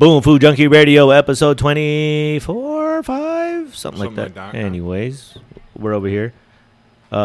Boom 0.00 0.22
Food 0.22 0.40
Junkie 0.40 0.66
Radio, 0.66 1.10
episode 1.10 1.58
24, 1.58 3.02
5, 3.02 3.76
something, 3.76 4.00
like 4.02 4.14
that. 4.14 4.22
like 4.22 4.34
that. 4.34 4.54
Anyways, 4.54 5.36
we're 5.76 5.92
over 5.92 6.08
here. 6.08 6.32
Uh, 7.12 7.18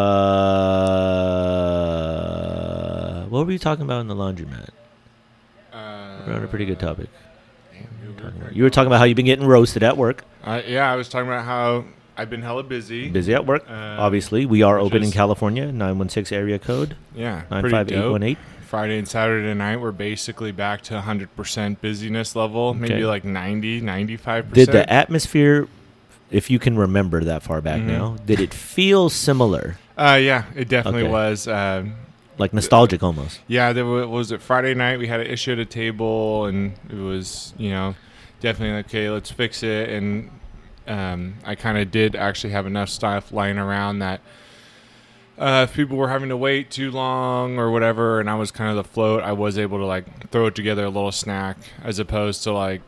what 3.27 3.45
were 3.45 3.51
you 3.53 3.59
talking 3.59 3.85
about 3.85 4.01
in 4.01 4.09
the 4.09 4.15
laundromat? 4.15 4.71
Uh, 5.71 6.17
We're 6.27 6.33
on 6.33 6.43
a 6.43 6.47
pretty 6.47 6.65
good 6.65 6.77
topic. 6.79 7.07
damn, 7.71 7.83
you 8.03 8.09
were 8.09 8.15
Talking 8.15 8.27
about- 8.35 8.43
right. 8.47 8.53
You 8.57 8.63
were 8.63 8.69
talking 8.69 8.87
about 8.87 8.97
how 8.99 9.05
you've 9.05 9.15
been 9.15 9.25
getting 9.25 9.47
roasted 9.47 9.81
at 9.81 9.95
work. 9.95 10.25
Uh, 10.43 10.61
yeah, 10.67 10.91
I 10.91 10.97
was 10.97 11.07
talking 11.07 11.29
about 11.29 11.45
how 11.45 11.85
I've 12.17 12.29
been 12.29 12.41
hella 12.41 12.63
busy. 12.63 13.07
Busy 13.07 13.33
at 13.33 13.45
work, 13.45 13.63
Uh, 13.69 13.95
obviously. 13.99 14.45
We 14.45 14.63
are 14.63 14.77
open 14.79 15.01
in 15.01 15.11
California, 15.11 15.71
916 15.71 16.37
area 16.37 16.59
code, 16.59 16.97
Yeah, 17.15 17.43
pretty 17.49 17.69
dope. 17.69 17.71
95818. 17.87 18.37
Friday 18.65 18.97
and 18.97 19.07
Saturday 19.07 19.53
night, 19.53 19.77
we're 19.79 19.91
basically 19.91 20.51
back 20.51 20.81
to 20.83 20.95
100% 20.95 21.77
busyness 21.81 22.35
level, 22.35 22.69
Okay. 22.69 22.79
maybe 22.79 23.05
like 23.05 23.23
90, 23.23 23.81
95%. 23.81 24.53
Did 24.53 24.71
the 24.71 24.91
atmosphere, 24.91 25.67
if 26.31 26.49
you 26.49 26.59
can 26.59 26.77
remember 26.77 27.23
that 27.23 27.43
far 27.43 27.61
back 27.61 27.81
Mhm. 27.81 27.85
now, 27.87 28.15
did 28.25 28.39
it 28.41 28.53
feel 28.53 29.09
similar? 29.09 29.77
Uh, 29.97 30.19
yeah, 30.21 30.43
it 30.55 30.67
definitely 30.67 31.03
Okay. 31.03 31.11
was. 31.11 31.47
Um, 31.47 31.93
Like 32.37 32.53
nostalgic 32.53 33.01
almost? 33.01 33.39
yeah, 33.47 33.71
there 33.71 33.85
wa- 33.85 34.05
was 34.07 34.31
it 34.33 34.41
Friday 34.41 34.73
night. 34.73 34.99
We 34.99 35.07
had 35.07 35.21
an 35.21 35.27
issue 35.27 35.53
at 35.53 35.59
a 35.59 35.65
table, 35.65 36.45
and 36.47 36.73
it 36.89 36.95
was 36.97 37.53
you 37.57 37.69
know 37.69 37.95
definitely 38.41 38.75
like, 38.75 38.87
okay, 38.87 39.09
let's 39.09 39.31
fix 39.31 39.63
it. 39.63 39.89
And 39.89 40.29
um, 40.87 41.35
I 41.45 41.55
kind 41.55 41.77
of 41.77 41.89
did 41.91 42.15
actually 42.15 42.51
have 42.51 42.65
enough 42.67 42.89
stuff 42.89 43.31
lying 43.31 43.57
around 43.57 43.99
that 43.99 44.19
uh, 45.37 45.67
if 45.69 45.75
people 45.75 45.97
were 45.97 46.09
having 46.09 46.29
to 46.29 46.37
wait 46.37 46.71
too 46.71 46.91
long 46.91 47.57
or 47.57 47.71
whatever, 47.71 48.19
and 48.19 48.29
I 48.29 48.35
was 48.35 48.51
kind 48.51 48.69
of 48.69 48.75
the 48.77 48.89
float, 48.89 49.23
I 49.23 49.33
was 49.33 49.57
able 49.57 49.77
to 49.79 49.85
like 49.85 50.29
throw 50.29 50.49
together 50.49 50.85
a 50.85 50.89
little 50.89 51.11
snack 51.11 51.57
as 51.83 51.99
opposed 51.99 52.43
to 52.43 52.51
like 52.51 52.81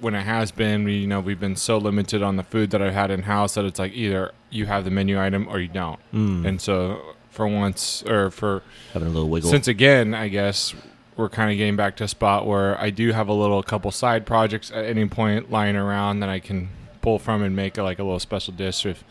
when 0.00 0.14
it 0.14 0.22
has 0.22 0.50
been, 0.50 0.84
we, 0.84 0.98
you 0.98 1.06
know, 1.06 1.20
we've 1.20 1.40
been 1.40 1.56
so 1.56 1.78
limited 1.78 2.22
on 2.22 2.36
the 2.36 2.42
food 2.42 2.70
that 2.70 2.80
I've 2.80 2.94
had 2.94 3.10
in 3.10 3.22
house 3.22 3.54
that 3.54 3.64
it's 3.64 3.78
like 3.78 3.92
either 3.92 4.32
you 4.50 4.66
have 4.66 4.84
the 4.84 4.90
menu 4.90 5.20
item 5.20 5.48
or 5.48 5.58
you 5.58 5.68
don't. 5.68 5.98
Mm. 6.12 6.46
And 6.46 6.60
so 6.60 7.14
for 7.30 7.48
once, 7.48 8.02
or 8.04 8.30
for 8.30 8.62
Having 8.92 9.08
a 9.08 9.10
little 9.10 9.28
wiggle. 9.28 9.50
since 9.50 9.66
again, 9.66 10.14
I 10.14 10.28
guess 10.28 10.74
we're 11.16 11.28
kind 11.28 11.50
of 11.50 11.58
getting 11.58 11.76
back 11.76 11.96
to 11.96 12.04
a 12.04 12.08
spot 12.08 12.46
where 12.46 12.80
I 12.80 12.90
do 12.90 13.12
have 13.12 13.28
a 13.28 13.32
little 13.32 13.62
couple 13.62 13.90
side 13.90 14.26
projects 14.26 14.70
at 14.70 14.84
any 14.84 15.06
point 15.06 15.50
lying 15.50 15.76
around 15.76 16.20
that 16.20 16.28
I 16.28 16.38
can 16.38 16.68
pull 17.04 17.18
from 17.18 17.42
and 17.42 17.54
make 17.54 17.76
a, 17.76 17.82
like 17.82 17.98
a 17.98 18.02
little 18.02 18.18
special 18.18 18.54
dish 18.54 18.86
if 18.86 19.04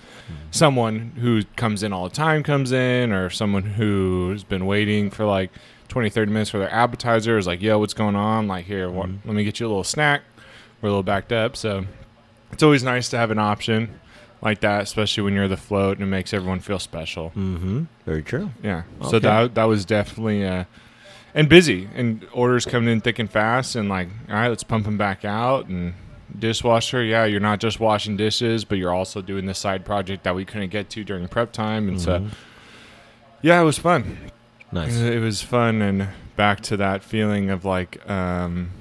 someone 0.52 1.12
who 1.20 1.44
comes 1.56 1.84
in 1.84 1.94
all 1.94 2.10
the 2.10 2.16
time 2.16 2.42
comes 2.42 2.72
in 2.72 3.12
or 3.12 3.30
someone 3.30 3.64
who's 3.64 4.44
been 4.44 4.66
waiting 4.66 5.10
for 5.12 5.26
like 5.26 5.52
20 5.90 6.10
30 6.10 6.32
minutes 6.32 6.50
for 6.50 6.58
their 6.58 6.74
appetizer 6.74 7.38
is 7.38 7.46
like 7.46 7.62
yo 7.62 7.78
what's 7.78 7.94
going 7.94 8.16
on 8.16 8.48
like 8.48 8.66
here 8.66 8.90
what, 8.90 9.08
Mhm. 9.10 9.18
let 9.26 9.36
me 9.36 9.44
get 9.44 9.60
you 9.60 9.68
a 9.68 9.70
little 9.70 9.84
snack 9.84 10.22
we're 10.82 10.90
a 10.90 10.92
little 10.92 11.04
backed 11.04 11.32
up 11.32 11.56
so 11.56 11.86
it's 12.52 12.64
always 12.64 12.84
nice 12.84 13.10
to 13.10 13.18
have 13.18 13.30
an 13.32 13.38
option 13.40 14.00
like 14.42 14.60
that 14.62 14.82
especially 14.82 15.24
when 15.24 15.34
you're 15.36 15.48
the 15.48 15.56
float 15.56 15.98
and 15.98 16.04
it 16.08 16.10
makes 16.10 16.34
everyone 16.34 16.60
feel 16.62 16.80
special 16.80 17.30
mm-hmm. 17.36 17.84
Very 18.06 18.24
true. 18.24 18.50
yeah. 18.64 18.84
Okay. 19.02 19.10
So 19.12 19.20
that 19.20 19.54
that 19.56 19.66
was 19.66 19.86
definitely 19.86 20.46
uh 20.46 20.64
and 21.36 21.48
busy 21.48 21.88
and 21.96 22.26
orders 22.34 22.66
coming 22.66 22.90
in 22.92 23.02
thick 23.02 23.20
and 23.20 23.30
fast 23.30 23.76
and 23.76 23.88
like 23.88 24.08
all 24.30 24.36
right, 24.36 24.48
let's 24.50 24.64
pump 24.64 24.86
them 24.86 24.98
back 24.98 25.24
out 25.24 25.68
and 25.68 25.94
dishwasher. 26.38 27.04
Yeah, 27.04 27.26
you're 27.26 27.40
not 27.40 27.60
just 27.60 27.80
washing 27.80 28.18
dishes, 28.18 28.66
but 28.66 28.78
you're 28.78 28.94
also 28.94 29.22
doing 29.22 29.46
this 29.46 29.60
side 29.60 29.86
project 29.86 30.24
that 30.24 30.36
we 30.36 30.46
couldn't 30.46 30.70
get 30.70 30.90
to 30.92 31.04
during 31.04 31.28
prep 31.28 31.52
time 31.52 31.88
and 31.88 32.00
so 32.02 32.20
Mhm. 32.20 32.30
yeah, 33.42 33.60
it 33.62 33.64
was 33.64 33.78
fun. 33.78 34.18
Nice. 34.72 34.96
It 34.98 35.20
was 35.22 35.42
fun 35.42 35.82
and 35.82 36.08
back 36.36 36.62
to 36.62 36.78
that 36.78 37.04
feeling 37.04 37.50
of 37.50 37.64
like 37.66 38.08
um 38.10 38.72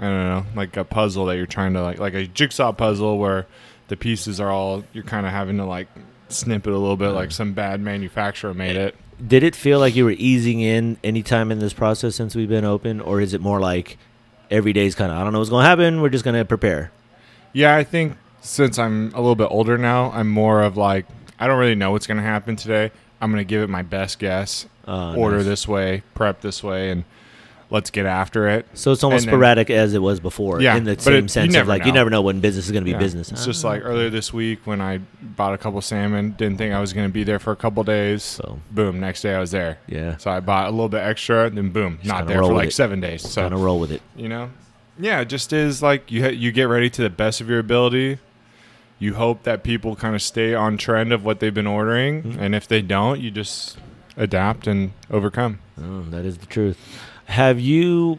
I 0.00 0.04
don't 0.04 0.24
know, 0.28 0.46
like 0.56 0.76
a 0.76 0.84
puzzle 0.84 1.26
that 1.26 1.36
you're 1.36 1.46
trying 1.46 1.74
to 1.74 1.82
like 1.82 1.98
like 1.98 2.14
a 2.14 2.26
jigsaw 2.26 2.72
puzzle 2.72 3.18
where 3.18 3.46
the 3.88 3.96
pieces 3.96 4.40
are 4.40 4.50
all 4.50 4.84
you're 4.92 5.04
kind 5.04 5.26
of 5.26 5.32
having 5.32 5.56
to 5.58 5.64
like 5.64 5.88
snip 6.28 6.66
it 6.66 6.72
a 6.72 6.76
little 6.78 6.96
bit 6.96 7.10
like 7.10 7.30
some 7.30 7.52
bad 7.52 7.80
manufacturer 7.80 8.54
made 8.54 8.76
it. 8.76 8.94
Did 9.26 9.42
it 9.42 9.54
feel 9.54 9.78
like 9.78 9.94
you 9.94 10.04
were 10.04 10.14
easing 10.18 10.60
in 10.60 10.96
any 11.04 11.22
time 11.22 11.52
in 11.52 11.58
this 11.60 11.72
process 11.72 12.16
since 12.16 12.34
we've 12.34 12.48
been 12.48 12.64
open, 12.64 13.00
or 13.00 13.20
is 13.20 13.34
it 13.34 13.40
more 13.40 13.60
like 13.60 13.96
every 14.52 14.72
day's 14.72 14.94
kind 14.94 15.10
of 15.10 15.18
I 15.18 15.24
don't 15.24 15.32
know 15.32 15.40
what's 15.40 15.50
going 15.50 15.64
to 15.64 15.68
happen. 15.68 16.00
We're 16.00 16.10
just 16.10 16.24
going 16.24 16.36
to 16.36 16.44
prepare. 16.44 16.92
Yeah, 17.52 17.74
I 17.74 17.82
think 17.82 18.16
since 18.42 18.78
I'm 18.78 19.12
a 19.14 19.20
little 19.20 19.34
bit 19.34 19.48
older 19.50 19.76
now, 19.78 20.12
I'm 20.12 20.28
more 20.28 20.62
of 20.62 20.76
like 20.76 21.06
I 21.40 21.48
don't 21.48 21.58
really 21.58 21.74
know 21.74 21.90
what's 21.90 22.06
going 22.06 22.18
to 22.18 22.22
happen 22.22 22.54
today. 22.54 22.92
I'm 23.20 23.32
going 23.32 23.40
to 23.40 23.48
give 23.48 23.62
it 23.62 23.70
my 23.70 23.82
best 23.82 24.18
guess. 24.18 24.66
Uh, 24.86 25.14
order 25.16 25.38
nice. 25.38 25.46
this 25.46 25.68
way, 25.68 26.02
prep 26.14 26.40
this 26.40 26.62
way, 26.62 26.90
and 26.90 27.04
let's 27.72 27.90
get 27.90 28.06
after 28.06 28.48
it. 28.48 28.66
So 28.74 28.92
it's 28.92 29.02
almost 29.02 29.24
and 29.24 29.32
then- 29.32 29.38
sporadic 29.38 29.70
as 29.70 29.94
it 29.94 29.98
was 30.02 30.20
before. 30.20 30.60
Yeah, 30.60 30.76
in 30.76 30.84
the 30.84 30.98
same 30.98 31.24
it- 31.24 31.30
sense 31.30 31.56
of 31.56 31.66
like 31.66 31.84
you 31.86 31.92
never 31.92 32.10
know 32.10 32.22
when 32.22 32.40
business 32.40 32.66
is 32.66 32.70
going 32.70 32.82
to 32.82 32.84
be 32.84 32.92
Yeah. 32.92 32.98
business. 32.98 33.32
It's 33.32 33.44
just 33.44 33.64
Ah. 33.64 33.68
like 33.70 33.82
earlier 33.84 34.10
this 34.10 34.32
week 34.32 34.60
when 34.64 34.80
I 34.80 35.00
bought 35.20 35.54
a 35.54 35.58
couple 35.58 35.80
salmon. 35.80 36.34
Didn't 36.38 36.58
think 36.58 36.72
I 36.74 36.80
was 36.80 36.92
going 36.92 37.06
to 37.08 37.12
be 37.12 37.24
there 37.24 37.38
for 37.38 37.50
a 37.52 37.56
couple 37.56 37.82
days. 37.82 38.22
so 38.22 38.60
Boom, 38.70 39.00
next 39.00 39.22
day 39.22 39.34
I 39.34 39.40
was 39.40 39.50
there. 39.50 39.78
yeah, 39.88 40.16
So 40.18 40.30
I 40.30 40.40
bought 40.40 40.68
a 40.68 40.70
little 40.70 40.88
bit 40.88 41.02
extra, 41.02 41.48
then 41.50 41.70
boom, 41.70 41.96
Just 42.02 42.08
not 42.08 42.26
there 42.28 42.42
for 42.42 42.52
like 42.52 42.68
it. 42.68 42.72
seven 42.74 43.00
days. 43.00 43.22
So 43.28 43.40
kind 43.42 43.54
of 43.54 43.60
roll 43.60 43.80
with 43.80 43.90
it. 43.90 44.02
you 44.16 44.28
know, 44.28 44.50
yeah, 45.00 45.20
it 45.20 45.28
just 45.28 45.52
is 45.52 45.82
like 45.82 46.12
you 46.12 46.22
ha- 46.24 46.28
you 46.30 46.52
get 46.52 46.64
ready 46.68 46.90
to 46.90 47.02
the 47.02 47.10
best 47.10 47.40
of 47.40 47.48
your 47.48 47.58
ability. 47.58 48.18
You 48.98 49.14
hope 49.14 49.42
that 49.44 49.64
people 49.64 49.96
kind 49.96 50.14
of 50.14 50.22
stay 50.22 50.54
on 50.54 50.76
trend 50.76 51.12
of 51.12 51.24
what 51.24 51.40
they've 51.40 51.52
been 51.54 51.66
ordering, 51.66 52.22
Mhm. 52.22 52.36
and 52.40 52.54
if 52.54 52.68
they 52.68 52.82
don't, 52.82 53.18
you 53.20 53.30
just 53.32 53.76
adapt 54.16 54.66
and 54.66 54.92
overcome. 55.10 55.58
Oh, 55.82 56.02
that 56.10 56.24
is 56.24 56.36
the 56.36 56.46
truth. 56.46 56.76
Have 57.32 57.58
you 57.60 58.18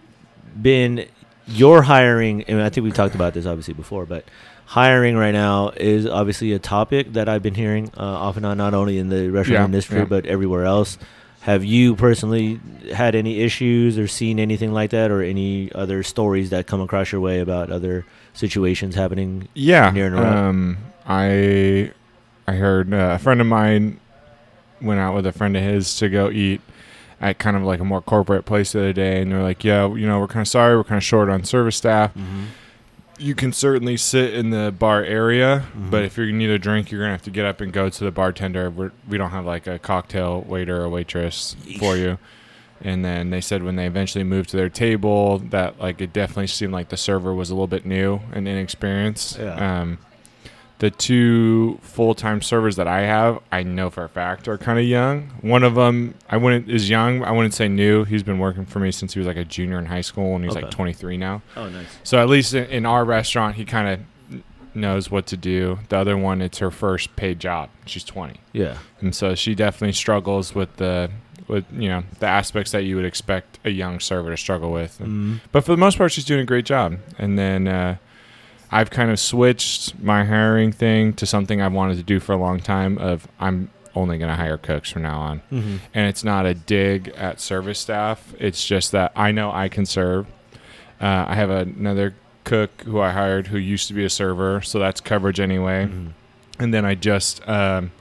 been 0.61 1.05
your 1.47 1.81
hiring? 1.83 2.43
And 2.43 2.61
I 2.61 2.69
think 2.69 2.83
we 2.83 2.91
talked 2.91 3.15
about 3.15 3.33
this 3.33 3.45
obviously 3.45 3.73
before, 3.73 4.05
but 4.05 4.25
hiring 4.65 5.15
right 5.15 5.31
now 5.33 5.69
is 5.69 6.05
obviously 6.07 6.51
a 6.53 6.59
topic 6.59 7.13
that 7.13 7.29
I've 7.29 7.43
been 7.43 7.53
hearing 7.53 7.91
uh, 7.97 8.01
off 8.01 8.37
and 8.37 8.45
on, 8.45 8.57
not 8.57 8.73
only 8.73 8.97
in 8.97 9.09
the 9.09 9.29
restaurant 9.29 9.59
Yeah, 9.59 9.65
industry 9.65 9.99
yeah. 9.99 10.05
but 10.05 10.25
everywhere 10.25 10.65
else. 10.65 10.97
Have 11.41 11.63
you 11.65 11.95
personally 11.97 12.59
had 12.93 13.15
any 13.15 13.41
issues 13.41 13.97
or 13.99 14.07
seen 14.07 14.39
anything 14.39 14.71
like 14.71 14.91
that, 14.91 15.11
or 15.11 15.21
any 15.21 15.69
other 15.73 16.01
stories 16.01 16.49
that 16.51 16.67
come 16.67 16.79
across 16.79 17.11
your 17.11 17.19
way 17.19 17.39
about 17.41 17.69
other 17.69 18.05
situations 18.33 18.95
happening? 18.95 19.49
Yeah, 19.53 19.91
Near 19.91 20.05
and 20.07 20.15
around. 20.15 20.37
um, 20.37 20.77
I 21.05 21.91
I 22.47 22.53
heard 22.53 22.93
uh, 22.93 23.11
a 23.15 23.19
friend 23.19 23.41
of 23.41 23.47
mine 23.47 23.99
went 24.81 25.01
out 25.01 25.13
with 25.15 25.25
a 25.27 25.33
friend 25.33 25.55
of 25.57 25.63
his 25.63 25.93
to 25.97 26.07
go 26.09 26.31
eat 26.31 26.61
at 27.23 27.39
kind 27.39 27.55
of 27.57 27.63
like 27.63 27.79
a 27.79 27.83
more 27.85 28.01
corporate 28.01 28.45
place 28.45 28.73
the 28.73 28.79
other 28.79 28.93
day, 28.93 29.21
and 29.21 29.31
they're 29.31 29.41
like, 29.41 29.63
"Yeah, 29.63 29.87
you 29.93 30.05
know, 30.05 30.19
we're 30.19 30.27
kind 30.27 30.41
of 30.41 30.47
sorry, 30.47 30.75
we're 30.77 30.83
kind 30.83 30.97
of 30.97 31.03
short 31.03 31.29
on 31.29 31.43
service 31.43 31.75
staff. 31.77 32.13
Mm-hmm. 32.13 32.43
you 33.19 33.35
can 33.35 33.53
certainly 33.53 33.95
sit 33.95 34.33
in 34.33 34.49
the 34.49 34.73
bar 34.77 35.03
area, 35.03 35.63
Mhm. 35.77 35.91
but 35.91 36.03
if 36.03 36.17
you 36.17 36.31
need 36.33 36.49
a 36.49 36.57
drink, 36.57 36.89
you're 36.91 36.99
gonna 36.99 37.11
have 37.11 37.21
to 37.21 37.29
get 37.29 37.45
up 37.45 37.61
and 37.61 37.71
go 37.71 37.87
to 37.87 38.03
the 38.03 38.11
bartender. 38.11 38.69
We're, 38.71 38.91
we 39.07 39.17
don't 39.19 39.29
have 39.29 39.45
like 39.45 39.67
a 39.67 39.77
cocktail 39.77 40.41
waiter 40.41 40.81
or 40.81 40.89
waitress 40.89 41.55
for 41.77 41.95
you. 41.95 42.17
And 42.81 43.05
then 43.05 43.29
they 43.29 43.39
said 43.39 43.61
when 43.63 43.75
they 43.75 43.85
eventually 43.85 44.23
moved 44.25 44.49
to 44.49 44.57
their 44.57 44.67
table, 44.67 45.37
that 45.51 45.79
like 45.79 46.01
it 46.01 46.11
definitely 46.11 46.47
seemed 46.47 46.73
like 46.73 46.89
the 46.89 46.97
server 46.97 47.33
was 47.35 47.49
a 47.51 47.53
little 47.53 47.67
bit 47.67 47.85
new 47.85 48.19
and 48.33 48.47
inexperienced. 48.47 49.37
Yeah. 49.39 49.81
Um, 49.81 49.99
the 50.79 50.89
two 50.91 51.79
full 51.81 52.13
time 52.13 52.41
servers 52.41 52.75
that 52.75 52.87
I 52.87 53.01
have, 53.01 53.39
I 53.51 53.63
know 53.63 53.89
for 53.89 54.03
a 54.03 54.09
fact 54.09 54.47
are 54.47 54.57
kind 54.57 54.77
of 54.79 54.85
young. 54.85 55.29
One 55.41 55.63
of 55.63 55.75
them, 55.75 56.15
I 56.29 56.37
wouldn't 56.37 56.69
is 56.69 56.89
young. 56.89 57.23
I 57.23 57.31
wouldn't 57.31 57.53
say 57.53 57.67
new. 57.67 58.03
He's 58.03 58.23
been 58.23 58.39
working 58.39 58.65
for 58.65 58.79
me 58.79 58.91
since 58.91 59.13
he 59.13 59.19
was 59.19 59.27
like 59.27 59.37
a 59.37 59.45
junior 59.45 59.79
in 59.79 59.85
high 59.85 60.01
school, 60.01 60.35
and 60.35 60.43
he's 60.43 60.53
Okay. 60.55 60.63
like 60.65 60.71
23 60.71 61.17
now. 61.17 61.41
Oh, 61.55 61.69
nice. 61.69 61.87
So 62.03 62.17
at 62.21 62.27
least 62.27 62.53
in, 62.53 62.65
in 62.65 62.85
our 62.85 63.05
restaurant, 63.05 63.55
he 63.55 63.65
kind 63.65 63.87
of 63.87 64.41
knows 64.75 65.11
what 65.11 65.25
to 65.27 65.37
do. 65.37 65.79
The 65.89 65.97
other 65.97 66.17
one, 66.17 66.41
it's 66.41 66.57
her 66.57 66.71
first 66.71 67.15
paid 67.15 67.39
job. 67.39 67.69
She's 67.85 68.03
20, 68.03 68.39
Yeah. 68.53 68.77
and 69.01 69.15
so 69.15 69.35
she 69.35 69.55
definitely 69.55 69.93
struggles 69.93 70.53
with 70.55 70.75
the 70.77 71.11
with 71.49 71.65
you 71.73 71.89
know 71.89 72.03
the 72.19 72.25
aspects 72.25 72.71
that 72.71 72.83
you 72.85 72.95
would 72.95 73.03
expect 73.05 73.59
a 73.65 73.69
young 73.69 73.99
server 73.99 74.31
to 74.31 74.37
struggle 74.37 74.71
with. 74.71 74.93
Mm-hmm. 74.93 75.35
But 75.51 75.65
for 75.65 75.71
the 75.71 75.77
most 75.77 75.97
part, 75.97 76.11
she's 76.11 76.23
doing 76.25 76.39
a 76.41 76.45
great 76.45 76.65
job. 76.65 76.97
And 77.17 77.37
then 77.37 77.67
uh, 77.67 77.97
I've 78.73 78.89
kind 78.89 79.11
of 79.11 79.19
switched 79.19 79.99
my 79.99 80.23
hiring 80.23 80.71
thing 80.71 81.13
to 81.13 81.25
something 81.25 81.61
I've 81.61 81.73
wanted 81.73 81.97
to 81.97 82.03
do 82.03 82.19
for 82.19 82.33
a 82.33 82.37
long 82.37 82.59
time. 82.59 82.97
Of 82.97 83.27
I'm 83.39 83.69
only 83.95 84.17
going 84.17 84.29
to 84.29 84.35
hire 84.35 84.57
cooks 84.57 84.89
from 84.89 85.03
now 85.03 85.19
on 85.19 85.39
Mm-hmm. 85.51 85.75
and 85.93 86.07
it's 86.09 86.23
not 86.23 86.45
a 86.47 86.55
dig 86.55 87.09
at 87.09 87.39
service 87.39 87.79
staff. 87.79 88.33
It's 88.39 88.65
just 88.65 88.91
that 88.91 89.11
I 89.15 89.31
know 89.31 89.51
I 89.51 89.69
can 89.69 89.85
serve. 89.85 90.25
Uh, 90.99 91.25
I 91.27 91.35
have 91.35 91.49
another 91.51 92.15
cook 92.43 92.81
who 92.85 92.99
I 92.99 93.11
hired 93.11 93.47
who 93.47 93.57
used 93.57 93.87
to 93.89 93.93
be 93.93 94.03
a 94.03 94.09
server, 94.09 94.61
so 94.61 94.79
that's 94.79 94.99
coverage 94.99 95.39
anyway. 95.39 95.85
Mm-hmm. 95.85 96.07
And 96.59 96.73
then 96.73 96.85
I 96.85 96.95
just 96.95 97.47
um, 97.47 97.91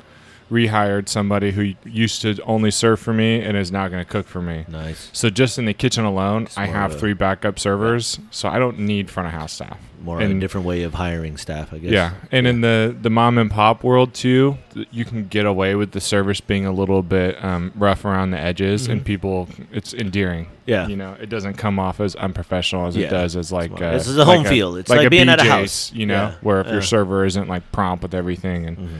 rehired 0.52 1.08
somebody 1.08 1.50
who 1.50 1.72
used 1.84 2.20
to 2.22 2.36
only 2.42 2.70
serve 2.70 3.00
for 3.00 3.14
me 3.14 3.40
and 3.40 3.56
is 3.56 3.72
now 3.72 3.88
going 3.88 4.04
to 4.04 4.10
cook 4.10 4.26
for 4.26 4.42
me. 4.42 4.66
Nice. 4.68 5.08
So 5.14 5.30
just 5.30 5.58
in 5.58 5.64
the 5.64 5.72
kitchen 5.72 6.04
alone, 6.04 6.46
I 6.56 6.66
have 6.66 6.98
three 7.00 7.14
backup 7.14 7.58
servers, 7.58 8.18
so 8.30 8.48
I 8.48 8.58
don't 8.58 8.78
need 8.80 9.10
front 9.10 9.28
of 9.28 9.32
house 9.32 9.52
staff. 9.54 9.78
More 10.02 10.20
a 10.20 10.34
different 10.40 10.66
way 10.66 10.82
of 10.82 10.94
hiring 10.94 11.36
staff, 11.36 11.72
I 11.72 11.78
guess. 11.78 11.92
Yeah, 11.92 12.14
and 12.32 12.44
in 12.48 12.60
the 12.60 12.94
the 13.00 13.08
mom 13.08 13.38
and 13.38 13.48
pop 13.48 13.84
world 13.84 14.12
too, 14.14 14.58
you 14.90 15.04
can 15.04 15.28
get 15.28 15.46
away 15.46 15.76
with 15.76 15.92
the 15.92 16.00
service 16.00 16.40
being 16.40 16.66
a 16.66 16.72
little 16.72 17.04
bit 17.04 17.42
um, 17.42 17.70
rough 17.76 18.04
around 18.04 18.32
the 18.32 18.38
edges, 18.38 18.88
and 18.88 19.02
Mhm. 19.02 19.04
people, 19.04 19.48
it's 19.70 19.94
endearing. 19.94 20.48
Yeah. 20.66 20.88
You 20.88 20.96
know, 20.96 21.14
it 21.20 21.28
doesn't 21.28 21.54
come 21.54 21.78
off 21.78 22.00
as 22.00 22.16
unprofessional 22.16 22.86
as 22.88 22.96
Yeah. 22.96 23.06
it 23.06 23.10
does 23.10 23.36
as 23.36 23.52
like 23.52 23.68
Smart. 23.68 23.82
uh, 23.82 23.92
This 23.92 24.08
is 24.08 24.18
a 24.18 24.24
home 24.24 24.38
like 24.38 24.48
field. 24.48 24.78
It's 24.78 24.90
like 24.90 25.08
being 25.08 25.28
at 25.28 25.40
a 25.40 25.44
house. 25.48 25.92
You 25.94 26.06
know, 26.06 26.14
Yeah. 26.14 26.32
where 26.42 26.60
if 26.60 26.66
Yeah. 26.66 26.72
your 26.72 26.82
server 26.82 27.24
isn't 27.24 27.48
like 27.48 27.70
prompt 27.70 28.02
with 28.02 28.12
everything, 28.14 28.66
and 28.66 28.76
Mhm. 28.78 28.90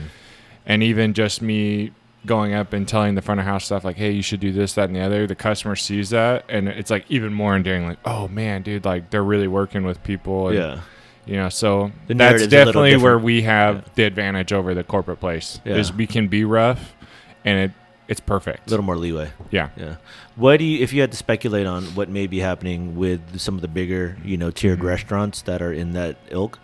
And 0.65 0.83
even 0.83 1.13
just 1.13 1.41
me 1.41 1.91
going 2.25 2.53
up 2.53 2.71
and 2.71 2.87
telling 2.87 3.15
the 3.15 3.21
front 3.21 3.39
of 3.41 3.45
house 3.45 3.65
stuff 3.65 3.83
like, 3.83 3.97
hey, 3.97 4.11
you 4.11 4.21
should 4.21 4.39
do 4.39 4.51
this, 4.53 4.73
that, 4.73 4.85
and 4.87 4.95
the 4.95 5.01
other. 5.01 5.27
The 5.27 5.35
customer 5.35 5.75
sees 5.75 6.11
that, 6.11 6.45
and 6.47 6.69
it's 6.69 6.89
like 6.89 7.05
even 7.09 7.33
more 7.33 7.55
endearing. 7.55 7.85
Like, 7.85 7.99
oh 8.05 8.27
man, 8.29 8.61
dude, 8.61 8.85
like 8.85 9.09
they're 9.09 9.23
really 9.23 9.47
working 9.47 9.83
with 9.83 10.01
people. 10.03 10.47
And, 10.47 10.57
Yeah. 10.57 10.79
you 11.25 11.35
know, 11.35 11.49
so 11.49 11.91
The 12.07 12.13
that's 12.13 12.17
narrative's 12.39 12.53
a 12.53 12.55
little 12.57 12.73
definitely 12.83 13.03
where 13.03 13.19
we 13.19 13.41
have 13.41 13.75
Yeah. 13.75 13.81
the 13.95 14.03
advantage 14.03 14.53
over 14.53 14.73
the 14.73 14.83
corporate 14.85 15.19
place. 15.19 15.59
Yeah. 15.65 15.75
Is 15.75 15.91
we 15.91 16.07
can 16.07 16.27
be 16.29 16.45
rough, 16.45 16.95
and 17.43 17.59
it 17.59 17.71
it's 18.07 18.19
perfect. 18.19 18.67
A 18.67 18.69
little 18.69 18.85
more 18.85 18.97
leeway. 18.97 19.31
yeah. 19.49 19.69
Yeah. 19.77 19.95
What 20.35 20.57
do 20.59 20.65
you, 20.65 20.83
if 20.83 20.91
you 20.93 20.99
had 21.01 21.11
to 21.11 21.17
speculate 21.17 21.65
on 21.65 21.83
what 21.95 22.09
may 22.09 22.27
be 22.27 22.39
happening 22.39 22.95
with 22.97 23.39
some 23.39 23.55
of 23.55 23.61
the 23.61 23.67
bigger, 23.69 24.17
you 24.25 24.35
know, 24.35 24.51
tiered 24.51 24.79
Mhm. 24.79 24.83
restaurants 24.83 25.41
that 25.43 25.61
are 25.61 25.71
in 25.71 25.93
that 25.93 26.17
ilk? 26.29 26.59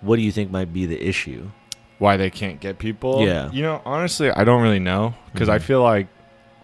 What 0.00 0.16
do 0.16 0.22
you 0.22 0.30
think 0.30 0.50
might 0.52 0.72
be 0.72 0.86
the 0.86 1.00
issue? 1.04 1.50
Why 1.98 2.16
they 2.16 2.30
can't 2.30 2.60
get 2.60 2.78
people? 2.78 3.22
Yeah. 3.26 3.50
You 3.50 3.62
know, 3.62 3.80
honestly, 3.84 4.30
I 4.30 4.44
don't 4.44 4.62
really 4.62 4.78
know 4.80 5.14
because 5.32 5.48
I 5.48 5.58
Mhm. 5.58 5.62
feel 5.62 5.82
like 5.82 6.08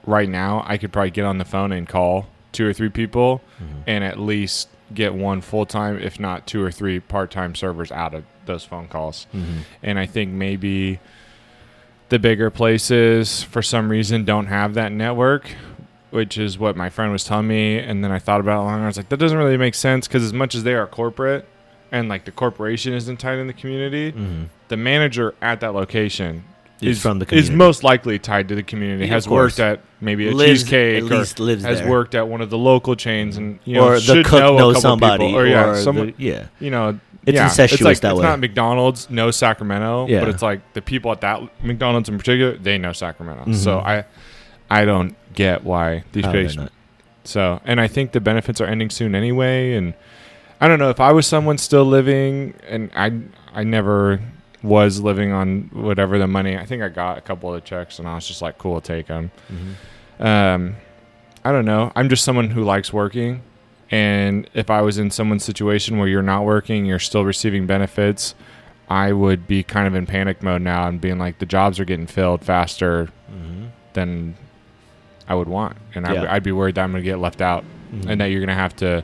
right 0.07 0.29
now 0.29 0.65
I 0.67 0.77
could 0.77 0.93
probably 0.93 1.11
get 1.11 1.25
on 1.25 1.39
the 1.39 1.45
phone 1.45 1.73
and 1.73 1.89
call 1.89 2.27
two 2.53 2.67
or 2.67 2.73
three 2.73 2.91
people 2.91 3.41
Mhm. 3.61 3.83
and 3.87 4.05
at 4.05 4.19
least 4.19 4.69
get 4.93 5.15
one 5.15 5.41
full 5.41 5.65
time, 5.65 5.99
if 5.99 6.21
not 6.21 6.47
two 6.47 6.63
or 6.63 6.71
three 6.71 7.01
part 7.01 7.31
time 7.31 7.55
servers 7.55 7.91
out 7.91 8.13
of 8.13 8.25
those 8.45 8.65
phone 8.65 8.89
calls. 8.89 9.27
Mhm. 9.35 9.65
And 9.83 9.99
I 9.99 10.05
think 10.05 10.31
maybe 10.33 10.99
the 12.11 12.19
bigger 12.19 12.51
places, 12.51 13.43
for 13.43 13.63
some 13.63 13.89
reason, 13.89 14.25
don't 14.27 14.47
have 14.49 14.75
that 14.75 14.93
network, 14.93 15.49
which 16.11 16.37
is 16.37 16.59
what 16.59 16.77
my 16.77 16.91
friend 16.91 17.11
was 17.11 17.25
telling 17.25 17.47
me. 17.49 17.79
And 17.79 18.05
then 18.05 18.13
I 18.13 18.19
thought 18.19 18.41
about 18.41 18.61
it 18.61 18.65
longer. 18.65 18.85
I 18.85 18.87
was 18.89 18.99
like, 18.99 19.09
that 19.09 19.17
doesn't 19.17 19.39
really 19.39 19.57
make 19.57 19.75
sense 19.75 20.07
because 20.07 20.23
as 20.23 20.35
much 20.35 20.55
as 20.55 20.65
they 20.65 20.75
are 20.75 20.87
corporate 20.87 21.49
and 21.93 22.09
like 22.09 22.25
the 22.25 22.33
corporation 22.33 22.93
isn't 22.95 23.19
tied 23.19 23.39
in 23.39 23.47
the 23.47 23.53
community, 23.53 24.11
Mhm. 24.13 24.47
the 24.69 24.77
manager 24.77 25.35
at 25.41 25.61
that 25.61 25.75
location 25.75 26.43
Is 26.81 26.97
is 26.97 27.03
from 27.03 27.19
the 27.21 27.27
community. 27.27 27.53
is 27.53 27.57
most 27.57 27.85
likely 27.85 28.19
tied 28.19 28.49
to 28.49 28.55
the 28.57 28.63
community. 28.65 29.05
Yeah, 29.07 29.13
has 29.13 29.29
worked 29.29 29.61
at 29.61 29.81
maybe 30.01 30.29
a 30.29 30.33
Lives- 30.33 30.63
cheesecake 30.65 31.05
at 31.05 31.13
or 31.13 31.19
least 31.19 31.39
lives 31.39 31.63
has 31.65 31.79
there. 31.81 31.89
worked 31.91 32.15
at 32.17 32.27
one 32.27 32.41
of 32.41 32.51
the 32.51 32.59
local 32.59 32.97
chains 32.97 33.37
and 33.37 33.59
you 33.65 33.75
know 33.77 33.85
or 33.85 33.95
the 33.95 34.01
should 34.01 34.27
cook 34.27 34.41
know 34.41 34.57
knows 34.57 34.81
somebody, 34.83 35.27
people. 35.27 35.39
or 35.41 35.47
yeah, 35.47 35.69
or 35.71 35.77
someone, 35.77 36.07
the, 36.19 36.25
yeah. 36.25 36.45
you 36.59 36.71
know, 36.71 36.99
It's 37.25 37.37
yeah, 37.37 37.45
incestuous 37.45 37.81
it's 37.81 37.85
like, 37.85 38.01
that 38.01 38.11
it's 38.13 38.19
way. 38.21 38.27
not 38.27 38.41
McDonald's 38.41 39.09
no 39.09 39.31
Sacramento, 39.31 40.07
Yeah. 40.09 40.21
but 40.21 40.29
it's 40.31 40.43
like 40.43 40.61
the 40.73 40.83
people 40.83 41.13
at 41.13 41.21
that 41.21 41.41
McDonald's 41.63 42.09
in 42.09 42.19
particular, 42.19 42.57
they 42.57 42.79
know 42.79 42.93
Sacramento. 42.93 43.45
Mhm. 43.45 43.55
So 43.55 43.79
I, 43.79 44.05
I 44.69 44.85
don't 44.85 45.15
get 45.35 45.63
why 45.63 46.03
these 46.13 46.25
they're 46.25 46.33
patients. 46.33 46.73
So 47.25 47.61
and 47.65 47.81
I 47.81 47.87
think 47.87 48.11
the 48.11 48.21
benefits 48.21 48.61
are 48.61 48.67
ending 48.67 48.91
soon 48.91 49.15
anyway. 49.15 49.75
And 49.75 49.95
I 50.63 50.69
don't 50.69 50.79
know 50.79 50.91
if 50.91 51.01
I 51.01 51.11
was 51.13 51.27
someone 51.27 51.59
still 51.59 51.85
living, 51.85 52.55
and 52.69 52.91
I 52.95 53.11
I 53.53 53.65
never 53.65 54.21
was 54.63 55.01
living 55.01 55.33
on 55.33 55.69
whatever 55.73 56.19
the 56.19 56.29
money. 56.29 56.57
I 56.57 56.65
think 56.65 56.83
I 56.85 56.89
got 56.89 57.19
a 57.19 57.21
couple 57.21 57.53
of 57.53 57.61
the 57.61 57.67
checks, 57.69 57.99
and 57.99 58.07
I 58.09 58.15
was 58.15 58.27
just 58.29 58.41
like, 58.41 58.59
cool, 58.59 58.81
take 58.81 59.09
them. 59.09 59.33
Mhm. 59.53 60.25
Um, 60.25 60.77
I 61.45 61.51
don't 61.51 61.65
know. 61.65 61.91
I'm 61.97 62.09
just 62.09 62.23
someone 62.23 62.51
who 62.51 62.63
likes 62.63 62.93
working. 62.93 63.43
And 63.91 64.49
if 64.55 64.71
I 64.71 64.81
was 64.83 64.99
in 64.99 65.11
someone's 65.11 65.45
situation 65.45 65.99
where 65.99 66.07
you're 66.07 66.23
not 66.23 66.45
working, 66.45 66.87
you're 66.87 67.01
still 67.01 67.25
receiving 67.25 67.67
benefits, 67.67 68.35
I 68.89 69.13
would 69.13 69.49
be 69.49 69.65
kind 69.65 69.87
of 69.89 69.95
in 69.97 70.07
panic 70.07 70.43
mode 70.45 70.63
now 70.63 70.87
and 70.87 71.01
being 71.01 71.19
like, 71.19 71.41
the 71.41 71.47
jobs 71.47 71.81
are 71.81 71.85
getting 71.85 72.07
filled 72.07 72.45
faster 72.45 73.09
Mhm. 73.31 73.71
than 73.95 74.37
I 75.29 75.35
would 75.35 75.49
want. 75.49 75.77
And 75.95 76.07
I'd, 76.07 76.19
I'd 76.25 76.43
be 76.45 76.53
worried 76.53 76.77
that 76.77 76.85
I'm 76.85 76.93
going 76.93 77.03
to 77.03 77.11
get 77.11 77.19
left 77.19 77.41
out 77.43 77.65
Mhm. 77.93 78.09
and 78.11 78.21
that 78.21 78.27
you're 78.27 78.41
going 78.41 78.49
to 78.49 78.55
have 78.55 78.77
to 78.77 79.03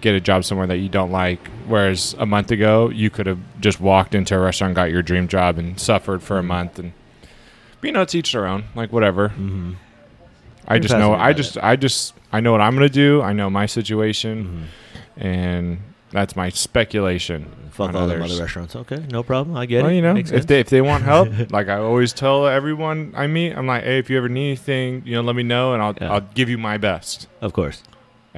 get 0.00 0.14
a 0.14 0.20
job 0.20 0.44
somewhere 0.44 0.66
that 0.66 0.78
you 0.78 0.88
don't 0.88 1.10
like. 1.10 1.40
Whereas 1.66 2.14
a 2.18 2.26
month 2.26 2.50
ago, 2.50 2.88
you 2.90 3.10
could 3.10 3.26
have 3.26 3.38
just 3.60 3.80
walked 3.80 4.14
into 4.14 4.34
a 4.36 4.38
restaurant, 4.38 4.74
got 4.74 4.90
your 4.90 5.02
dream 5.02 5.28
job, 5.28 5.58
and 5.58 5.78
suffered 5.78 6.22
for 6.22 6.38
a 6.38 6.42
Mhm. 6.42 6.46
month. 6.46 6.78
And, 6.78 6.92
but, 7.80 7.86
you 7.88 7.92
know, 7.92 8.02
it's 8.02 8.14
each 8.14 8.32
their 8.32 8.46
own. 8.46 8.64
Like, 8.74 8.92
whatever. 8.92 9.30
Mhm. 9.30 9.74
I 10.66 10.78
just 10.78 10.94
know. 10.94 11.14
I 11.14 11.32
just. 11.32 11.56
I 11.58 11.76
just. 11.76 12.14
I 12.32 12.40
know 12.40 12.52
what 12.52 12.60
I'm 12.60 12.74
gonna 12.74 12.88
do. 12.90 13.22
I 13.22 13.32
know 13.32 13.48
my 13.48 13.64
situation, 13.66 14.66
Mhm. 15.18 15.22
and 15.24 15.78
that's 16.12 16.36
my 16.36 16.50
speculation. 16.50 17.46
Fuck 17.70 17.94
all 17.94 18.06
them 18.06 18.20
others. 18.20 18.32
other 18.32 18.42
restaurants. 18.42 18.76
Okay, 18.76 18.98
no 19.10 19.22
problem. 19.22 19.56
I 19.56 19.64
get 19.64 19.82
Well, 19.82 19.92
it. 19.92 19.96
you 19.96 20.02
know, 20.02 20.12
Makes 20.12 20.30
if 20.30 20.36
sense. 20.40 20.44
they 20.46 20.60
if 20.60 20.68
they 20.68 20.80
want 20.82 21.04
help, 21.04 21.28
like 21.52 21.68
I 21.68 21.76
always 21.78 22.12
tell 22.12 22.46
everyone 22.46 23.12
I 23.16 23.28
meet, 23.28 23.54
I'm 23.56 23.66
like, 23.66 23.84
hey, 23.84 23.98
if 23.98 24.10
you 24.10 24.18
ever 24.18 24.28
need 24.28 24.48
anything, 24.48 25.02
you 25.06 25.14
know, 25.14 25.22
let 25.22 25.36
me 25.36 25.42
know, 25.42 25.72
and 25.74 25.82
I'll 25.82 25.94
Yeah. 26.00 26.12
I'll 26.12 26.20
give 26.34 26.50
you 26.50 26.58
my 26.58 26.76
best 26.76 27.28
of 27.40 27.52
course, 27.54 27.82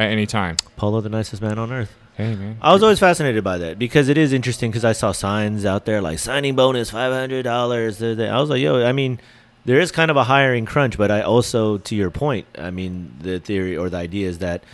at 0.00 0.10
any 0.10 0.26
time. 0.26 0.56
Polo, 0.76 1.00
the 1.00 1.08
nicest 1.08 1.42
man 1.42 1.58
on 1.58 1.70
earth. 1.72 1.94
Hey, 2.16 2.34
man. 2.34 2.58
I 2.60 2.72
was 2.72 2.82
always 2.82 2.98
fascinated 2.98 3.44
by 3.44 3.58
that 3.58 3.78
because 3.78 4.08
it 4.08 4.18
is 4.18 4.32
interesting 4.32 4.70
because 4.70 4.84
I 4.84 4.92
saw 4.92 5.12
signs 5.12 5.64
out 5.64 5.84
there 5.84 6.00
like 6.00 6.18
signing 6.18 6.56
bonus 6.56 6.90
five 6.90 7.12
hundred 7.12 7.42
dollars. 7.42 8.02
I 8.02 8.40
was 8.40 8.50
like, 8.50 8.60
yo, 8.60 8.84
I 8.84 8.92
mean, 8.92 9.20
there 9.64 9.80
is 9.80 9.92
kind 9.92 10.10
of 10.10 10.16
a 10.16 10.24
hiring 10.24 10.66
crunch, 10.66 10.96
but 10.98 11.10
I 11.10 11.22
also, 11.22 11.78
to 11.78 11.94
your 11.94 12.10
point, 12.10 12.46
I 12.58 12.70
mean, 12.70 13.14
the 13.20 13.38
theory 13.40 13.76
or 13.76 13.88
the 13.88 13.98
idea 13.98 14.28
is 14.28 14.38
that 14.38 14.64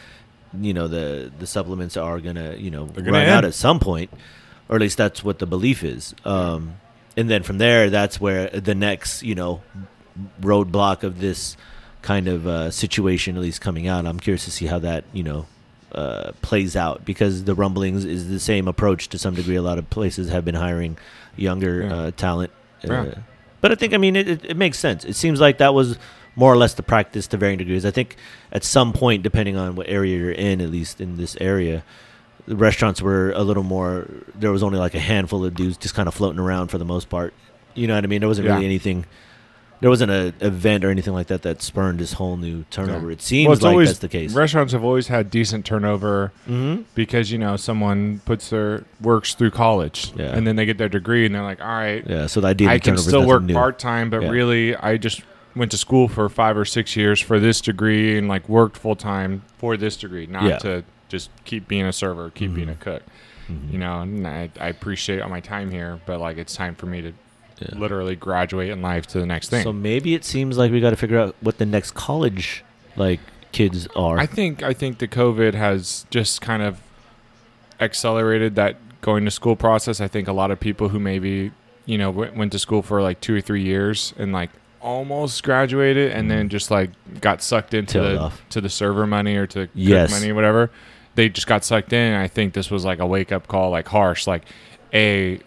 you 0.58 0.72
know 0.72 0.88
the 0.88 1.30
the 1.38 1.46
supplements 1.46 1.96
are 1.96 2.20
gonna 2.20 2.54
you 2.56 2.70
know 2.70 2.86
gonna 2.86 3.12
run 3.12 3.28
out 3.28 3.44
at 3.44 3.54
some 3.54 3.78
point, 3.78 4.10
or 4.68 4.76
at 4.76 4.82
least 4.82 4.96
that's 4.96 5.22
what 5.22 5.38
the 5.38 5.46
belief 5.46 5.84
is. 5.84 6.14
Um, 6.24 6.76
and 7.16 7.28
then 7.28 7.42
from 7.42 7.58
there, 7.58 7.90
that's 7.90 8.20
where 8.20 8.48
the 8.48 8.74
next 8.74 9.22
you 9.22 9.34
know 9.34 9.62
roadblock 10.40 11.02
of 11.02 11.20
this 11.20 11.56
kind 12.12 12.28
of 12.28 12.46
uh, 12.46 12.70
situation, 12.70 13.36
at 13.36 13.42
least 13.42 13.60
coming 13.60 13.86
out. 13.88 14.06
I'm 14.06 14.20
curious 14.20 14.44
to 14.44 14.50
see 14.52 14.66
how 14.66 14.78
that 14.78 15.02
you 15.12 15.24
know 15.24 15.46
uh, 15.92 16.30
plays 16.40 16.76
out 16.76 17.04
because 17.04 17.44
the 17.44 17.54
rumblings 17.54 18.04
is 18.04 18.28
the 18.28 18.38
same 18.40 18.68
approach 18.68 19.08
to 19.08 19.18
some 19.18 19.34
degree. 19.34 19.56
A 19.56 19.62
lot 19.70 19.78
of 19.78 19.90
places 19.90 20.28
have 20.30 20.44
been 20.44 20.54
hiring 20.66 20.96
younger 21.36 21.74
Yeah. 21.82 21.94
uh, 21.96 22.10
talent, 22.12 22.52
uh, 22.88 22.92
Yeah. 22.92 23.14
but 23.60 23.72
I 23.72 23.74
think 23.74 23.92
I 23.92 23.98
mean 23.98 24.14
it, 24.16 24.28
it, 24.28 24.40
it 24.52 24.56
makes 24.56 24.78
sense. 24.78 25.04
It 25.04 25.16
seems 25.16 25.40
like 25.40 25.58
that 25.58 25.74
was 25.74 25.98
more 26.36 26.52
or 26.52 26.56
less 26.56 26.74
the 26.74 26.82
practice 26.82 27.26
to 27.28 27.36
varying 27.36 27.58
degrees. 27.58 27.84
I 27.84 27.90
think 27.90 28.16
at 28.52 28.62
some 28.62 28.92
point, 28.92 29.22
depending 29.22 29.56
on 29.56 29.74
what 29.74 29.88
area 29.88 30.16
you're 30.18 30.30
in, 30.50 30.60
at 30.60 30.70
least 30.70 31.00
in 31.00 31.16
this 31.16 31.36
area. 31.40 31.82
The 32.46 32.54
restaurants 32.54 33.02
were 33.02 33.32
a 33.32 33.42
little 33.42 33.64
more. 33.64 34.06
There 34.42 34.52
was 34.52 34.62
only 34.62 34.78
like 34.78 34.94
a 34.94 35.00
handful 35.00 35.44
of 35.44 35.54
dudes 35.56 35.76
just 35.76 35.94
kind 35.96 36.06
of 36.06 36.14
floating 36.14 36.38
around 36.38 36.68
for 36.68 36.78
the 36.78 36.84
most 36.84 37.08
part. 37.08 37.34
You 37.74 37.88
know 37.88 37.96
what 37.96 38.04
I 38.04 38.06
mean? 38.06 38.20
There 38.20 38.28
wasn't 38.28 38.46
Yeah. 38.46 38.54
really 38.54 38.66
anything. 38.66 39.04
There 39.86 39.90
wasn't 39.90 40.10
a 40.10 40.34
event 40.44 40.84
or 40.84 40.90
anything 40.90 41.12
like 41.14 41.28
that 41.28 41.42
that 41.42 41.62
spurned 41.62 42.00
this 42.00 42.14
whole 42.14 42.36
new 42.36 42.64
turnover. 42.72 43.06
Yeah. 43.06 43.12
It 43.12 43.22
seems 43.22 43.48
Well, 43.48 43.56
like 43.58 43.64
always 43.66 43.88
that's 43.90 44.00
the 44.00 44.08
case. 44.08 44.34
Restaurants 44.34 44.72
have 44.72 44.82
always 44.82 45.06
had 45.06 45.30
decent 45.30 45.64
turnover 45.64 46.32
mm-hmm. 46.48 46.82
because 46.96 47.30
you 47.30 47.38
know 47.38 47.56
someone 47.56 48.20
puts 48.24 48.50
their 48.50 48.82
works 49.00 49.34
through 49.36 49.52
college 49.52 50.12
Yeah. 50.16 50.36
and 50.36 50.44
then 50.44 50.56
they 50.56 50.66
get 50.66 50.76
their 50.76 50.88
degree 50.88 51.24
and 51.24 51.32
they're 51.32 51.44
like, 51.44 51.60
all 51.60 51.68
right, 51.68 52.04
Yeah, 52.04 52.26
so 52.26 52.40
the 52.40 52.48
idea 52.48 52.68
I 52.68 52.80
can 52.80 52.98
still 52.98 53.24
work 53.28 53.48
part 53.52 53.78
time, 53.78 54.10
but 54.10 54.22
Yeah. 54.22 54.30
really, 54.30 54.74
I 54.74 54.96
just 54.96 55.22
went 55.54 55.70
to 55.70 55.78
school 55.78 56.08
for 56.08 56.28
five 56.28 56.56
or 56.56 56.64
six 56.64 56.96
years 56.96 57.20
for 57.20 57.38
this 57.38 57.60
degree 57.60 58.18
and 58.18 58.26
like 58.26 58.48
worked 58.48 58.76
full 58.76 58.96
time 58.96 59.44
for 59.56 59.76
this 59.76 59.96
degree, 59.96 60.26
not 60.26 60.42
Yeah. 60.42 60.58
to 60.58 60.84
just 61.08 61.30
keep 61.44 61.68
being 61.68 61.86
a 61.86 61.92
server, 61.92 62.30
keep 62.30 62.52
being 62.54 62.70
a 62.70 62.74
cook. 62.74 63.04
Mhm. 63.48 63.72
You 63.72 63.78
know, 63.78 64.00
and 64.00 64.26
I, 64.26 64.50
I 64.60 64.66
appreciate 64.66 65.20
all 65.20 65.28
my 65.30 65.38
time 65.38 65.70
here, 65.70 66.00
but 66.06 66.18
like 66.18 66.38
it's 66.38 66.56
time 66.56 66.74
for 66.74 66.86
me 66.86 67.02
to 67.02 67.12
Yeah. 67.58 67.78
literally 67.78 68.16
graduate 68.16 68.70
in 68.70 68.82
life 68.82 69.06
to 69.08 69.18
the 69.18 69.26
next 69.26 69.48
thing. 69.48 69.62
So 69.62 69.72
maybe 69.72 70.14
it 70.14 70.24
seems 70.24 70.58
like 70.58 70.70
we 70.70 70.80
got 70.80 70.90
to 70.90 70.96
figure 70.96 71.18
out 71.18 71.34
what 71.40 71.58
the 71.58 71.66
next 71.66 71.92
college 71.92 72.64
like 72.96 73.20
kids 73.52 73.88
are. 73.96 74.18
I 74.18 74.26
think 74.26 74.62
I 74.62 74.74
think 74.74 74.98
the 74.98 75.08
COVID 75.08 75.54
has 75.54 76.04
just 76.10 76.40
kind 76.40 76.62
of 76.62 76.80
accelerated 77.80 78.56
that 78.56 78.76
going 79.00 79.24
to 79.24 79.30
school 79.30 79.56
process. 79.56 80.00
I 80.00 80.08
think 80.08 80.28
a 80.28 80.32
lot 80.32 80.50
of 80.50 80.60
people 80.60 80.90
who 80.90 80.98
maybe 80.98 81.52
you 81.86 81.96
know 81.96 82.10
went, 82.10 82.36
went 82.36 82.52
to 82.52 82.58
school 82.58 82.82
for 82.82 83.00
like 83.02 83.20
two 83.20 83.34
or 83.34 83.40
three 83.40 83.62
years 83.62 84.12
and 84.18 84.32
like 84.32 84.50
almost 84.80 85.42
graduated 85.42 86.12
and 86.12 86.30
then 86.30 86.46
mm. 86.46 86.50
just 86.50 86.70
like 86.70 86.90
got 87.20 87.42
sucked 87.42 87.74
into. 87.74 87.94
Tailed 87.94 88.16
the 88.16 88.20
off. 88.20 88.48
to 88.50 88.60
the 88.60 88.68
server 88.68 89.06
money 89.06 89.36
or 89.36 89.46
to 89.48 89.66
cook 89.66 89.70
Yes. 89.74 90.10
money 90.10 90.32
whatever. 90.32 90.70
They 91.14 91.30
just 91.30 91.46
got 91.46 91.64
sucked 91.64 91.94
in. 91.94 92.14
I 92.14 92.28
think 92.28 92.52
this 92.52 92.70
was 92.70 92.84
like 92.84 92.98
a 92.98 93.06
wake 93.06 93.32
up 93.32 93.48
call, 93.48 93.70
like 93.70 93.88
harsh, 93.88 94.26
like 94.26 94.42
a 94.92 95.40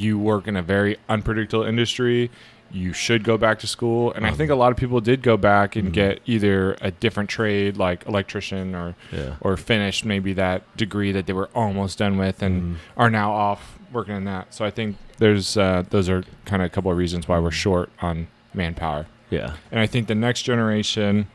you 0.00 0.18
work 0.18 0.48
in 0.48 0.56
a 0.56 0.62
very 0.62 0.96
unpredictable 1.08 1.64
industry. 1.64 2.30
You 2.72 2.92
should 2.92 3.24
go 3.24 3.36
back 3.36 3.58
to 3.60 3.66
school, 3.66 4.12
and 4.12 4.24
I 4.24 4.30
think 4.30 4.48
a 4.50 4.54
lot 4.54 4.70
of 4.70 4.78
people 4.78 5.00
did 5.00 5.22
go 5.22 5.36
back 5.36 5.74
and 5.74 5.88
Mhm. 5.88 5.92
get 5.92 6.20
either 6.24 6.76
a 6.80 6.92
different 6.92 7.28
trade 7.28 7.76
like 7.76 8.06
electrician 8.06 8.74
or 8.76 8.94
yeah. 9.12 9.34
or 9.40 9.56
finished 9.56 10.04
maybe 10.04 10.32
that 10.34 10.62
degree 10.76 11.10
that 11.10 11.26
they 11.26 11.32
were 11.32 11.50
almost 11.54 11.98
done 11.98 12.16
with 12.16 12.42
and 12.42 12.62
Mhm. 12.62 12.76
are 12.96 13.10
now 13.10 13.32
off 13.32 13.76
working 13.92 14.14
in 14.16 14.24
that. 14.24 14.54
So 14.54 14.64
I 14.64 14.70
think 14.70 14.96
there's 15.18 15.56
uh, 15.56 15.82
those 15.90 16.08
are 16.08 16.22
kind 16.44 16.62
of 16.62 16.66
a 16.66 16.70
couple 16.70 16.92
of 16.92 16.96
reasons 16.96 17.26
why 17.26 17.40
we're 17.40 17.50
short 17.50 17.90
on 18.00 18.28
manpower. 18.54 19.06
Yeah. 19.30 19.54
And 19.72 19.80
I 19.80 19.86
think 19.86 20.06
the 20.06 20.14
next 20.14 20.42
generation 20.42 21.26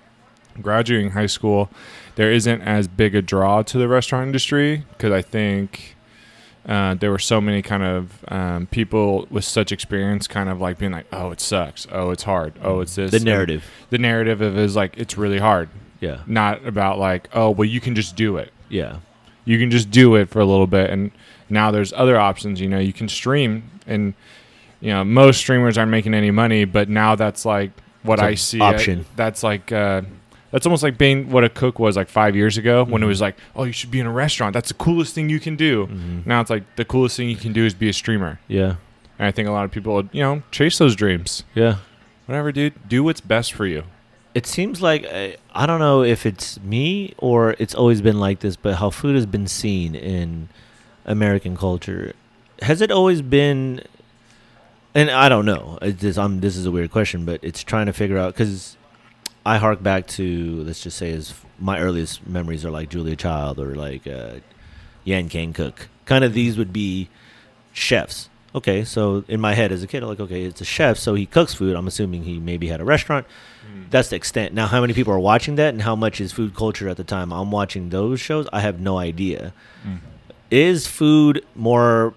graduating 0.61 1.11
high 1.11 1.25
school, 1.25 1.69
there 2.15 2.31
isn't 2.31 2.61
as 2.61 2.87
big 2.87 3.13
a 3.13 3.21
draw 3.21 3.61
to 3.63 3.77
the 3.77 3.89
restaurant 3.89 4.25
industry 4.27 4.85
because 4.97 5.11
I 5.11 5.21
think 5.21 5.94
uh, 6.67 6.95
there 6.95 7.11
were 7.11 7.19
so 7.19 7.39
many 7.39 7.61
kind 7.61 7.83
of 7.83 8.23
um, 8.29 8.65
people 8.67 9.27
with 9.29 9.43
such 9.45 9.71
experience, 9.71 10.27
kind 10.27 10.49
of 10.49 10.59
like 10.59 10.77
being 10.79 10.91
like, 10.91 11.05
"Oh, 11.13 11.31
it 11.31 11.39
sucks. 11.41 11.87
Oh, 11.91 12.09
it's 12.11 12.23
hard. 12.23 12.53
Oh, 12.61 12.79
it's 12.79 12.95
this." 12.95 13.11
The 13.11 13.17
And 13.17 13.25
narrative. 13.25 13.63
the 13.89 13.97
narrative 13.97 14.41
of 14.41 14.57
it 14.57 14.61
is 14.63 14.75
like 14.75 14.97
it's 14.97 15.17
really 15.17 15.37
hard, 15.39 15.69
Yeah. 16.01 16.19
not 16.25 16.65
about 16.65 16.97
like, 16.97 17.29
"Oh, 17.33 17.49
well, 17.51 17.67
you 17.67 17.79
can 17.79 17.93
just 17.95 18.15
do 18.15 18.37
it. 18.37 18.51
Yeah. 18.69 18.97
You 19.45 19.59
can 19.59 19.69
just 19.69 19.91
do 19.91 20.15
it 20.15 20.29
for 20.29 20.39
a 20.39 20.45
little 20.45 20.65
bit." 20.67 20.89
And 20.89 21.11
now 21.49 21.69
there's 21.71 21.93
other 21.93 22.17
options. 22.17 22.59
You 22.59 22.67
know, 22.67 22.79
you 22.79 22.93
can 22.93 23.07
stream, 23.09 23.69
and 23.85 24.13
you 24.81 24.89
know 24.91 25.03
most 25.03 25.37
streamers 25.37 25.77
aren't 25.77 25.91
making 25.91 26.13
any 26.15 26.31
money, 26.31 26.65
but 26.65 26.89
now 26.89 27.15
that's 27.15 27.45
like 27.45 27.71
what 28.01 28.17
It's 28.19 28.23
I 28.23 28.33
see. 28.35 28.59
option. 28.59 29.05
That's 29.15 29.43
like. 29.43 29.71
Uh, 29.71 30.01
that's 30.51 30.65
almost 30.65 30.83
like 30.83 30.97
being 30.97 31.29
what 31.31 31.43
a 31.43 31.49
cook 31.49 31.79
was 31.79 31.95
like 31.97 32.07
five 32.09 32.35
years 32.35 32.57
ago 32.57 32.83
when 32.85 33.01
it 33.01 33.05
Mhm. 33.05 33.09
was 33.09 33.21
like, 33.21 33.35
oh, 33.55 33.63
you 33.63 33.71
should 33.73 33.91
be 33.91 33.99
in 33.99 34.05
a 34.05 34.11
restaurant. 34.11 34.53
That's 34.53 34.69
the 34.69 34.75
coolest 34.75 35.13
thing 35.15 35.29
you 35.29 35.39
can 35.39 35.55
do. 35.55 35.85
hmm 35.87 36.19
Now 36.25 36.41
it's 36.41 36.49
like 36.49 36.63
the 36.75 36.85
coolest 36.85 37.17
thing 37.17 37.29
you 37.29 37.35
can 37.35 37.51
do 37.53 37.65
is 37.65 37.73
be 37.73 37.89
a 37.89 37.93
streamer. 37.93 38.39
Yeah. 38.47 38.75
And 39.19 39.27
I 39.27 39.31
think 39.31 39.47
a 39.47 39.51
lot 39.51 39.65
of 39.65 39.71
people, 39.71 39.93
would, 39.95 40.09
you 40.11 40.21
know, 40.21 40.43
chase 40.51 40.77
those 40.77 40.95
dreams. 40.95 41.43
Yeah. 41.55 41.77
Whatever, 42.25 42.51
dude. 42.51 42.73
Do 42.87 43.03
what's 43.03 43.21
best 43.21 43.53
for 43.53 43.65
you. 43.65 43.83
It 44.33 44.45
seems 44.45 44.81
like 44.81 45.05
uh, 45.05 45.29
I 45.53 45.65
don't 45.65 45.79
know 45.79 46.03
if 46.03 46.25
it's 46.25 46.59
me 46.61 47.13
or 47.17 47.55
it's 47.59 47.73
always 47.75 48.01
been 48.01 48.19
like 48.19 48.39
this, 48.41 48.55
but 48.57 48.75
how 48.75 48.89
food 48.89 49.15
has 49.15 49.25
been 49.25 49.47
seen 49.47 49.95
in 49.95 50.49
American 51.05 51.55
culture 51.55 52.13
has 52.61 52.81
it 52.81 52.91
always 52.91 53.21
been? 53.21 53.81
And 54.93 55.09
I 55.11 55.27
don't 55.29 55.45
know. 55.45 55.77
It's 55.81 56.01
just, 56.01 56.17
I'm, 56.17 56.39
this 56.39 56.55
is 56.55 56.65
a 56.65 56.71
weird 56.71 56.89
question, 56.91 57.25
but 57.25 57.39
it's 57.43 57.63
trying 57.63 57.85
to 57.87 57.93
figure 57.93 58.17
out 58.17 58.33
because 58.33 58.77
I 59.45 59.57
hark 59.57 59.83
back 59.83 60.07
to 60.07 60.63
let's 60.63 60.81
just 60.81 60.97
say 60.97 61.11
as 61.11 61.33
my 61.59 61.79
earliest 61.79 62.25
memories 62.27 62.65
are 62.65 62.71
like 62.71 62.89
Julia 62.89 63.15
Child 63.15 63.59
or 63.59 63.75
like 63.75 64.07
uh, 64.07 64.35
Yan 65.03 65.29
Can 65.29 65.53
Cook. 65.53 65.87
Kind 66.05 66.23
of 66.23 66.33
these 66.33 66.57
would 66.57 66.73
be 66.73 67.09
chefs. 67.73 68.29
Okay, 68.53 68.85
so 68.85 69.25
in 69.27 69.41
my 69.41 69.53
head 69.53 69.73
as 69.73 69.83
a 69.83 69.87
kid, 69.87 70.01
I'm 70.01 70.07
like, 70.07 70.21
okay, 70.21 70.43
it's 70.43 70.61
a 70.61 70.65
chef, 70.65 70.97
so 70.97 71.13
he 71.13 71.25
cooks 71.25 71.53
food. 71.53 71.75
I'm 71.75 71.87
assuming 71.87 72.23
he 72.23 72.39
maybe 72.39 72.67
had 72.67 72.79
a 72.79 72.85
restaurant 72.85 73.27
that's 73.89 74.09
the 74.09 74.15
extent. 74.15 74.53
Now, 74.53 74.67
how 74.67 74.81
many 74.81 74.93
people 74.93 75.13
are 75.13 75.19
watching 75.19 75.55
that, 75.55 75.69
and 75.69 75.81
how 75.81 75.95
much 75.95 76.19
is 76.19 76.31
food 76.31 76.55
culture 76.55 76.89
at 76.89 76.97
the 76.97 77.03
time? 77.03 77.31
I'm 77.31 77.51
watching 77.51 77.89
those 77.89 78.19
shows. 78.19 78.47
I 78.51 78.61
have 78.61 78.79
no 78.79 78.97
idea. 78.97 79.53
Mm. 79.85 79.99
Is 80.51 80.87
food 80.87 81.45
more 81.55 82.13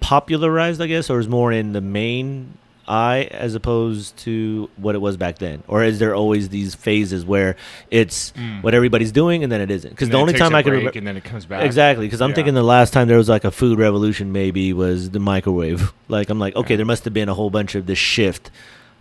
popularized, 0.00 0.80
I 0.80 0.86
guess, 0.86 1.10
or 1.10 1.18
is 1.18 1.28
more 1.28 1.52
in 1.52 1.72
the 1.72 1.80
main 1.80 2.58
eye 2.88 3.24
as 3.30 3.54
opposed 3.54 4.16
to 4.18 4.68
what 4.76 4.94
it 4.94 4.98
was 4.98 5.16
back 5.16 5.38
then, 5.38 5.62
or 5.68 5.84
is 5.84 5.98
there 5.98 6.14
always 6.14 6.48
these 6.48 6.74
phases 6.74 7.24
where 7.24 7.54
it's 7.90 8.32
Mm. 8.32 8.62
what 8.62 8.74
everybody's 8.74 9.12
doing 9.12 9.42
and 9.42 9.52
then 9.52 9.60
it 9.60 9.70
isn't? 9.70 9.90
Because 9.90 10.08
the 10.08 10.16
only 10.16 10.32
time 10.32 10.54
I 10.54 10.62
can 10.62 10.72
remember. 10.72 10.96
and 10.98 11.06
then 11.06 11.16
it 11.16 11.24
comes 11.24 11.44
back. 11.46 11.64
Exactly, 11.64 12.06
because 12.06 12.20
I'm 12.20 12.30
Yeah. 12.30 12.34
thinking 12.36 12.54
the 12.54 12.62
last 12.62 12.92
time 12.92 13.06
there 13.08 13.18
was 13.18 13.28
like 13.28 13.44
a 13.44 13.50
food 13.50 13.78
revolution, 13.78 14.32
maybe 14.32 14.72
was 14.72 15.10
the 15.10 15.20
microwave. 15.20 15.92
Like 16.10 16.30
I'm 16.30 16.38
like, 16.38 16.56
okay, 16.56 16.72
Yeah. 16.74 16.78
there 16.78 16.86
must 16.86 17.04
have 17.04 17.12
been 17.12 17.28
a 17.28 17.34
whole 17.34 17.50
bunch 17.50 17.74
of 17.74 17.84
this 17.84 17.98
shift. 17.98 18.50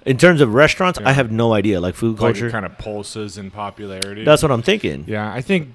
In 0.06 0.18
terms 0.18 0.42
of 0.42 0.54
restaurants, 0.54 1.00
Yeah. 1.02 1.08
I 1.10 1.14
have 1.14 1.32
no 1.32 1.54
idea. 1.54 1.80
Like 1.80 1.96
food 1.96 2.18
culture, 2.18 2.48
it 2.48 2.52
kind 2.52 2.66
of 2.66 2.78
pulses 2.78 3.38
in 3.38 3.50
popularity. 3.50 4.26
that's 4.26 4.44
what 4.44 4.52
I'm 4.52 4.62
thinking. 4.62 5.06
yeah, 5.08 5.32
I 5.34 5.40
think 5.42 5.70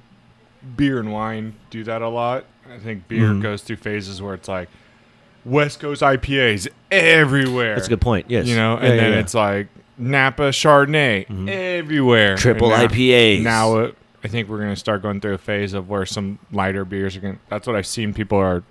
beer 0.77 1.01
and 1.01 1.11
wine 1.13 1.55
do 1.71 1.85
that 1.85 2.03
a 2.03 2.09
lot. 2.09 2.45
I 2.73 2.79
think 2.79 3.09
beer 3.09 3.29
Mhm. 3.29 3.43
goes 3.43 3.63
through 3.63 3.77
phases 3.77 4.21
where 4.23 4.35
it's 4.35 4.49
like 4.49 4.69
West 5.45 5.81
Coast 5.81 6.03
IPAs 6.03 6.69
everywhere. 6.91 7.75
That's 7.75 7.87
a 7.87 7.91
good 7.91 8.01
point. 8.01 8.27
Yes, 8.29 8.47
You 8.47 8.57
know, 8.57 8.77
and 8.77 8.95
yeah, 8.95 8.97
then 9.01 9.13
yeah. 9.13 9.19
it's 9.19 9.35
like 9.35 9.69
Napa 9.99 10.51
Chardonnay 10.51 11.27
Mhm. 11.27 11.49
everywhere. 11.49 12.37
triple 12.37 12.69
now- 12.71 12.87
IPAs. 12.87 13.43
Now 13.43 13.79
it, 13.79 13.97
I 14.25 14.29
think 14.29 14.49
we're 14.49 14.59
going 14.59 14.71
to 14.71 14.77
start 14.77 15.03
going 15.03 15.21
through 15.21 15.35
a 15.35 15.39
phase 15.39 15.75
of 15.75 15.89
where 15.89 16.07
some 16.07 16.39
lighter 16.53 16.85
beers 16.85 17.17
are 17.17 17.21
going. 17.21 17.39
That's 17.49 17.67
what 17.67 17.75
I've 17.77 17.87
seen 17.87 18.15
people 18.15 18.39
are 18.39 18.63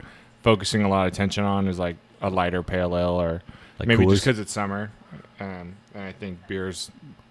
focusing 0.43 0.81
a 0.83 0.89
lot 0.89 1.07
of 1.07 1.13
attention 1.13 1.43
on 1.43 1.67
is 1.67 1.77
like 1.77 1.97
a 2.21 2.29
lighter 2.29 2.63
pale 2.63 2.97
ale 2.97 3.21
or 3.21 3.41
like 3.79 3.87
maybe 3.87 4.05
Coors. 4.05 4.11
just 4.11 4.25
because 4.25 4.39
it's 4.39 4.51
summer. 4.51 4.91
Um, 5.39 5.73
and 5.93 6.03
I 6.03 6.11
think 6.13 6.47
beers 6.47 6.89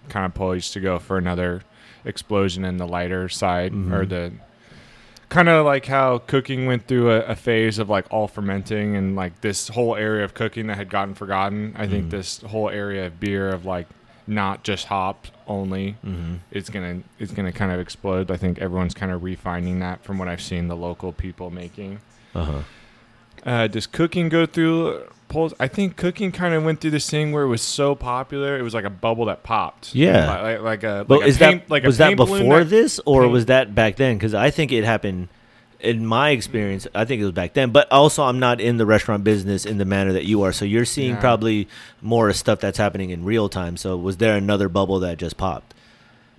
kind 0.09 0.25
of 0.25 0.33
poised 0.33 0.73
to 0.73 0.79
go 0.79 0.99
for 0.99 1.17
another 1.17 1.61
explosion 2.05 2.63
in 2.65 2.77
the 2.77 2.87
lighter 2.87 3.27
side 3.29 3.71
or 3.73 4.05
Mhm. 4.05 4.09
the 4.09 4.31
kind 5.31 5.49
of 5.49 5.65
like 5.65 5.85
how 5.85 6.17
cooking 6.19 6.65
went 6.67 6.87
through 6.87 7.09
a, 7.11 7.21
a 7.21 7.35
phase 7.35 7.79
of 7.79 7.89
like 7.89 8.05
all 8.11 8.27
fermenting 8.27 8.95
and 8.97 9.15
like 9.15 9.41
this 9.41 9.69
whole 9.69 9.95
area 9.95 10.23
of 10.23 10.33
cooking 10.33 10.67
that 10.67 10.75
had 10.77 10.89
gotten 10.89 11.15
forgotten. 11.15 11.73
I 11.77 11.87
think 11.87 12.05
Mhm. 12.07 12.09
this 12.11 12.41
whole 12.41 12.69
area 12.69 13.07
of 13.07 13.19
beer 13.19 13.49
of 13.49 13.65
like 13.65 13.87
not 14.27 14.63
just 14.63 14.85
hop 14.87 15.27
only 15.47 15.95
Mhm. 16.05 16.39
it's 16.51 16.69
gonna 16.69 16.99
it's 17.17 17.31
gonna 17.33 17.51
kind 17.51 17.71
of 17.71 17.79
explode. 17.79 18.29
I 18.29 18.37
think 18.37 18.59
everyone's 18.59 18.93
kind 18.93 19.11
of 19.11 19.23
refining 19.23 19.79
that 19.79 20.03
from 20.03 20.17
what 20.19 20.27
I've 20.27 20.41
seen 20.41 20.67
the 20.67 20.75
local 20.75 21.11
people 21.13 21.49
making. 21.49 21.99
Uh-huh. 22.35 22.59
Uh, 23.45 23.67
does 23.67 23.87
cooking 23.87 24.29
go 24.29 24.45
through 24.45 25.01
polls? 25.31 25.53
I 25.59 25.67
think 25.67 25.95
cooking 25.95 26.31
kind 26.31 26.53
of 26.53 26.63
went 26.63 26.81
through 26.81 26.91
this 26.91 27.09
thing 27.09 27.31
where 27.31 27.43
it 27.43 27.47
was 27.47 27.61
so 27.63 27.95
popular, 27.95 28.57
it 28.57 28.61
was 28.61 28.73
like 28.75 28.85
a 28.85 28.89
bubble 28.91 29.25
that 29.25 29.41
popped. 29.43 29.95
Yeah. 29.95 30.29
like, 30.29 30.41
like, 30.43 30.61
like 30.61 30.83
a. 30.83 31.05
But 31.07 31.17
like 31.19 31.25
a 31.25 31.29
is 31.29 31.37
paint- 31.39 31.61
that 31.63 31.71
like 31.71 31.83
a 31.83 31.87
was 31.87 31.97
that 31.97 32.15
before 32.15 32.59
that- 32.59 32.69
this, 32.69 32.99
or 33.05 33.21
paint- 33.23 33.31
was 33.33 33.45
that 33.47 33.73
back 33.73 33.95
then? 33.95 34.17
Because 34.17 34.33
I 34.35 34.51
think 34.51 34.71
it 34.71 34.83
happened. 34.83 35.29
In 35.79 36.05
my 36.05 36.29
experience, 36.29 36.85
I 36.93 37.05
think 37.05 37.21
it 37.21 37.25
was 37.25 37.33
back 37.33 37.53
then. 37.53 37.71
But 37.71 37.91
also, 37.91 38.21
I'm 38.21 38.37
not 38.37 38.61
in 38.61 38.77
the 38.77 38.85
restaurant 38.85 39.23
business 39.23 39.65
in 39.65 39.79
the 39.79 39.85
manner 39.85 40.13
that 40.13 40.25
you 40.25 40.43
are. 40.43 40.51
So 40.51 40.63
you're 40.63 40.85
seeing 40.85 41.15
Yeah. 41.15 41.19
probably 41.19 41.67
more 42.03 42.31
stuff 42.33 42.59
that's 42.59 42.77
happening 42.77 43.09
in 43.09 43.25
real 43.25 43.49
time. 43.49 43.77
So 43.77 43.97
was 43.97 44.17
there 44.17 44.35
another 44.37 44.69
bubble 44.69 44.99
that 44.99 45.17
just 45.17 45.37
popped 45.37 45.73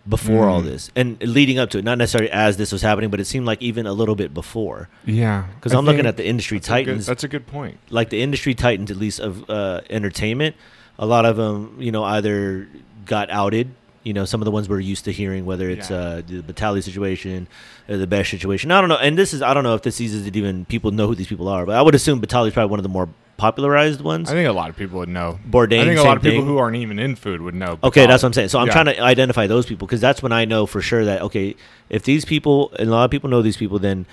before 0.09 0.49
all 0.49 0.61
Mm. 0.63 0.65
this 0.65 0.91
and 0.97 1.17
leading 1.23 1.59
up 1.59 1.71
to 1.71 1.79
it? 1.79 1.85
Not 1.85 1.99
necessarily 1.99 2.31
as 2.31 2.57
this 2.57 2.73
was 2.73 2.83
happening, 2.83 3.09
but 3.11 3.21
it 3.21 3.27
seemed 3.27 3.47
like 3.47 3.63
even 3.63 3.87
a 3.87 3.93
little 3.93 4.15
bit 4.17 4.35
before. 4.35 4.89
Yeah, 5.05 5.45
Because 5.57 5.73
I'm 5.73 5.85
looking 5.85 6.07
at 6.07 6.17
the 6.17 6.27
industry 6.27 6.59
that's 6.59 6.69
a 6.69 6.71
good- 6.71 6.75
titans. 6.87 7.07
that's 7.07 7.25
a 7.25 7.29
good 7.29 7.47
point. 7.47 7.79
like 7.91 8.11
the 8.11 8.21
industry 8.23 8.55
titans, 8.55 8.91
at 8.91 8.97
least 8.97 9.21
of 9.21 9.49
uh, 9.49 9.81
entertainment, 9.91 10.57
a 10.99 11.07
lot 11.07 11.25
of 11.25 11.37
them, 11.37 11.77
you 11.79 11.93
know, 11.93 12.05
either 12.05 12.69
got 13.07 13.31
outed. 13.31 13.69
You 14.05 14.13
know, 14.13 14.25
some 14.25 14.41
of 14.41 14.45
the 14.47 14.51
ones 14.51 14.69
we're 14.69 14.81
used 14.81 15.05
to 15.05 15.13
hearing, 15.13 15.45
whether 15.47 15.69
it's 15.71 15.89
Yeah. 15.91 15.97
uh, 15.97 16.23
the 16.27 16.43
Batali 16.43 16.83
situation, 16.83 17.47
or 17.89 17.97
the 17.97 18.07
Besh 18.07 18.31
situation. 18.31 18.71
I 18.73 18.81
don't 18.81 18.89
know, 18.89 18.97
and 18.97 19.17
this 19.17 19.33
is 19.33 19.43
I 19.43 19.55
don't 19.55 19.63
know 19.65 19.75
if 19.75 19.83
this 19.83 20.01
is 20.01 20.25
that 20.25 20.37
even 20.37 20.65
people 20.65 20.91
know 20.91 21.07
who 21.07 21.15
these 21.15 21.29
people 21.29 21.49
are, 21.49 21.65
but 21.67 21.77
I 21.77 21.83
would 21.83 21.95
assume 21.95 22.21
Batali 22.21 22.49
is 22.49 22.55
probably 22.55 22.71
one 22.71 22.79
of 22.81 22.83
the 22.83 22.89
more 22.89 23.09
popularized 23.37 24.01
ones. 24.01 24.31
I 24.31 24.35
think 24.35 24.49
a 24.49 24.53
lot 24.53 24.71
of 24.71 24.77
people 24.77 24.99
would 25.01 25.09
know. 25.09 25.39
Bourdain, 25.49 25.81
I 25.81 25.85
think 25.87 25.99
a 25.99 26.03
lot 26.03 26.17
of 26.17 26.23
people 26.23 26.39
thing. 26.41 26.47
who 26.47 26.59
aren't 26.59 26.77
even 26.77 26.99
in 26.99 27.17
food 27.17 27.41
would 27.43 27.55
know. 27.55 27.79
Okay, 27.83 28.07
that's 28.07 28.23
what 28.23 28.29
I'm 28.29 28.33
saying. 28.33 28.49
So 28.49 28.59
I'm 28.59 28.67
Yeah. 28.69 28.73
trying 28.73 28.87
to 28.87 29.01
identify 29.03 29.47
those 29.47 29.67
people 29.67 29.87
because 29.87 30.01
that's 30.01 30.23
when 30.23 30.33
I 30.33 30.45
know 30.45 30.67
for 30.67 30.81
sure 30.81 31.05
that 31.05 31.23
okay, 31.23 31.55
if 31.89 32.03
these 32.05 32.25
people 32.25 32.73
and 32.79 32.89
a 32.89 32.93
lot 32.93 33.05
of 33.05 33.11
people 33.11 33.31
know 33.31 33.43
these 33.43 33.57
people, 33.57 33.79
then 33.79 34.07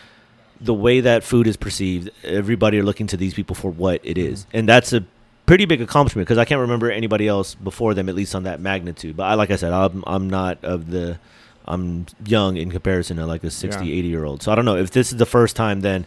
the 0.61 0.73
way 0.73 0.99
that 0.99 1.23
food 1.23 1.47
is 1.47 1.57
perceived, 1.57 2.09
everybody 2.23 2.77
are 2.79 2.83
looking 2.83 3.07
to 3.07 3.17
these 3.17 3.33
people 3.33 3.55
for 3.55 3.71
what 3.71 4.01
it 4.03 4.17
is, 4.17 4.41
Mm-hmm. 4.45 4.57
and 4.57 4.69
that's 4.69 4.93
a 4.93 5.03
pretty 5.49 5.65
big 5.65 5.81
accomplishment 5.81 6.27
because 6.27 6.37
I 6.37 6.45
can't 6.45 6.61
remember 6.61 6.91
anybody 6.91 7.27
else 7.27 7.55
before 7.55 7.93
them, 7.95 8.07
at 8.07 8.15
least 8.15 8.35
on 8.35 8.43
that 8.43 8.59
magnitude. 8.61 9.17
But 9.17 9.23
I, 9.23 9.33
like 9.33 9.49
I 9.51 9.55
said, 9.55 9.73
I'm 9.73 10.03
I'm 10.05 10.29
not 10.29 10.63
of 10.63 10.91
the 10.91 11.17
I'm 11.65 12.05
young 12.25 12.55
in 12.57 12.71
comparison 12.71 13.17
to 13.17 13.25
like 13.25 13.43
a 13.43 13.49
60, 13.51 13.85
Yeah. 13.85 13.95
80 13.99 14.07
year 14.07 14.23
old. 14.25 14.43
So 14.43 14.51
I 14.51 14.55
don't 14.55 14.65
know 14.65 14.75
if 14.77 14.91
this 14.91 15.11
is 15.11 15.17
the 15.17 15.25
first 15.25 15.55
time 15.55 15.81
then 15.81 16.05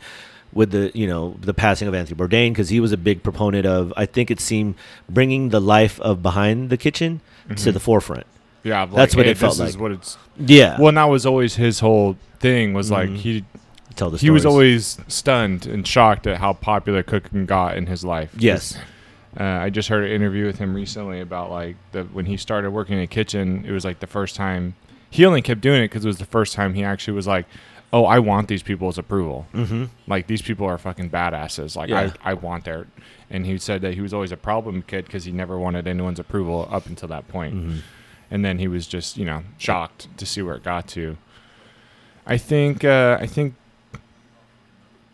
with 0.53 0.71
the 0.71 0.91
you 0.95 1.07
know 1.07 1.37
the 1.41 1.55
passing 1.55 1.89
of 1.89 1.95
Anthony 1.95 2.17
Bourdain 2.19 2.51
because 2.51 2.69
he 2.69 2.79
was 2.81 2.93
a 2.93 2.97
big 2.97 3.23
proponent 3.25 3.67
of 3.67 3.93
I 3.97 4.07
think 4.07 4.31
it 4.31 4.39
seemed 4.41 4.75
bringing 5.09 5.49
the 5.49 5.61
life 5.61 6.01
of 6.01 6.23
behind 6.23 6.71
the 6.71 6.77
kitchen 6.77 7.21
to 7.49 7.55
Mhm. 7.55 7.73
the 7.73 7.81
forefront. 7.81 8.27
Yeah, 8.65 8.83
like, 8.83 8.93
That's 8.95 9.17
what 9.17 9.25
hey, 9.27 9.33
it 9.33 9.39
felt 9.39 9.59
this 9.59 9.71
is 9.71 9.75
like. 9.75 9.83
what 9.83 9.91
it's. 9.93 10.17
Yeah, 10.39 10.79
Well, 10.79 10.89
and 10.89 10.97
that 10.99 11.09
was 11.11 11.27
always 11.27 11.57
his 11.57 11.81
whole 11.81 12.17
thing. 12.39 12.75
Was 12.75 12.93
like 12.93 13.09
Mhm. 13.11 13.17
he 13.17 13.45
tell 13.97 14.11
the 14.11 14.19
he 14.19 14.31
was 14.31 14.47
always 14.47 14.99
stunned 15.09 15.67
and 15.67 15.85
shocked 15.87 16.27
at 16.29 16.37
how 16.39 16.53
popular 16.53 17.03
cooking 17.03 17.45
got 17.45 17.77
in 17.77 17.87
his 17.87 18.05
life. 18.05 18.31
yes, 18.39 18.79
Uh, 19.39 19.45
I 19.45 19.71
just 19.71 19.89
heard 19.89 20.05
an 20.05 20.11
interview 20.11 20.45
with 20.45 20.59
him 20.59 20.75
recently 20.75 21.21
about 21.21 21.51
like 21.51 21.77
the 21.93 22.05
when 22.05 22.27
he 22.27 22.37
started 22.37 22.71
working 22.71 22.97
in 22.99 23.03
a 23.03 23.07
kitchen. 23.07 23.65
It 23.67 23.73
was 23.73 23.85
like 23.85 24.01
the 24.01 24.07
first 24.07 24.37
time 24.37 24.75
he 25.11 25.25
only 25.25 25.43
kept 25.43 25.61
doing 25.61 25.83
it 25.83 25.89
because 25.89 26.05
it 26.05 26.09
was 26.09 26.19
the 26.19 26.27
first 26.27 26.55
time 26.55 26.75
he 26.75 26.85
actually 26.85 27.15
was 27.15 27.27
like, 27.27 27.47
"Oh, 27.93 28.05
I 28.05 28.19
want 28.19 28.49
these 28.49 28.63
people's 28.63 28.99
approval. 28.99 29.47
mm-hmm. 29.55 29.85
Like 30.07 30.27
these 30.27 30.43
people 30.43 30.67
are 30.67 30.77
fucking 30.77 31.11
badasses. 31.11 31.77
Like 31.77 31.89
Yeah. 31.89 32.13
I, 32.25 32.33
I 32.33 32.35
want 32.35 32.65
their." 32.65 32.87
And 33.31 33.47
he 33.47 33.57
said 33.57 33.81
that 33.81 33.95
he 33.95 34.03
was 34.03 34.13
always 34.13 34.33
a 34.33 34.37
problem 34.37 34.83
kid 34.83 35.07
because 35.07 35.25
he 35.25 35.33
never 35.33 35.59
wanted 35.59 35.87
anyone's 35.87 36.19
approval 36.19 36.69
up 36.71 36.87
until 36.87 37.09
that 37.09 37.27
point. 37.29 37.55
Mm-hmm. 37.55 37.79
And 38.31 38.45
then 38.45 38.59
he 38.59 38.69
was 38.69 38.87
just 38.87 39.17
you 39.17 39.25
know 39.25 39.45
shocked 39.57 40.09
to 40.19 40.27
see 40.27 40.43
where 40.43 40.57
it 40.57 40.63
got 40.63 40.89
to. 40.89 41.17
I 42.27 42.37
think 42.37 42.85
uh, 42.85 43.17
I 43.19 43.27
think 43.27 43.55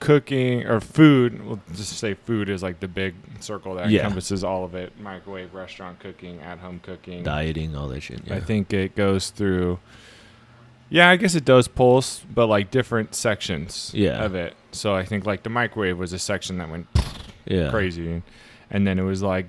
cooking 0.00 0.64
or 0.66 0.80
food. 0.80 1.44
We'll 1.44 1.60
just 1.74 1.98
say 1.98 2.14
food 2.14 2.48
is 2.48 2.62
like 2.62 2.80
the 2.80 2.88
big 2.88 3.14
circle 3.40 3.74
that 3.76 3.90
Yeah. 3.90 4.00
encompasses 4.02 4.44
all 4.44 4.64
of 4.64 4.74
it: 4.74 4.92
microwave, 5.00 5.54
restaurant 5.54 5.98
cooking, 6.00 6.40
at 6.40 6.58
home 6.58 6.80
cooking. 6.82 7.22
dieting, 7.22 7.74
all 7.76 7.88
that 7.88 8.02
shit. 8.02 8.22
Yeah. 8.26 8.36
I 8.36 8.40
think 8.40 8.72
it 8.72 8.94
goes 8.94 9.30
through. 9.30 9.78
Yeah, 10.90 11.10
I 11.10 11.16
guess 11.16 11.34
it 11.34 11.44
does 11.44 11.68
pulse, 11.68 12.24
but 12.32 12.46
like 12.46 12.70
different 12.70 13.14
sections 13.14 13.90
Yeah. 13.94 14.24
of 14.24 14.34
it. 14.34 14.54
So 14.72 14.94
I 14.94 15.04
think 15.04 15.26
like 15.26 15.42
the 15.42 15.50
microwave 15.50 15.98
was 15.98 16.12
a 16.12 16.18
section 16.18 16.58
that 16.58 16.70
went 16.70 16.86
yeah, 17.46 17.70
crazy, 17.70 18.22
and 18.70 18.86
then 18.86 18.98
it 18.98 19.02
was 19.02 19.22
like 19.22 19.46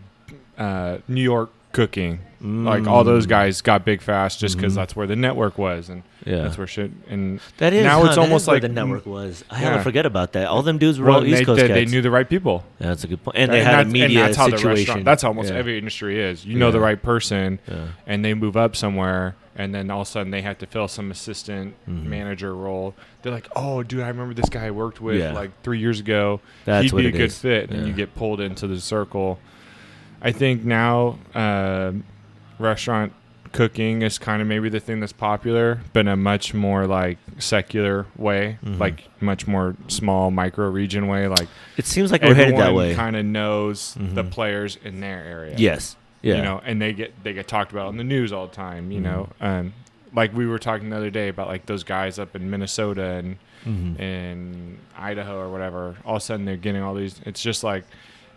uh, 0.58 0.98
New 1.08 1.22
York 1.24 1.52
cooking. 1.72 2.20
Like 2.42 2.88
all 2.88 3.04
those 3.04 3.26
Mm. 3.26 3.30
guys 3.30 3.62
got 3.62 3.84
big 3.84 4.02
fast 4.02 4.40
just 4.40 4.56
because 4.56 4.72
Mhm. 4.74 4.76
that's 4.78 4.96
where 4.96 5.06
the 5.06 5.16
network 5.18 5.58
was, 5.58 5.90
and 5.90 6.04
Yeah. 6.26 6.44
that's 6.44 6.58
where 6.58 6.68
shit. 6.68 6.90
And 7.10 7.42
That 7.58 7.74
is 7.74 7.84
now 7.84 8.00
huh, 8.02 8.08
it's 8.08 8.18
almost 8.18 8.44
is 8.44 8.48
where 8.48 8.56
like 8.56 8.62
the 8.62 8.70
network 8.70 9.06
was. 9.06 9.44
I 9.52 9.62
yeah. 9.62 9.76
yeah. 9.76 9.84
forget 9.84 10.06
about 10.06 10.32
that. 10.34 10.48
All 10.48 10.62
them 10.62 10.78
dudes 10.78 11.00
were 11.00 11.08
well, 11.08 11.18
all 11.18 11.26
East 11.26 11.40
they, 11.40 11.44
Coast 11.46 11.60
they, 11.60 11.68
cats. 11.68 11.76
they 11.78 11.86
knew 11.86 12.02
the 12.02 12.12
right 12.12 12.30
people. 12.30 12.64
Yeah, 12.80 12.88
that's 12.88 13.04
a 13.04 13.08
good 13.08 13.22
point. 13.24 13.36
And 13.38 13.52
they 13.52 13.58
had 13.62 13.66
a 13.66 13.72
that's- 13.72 13.84
and 13.86 13.92
media 13.94 14.20
that's 14.22 14.38
how 14.38 14.46
the 14.50 14.58
situation. 14.58 14.78
restaurant. 14.86 15.06
That's 15.06 15.22
how 15.24 15.28
almost 15.30 15.52
Yeah. 15.52 15.60
every 15.60 15.78
industry 15.78 16.18
is. 16.22 16.46
You 16.46 16.58
know 16.58 16.72
the 16.72 16.80
right 16.80 17.02
person, 17.02 17.60
Yeah. 17.68 17.76
and 18.08 18.24
they 18.24 18.34
move 18.34 18.56
up 18.56 18.74
somewhere, 18.74 19.36
and 19.58 19.76
then 19.76 19.92
all 19.92 20.04
of 20.04 20.08
a 20.08 20.10
sudden 20.10 20.32
they 20.32 20.42
have 20.42 20.58
to 20.60 20.66
fill 20.66 20.88
some 20.88 21.12
assistant 21.12 21.74
Mhm. 21.90 22.06
manager 22.06 22.56
role. 22.56 22.96
They're 23.22 23.34
like, 23.34 23.50
"Oh, 23.54 23.84
dude, 23.84 24.00
I 24.00 24.08
remember 24.08 24.34
this 24.34 24.48
guy 24.48 24.68
I 24.68 24.72
worked 24.72 25.02
with 25.02 25.18
Yeah. 25.20 25.34
like 25.34 25.52
three 25.64 25.80
years 25.80 26.00
ago. 26.00 26.40
That's 26.64 26.84
He'd 26.86 26.94
what 26.94 27.02
be 27.02 27.10
a 27.10 27.12
good 27.12 27.22
is. 27.24 27.38
fit," 27.38 27.70
and 27.70 27.82
Yeah. 27.82 27.88
you 27.88 27.92
get 27.94 28.16
pulled 28.16 28.40
into 28.40 28.66
the 28.66 28.80
circle. 28.80 29.40
I 30.22 30.32
think 30.32 30.64
now 30.64 31.18
uh, 31.36 31.92
restaurant 32.60 33.14
cooking 33.52 34.04
is 34.04 34.20
kind 34.20 34.42
of 34.44 34.48
maybe 34.48 34.70
the 34.70 34.80
thing 34.80 35.00
that's 35.00 35.14
popular, 35.14 35.80
but 35.94 36.02
in 36.02 36.08
a 36.10 36.16
much 36.16 36.54
more 36.54 36.86
like 36.86 37.18
secular 37.40 38.06
way, 38.16 38.60
Mhm. 38.64 38.78
like 38.80 39.10
much 39.22 39.48
more 39.48 39.76
small 39.88 40.30
micro 40.30 40.70
region 40.70 41.08
way. 41.08 41.28
Like 41.28 41.48
It 41.78 41.86
seems 41.88 42.12
like 42.12 42.22
we're 42.22 42.36
headed 42.36 42.58
that 42.58 42.76
way. 42.76 42.94
kind 42.94 43.16
of 43.16 43.26
knows 43.26 43.96
the 43.96 44.24
Mhm. 44.24 44.30
players 44.32 44.78
in 44.84 45.00
their 45.00 45.24
area. 45.24 45.56
yes. 45.58 45.96
Yeah. 46.22 46.36
You 46.36 46.42
know, 46.44 46.62
and 46.66 46.82
they 46.82 46.92
get 46.94 47.24
they 47.24 47.34
get 47.34 47.48
talked 47.48 47.72
about 47.72 47.88
on 47.88 47.98
the 47.98 48.04
news 48.04 48.32
all 48.34 48.46
the 48.46 48.54
time. 48.56 48.92
You 48.92 49.00
Mhm. 49.00 49.04
know, 49.04 49.30
um, 49.42 49.74
like 50.14 50.36
we 50.36 50.46
were 50.46 50.60
talking 50.60 50.90
the 50.90 50.98
other 50.98 51.10
day 51.10 51.30
about 51.30 51.48
like 51.48 51.66
those 51.66 51.84
guys 51.86 52.20
up 52.20 52.36
in 52.36 52.50
Minnesota 52.50 53.04
and 53.24 53.38
Mhm. 53.66 54.00
in 54.00 54.78
Idaho 54.98 55.40
or 55.40 55.50
whatever. 55.50 55.96
All 56.06 56.18
of 56.18 56.22
a 56.22 56.26
sudden 56.26 56.46
they're 56.46 56.58
getting 56.58 56.82
all 56.84 56.94
these. 56.94 57.20
It's 57.26 57.42
just 57.42 57.64
like 57.64 57.86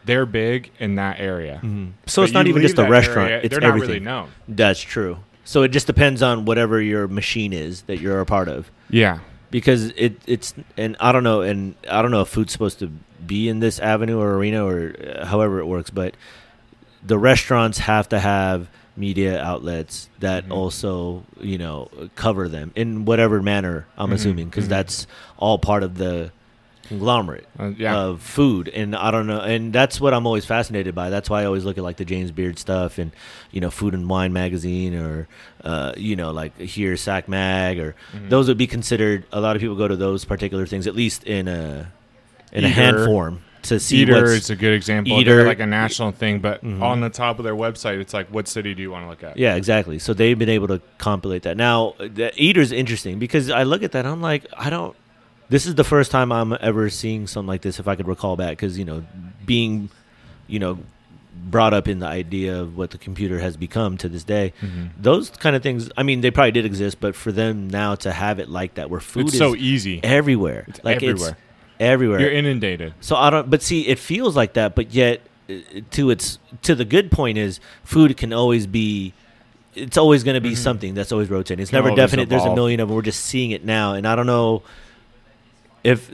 they're 0.05 0.27
big 0.27 0.71
in 0.79 0.97
that 0.97 1.21
area. 1.21 1.61
Mhm. 1.63 1.93
So 2.07 2.23
But 2.23 2.25
it's 2.25 2.35
not 2.35 2.47
even 2.49 2.63
just 2.63 2.77
the 2.77 2.89
restaurant. 2.89 3.31
area, 3.31 3.41
it's 3.45 3.51
they're 3.51 3.61
not 3.61 3.69
everything. 3.69 3.89
really 3.89 4.01
known. 4.01 4.29
That's 4.49 4.81
true. 4.81 5.19
So 5.45 5.63
it 5.63 5.69
just 5.69 5.87
depends 5.87 6.23
on 6.23 6.45
whatever 6.45 6.81
your 6.81 7.09
machine 7.09 7.53
is 7.53 7.83
that 7.83 8.01
you're 8.01 8.21
a 8.21 8.27
part 8.27 8.49
of. 8.49 8.71
Yeah. 8.91 9.19
Because 9.51 9.91
it 9.97 10.21
it's 10.27 10.55
and 10.77 10.97
I 11.01 11.13
don't 11.13 11.25
know 11.25 11.43
and 11.43 11.75
I 11.91 12.01
don't 12.03 12.11
know 12.11 12.23
if 12.23 12.29
food's 12.29 12.53
supposed 12.53 12.79
to 12.81 12.91
be 13.27 13.49
in 13.49 13.61
this 13.61 13.79
avenue 13.79 14.19
or 14.19 14.35
arena 14.37 14.65
or 14.65 14.95
uh, 14.99 15.27
however 15.27 15.59
it 15.61 15.67
works, 15.67 15.91
but 15.91 16.15
the 17.05 17.19
restaurants 17.19 17.79
have 17.79 18.09
to 18.11 18.19
have 18.19 18.69
media 18.97 19.43
outlets 19.43 20.09
that 20.21 20.47
Mhm. 20.49 20.53
also 20.53 21.25
you 21.41 21.59
know 21.59 21.89
cover 22.15 22.49
them 22.49 22.73
in 22.75 23.05
whatever 23.05 23.43
manner. 23.43 23.87
I'm 23.99 24.11
Mhm, 24.11 24.15
assuming 24.15 24.49
because 24.49 24.67
mhm. 24.67 24.71
that's 24.71 25.07
all 25.39 25.59
part 25.59 25.83
of 25.83 25.97
the 25.99 26.31
conglomerate. 26.93 27.47
Uh, 27.59 27.73
yeah. 27.77 27.97
of 27.97 28.21
food 28.23 28.69
and 28.69 28.95
i 28.97 29.11
don't 29.11 29.27
know 29.27 29.41
and 29.41 29.73
that's 29.73 30.01
what 30.01 30.13
i'm 30.15 30.27
always 30.27 30.45
fascinated 30.45 30.95
by 30.95 31.11
that's 31.11 31.29
why 31.31 31.43
i 31.43 31.45
always 31.45 31.65
look 31.65 31.77
at 31.79 31.85
like 31.85 31.97
the 31.97 32.05
james 32.05 32.31
beard 32.31 32.59
stuff 32.59 32.99
and 32.99 33.11
you 33.51 33.61
know 33.61 33.71
food 33.71 33.95
and 33.95 34.09
wine 34.09 34.33
magazine 34.33 34.95
or 34.95 35.29
uh, 35.65 35.93
you 35.97 36.17
know 36.17 36.31
like 36.33 36.57
here 36.59 36.97
sac 36.97 37.29
mag 37.29 37.79
or 37.79 37.95
Mhm. 38.15 38.29
those 38.31 38.49
would 38.49 38.59
be 38.59 38.67
considered 38.67 39.25
a 39.33 39.41
lot 39.41 39.57
of 39.57 39.61
people 39.61 39.77
go 39.77 39.89
to 39.89 39.97
those 39.97 40.25
particular 40.25 40.67
things 40.67 40.87
at 40.87 40.95
least 40.95 41.25
in 41.25 41.49
a 41.49 41.91
in 42.53 42.65
a 42.65 42.69
hand 42.69 42.97
form 43.07 43.43
to 43.63 43.79
see 43.79 43.99
Eater 43.99 44.25
is 44.25 44.51
a 44.51 44.57
good 44.57 44.75
example. 44.75 45.21
Eater- 45.21 45.37
They're 45.37 45.47
like 45.47 45.61
a 45.61 45.67
national 45.67 46.11
thing, 46.11 46.41
but 46.41 46.65
Mhm. 46.65 46.83
on 46.83 47.01
the 47.01 47.09
top 47.09 47.39
of 47.39 47.45
their 47.45 47.55
website, 47.55 48.01
it's 48.01 48.13
like, 48.13 48.27
what 48.27 48.49
city 48.49 48.75
do 48.75 48.83
you 48.83 48.91
want 48.91 49.05
to 49.05 49.09
look 49.09 49.23
at? 49.23 49.37
yeah 49.39 49.55
exactly 49.55 50.01
so 50.01 50.13
they've 50.13 50.37
been 50.39 50.49
able 50.49 50.67
to 50.67 50.81
compilate 50.99 51.43
that 51.45 51.57
now 51.57 51.95
the 52.01 52.33
eater's 52.37 52.73
interesting 52.73 53.21
because 53.21 53.51
i 53.51 53.63
look 53.63 53.85
at 53.85 53.93
that 53.93 54.05
i'm 54.05 54.21
like 54.21 54.47
i 54.59 54.69
don't 54.69 54.97
this 55.53 55.67
is 55.67 55.75
the 55.77 55.85
first 55.85 56.11
time 56.11 56.33
i'm 56.33 56.57
ever 56.61 56.89
seeing 56.91 57.27
something 57.27 57.47
like 57.49 57.63
this 57.63 57.79
if 57.79 57.87
i 57.87 57.95
could 57.95 58.09
recall 58.09 58.35
back 58.37 58.51
because 58.57 58.79
you 58.79 58.85
know 58.85 59.05
being 59.47 59.89
you 60.49 60.59
know 60.59 60.79
brought 61.51 61.73
up 61.75 61.89
in 61.89 61.99
the 61.99 62.07
idea 62.07 62.61
of 62.61 62.77
what 62.77 62.91
the 62.91 62.99
computer 62.99 63.39
has 63.39 63.57
become 63.57 63.97
to 63.99 64.09
this 64.09 64.25
day 64.25 64.53
Mhm. 64.61 64.91
those 65.01 65.31
kind 65.31 65.57
of 65.57 65.63
things 65.63 65.91
i 65.97 66.03
mean 66.03 66.21
they 66.21 66.31
probably 66.31 66.53
did 66.53 66.65
exist 66.65 66.99
but 67.01 67.15
for 67.15 67.33
them 67.33 67.69
now 67.69 67.95
to 67.97 68.13
have 68.13 68.39
it 68.39 68.49
like 68.49 68.75
that 68.75 68.91
where 68.91 69.01
food 69.01 69.27
It's 69.27 69.35
is 69.35 69.39
so 69.39 69.55
easy. 69.57 70.01
everywhere 70.03 70.65
It's 70.69 70.83
like 70.85 70.97
everywhere. 71.03 71.31
it's 71.31 71.39
everywhere 71.81 72.21
You're 72.21 72.31
inundated. 72.33 72.95
so 73.01 73.17
I 73.17 73.31
don't. 73.31 73.51
But 73.51 73.61
see, 73.63 73.89
it 73.89 73.99
feels 73.99 74.37
like 74.37 74.53
that. 74.53 74.77
But 74.77 74.95
yet, 74.95 75.21
uh, 75.51 75.55
to 75.93 76.11
its 76.11 76.39
to 76.63 76.77
the 76.77 76.85
good 76.85 77.11
point 77.11 77.39
is, 77.39 77.59
food 77.83 78.17
can 78.17 78.33
always 78.33 78.69
be. 78.69 79.15
It's 79.75 79.97
always 79.97 80.23
going 80.23 80.35
to 80.37 80.41
be 80.41 80.53
Mhm. 80.53 80.59
something 80.59 80.95
that's 80.95 81.11
always 81.11 81.29
rotating. 81.29 81.61
It's 81.61 81.73
never 81.73 81.93
definite. 81.97 82.29
There's 82.29 82.45
a 82.45 82.55
million 82.55 82.79
of 82.79 82.87
them. 82.89 82.95
We're 82.95 83.03
just 83.03 83.25
seeing 83.25 83.51
it 83.51 83.65
now, 83.65 83.95
and 83.95 84.07
I 84.07 84.15
don't 84.15 84.27
know 84.27 84.63
if 85.85 86.11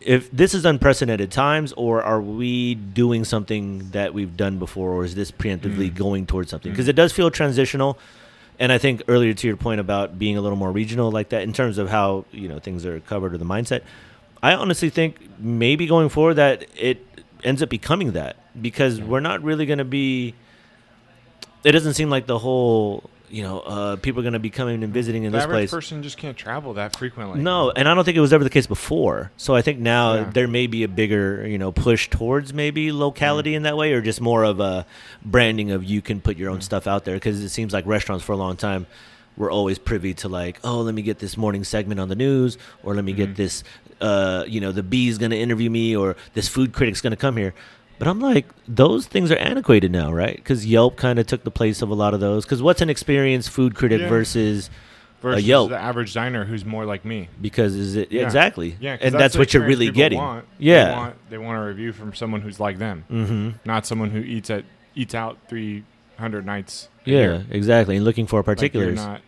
if 0.00 0.30
this 0.30 0.54
is 0.54 0.64
unprecedented 0.64 1.30
times, 1.30 1.72
or 1.76 2.02
are 2.02 2.20
we 2.20 2.74
doing 2.74 3.24
something 3.24 3.90
that 3.90 4.14
we've 4.14 4.36
done 4.36 4.58
before, 4.58 4.92
or 4.92 5.04
is 5.04 5.14
this 5.14 5.30
preemptively 5.30 5.90
Mm. 5.90 5.94
going 5.94 6.26
towards 6.26 6.50
something? 6.50 6.72
Because 6.72 6.86
Mm. 6.86 6.90
it 6.90 6.96
does 6.96 7.12
feel 7.12 7.30
transitional. 7.30 7.98
And 8.58 8.72
I 8.72 8.78
think 8.78 9.02
earlier 9.08 9.32
to 9.34 9.46
your 9.46 9.56
point 9.56 9.80
about 9.80 10.18
being 10.18 10.36
a 10.36 10.40
little 10.40 10.56
more 10.56 10.70
regional 10.70 11.10
like 11.10 11.30
that 11.30 11.42
in 11.42 11.52
terms 11.52 11.76
of 11.78 11.88
how 11.90 12.24
you 12.32 12.48
know 12.48 12.58
things 12.58 12.84
are 12.86 13.00
covered 13.00 13.34
or 13.34 13.38
the 13.38 13.44
mindset, 13.44 13.82
I 14.42 14.54
honestly 14.54 14.90
think 14.90 15.16
maybe 15.38 15.86
going 15.86 16.08
forward 16.08 16.34
that 16.34 16.64
it 16.76 17.04
ends 17.42 17.62
up 17.62 17.68
becoming 17.68 18.12
that 18.12 18.36
because 18.60 19.00
we're 19.00 19.20
not 19.20 19.42
really 19.42 19.66
going 19.66 19.78
to 19.78 19.84
be. 19.84 20.34
It 21.64 21.72
doesn't 21.72 21.94
seem 21.94 22.08
like 22.10 22.26
the 22.26 22.38
whole 22.38 23.10
you 23.30 23.42
know 23.42 23.60
uh, 23.60 23.96
people 23.96 24.20
are 24.20 24.22
going 24.22 24.32
to 24.32 24.38
be 24.38 24.50
coming 24.50 24.82
and 24.82 24.92
visiting 24.92 25.24
in 25.24 25.32
the 25.32 25.38
this 25.38 25.44
average 25.44 25.56
place. 25.56 25.70
person 25.70 26.02
just 26.02 26.16
can't 26.16 26.36
travel 26.36 26.74
that 26.74 26.96
frequently. 26.96 27.40
No, 27.40 27.70
and 27.70 27.88
I 27.88 27.94
don't 27.94 28.04
think 28.04 28.16
it 28.16 28.20
was 28.20 28.32
ever 28.32 28.44
the 28.44 28.50
case 28.50 28.66
before. 28.66 29.30
So 29.36 29.54
I 29.54 29.62
think 29.62 29.78
now 29.78 30.14
Yeah. 30.14 30.30
there 30.32 30.48
may 30.48 30.66
be 30.66 30.82
a 30.82 30.88
bigger, 30.88 31.46
you 31.46 31.58
know, 31.58 31.72
push 31.72 32.08
towards 32.10 32.52
maybe 32.52 32.92
locality 32.92 33.54
in 33.54 33.62
that 33.62 33.76
way, 33.76 33.92
or 33.92 34.00
just 34.00 34.20
more 34.20 34.44
of 34.44 34.60
a 34.60 34.84
branding 35.24 35.70
of 35.70 35.84
you 35.84 36.02
can 36.02 36.20
put 36.20 36.36
your 36.36 36.50
own 36.50 36.58
Mm. 36.58 36.62
stuff 36.64 36.86
out 36.86 37.04
there. 37.04 37.14
Because 37.14 37.40
it 37.40 37.50
seems 37.50 37.72
like 37.72 37.86
restaurants 37.86 38.24
for 38.24 38.32
a 38.32 38.36
long 38.36 38.56
time 38.56 38.86
were 39.36 39.50
always 39.50 39.78
privy 39.78 40.12
to 40.14 40.28
like, 40.28 40.58
oh, 40.64 40.80
let 40.80 40.94
me 40.94 41.02
get 41.02 41.18
this 41.18 41.36
morning 41.36 41.64
segment 41.64 42.00
on 42.00 42.08
the 42.08 42.16
news, 42.16 42.58
or 42.82 42.94
let 42.94 43.04
me 43.04 43.12
Mhm. 43.12 43.16
get 43.16 43.36
this, 43.36 43.64
uh, 44.00 44.44
you 44.46 44.60
know, 44.60 44.72
the 44.72 44.82
bee's 44.82 45.18
going 45.18 45.30
to 45.30 45.38
interview 45.38 45.70
me, 45.70 45.96
or 45.96 46.16
this 46.34 46.48
food 46.48 46.72
critic's 46.72 47.00
going 47.00 47.12
to 47.12 47.16
come 47.16 47.36
here. 47.36 47.54
But 48.00 48.08
I'm 48.08 48.18
like, 48.18 48.46
those 48.66 49.06
things 49.06 49.30
are 49.30 49.36
antiquated 49.36 49.92
now, 49.92 50.10
right? 50.12 50.34
Because 50.34 50.66
Yelp 50.66 50.96
kind 50.96 51.18
of 51.20 51.26
took 51.28 51.44
the 51.44 51.50
place 51.52 51.82
of 51.82 51.90
a 51.90 51.94
lot 51.94 52.14
of 52.14 52.18
those. 52.20 52.44
Because 52.46 52.62
what's 52.62 52.80
an 52.80 52.90
experienced 52.90 53.50
food 53.50 53.74
critic 53.76 54.00
Yeah. 54.00 54.08
versus 54.08 54.70
versus 55.22 55.44
Yelp. 55.46 55.68
the 55.68 55.76
average 55.78 56.14
diner 56.14 56.46
who's 56.46 56.64
more 56.64 56.86
like 56.86 57.04
me. 57.04 57.28
because 57.42 57.74
is 57.76 57.94
it 57.96 58.10
Yeah. 58.10 58.22
exactly? 58.22 58.74
Yeah, 58.80 58.96
and 59.02 59.14
that's, 59.14 59.34
the 59.34 59.38
what 59.38 59.52
you're 59.52 59.66
really 59.66 59.90
getting. 59.90 60.18
Want. 60.18 60.46
Yeah. 60.58 60.86
they 60.86 60.94
want, 60.96 61.14
they 61.30 61.38
want 61.38 61.58
a 61.58 61.62
review 61.66 61.92
from 61.92 62.14
someone 62.14 62.40
who's 62.40 62.58
like 62.58 62.78
them, 62.78 63.04
Mm-hmm. 63.12 63.50
not 63.66 63.84
someone 63.86 64.10
who 64.10 64.20
eats 64.20 64.48
at 64.48 64.64
eats 64.94 65.14
out 65.14 65.36
three 65.48 65.84
hundred 66.18 66.46
nights. 66.46 66.88
a 67.06 67.10
Yeah, 67.10 67.16
year. 67.18 67.46
exactly. 67.50 67.96
And 67.96 68.04
looking 68.06 68.26
for 68.26 68.38
Like, 68.38 68.46
particulars. 68.46 68.86
you're 68.98 69.06
not, 69.08 69.20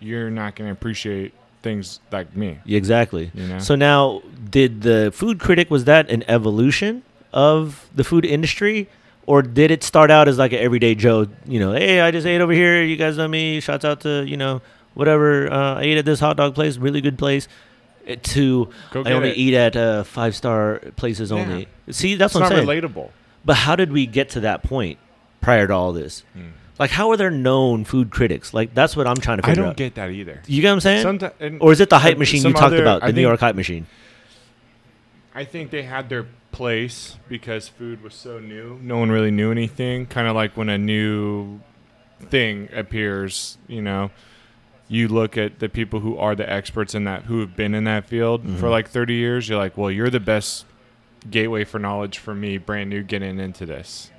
you're 0.00 0.30
not 0.30 0.54
going 0.56 0.68
to 0.68 0.72
appreciate 0.72 1.34
things 1.62 2.00
like 2.10 2.34
me. 2.34 2.58
Exactly. 2.66 3.30
You 3.34 3.46
know. 3.46 3.58
So 3.58 3.74
now, 3.74 4.22
did 4.50 4.80
the 4.82 5.10
food 5.14 5.38
critic 5.38 5.70
was 5.70 5.84
that 5.84 6.08
an 6.10 6.24
evolution 6.28 7.02
of 7.36 7.88
the 7.94 8.02
food 8.02 8.24
industry, 8.24 8.88
or 9.26 9.42
did 9.42 9.70
it 9.70 9.84
start 9.84 10.10
out 10.10 10.26
as 10.26 10.38
like 10.38 10.52
an 10.52 10.58
everyday 10.60 10.94
Joe? 10.94 11.26
You 11.46 11.60
know, 11.60 11.72
hey, 11.72 12.00
I 12.00 12.10
just 12.10 12.26
ate 12.26 12.40
over 12.40 12.52
here. 12.52 12.82
You 12.82 12.96
guys 12.96 13.16
know 13.18 13.28
me. 13.28 13.60
Shouts 13.60 13.84
out 13.84 14.00
to 14.00 14.24
you 14.26 14.36
know 14.38 14.62
whatever. 14.94 15.52
Uh, 15.52 15.74
I 15.76 15.82
ate 15.82 15.98
at 15.98 16.04
this 16.06 16.18
hot 16.20 16.36
dog 16.38 16.54
place, 16.54 16.78
really 16.78 17.00
good 17.02 17.18
place. 17.18 17.46
uh, 18.08 18.16
To 18.34 18.70
I 18.94 19.12
only 19.12 19.30
it. 19.30 19.36
eat 19.36 19.54
at 19.54 19.76
uh, 19.76 20.04
five 20.04 20.34
star 20.34 20.80
places 20.96 21.30
Yeah. 21.30 21.38
only. 21.38 21.68
See, 21.90 22.14
that's 22.16 22.32
it's 22.32 22.40
what 22.40 22.50
I'm 22.50 22.56
not 22.56 22.66
saying. 22.66 22.82
relatable. 22.82 23.10
But 23.44 23.56
how 23.56 23.76
did 23.76 23.92
we 23.92 24.06
get 24.06 24.30
to 24.30 24.40
that 24.40 24.62
point 24.62 24.98
prior 25.40 25.66
to 25.66 25.74
all 25.74 25.92
this? 25.92 26.24
Hmm. 26.32 26.48
Like, 26.78 26.90
how 26.90 27.10
are 27.10 27.16
there 27.16 27.30
known 27.30 27.84
food 27.84 28.10
critics? 28.10 28.52
Like, 28.52 28.74
that's 28.74 28.96
what 28.96 29.06
I'm 29.06 29.16
trying 29.16 29.38
to 29.38 29.42
figure 29.42 29.62
out. 29.62 29.64
I 29.64 29.66
don't 29.66 29.70
out. 29.70 29.76
get 29.76 29.94
that 29.94 30.10
either. 30.10 30.42
you 30.46 30.60
get 30.62 30.68
what 30.68 30.74
I'm 30.74 30.80
saying? 30.80 31.06
Someti- 31.06 31.58
or 31.60 31.72
is 31.72 31.80
it 31.80 31.88
the 31.90 31.98
hype 31.98 32.18
machine 32.18 32.42
you 32.44 32.52
talked 32.52 32.64
other- 32.64 32.82
about, 32.82 33.00
the 33.00 33.06
I 33.06 33.08
New 33.10 33.14
think- 33.16 33.22
York 33.28 33.40
hype 33.40 33.54
machine? 33.56 33.86
I 35.34 35.44
think 35.44 35.70
they 35.70 35.82
had 35.82 36.08
their 36.08 36.26
place 36.56 37.16
because 37.28 37.68
food 37.68 38.02
was 38.02 38.14
so 38.14 38.38
new. 38.38 38.78
No 38.82 38.96
one 38.96 39.10
really 39.10 39.30
knew 39.30 39.50
anything. 39.50 40.06
Kind 40.06 40.26
of 40.26 40.34
like 40.34 40.56
when 40.56 40.70
a 40.70 40.78
new 40.78 41.60
thing 42.30 42.70
appears, 42.72 43.58
you 43.68 43.82
know, 43.82 44.10
you 44.88 45.06
look 45.06 45.36
at 45.36 45.58
the 45.58 45.68
people 45.68 46.00
who 46.00 46.16
are 46.16 46.34
the 46.34 46.50
experts 46.50 46.94
in 46.94 47.04
that, 47.04 47.24
who 47.24 47.40
have 47.40 47.54
been 47.56 47.74
in 47.74 47.84
that 47.84 48.06
field 48.08 48.40
for 48.58 48.68
Mhm. 48.68 48.70
like 48.70 48.88
30 48.88 49.14
years. 49.14 49.48
You're 49.50 49.58
like, 49.58 49.76
well, 49.76 49.90
you're 49.90 50.08
the 50.08 50.18
best 50.20 50.64
gateway 51.30 51.64
for 51.64 51.78
knowledge 51.78 52.16
for 52.18 52.34
me, 52.34 52.56
brand 52.56 52.88
new, 52.88 53.02
getting 53.02 53.38
into 53.38 53.66
this, 53.66 54.10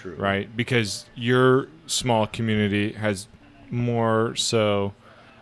True. 0.00 0.14
right? 0.16 0.48
Because 0.56 1.04
your 1.14 1.68
small 1.86 2.26
community 2.26 2.92
has 2.92 3.28
more 3.70 4.34
so 4.34 4.94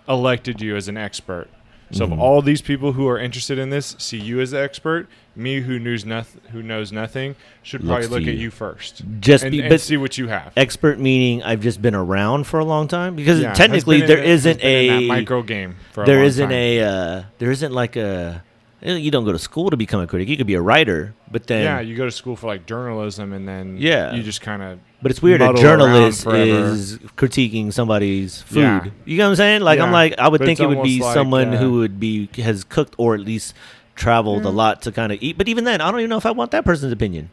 elected 0.08 0.60
you 0.60 0.74
as 0.74 0.88
an 0.88 0.96
expert. 0.96 1.46
So 1.92 2.08
Mhm. 2.08 2.12
if 2.14 2.18
all 2.18 2.42
these 2.42 2.62
people 2.62 2.94
who 2.94 3.06
are 3.06 3.18
interested 3.20 3.56
in 3.56 3.70
this 3.70 3.94
see 3.98 4.18
you 4.18 4.40
as 4.40 4.50
the 4.50 4.60
expert, 4.60 5.06
me 5.36 5.60
who 5.60 5.78
knows 5.78 6.04
nothing, 6.04 6.40
who 6.52 6.62
knows 6.62 6.92
nothing, 6.92 7.34
should 7.62 7.80
probably 7.80 7.96
Looks 8.02 8.06
to 8.08 8.12
look 8.14 8.22
at 8.28 8.34
you. 8.34 8.40
you 8.40 8.50
first 8.50 9.02
Just 9.20 9.44
and, 9.44 9.50
be, 9.52 9.60
and 9.60 9.68
but 9.68 9.80
see 9.80 9.96
what 9.96 10.16
you 10.18 10.28
have. 10.28 10.52
expert 10.56 10.98
meaning 10.98 11.42
I've 11.42 11.60
just 11.60 11.80
been 11.82 11.94
around 11.94 12.46
for 12.46 12.58
a 12.60 12.64
long 12.64 12.88
time 12.88 13.16
because 13.16 13.40
Yeah, 13.40 13.52
technically 13.54 14.00
there 14.00 14.16
that- 14.18 14.26
has 14.26 14.46
isn't 14.46 14.60
been 14.60 14.86
in 14.86 14.86
that 14.88 15.02
a 15.02 15.06
micro 15.08 15.42
game. 15.42 15.76
For 15.92 16.02
a 16.02 16.06
there 16.06 16.22
isn't 16.22 16.52
a 16.52 16.80
uh, 16.80 17.22
there 17.38 17.50
isn't 17.50 17.72
like 17.72 17.96
a 17.96 18.42
you 18.86 19.10
don't 19.10 19.24
go 19.24 19.32
to 19.32 19.38
school 19.38 19.70
to 19.70 19.78
become 19.78 20.02
a 20.02 20.06
critic. 20.06 20.28
You 20.28 20.36
could 20.36 20.46
be 20.46 20.52
a 20.54 20.60
writer, 20.60 21.14
but 21.32 21.46
then 21.46 21.62
yeah. 21.64 21.80
You 21.80 21.96
go 21.96 22.04
to 22.04 22.10
school 22.10 22.36
for 22.36 22.48
like 22.48 22.66
journalism, 22.66 23.32
and 23.32 23.48
then 23.48 23.78
Yeah. 23.78 24.12
you 24.12 24.22
just 24.22 24.42
kind 24.42 24.62
of 24.62 24.78
But 25.00 25.10
it's 25.10 25.22
weird. 25.22 25.40
A 25.40 25.54
journalist 25.54 26.26
is 26.26 26.98
critiquing 27.16 27.72
somebody's 27.72 28.42
food. 28.42 28.58
Yeah. 28.60 28.84
You 29.06 29.16
know 29.16 29.24
what 29.24 29.30
I'm 29.30 29.36
saying? 29.36 29.62
Like 29.62 29.80
I'm 29.80 29.90
like 29.90 30.18
I 30.18 30.28
would 30.28 30.38
But 30.40 30.44
think 30.46 30.60
it 30.60 30.66
would 30.66 30.82
be 30.82 31.00
like, 31.00 31.14
someone 31.14 31.54
uh, 31.54 31.56
who 31.56 31.78
would 31.78 31.98
be 31.98 32.28
has 32.36 32.62
cooked 32.62 32.94
or 32.98 33.14
at 33.14 33.20
least 33.20 33.54
traveled 33.94 34.44
a 34.44 34.50
lot 34.50 34.82
to 34.82 34.92
kind 34.92 35.12
of 35.12 35.22
eat. 35.22 35.38
But 35.38 35.48
even 35.48 35.64
then, 35.64 35.80
I 35.80 35.90
don't 35.90 36.00
even 36.00 36.10
know 36.10 36.16
if 36.18 36.26
I 36.26 36.30
want 36.32 36.50
that 36.52 36.64
person's 36.64 36.92
opinion. 36.92 37.30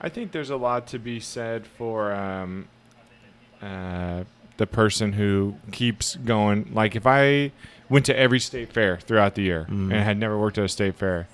I 0.00 0.08
think 0.08 0.32
there's 0.32 0.50
a 0.50 0.56
lot 0.56 0.86
to 0.88 0.98
be 0.98 1.18
said 1.20 1.66
for 1.66 2.12
um, 2.12 2.68
uh, 3.62 4.24
the 4.56 4.66
person 4.66 5.12
who 5.14 5.54
keeps 5.72 6.16
going. 6.16 6.70
Like 6.72 6.94
if 6.96 7.06
I 7.06 7.52
went 7.88 8.06
to 8.06 8.18
every 8.18 8.40
state 8.40 8.72
fair 8.72 8.98
throughout 8.98 9.34
the 9.34 9.42
year 9.42 9.66
Mhm. 9.70 9.92
and 9.92 9.92
had 9.92 10.18
never 10.18 10.38
worked 10.38 10.58
at 10.58 10.64
a 10.64 10.68
state 10.68 10.94
fair, 10.96 11.26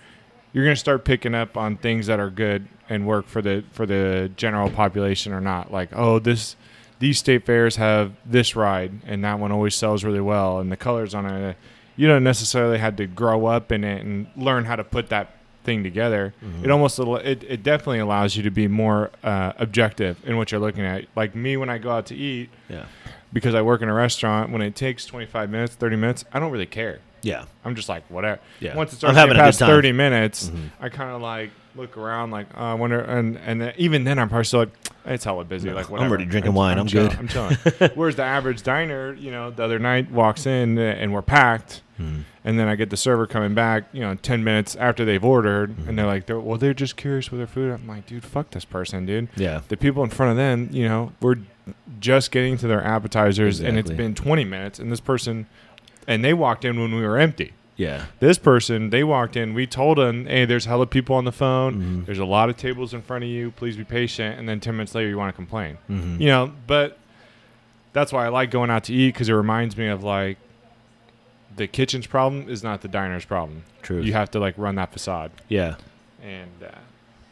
you're 0.53 0.64
gonna 0.64 0.77
start 0.77 1.05
picking 1.05 1.35
up 1.35 1.57
on 1.57 1.77
things 1.77 2.07
that 2.07 2.19
are 2.21 2.31
good 2.31 2.66
and 2.88 3.07
work 3.07 3.27
for 3.27 3.40
the 3.43 3.62
for 3.73 3.87
the 3.87 4.31
general 4.37 4.71
population 4.71 5.33
or 5.33 5.40
not. 5.40 5.73
Like 5.73 5.90
oh 5.95 6.19
this. 6.19 6.57
These 6.99 7.16
state 7.19 7.47
fairs 7.47 7.77
have 7.77 8.12
this 8.27 8.55
ride, 8.55 8.93
and 9.07 9.25
that 9.25 9.38
one 9.38 9.51
always 9.51 9.75
sells 9.75 10.05
really 10.05 10.21
well, 10.21 10.59
and 10.61 10.71
the 10.71 10.77
colors 10.77 11.14
on 11.14 11.25
it. 11.25 11.57
You 12.00 12.08
don't 12.08 12.24
necessarily 12.24 12.78
had 12.78 12.96
to 12.96 13.06
grow 13.06 13.44
up 13.44 13.70
in 13.70 13.84
it 13.84 14.02
and 14.02 14.26
learn 14.34 14.64
how 14.64 14.74
to 14.74 14.84
put 14.84 15.10
that 15.10 15.34
thing 15.64 15.82
together 15.82 16.32
Mhm. 16.42 16.64
it 16.64 16.70
almost 16.70 16.98
it, 16.98 17.44
it 17.46 17.62
definitely 17.62 17.98
allows 17.98 18.34
you 18.34 18.42
to 18.42 18.50
be 18.50 18.66
more 18.66 19.10
uh, 19.22 19.52
objective 19.58 20.16
in 20.24 20.38
what 20.38 20.50
you're 20.50 20.60
looking 20.60 20.82
at 20.82 21.04
like 21.14 21.34
me 21.34 21.58
when 21.58 21.68
i 21.68 21.76
go 21.76 21.90
out 21.90 22.06
to 22.06 22.14
eat 22.16 22.48
Yeah. 22.70 22.84
because 23.30 23.54
i 23.54 23.60
work 23.60 23.82
in 23.82 23.90
a 23.90 23.92
restaurant 23.92 24.50
when 24.52 24.62
it 24.62 24.74
takes 24.74 25.04
25 25.04 25.50
minutes 25.50 25.74
30 25.74 25.96
minutes 25.96 26.24
i 26.32 26.38
don't 26.40 26.50
really 26.50 26.64
care 26.64 27.00
Yeah. 27.22 27.44
i'm 27.62 27.74
just 27.74 27.90
like 27.90 28.04
whatever 28.08 28.40
Yeah. 28.58 28.74
once 28.74 28.94
it 28.94 28.96
starts 28.96 29.14
having 29.18 29.34
getting 29.36 29.42
a 29.42 29.52
good 29.52 29.58
past 29.58 29.58
30 29.60 29.92
minutes 29.92 30.48
Mhm. 30.48 30.70
i 30.80 30.88
kind 30.88 31.10
of 31.10 31.20
like 31.20 31.50
look 31.76 31.96
around 31.96 32.30
like 32.30 32.46
oh, 32.56 32.64
i 32.64 32.74
wonder 32.74 33.00
and 33.00 33.38
and 33.38 33.61
then, 33.61 33.72
even 33.76 34.04
then 34.04 34.18
i'm 34.18 34.28
probably 34.28 34.44
still 34.44 34.61
like 34.61 34.70
it's 35.06 35.24
hella 35.24 35.44
busy 35.44 35.68
No, 35.68 35.76
like 35.76 35.90
I'm 35.90 36.09
already 36.11 36.24
drinking 36.26 36.52
wine, 36.54 36.78
I'm 36.78 36.87
chilling, 36.87 37.11
good. 37.11 37.18
i'm 37.18 37.28
chilling 37.28 37.56
whereas 37.94 38.16
the 38.16 38.22
average 38.24 38.62
diner 38.62 39.14
you 39.14 39.30
know 39.30 39.50
the 39.50 39.62
other 39.64 39.78
night 39.78 40.11
walks 40.11 40.46
in 40.46 40.78
and 40.78 41.12
we're 41.12 41.22
packed 41.22 41.83
Mhm. 42.00 42.22
and 42.46 42.59
then 42.59 42.66
I 42.66 42.76
get 42.76 42.88
the 42.88 42.96
server 42.96 43.26
coming 43.26 43.52
back, 43.52 43.85
you 43.92 44.00
know, 44.00 44.14
ten 44.14 44.42
minutes 44.42 44.74
after 44.74 45.04
they've 45.04 45.22
ordered, 45.22 45.76
and 45.87 45.98
they're 45.98 46.06
like, 46.06 46.24
they're, 46.24 46.40
"Well, 46.40 46.56
they're 46.56 46.72
just 46.72 46.96
curious 46.96 47.30
with 47.30 47.40
their 47.40 47.46
food." 47.46 47.70
I'm 47.74 47.87
like, 47.87 48.06
"Dude, 48.06 48.24
fuck 48.24 48.52
this 48.52 48.64
person, 48.64 49.04
dude." 49.04 49.28
Yeah. 49.37 49.61
The 49.68 49.76
people 49.76 50.02
in 50.02 50.09
front 50.09 50.30
of 50.30 50.38
them, 50.38 50.70
you 50.72 50.88
know, 50.88 51.12
we're 51.20 51.37
just 51.98 52.30
getting 52.30 52.56
to 52.56 52.66
their 52.66 52.83
appetizers, 52.83 53.61
and 53.61 53.76
it's 53.78 53.90
been 53.90 54.14
20 54.14 54.46
minutes, 54.46 54.78
and 54.78 54.90
this 54.90 54.98
person, 55.00 55.46
and 56.09 56.24
they 56.24 56.33
walked 56.33 56.64
in 56.64 56.80
when 56.80 56.94
we 56.94 57.02
were 57.02 57.18
empty. 57.18 57.52
Yeah. 57.81 58.05
This 58.21 58.37
person, 58.38 58.90
they 58.90 59.03
walked 59.05 59.37
in. 59.37 59.55
We 59.55 59.66
told 59.66 59.97
them, 59.99 60.27
"Hey, 60.27 60.45
there's 60.45 60.66
hella 60.66 60.87
people 60.87 61.16
on 61.16 61.25
the 61.25 61.33
phone. 61.33 61.75
Mhm. 62.03 62.07
There's 62.07 62.19
a 62.19 62.25
lot 62.27 62.51
of 62.51 62.57
tables 62.57 62.93
in 62.93 63.01
front 63.01 63.25
of 63.25 63.31
you. 63.31 63.51
Please 63.53 63.77
be 63.77 63.85
patient." 63.85 64.38
And 64.38 64.49
then 64.49 64.61
10 64.61 64.77
minutes 64.77 64.95
later, 64.95 65.09
you 65.09 65.16
want 65.16 65.31
to 65.35 65.37
complain, 65.37 65.79
Mhm. 65.88 66.21
you 66.21 66.27
know. 66.27 66.53
But 66.66 66.99
that's 67.95 68.12
why 68.12 68.27
I 68.27 68.29
like 68.29 68.51
going 68.51 68.71
out 68.71 68.85
to 68.85 68.93
eat 68.95 69.14
because 69.14 69.29
it 69.29 69.33
reminds 69.33 69.77
me 69.79 69.87
of 69.88 70.05
like 70.05 70.37
the 71.57 71.66
kitchen's 71.66 72.07
problem 72.07 72.49
is 72.49 72.62
not 72.62 72.81
the 72.83 72.88
diner's 72.88 73.25
problem 73.25 73.64
True. 73.83 74.01
you 74.03 74.12
have 74.12 74.31
to 74.31 74.38
like 74.38 74.55
run 74.57 74.77
that 74.77 74.93
facade 74.93 75.33
yeah. 75.49 75.75
and 76.23 76.51
uh, 76.64 76.69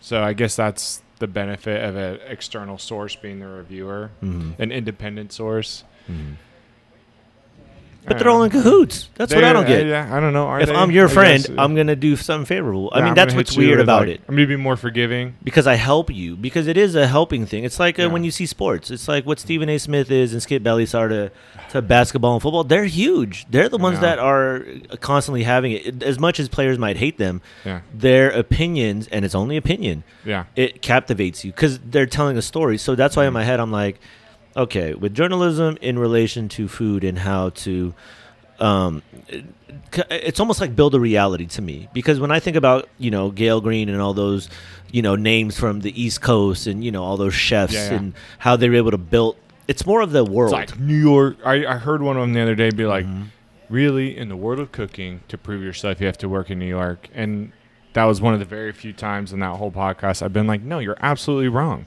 so 0.01 0.23
i 0.25 0.33
guess 0.33 0.57
that's 0.57 1.03
the 1.21 1.29
benefit 1.29 1.85
of 1.85 1.95
an 1.95 2.19
external 2.27 2.79
source 2.79 3.15
being 3.15 3.39
the 3.39 3.47
reviewer 3.47 4.11
Mhm. 4.23 4.59
an 4.59 4.73
independent 4.73 5.33
source 5.33 5.85
Mhm. 6.11 6.35
But 8.09 8.19
they're 8.19 8.29
all 8.29 8.43
in 8.43 8.51
cahoots. 8.51 9.09
That's 9.15 9.35
what 9.35 9.45
I 9.45 9.53
don't 9.53 9.67
get. 9.67 9.87
yeah 9.87 10.09
i 10.15 10.19
don't 10.21 10.33
know 10.33 10.47
Are 10.47 10.61
if 10.61 10.69
they? 10.69 10.75
I'm 10.75 10.91
your 10.91 11.09
I 11.09 11.13
friend, 11.13 11.43
guess, 11.45 11.51
uh, 11.57 11.61
I'm 11.63 11.75
gonna 11.75 11.97
do 11.97 12.17
something 12.17 12.47
favorable. 12.47 12.91
I 12.93 12.99
yeah, 12.99 13.03
mean, 13.05 13.09
I'm 13.11 13.15
that's 13.15 13.33
gonna 13.33 13.41
what's 13.41 13.57
you 13.57 13.63
weird 13.67 13.79
with, 13.79 13.85
about 13.85 14.01
like- 14.09 14.17
it 14.17 14.21
i'm 14.29 14.35
gonna 14.35 14.47
be 14.47 14.57
more 14.57 14.77
forgiving 14.77 15.35
because 15.43 15.67
I 15.67 15.75
help 15.75 16.11
you 16.13 16.37
because 16.37 16.67
it 16.67 16.77
is 16.77 16.95
a 16.95 17.07
helping 17.07 17.47
thing. 17.47 17.65
It's 17.65 17.79
like 17.79 17.99
uh, 17.99 18.03
Yeah. 18.03 18.09
when 18.09 18.25
you 18.25 18.31
see 18.31 18.47
sports. 18.47 18.91
It's 18.91 19.09
like 19.09 19.27
what 19.27 19.39
Stephen 19.39 19.69
A. 19.69 19.79
Smith 19.79 20.11
is 20.11 20.33
and 20.33 20.43
Skip 20.43 20.63
Bayless 20.63 20.95
are 20.95 21.09
to, 21.09 21.31
to 21.71 21.83
basketball 21.83 22.35
and 22.35 22.43
football. 22.43 22.65
They're 22.65 22.85
huge. 22.85 23.47
They're 23.51 23.69
the 23.69 23.79
ones 23.79 23.97
know. 23.97 24.07
that 24.07 24.19
are 24.19 24.65
constantly 25.01 25.43
having 25.45 25.73
it. 25.73 26.03
As 26.03 26.19
much 26.19 26.41
as 26.41 26.49
players 26.49 26.79
might 26.79 26.97
hate 26.97 27.19
them, 27.19 27.41
yeah 27.65 27.81
their 27.95 28.31
opinions 28.31 29.09
and 29.09 29.25
it's 29.25 29.35
only 29.35 29.57
opinion. 29.57 30.05
yeah 30.25 30.45
It 30.57 30.83
captivates 30.83 31.45
you 31.45 31.53
because 31.53 31.79
they're 31.81 32.07
telling 32.07 32.37
a 32.39 32.43
story. 32.43 32.79
So 32.79 32.95
that's 32.95 33.17
why 33.17 33.27
in 33.27 33.33
my 33.33 33.45
head 33.45 33.61
I'm 33.61 33.73
like, 33.73 34.01
okay, 34.57 34.95
with 34.95 35.15
journalism 35.15 35.79
in 35.81 35.99
relation 35.99 36.49
to 36.51 36.69
food 36.69 37.05
and 37.05 37.19
how 37.19 37.51
to 37.51 37.95
um, 38.61 39.03
it's 40.11 40.41
almost 40.41 40.61
like 40.61 40.75
build 40.75 40.95
a 40.95 41.01
reality 41.01 41.47
to 41.47 41.63
me 41.63 41.89
because 41.93 42.19
when 42.19 42.31
I 42.33 42.41
think 42.41 42.57
about 42.57 42.89
you 42.99 43.11
know 43.11 43.31
Gael 43.31 43.61
Greene 43.61 43.89
and 43.89 44.01
all 44.01 44.15
those 44.15 44.49
you 44.91 45.01
know 45.03 45.15
names 45.15 45.59
from 45.59 45.81
the 45.81 46.01
East 46.03 46.21
Coast 46.23 46.67
and 46.67 46.83
you 46.85 46.91
know 46.91 47.05
all 47.05 47.17
those 47.17 47.35
chefs 47.35 47.73
Yeah, 47.75 47.91
yeah. 47.91 47.97
and 47.97 48.15
how 48.39 48.57
they 48.57 48.69
were 48.69 48.75
able 48.77 48.91
to 48.91 48.99
build 48.99 49.37
it's 49.69 49.87
more 49.87 50.01
of 50.01 50.11
the 50.13 50.25
world. 50.25 50.53
it's 50.59 50.73
like 50.73 50.81
new 50.81 50.97
york 50.97 51.37
I, 51.45 51.67
I 51.67 51.75
heard 51.77 52.03
one 52.03 52.17
of 52.17 52.23
them 52.23 52.33
the 52.33 52.41
other 52.41 52.55
day 52.55 52.71
be 52.71 52.87
like 52.87 53.05
Mhm. 53.07 53.27
really 53.69 54.17
in 54.17 54.29
the 54.29 54.37
world 54.37 54.59
of 54.61 54.73
cooking 54.73 55.21
to 55.29 55.37
prove 55.39 55.63
yourself 55.63 56.01
you 56.01 56.07
have 56.07 56.19
to 56.19 56.29
work 56.29 56.51
in 56.51 56.59
new 56.59 56.67
york 56.67 57.09
and 57.15 57.53
that 57.93 58.05
was 58.05 58.21
one 58.21 58.33
of 58.33 58.41
the 58.41 58.47
very 58.47 58.73
few 58.73 58.93
times 58.95 59.33
in 59.33 59.41
that 59.41 59.57
whole 59.57 59.71
podcast 59.71 60.23
i've 60.23 60.33
been 60.33 60.47
like 60.47 60.63
no 60.63 60.79
you're 60.79 60.97
absolutely 61.01 61.49
wrong 61.49 61.85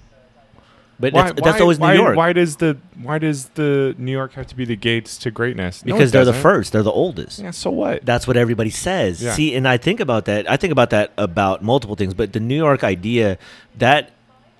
but 1.02 1.14
that's, 1.14 1.42
that's 1.42 1.60
always 1.62 1.80
New 1.80 1.92
York 1.92 2.16
Why 2.16 2.32
does 2.32 2.56
the 2.58 2.78
why 3.02 3.18
does 3.18 3.50
the 3.56 3.96
New 3.98 4.12
York 4.12 4.34
have 4.34 4.48
to 4.48 4.56
be 4.56 4.64
the 4.66 4.76
gates 4.76 5.18
to 5.20 5.32
greatness? 5.32 5.84
No, 5.84 5.94
because 5.94 6.12
they're 6.12 6.24
the 6.24 6.32
doesn't. 6.32 6.42
first, 6.44 6.72
they're 6.72 6.84
the 6.84 6.92
oldest. 6.92 7.40
Yeah, 7.40 7.52
so 7.52 7.70
what? 7.72 8.06
That's 8.06 8.28
what 8.28 8.38
everybody 8.38 8.70
says. 8.70 9.22
Yeah. 9.22 9.34
See, 9.34 9.54
and 9.56 9.68
I 9.68 9.78
think 9.78 10.00
about 10.00 10.26
that. 10.26 10.50
I 10.50 10.56
think 10.58 10.72
about 10.72 10.92
that 10.92 11.12
about 11.18 11.64
multiple 11.64 11.96
things, 11.98 12.14
but 12.14 12.32
the 12.32 12.40
New 12.40 12.56
York 12.56 12.84
idea 12.84 13.38
that. 13.80 14.12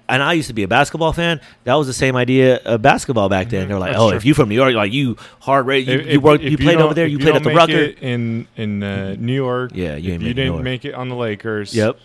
And 0.10 0.22
I 0.22 0.34
used 0.34 0.50
to 0.50 0.54
be 0.54 0.64
a 0.64 0.68
basketball 0.68 1.14
fan. 1.14 1.40
That 1.64 1.76
was 1.76 1.88
the 1.88 1.94
same 1.94 2.18
idea 2.18 2.58
of 2.66 2.82
basketball 2.82 3.30
back 3.30 3.48
then. 3.48 3.64
Mhm, 3.64 3.68
They're 3.70 3.80
like, 3.80 3.92
that's 3.94 4.02
"Oh, 4.02 4.10
true. 4.10 4.18
if 4.18 4.26
you 4.26 4.34
from 4.34 4.50
New 4.50 4.56
York, 4.56 4.74
like 4.76 4.92
you 4.92 5.16
hard 5.40 5.66
rate, 5.68 5.88
you, 5.88 6.00
If- 6.00 6.08
you 6.12 6.20
worked, 6.20 6.44
you 6.44 6.58
played 6.58 6.80
over 6.82 6.94
there, 6.94 7.08
you 7.08 7.18
played 7.18 7.36
at 7.36 7.44
the 7.44 7.50
make 7.50 7.58
Rucker." 7.58 7.72
it 7.78 8.00
in 8.02 8.46
in 8.58 8.84
uh, 8.84 9.16
New 9.18 9.34
York. 9.34 9.72
Yeah, 9.74 9.96
you 9.96 10.12
you 10.20 10.34
didn't 10.34 10.64
make 10.64 10.84
it 10.84 10.96
on 10.96 11.08
the 11.08 11.16
Lakers. 11.16 11.74
Yep, 11.74 11.96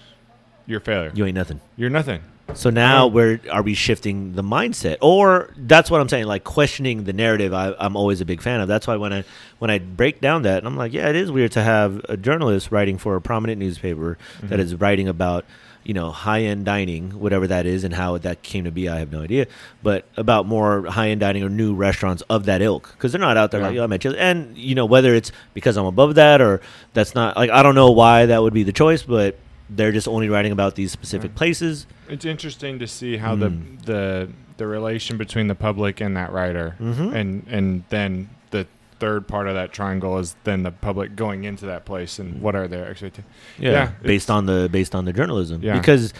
you're 0.66 0.78
a 0.78 0.80
failure. 0.80 1.10
you 1.16 1.26
ain't 1.26 1.34
nothing. 1.34 1.60
You're 1.76 1.90
nothing. 1.90 2.20
So 2.54 2.70
now, 2.70 3.06
where 3.08 3.40
are 3.50 3.62
we 3.62 3.74
shifting 3.74 4.32
the 4.34 4.42
mindset? 4.42 4.96
Or 5.02 5.52
that's 5.56 5.90
what 5.90 6.00
I'm 6.00 6.08
saying, 6.08 6.26
like 6.26 6.44
questioning 6.44 7.04
the 7.04 7.12
narrative. 7.12 7.52
I, 7.52 7.74
I'm 7.78 7.96
always 7.96 8.20
a 8.20 8.24
big 8.24 8.40
fan 8.40 8.60
of. 8.60 8.68
That's 8.68 8.86
why 8.86 8.96
when 8.96 9.12
I 9.12 9.24
when 9.58 9.70
I 9.70 9.78
break 9.78 10.20
down 10.20 10.42
that, 10.42 10.64
I'm 10.64 10.76
like, 10.76 10.92
yeah, 10.92 11.08
it 11.08 11.16
is 11.16 11.30
weird 11.30 11.52
to 11.52 11.62
have 11.62 12.00
a 12.08 12.16
journalist 12.16 12.70
writing 12.70 12.98
for 12.98 13.16
a 13.16 13.20
prominent 13.20 13.58
newspaper 13.58 14.16
that 14.42 14.58
Mhm. 14.58 14.62
is 14.62 14.74
writing 14.76 15.08
about 15.08 15.44
you 15.84 15.92
know 15.92 16.10
high 16.12 16.42
end 16.42 16.64
dining, 16.64 17.10
whatever 17.18 17.46
that 17.48 17.66
is, 17.66 17.84
and 17.84 17.92
how 17.94 18.16
that 18.18 18.42
came 18.42 18.64
to 18.64 18.70
be. 18.70 18.88
I 18.88 19.00
have 19.00 19.10
no 19.12 19.22
idea, 19.22 19.46
but 19.82 20.04
about 20.16 20.46
more 20.46 20.86
high 20.86 21.08
end 21.10 21.20
dining 21.20 21.42
or 21.42 21.48
new 21.48 21.74
restaurants 21.74 22.22
of 22.30 22.44
that 22.46 22.62
ilk 22.62 22.92
because 22.96 23.12
they're 23.12 23.20
not 23.20 23.36
out 23.36 23.50
there 23.50 23.60
Yeah. 23.60 23.66
like 23.66 23.76
yo, 23.76 23.84
I 23.84 23.86
met 23.88 24.04
you. 24.04 24.12
And 24.12 24.56
you 24.56 24.74
know 24.76 24.86
whether 24.86 25.14
it's 25.14 25.30
because 25.52 25.76
I'm 25.76 25.86
above 25.86 26.14
that 26.14 26.40
or 26.40 26.60
that's 26.94 27.14
not 27.14 27.36
like 27.36 27.50
I 27.50 27.62
don't 27.62 27.74
know 27.74 27.90
why 27.90 28.26
that 28.26 28.40
would 28.42 28.54
be 28.54 28.62
the 28.62 28.72
choice, 28.72 29.02
but 29.02 29.36
they're 29.68 29.92
just 29.92 30.06
only 30.08 30.28
writing 30.28 30.52
about 30.52 30.74
these 30.76 30.92
specific 30.92 31.32
Yeah. 31.32 31.38
places. 31.38 31.86
It's 32.08 32.24
interesting 32.24 32.78
to 32.78 32.86
see 32.86 33.16
how 33.16 33.34
Mm. 33.34 33.40
the 33.84 33.92
the 33.92 34.28
the 34.58 34.66
relation 34.66 35.18
between 35.18 35.48
the 35.48 35.54
public 35.54 36.00
and 36.00 36.16
that 36.16 36.32
writer, 36.32 36.76
Mhm. 36.80 37.14
and 37.14 37.46
and 37.50 37.82
then 37.90 38.30
the 38.50 38.66
third 38.98 39.26
part 39.28 39.46
of 39.48 39.54
that 39.54 39.72
triangle 39.72 40.16
is 40.18 40.34
then 40.44 40.62
the 40.62 40.70
public 40.70 41.14
going 41.16 41.44
into 41.44 41.66
that 41.66 41.84
place 41.84 42.18
and 42.18 42.40
what 42.40 42.54
are 42.56 42.66
their 42.66 42.86
expectations. 42.88 43.26
Yeah, 43.58 43.70
Yeah, 43.72 43.90
based 44.02 44.30
on 44.30 44.46
the 44.46 44.68
based 44.72 44.94
on 44.94 45.04
the 45.04 45.12
journalism. 45.12 45.62
Yeah. 45.62 45.74
Because 45.78 46.14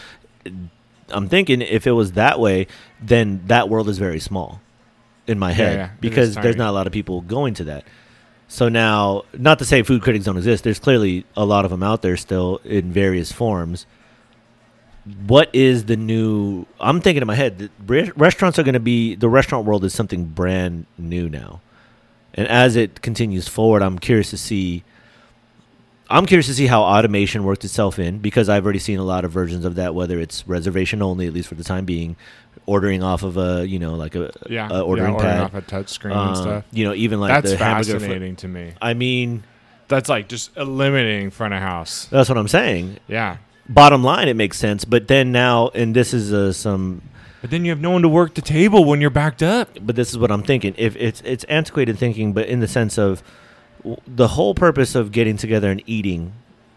I'm 1.10 1.28
thinking 1.28 1.62
if 1.62 1.86
it 1.86 1.92
was 1.92 2.12
that 2.12 2.38
way, 2.40 2.66
then 3.00 3.42
that 3.46 3.68
world 3.68 3.88
is 3.88 3.98
very 3.98 4.20
small 4.20 4.60
in 5.26 5.38
my 5.38 5.52
head 5.52 5.76
yeah, 5.78 5.84
it 5.86 5.90
is 5.92 6.00
because 6.00 6.34
there's 6.34 6.56
not 6.56 6.70
a 6.70 6.72
lot 6.72 6.86
of 6.86 6.92
people 6.92 7.20
going 7.22 7.54
to 7.54 7.64
that. 7.64 7.84
So 8.48 8.68
now, 8.68 9.24
not 9.36 9.58
to 9.58 9.64
say 9.64 9.82
food 9.82 10.02
critics 10.02 10.24
don't 10.24 10.36
exist. 10.36 10.64
There's 10.64 10.78
clearly 10.78 11.24
a 11.36 11.44
lot 11.44 11.64
of 11.64 11.70
them 11.70 11.82
out 11.82 12.02
there 12.02 12.16
still 12.16 12.60
in 12.64 12.92
various 12.92 13.32
forms. 13.32 13.86
What 15.26 15.50
is 15.52 15.84
the 15.86 15.96
new? 15.96 16.66
I'm 16.80 17.00
thinking 17.00 17.22
in 17.22 17.26
my 17.26 17.34
head 17.34 17.70
restaurants 17.86 18.58
are 18.58 18.64
going 18.64 18.74
to 18.74 18.80
be 18.80 19.14
the 19.14 19.28
restaurant 19.28 19.64
world 19.64 19.84
is 19.84 19.94
something 19.94 20.24
brand 20.24 20.86
new 20.98 21.28
now, 21.28 21.60
and 22.34 22.48
as 22.48 22.74
it 22.74 23.02
continues 23.02 23.46
forward, 23.46 23.82
I'm 23.82 24.00
curious 24.00 24.30
to 24.30 24.36
see 24.36 24.82
I'm 26.08 26.26
curious 26.26 26.46
to 26.46 26.54
see 26.54 26.66
how 26.66 26.82
automation 26.82 27.44
worked 27.44 27.64
itself 27.64 27.98
in 27.98 28.18
because 28.18 28.48
I've 28.48 28.64
already 28.64 28.78
seen 28.78 28.98
a 28.98 29.04
lot 29.04 29.24
of 29.24 29.32
versions 29.32 29.64
of 29.64 29.74
that, 29.76 29.94
whether 29.94 30.18
it's 30.20 30.46
reservation 30.46 31.02
only, 31.02 31.26
at 31.26 31.32
least 31.32 31.48
for 31.48 31.54
the 31.56 31.64
time 31.64 31.84
being, 31.84 32.16
ordering 32.64 33.02
off 33.02 33.22
of 33.22 33.36
a 33.36 33.66
you 33.66 33.78
know 33.78 33.94
like 33.94 34.14
a, 34.14 34.30
Yeah, 34.48 34.68
a 34.70 34.82
ordering 34.82 35.14
yeah, 35.14 35.20
pad, 35.20 35.40
off 35.40 35.54
a 35.54 35.60
touch 35.62 35.88
screen 35.88 36.16
Um, 36.16 36.28
and 36.28 36.36
stuff. 36.36 36.64
You 36.72 36.84
know, 36.84 36.94
even 36.94 37.20
like 37.20 37.30
That's 37.30 37.50
the 37.52 37.56
fl- 37.58 37.62
fascinating 37.64 38.36
to 38.36 38.48
me. 38.48 38.72
I 38.80 38.94
mean, 38.94 39.42
That's 39.88 40.08
like 40.08 40.28
just 40.28 40.56
eliminating 40.56 41.30
front 41.30 41.54
of 41.54 41.60
house. 41.60 42.06
that's 42.06 42.28
what 42.28 42.38
I'm 42.38 42.48
saying. 42.48 42.98
Yeah, 43.08 43.38
Bottom 43.68 44.04
line, 44.04 44.28
it 44.28 44.34
makes 44.36 44.58
sense, 44.58 44.84
but 44.84 45.08
then 45.08 45.32
now, 45.32 45.68
and 45.74 45.94
this 45.94 46.14
is 46.14 46.32
uh, 46.32 46.52
some 46.52 47.02
but 47.42 47.50
then 47.50 47.64
you 47.64 47.70
have 47.70 47.80
no 47.80 47.90
one 47.90 48.02
to 48.02 48.08
work 48.08 48.34
the 48.34 48.42
table 48.42 48.84
when 48.84 49.00
you're 49.00 49.10
backed 49.10 49.42
up. 49.42 49.68
but 49.80 49.94
this 49.96 50.10
is 50.10 50.18
what 50.18 50.30
I'm 50.30 50.42
thinking. 50.42 50.74
If 50.78 50.96
it's 50.96 51.20
it's 51.24 51.44
antiquated 51.44 51.98
thinking, 51.98 52.32
but 52.32 52.46
in 52.46 52.60
the 52.60 52.68
sense 52.68 52.96
of 52.98 53.22
the 54.06 54.28
whole 54.28 54.54
purpose 54.54 54.94
of 54.94 55.12
getting 55.12 55.36
together 55.36 55.70
and 55.70 55.82
eating, 55.86 56.32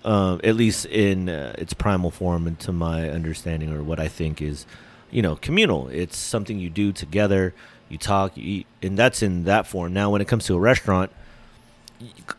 um, 0.06 0.40
at 0.44 0.56
least 0.56 0.86
in 0.86 1.30
uh, 1.30 1.54
its 1.58 1.74
primal 1.74 2.12
form, 2.12 2.48
and 2.48 2.60
to 2.60 2.72
my 2.72 3.10
understanding 3.10 3.74
or 3.74 3.84
what 3.84 4.00
I 4.00 4.08
think 4.08 4.42
is 4.42 4.66
you 5.12 5.22
know 5.22 5.36
communal. 5.38 5.88
It's 5.90 6.18
something 6.18 6.60
you 6.60 6.70
do 6.70 6.92
together. 6.92 7.54
You 7.90 7.98
talk, 7.98 8.38
you 8.38 8.44
eat, 8.44 8.68
and 8.84 8.98
that's 8.98 9.24
in 9.24 9.46
that 9.46 9.66
form. 9.66 9.94
Now, 9.94 10.12
when 10.12 10.22
it 10.22 10.28
comes 10.28 10.46
to 10.46 10.54
a 10.56 10.60
restaurant, 10.60 11.12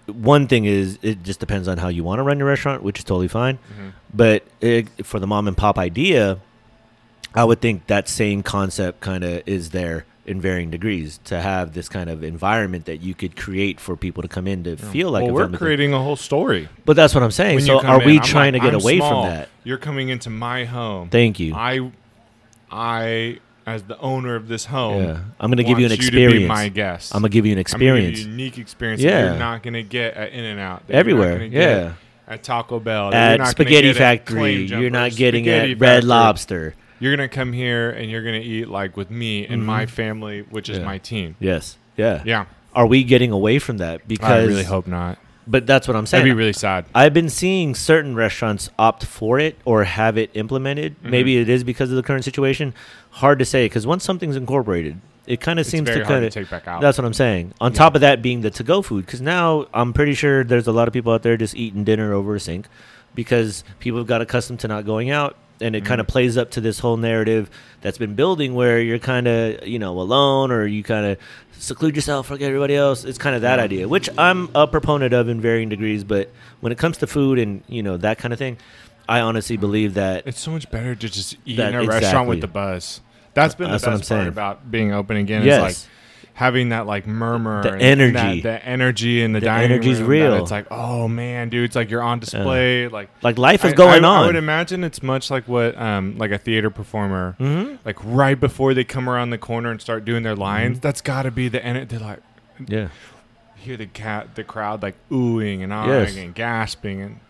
one 0.06 0.46
thing 0.46 0.64
is 0.64 0.98
it 1.02 1.22
just 1.22 1.40
depends 1.40 1.66
on 1.68 1.78
how 1.78 1.88
you 1.88 2.04
want 2.04 2.20
to 2.20 2.22
run 2.22 2.38
your 2.38 2.46
restaurant, 2.48 2.82
which 2.82 2.98
is 3.00 3.04
totally 3.04 3.28
fine. 3.28 3.56
Mhm. 3.56 3.92
But 4.14 4.44
it, 4.60 4.88
for 5.04 5.18
the 5.18 5.26
mom 5.26 5.48
and 5.48 5.56
pop 5.56 5.76
idea, 5.78 6.38
I 7.34 7.44
would 7.44 7.60
think 7.60 7.86
that 7.88 8.08
same 8.08 8.42
concept 8.42 9.00
kind 9.00 9.24
of 9.24 9.42
is 9.46 9.70
there 9.70 10.06
in 10.30 10.40
varying 10.40 10.70
degrees 10.70 11.18
to 11.24 11.40
have 11.40 11.72
this 11.74 11.88
kind 11.88 12.08
of 12.08 12.22
environment 12.22 12.84
that 12.84 12.98
you 12.98 13.14
could 13.14 13.36
create 13.36 13.80
for 13.80 13.96
people 13.96 14.22
to 14.22 14.28
come 14.28 14.46
in 14.46 14.62
to 14.62 14.76
feel 14.76 15.10
like 15.10 15.22
well, 15.24 15.30
a 15.30 15.34
we're 15.34 15.48
creating 15.58 15.92
a 15.92 15.98
whole 16.00 16.14
story. 16.14 16.68
But 16.84 16.94
that's 16.94 17.14
what 17.14 17.24
I'm 17.24 17.32
saying. 17.32 17.56
When 17.56 17.64
so 17.64 17.80
are 17.80 18.00
in, 18.00 18.06
we 18.06 18.18
I'm 18.18 18.22
trying 18.22 18.52
like, 18.52 18.62
to 18.62 18.66
get 18.68 18.74
I'm 18.74 18.80
away 18.80 18.98
small. 18.98 19.24
from 19.24 19.32
that? 19.34 19.48
You're 19.64 19.78
coming 19.78 20.08
into 20.08 20.30
my 20.30 20.64
home. 20.64 21.08
Thank 21.08 21.40
you. 21.40 21.52
I, 21.54 21.90
I, 22.70 23.40
as 23.66 23.82
the 23.82 23.98
owner 23.98 24.36
of 24.36 24.46
this 24.46 24.66
home, 24.66 25.02
yeah, 25.02 25.20
I'm 25.40 25.50
gonna 25.50 25.64
give 25.64 25.80
you 25.80 25.86
an 25.86 25.92
experience. 25.92 26.34
to 26.34 26.40
be 26.40 26.46
my 26.46 26.68
guest. 26.68 27.12
I'm 27.12 27.22
gonna 27.22 27.30
give 27.30 27.44
you 27.44 27.52
an 27.52 27.58
you 27.58 27.62
experience 27.62 28.20
a 28.20 28.22
unique 28.22 28.56
experience. 28.58 29.02
Yeah. 29.02 29.30
you're 29.30 29.38
not 29.38 29.64
gonna 29.64 29.82
get 29.82 30.14
at 30.14 30.32
In-N-Out. 30.32 30.84
everywhere. 30.88 31.42
Yeah, 31.42 31.94
At 32.28 32.44
Taco 32.44 32.78
Bell. 32.78 33.12
at 33.12 33.44
Spaghetti 33.48 33.92
Factory, 33.94 34.62
you're 34.62 34.90
not 34.90 35.10
getting 35.10 35.44
Spaghetti 35.44 35.72
at 35.72 35.80
Red 35.80 35.94
Factory. 35.94 36.08
Lobster. 36.08 36.74
You're 37.00 37.16
gonna 37.16 37.28
come 37.28 37.52
here 37.52 37.90
and 37.90 38.10
you're 38.10 38.22
gonna 38.22 38.36
eat 38.38 38.68
like 38.68 38.96
with 38.96 39.10
me 39.10 39.46
and 39.46 39.62
Mhm. 39.62 39.66
my 39.66 39.86
family, 39.86 40.44
which 40.50 40.68
is 40.68 40.78
Yeah. 40.78 40.84
my 40.84 40.98
team. 40.98 41.34
Yes, 41.40 41.76
yeah. 41.96 42.22
Yeah, 42.24 42.44
Are 42.74 42.86
we 42.86 43.02
getting 43.02 43.32
away 43.32 43.58
from 43.58 43.78
that? 43.78 44.06
Because 44.06 44.30
I 44.30 44.44
really 44.44 44.62
hope 44.62 44.86
not. 44.86 45.18
But 45.46 45.66
that's 45.66 45.88
what 45.88 45.96
I'm 45.96 46.06
saying. 46.06 46.22
That'd 46.22 46.36
be 46.36 46.38
really 46.38 46.52
sad. 46.52 46.84
I've 46.94 47.12
been 47.12 47.28
seeing 47.28 47.74
certain 47.74 48.14
restaurants 48.14 48.70
opt 48.78 49.04
for 49.04 49.40
it 49.40 49.56
or 49.64 49.82
have 49.84 50.16
it 50.16 50.30
implemented. 50.34 50.94
Mhm. 51.02 51.10
Maybe 51.10 51.38
it 51.38 51.48
is 51.48 51.64
because 51.64 51.90
of 51.90 51.96
the 51.96 52.02
current 52.04 52.22
situation. 52.22 52.72
Hard 53.10 53.40
to 53.40 53.44
say 53.44 53.64
because 53.64 53.86
once 53.88 54.04
something's 54.04 54.36
incorporated, 54.36 54.98
it 55.26 55.40
kind 55.40 55.58
of 55.58 55.66
seems 55.66 55.88
to 55.90 56.04
kind 56.04 56.24
of. 56.24 56.32
take 56.32 56.48
back 56.50 56.68
out. 56.68 56.80
That's 56.80 56.96
what 56.98 57.04
I'm 57.04 57.12
saying. 57.14 57.54
On 57.60 57.72
top 57.72 57.96
of 57.96 58.02
that 58.02 58.22
being 58.22 58.42
the 58.42 58.50
to-go 58.50 58.82
food, 58.82 59.06
because 59.06 59.20
now 59.20 59.66
I'm 59.74 59.92
pretty 59.92 60.14
sure 60.14 60.44
there's 60.44 60.68
a 60.68 60.72
lot 60.72 60.86
of 60.86 60.94
people 60.94 61.12
out 61.12 61.22
there 61.22 61.36
just 61.36 61.56
eating 61.56 61.82
dinner 61.82 62.12
over 62.12 62.36
a 62.36 62.40
sink, 62.40 62.66
because 63.16 63.64
people 63.80 63.98
have 63.98 64.06
got 64.06 64.20
accustomed 64.20 64.60
to 64.60 64.68
not 64.68 64.86
going 64.86 65.10
out, 65.10 65.34
and 65.60 65.74
it 65.76 65.82
Mhm. 65.82 65.86
kind 65.86 66.00
of 66.00 66.06
plays 66.06 66.36
up 66.36 66.50
to 66.52 66.60
this 66.60 66.78
whole 66.78 66.96
narrative 66.96 67.50
that's 67.82 67.98
been 67.98 68.14
building 68.14 68.54
where 68.54 68.80
you're 68.80 68.98
kind 68.98 69.26
of 69.28 69.66
you 69.66 69.78
know 69.78 69.98
alone 70.00 70.50
or 70.50 70.66
you 70.66 70.82
kind 70.82 71.06
of 71.06 71.18
seclude 71.58 71.94
yourself 71.94 72.26
from 72.26 72.38
everybody 72.40 72.74
else. 72.74 73.04
It's 73.04 73.18
kind 73.18 73.36
of 73.36 73.42
that 73.42 73.58
idea, 73.58 73.86
which 73.88 74.08
I'm 74.16 74.48
a 74.54 74.66
proponent 74.66 75.12
of 75.12 75.28
in 75.28 75.40
varying 75.40 75.68
degrees. 75.68 76.04
But 76.04 76.30
when 76.60 76.72
it 76.72 76.78
comes 76.78 76.96
to 76.98 77.06
food 77.06 77.38
and 77.38 77.62
you 77.68 77.82
know 77.82 77.96
that 77.98 78.18
kind 78.18 78.32
of 78.32 78.38
thing, 78.38 78.56
I 79.08 79.20
honestly 79.20 79.56
believe 79.56 79.94
that 79.94 80.22
It's 80.26 80.40
so 80.40 80.50
much 80.52 80.70
better 80.70 80.94
to 80.94 81.08
just 81.08 81.36
eat 81.44 81.56
That- 81.56 81.74
in 81.74 81.80
a 81.80 81.84
restaurant 81.84 82.28
with 82.28 82.40
the 82.40 82.46
buzz. 82.46 83.00
That's 83.34 83.54
been 83.54 83.70
That's 83.70 83.84
the 83.84 83.90
what 83.90 83.98
best 83.98 84.10
I'm 84.10 84.16
part 84.16 84.22
saying. 84.24 84.28
about 84.28 84.70
being 84.70 84.92
open 84.92 85.16
again. 85.16 85.44
yes, 85.44 85.56
Is 85.56 85.62
like 85.62 85.90
having 86.40 86.70
that 86.70 86.86
like 86.86 87.06
murmur, 87.06 87.62
The 87.62 87.72
and 87.72 87.82
energy. 87.82 88.40
that, 88.40 88.60
the 88.62 88.66
energy 88.66 89.22
in 89.22 89.34
the, 89.34 89.40
The 89.40 89.44
dining 89.44 89.72
energy's 89.72 90.00
room. 90.00 90.08
real. 90.08 90.34
It's 90.36 90.50
like, 90.50 90.66
oh 90.70 91.06
man, 91.06 91.50
dude, 91.50 91.64
it's 91.66 91.76
like 91.76 91.90
you're 91.90 92.02
on 92.02 92.18
display. 92.18 92.88
Like 92.88 93.10
like 93.22 93.36
life 93.36 93.62
is 93.66 93.72
I- 93.74 93.76
going 93.76 94.04
I, 94.06 94.08
on. 94.08 94.22
I 94.24 94.26
would 94.26 94.36
imagine 94.36 94.82
it's 94.82 95.02
much 95.02 95.30
like 95.30 95.46
what 95.46 95.76
um 95.78 96.16
like 96.16 96.30
a 96.30 96.38
theater 96.38 96.70
performer. 96.70 97.36
mm-hmm. 97.38 97.76
Like 97.84 97.98
right 98.02 98.40
before 98.40 98.72
they 98.72 98.84
come 98.84 99.06
around 99.06 99.28
the 99.30 99.38
corner 99.38 99.70
and 99.70 99.82
start 99.82 100.06
doing 100.06 100.22
their 100.22 100.34
lines, 100.34 100.78
Mhm. 100.78 100.80
that's 100.82 101.02
got 101.02 101.22
to 101.24 101.30
be 101.30 101.48
the 101.48 101.62
end. 101.62 101.86
They're 101.90 102.00
like, 102.00 102.20
Yeah, 102.66 102.88
hear 103.56 103.76
the 103.76 103.86
cat, 103.86 104.34
the 104.34 104.42
crowd 104.42 104.82
like 104.82 104.94
oohing 105.10 105.62
and 105.62 105.72
ahhing 105.72 105.86
Yes. 106.06 106.16
and 106.16 106.34
gasping, 106.34 107.02
and 107.02 107.20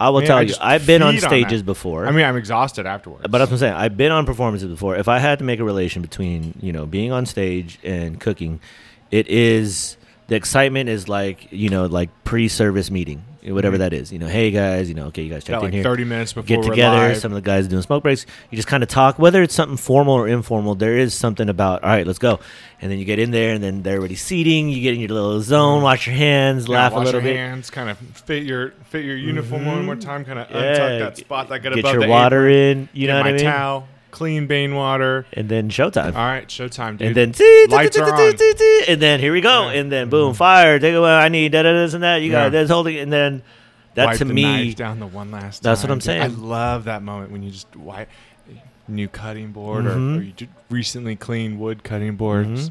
I 0.00 0.08
will 0.08 0.20
Man, 0.20 0.26
tell 0.28 0.38
I 0.38 0.42
you, 0.42 0.54
I've 0.60 0.86
been 0.86 1.02
on 1.02 1.14
feed 1.14 1.24
on 1.24 1.28
stages 1.30 1.60
that. 1.60 1.66
before. 1.66 2.06
I 2.06 2.10
mean, 2.10 2.24
I'm 2.24 2.36
exhausted 2.36 2.86
afterwards. 2.86 3.26
But 3.28 3.38
that's 3.38 3.50
what 3.50 3.56
I'm 3.56 3.58
saying. 3.58 3.74
I've 3.74 3.98
been 3.98 4.10
on 4.10 4.24
performances 4.24 4.68
before. 4.68 4.96
If 4.96 5.08
I 5.08 5.18
had 5.18 5.38
to 5.40 5.44
make 5.44 5.60
a 5.60 5.64
relation 5.64 6.00
between, 6.00 6.58
you 6.62 6.72
know, 6.72 6.86
being 6.86 7.12
on 7.12 7.26
stage 7.26 7.78
and 7.84 8.18
cooking, 8.18 8.60
it 9.10 9.28
is 9.28 9.98
the 10.28 10.36
excitement 10.36 10.88
is 10.88 11.06
like, 11.06 11.52
you 11.52 11.68
know, 11.68 11.84
like 11.84 12.08
pre-service 12.24 12.90
meeting, 12.90 13.22
whatever 13.44 13.78
that 13.78 13.92
is. 13.92 14.12
You 14.12 14.18
know, 14.18 14.26
hey 14.26 14.50
guys, 14.50 14.88
you 14.88 14.94
know, 14.94 15.06
okay, 15.06 15.22
you 15.22 15.30
guys 15.30 15.44
checked 15.44 15.52
Got 15.54 15.58
in 15.58 15.64
like 15.64 15.72
here. 15.74 15.82
30 15.82 16.04
minutes 16.04 16.32
before 16.32 16.46
Get 16.46 16.62
together. 16.62 16.96
live. 16.96 17.16
Some 17.18 17.32
of 17.32 17.36
the 17.36 17.40
guys 17.42 17.68
doing 17.68 17.82
smoke 17.82 18.02
breaks. 18.02 18.26
You 18.50 18.56
just 18.56 18.68
kind 18.68 18.82
of 18.82 18.88
talk, 18.88 19.18
whether 19.18 19.42
it's 19.42 19.54
something 19.54 19.76
formal 19.76 20.14
or 20.14 20.28
informal. 20.28 20.74
There 20.74 20.96
is 20.96 21.14
something 21.14 21.48
about, 21.48 21.82
all 21.82 21.90
right, 21.90 22.06
let's 22.06 22.18
go, 22.18 22.40
and 22.80 22.90
then 22.90 22.98
you 22.98 23.04
get 23.04 23.18
in 23.18 23.30
there, 23.30 23.54
and 23.54 23.62
then 23.62 23.82
they're 23.82 23.98
already 23.98 24.14
seating. 24.16 24.68
You 24.68 24.80
get 24.82 24.94
in 24.94 25.00
your 25.00 25.08
little 25.10 25.40
zone, 25.40 25.80
Mhm. 25.80 25.84
wash 25.84 26.06
your 26.06 26.16
hands, 26.16 26.68
Yeah, 26.68 26.74
laugh 26.74 26.92
a 26.92 26.98
little 26.98 27.12
your 27.12 27.22
bit, 27.22 27.36
hands, 27.36 27.70
kind 27.70 27.88
of 27.90 27.98
fit 27.98 28.42
your 28.44 28.72
fit 28.90 29.04
your 29.04 29.16
uniform 29.16 29.64
one 29.66 29.82
Mhm. 29.82 29.84
more 29.84 29.96
time, 29.96 30.24
kind 30.24 30.38
of 30.38 30.46
Yeah, 30.50 30.56
untuck 30.76 30.98
that 30.98 31.16
spot 31.16 31.48
that 31.48 31.62
got 31.62 31.74
get 31.74 31.78
above 31.80 31.94
your 31.94 32.08
water 32.08 32.48
apron, 32.48 32.78
in. 32.82 32.88
You 32.92 33.08
know 33.08 33.18
what 33.18 33.26
I 33.26 33.32
mean? 33.32 33.40
towel, 33.44 33.88
clean 34.10 34.46
Bane 34.46 34.74
water. 34.74 35.26
And 35.32 35.48
then 35.48 35.68
showtime. 35.70 36.14
All 36.14 36.26
right, 36.26 36.46
showtime, 36.48 36.98
dude. 36.98 37.08
And 37.08 37.16
then 37.16 37.32
tee, 37.32 37.66
Lights 37.68 37.96
tee, 37.96 38.02
are 38.02 38.12
on. 38.12 38.36
tee, 38.36 38.84
and 38.88 39.00
then 39.00 39.20
here 39.20 39.32
we 39.32 39.40
go, 39.40 39.70
Yeah. 39.70 39.80
and 39.80 39.92
then 39.92 40.08
boom, 40.10 40.34
fire. 40.34 40.78
Take 40.78 40.94
away. 40.94 41.10
I 41.10 41.28
need 41.28 41.52
da 41.52 41.62
this 41.62 41.94
and 41.94 42.02
that. 42.02 42.22
You 42.22 42.30
Yeah. 42.30 42.44
got 42.44 42.52
this 42.52 42.70
holding, 42.70 42.96
and 42.98 43.12
then 43.12 43.42
that 43.94 44.06
Wipe 44.06 44.18
to 44.18 44.24
the 44.24 44.32
me, 44.34 44.72
down 44.74 45.00
the 45.00 45.06
one 45.06 45.30
last. 45.30 45.62
That's 45.62 45.82
what 45.82 45.90
I'm 45.90 46.00
saying. 46.00 46.22
I 46.22 46.26
love 46.26 46.84
that 46.84 47.02
moment 47.02 47.32
when 47.32 47.42
you 47.42 47.50
just 47.50 47.74
wipe 47.76 48.08
new 48.88 49.08
cutting 49.08 49.52
board 49.52 49.84
Mhm. 49.84 50.16
or, 50.16 50.18
or 50.18 50.22
you 50.22 50.32
recently 50.70 51.14
cleaned 51.16 51.58
wood 51.60 51.82
cutting 51.84 52.16
boards. 52.16 52.70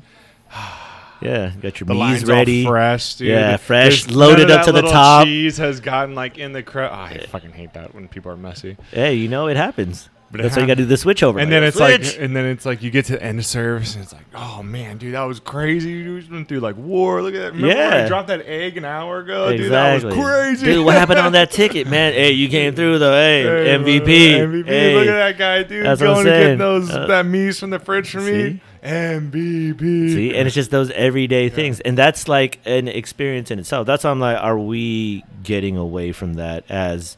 yeah, 1.22 1.52
got 1.62 1.80
your 1.80 1.86
The 1.88 1.94
meats 1.94 2.24
ready. 2.24 2.66
fresh, 2.66 3.16
dude. 3.16 3.30
Yeah, 3.30 3.58
fresh, 3.58 4.04
There's- 4.04 4.16
loaded 4.18 4.50
up 4.52 4.66
to 4.66 4.72
the 4.72 4.82
top. 4.82 5.26
Cheese 5.26 5.58
has 5.58 5.80
gotten 5.80 6.16
like 6.16 6.38
in 6.38 6.54
the 6.54 6.64
crowd. 6.64 6.92
I 6.92 7.26
fucking 7.30 7.52
hate 7.54 7.74
that 7.74 7.94
when 7.94 8.08
people 8.08 8.32
are 8.32 8.38
messy. 8.38 8.78
Hey, 8.92 9.16
you 9.16 9.28
know 9.28 9.48
it 9.48 9.58
happens. 9.58 10.10
But 10.32 10.42
That's 10.44 10.56
why 10.56 10.62
you 10.62 10.68
got 10.68 10.76
to 10.76 10.84
do 10.84 10.86
the 10.86 10.96
switch 10.98 11.24
over. 11.24 11.40
And 11.40 11.48
Like, 11.50 11.56
then 11.56 11.64
it's 11.64 11.78
switch. 11.78 12.14
like, 12.16 12.22
and 12.24 12.36
then 12.36 12.46
it's 12.46 12.64
like 12.64 12.84
you 12.84 12.92
get 12.92 13.06
to 13.06 13.14
the 13.14 13.24
end 13.24 13.40
of 13.40 13.48
service, 13.48 13.96
and 13.96 14.04
it's 14.04 14.14
like, 14.14 14.26
oh 14.36 14.62
man, 14.62 14.98
dude, 15.00 15.16
that 15.16 15.24
was 15.24 15.40
crazy. 15.40 15.90
You 15.90 16.20
just 16.20 16.32
went 16.32 16.48
through 16.48 16.60
like 16.60 16.78
war. 16.78 17.24
Look 17.24 17.34
at 17.34 17.40
that. 17.40 17.54
Remember 17.54 17.68
when 17.68 17.78
I 17.94 17.98
Yeah. 18.02 18.08
dropped 18.08 18.28
that 18.28 18.46
egg 18.46 18.78
an 18.78 18.86
hour 18.86 19.20
ago, 19.22 19.58
dude? 19.58 19.72
That 19.72 19.96
was 19.96 20.04
exactly. 20.04 20.24
crazy. 20.24 20.66
Dude, 20.68 20.86
what 20.86 20.96
happened 20.96 21.18
on 21.18 21.32
that 21.32 21.50
ticket, 21.60 21.88
man? 21.88 22.14
Hey, 22.14 22.32
you 22.34 22.48
came 22.48 22.76
through 22.76 23.00
though. 23.00 23.14
Hey, 23.14 23.42
Hey, 23.44 23.76
MVP. 23.78 24.38
MVP. 24.38 24.66
Hey. 24.68 24.94
Look 24.96 25.08
at 25.08 25.14
that 25.14 25.38
guy, 25.40 25.64
dude. 25.64 25.84
That's 25.86 26.00
what 26.00 26.10
I'm 26.12 26.14
going 26.14 26.26
to 26.26 26.32
get 26.32 26.44
saying. 26.44 26.58
those 26.60 26.92
Uh, 26.92 27.08
that 27.08 27.26
meats 27.26 27.60
from 27.60 27.72
the 27.72 27.80
fridge 27.80 28.12
for 28.12 28.22
me. 28.22 28.62
MVP. 28.84 30.14
See, 30.14 30.36
and 30.36 30.46
it's 30.48 30.56
just 30.56 30.72
those 30.72 30.92
everyday 30.92 31.50
things, 31.50 31.80
and 31.80 31.98
that's 31.98 32.28
like 32.28 32.60
an 32.66 32.88
experience 32.88 33.52
in 33.52 33.60
itself. 33.60 33.88
That's 33.88 34.04
why 34.04 34.12
I'm 34.12 34.20
like, 34.20 34.38
are 34.38 34.58
we 34.60 35.24
getting 35.44 35.76
away 35.78 36.12
from 36.12 36.36
that 36.36 36.66
as 36.70 37.18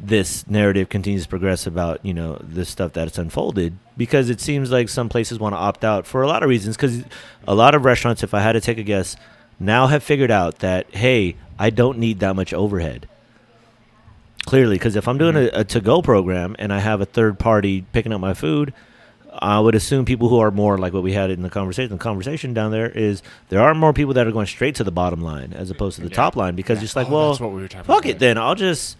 this 0.00 0.46
narrative 0.48 0.88
continues 0.88 1.24
to 1.24 1.28
progress 1.28 1.66
about 1.66 2.04
you 2.04 2.14
know 2.14 2.36
the 2.36 2.64
stuff 2.64 2.92
that's 2.92 3.18
unfolded? 3.18 3.76
Because 3.96 4.30
it 4.30 4.40
seems 4.40 4.70
like 4.70 4.88
some 4.88 5.08
places 5.08 5.38
want 5.38 5.54
to 5.54 5.58
opt 5.58 5.84
out 5.84 6.06
for 6.06 6.22
a 6.22 6.26
lot 6.28 6.42
of 6.42 6.48
reasons. 6.48 6.76
Because 6.76 7.02
a 7.46 7.54
lot 7.54 7.74
of 7.74 7.84
restaurants, 7.84 8.22
if 8.22 8.32
I 8.34 8.40
had 8.40 8.52
to 8.52 8.60
take 8.60 8.78
a 8.78 8.82
guess, 8.82 9.16
now 9.58 9.86
have 9.88 10.02
figured 10.02 10.30
out 10.30 10.60
that 10.60 10.88
hey, 10.94 11.36
I 11.58 11.70
don't 11.70 11.98
need 11.98 12.20
that 12.20 12.36
much 12.36 12.52
overhead. 12.54 13.08
Clearly, 14.46 14.76
because 14.76 14.96
if 14.96 15.06
I'm 15.08 15.18
doing 15.18 15.34
Mm-hmm. 15.34 15.56
a, 15.56 15.60
a 15.60 15.64
to-go 15.64 16.00
program 16.00 16.56
and 16.58 16.72
I 16.72 16.78
have 16.78 17.00
a 17.00 17.04
third 17.06 17.38
party 17.38 17.84
picking 17.92 18.12
up 18.12 18.20
my 18.20 18.32
food, 18.32 18.72
I 19.40 19.60
would 19.60 19.74
assume 19.74 20.04
people 20.06 20.28
who 20.30 20.38
are 20.38 20.50
more 20.50 20.78
like 20.78 20.92
what 20.94 21.02
we 21.02 21.12
had 21.12 21.30
in 21.30 21.42
the 21.42 21.50
conversation. 21.50 21.92
The 21.92 21.98
conversation 21.98 22.54
down 22.54 22.70
there 22.70 22.88
is 22.88 23.22
there 23.50 23.60
are 23.60 23.74
more 23.74 23.92
people 23.92 24.14
that 24.14 24.26
are 24.26 24.32
going 24.32 24.46
straight 24.46 24.74
to 24.76 24.84
the 24.84 24.90
bottom 24.90 25.20
line 25.20 25.52
as 25.52 25.70
opposed 25.70 25.96
to 25.96 26.02
the 26.02 26.08
Yeah. 26.08 26.14
top 26.16 26.34
line 26.34 26.54
because 26.54 26.78
Yeah. 26.78 26.84
it's 26.84 26.96
like, 26.96 27.08
Oh, 27.08 27.12
well, 27.12 27.28
that's 27.30 27.40
what 27.40 27.52
we 27.52 27.60
were 27.60 27.68
talking 27.68 27.84
fuck 27.84 28.06
it 28.06 28.18
then. 28.20 28.38
I'll 28.38 28.54
just 28.54 28.96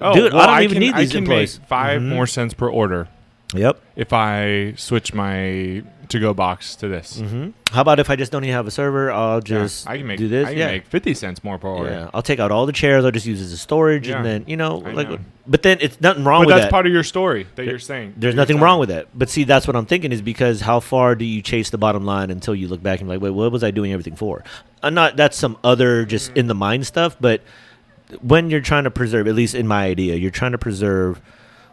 Oh, 0.00 0.14
dude. 0.14 0.32
well, 0.32 0.42
I 0.42 0.46
don't 0.46 0.62
even 0.64 0.74
can, 0.74 0.80
need 0.80 0.96
these 0.96 1.10
I 1.10 1.14
can 1.14 1.18
employees. 1.24 1.58
Make 1.58 1.68
5 1.68 2.00
Mhm. 2.00 2.08
more 2.08 2.26
cents 2.26 2.54
per 2.54 2.68
order 2.68 3.08
Yep. 3.54 3.80
if 3.96 4.12
I 4.12 4.74
switch 4.76 5.12
my 5.12 5.82
to-go 6.08 6.34
box 6.34 6.74
to 6.76 6.88
this. 6.88 7.20
hmm 7.20 7.48
How 7.72 7.82
about 7.82 8.00
if 8.00 8.10
I 8.10 8.16
just 8.16 8.32
don't 8.32 8.42
even 8.42 8.54
have 8.54 8.66
a 8.66 8.70
server? 8.72 9.12
I'll 9.12 9.36
Yeah, 9.36 9.40
just 9.40 9.88
I 9.88 9.96
can 9.98 10.06
make 10.08 10.18
do 10.18 10.26
this. 10.26 10.46
I 10.46 10.50
can 10.50 10.58
yeah. 10.58 10.66
make 10.68 10.86
fifty 10.86 11.14
cents 11.14 11.44
more 11.44 11.56
per 11.58 11.68
order. 11.68 11.90
yeah. 11.90 12.10
I'll 12.12 12.22
take 12.22 12.40
out 12.40 12.50
all 12.50 12.66
the 12.66 12.72
chairs. 12.72 13.04
I'll 13.04 13.10
just 13.12 13.26
use 13.26 13.40
as 13.40 13.52
a 13.52 13.56
storage, 13.56 14.08
Yeah. 14.08 14.16
and 14.16 14.24
then 14.24 14.44
you 14.48 14.56
know, 14.56 14.82
I 14.84 14.90
like. 14.92 15.08
know. 15.10 15.18
But 15.46 15.62
then 15.62 15.78
it's 15.80 16.00
nothing 16.00 16.24
wrong 16.24 16.40
with 16.40 16.48
it. 16.48 16.50
But 16.50 16.54
with 16.54 16.60
that's 16.62 16.66
that. 16.66 16.70
part 16.72 16.86
of 16.86 16.92
your 16.92 17.02
story 17.04 17.46
that 17.56 17.66
you're 17.66 17.78
saying. 17.80 18.14
There's 18.16 18.34
You're 18.34 18.40
nothing 18.40 18.56
telling. 18.56 18.64
wrong 18.64 18.78
with 18.80 18.88
that. 18.88 19.06
But 19.14 19.28
see, 19.30 19.44
that's 19.44 19.66
what 19.68 19.74
I'm 19.76 19.86
thinking 19.86 20.10
is 20.12 20.20
because 20.22 20.60
how 20.62 20.78
far 20.80 21.14
do 21.14 21.24
you 21.24 21.42
chase 21.42 21.70
the 21.70 21.78
bottom 21.78 22.04
line 22.04 22.30
until 22.30 22.54
you 22.56 22.66
look 22.68 22.82
back 22.82 23.00
and 23.00 23.08
be 23.08 23.14
like, 23.16 23.22
wait, 23.22 23.30
what 23.30 23.50
was 23.52 23.62
I 23.64 23.70
doing 23.72 23.92
everything 23.92 24.14
for? 24.16 24.42
I'm 24.82 24.94
not, 24.94 25.16
that's 25.16 25.36
some 25.36 25.56
other 25.64 26.04
just 26.04 26.30
in 26.36 26.46
the 26.46 26.54
mind 26.54 26.86
stuff. 26.86 27.16
But 27.20 27.40
when 28.22 28.50
you're 28.50 28.60
trying 28.60 28.84
to 28.84 28.90
preserve, 28.90 29.26
at 29.28 29.34
least 29.34 29.54
in 29.54 29.66
my 29.66 29.86
idea, 29.86 30.16
you're 30.16 30.30
trying 30.30 30.52
to 30.52 30.58
preserve 30.58 31.20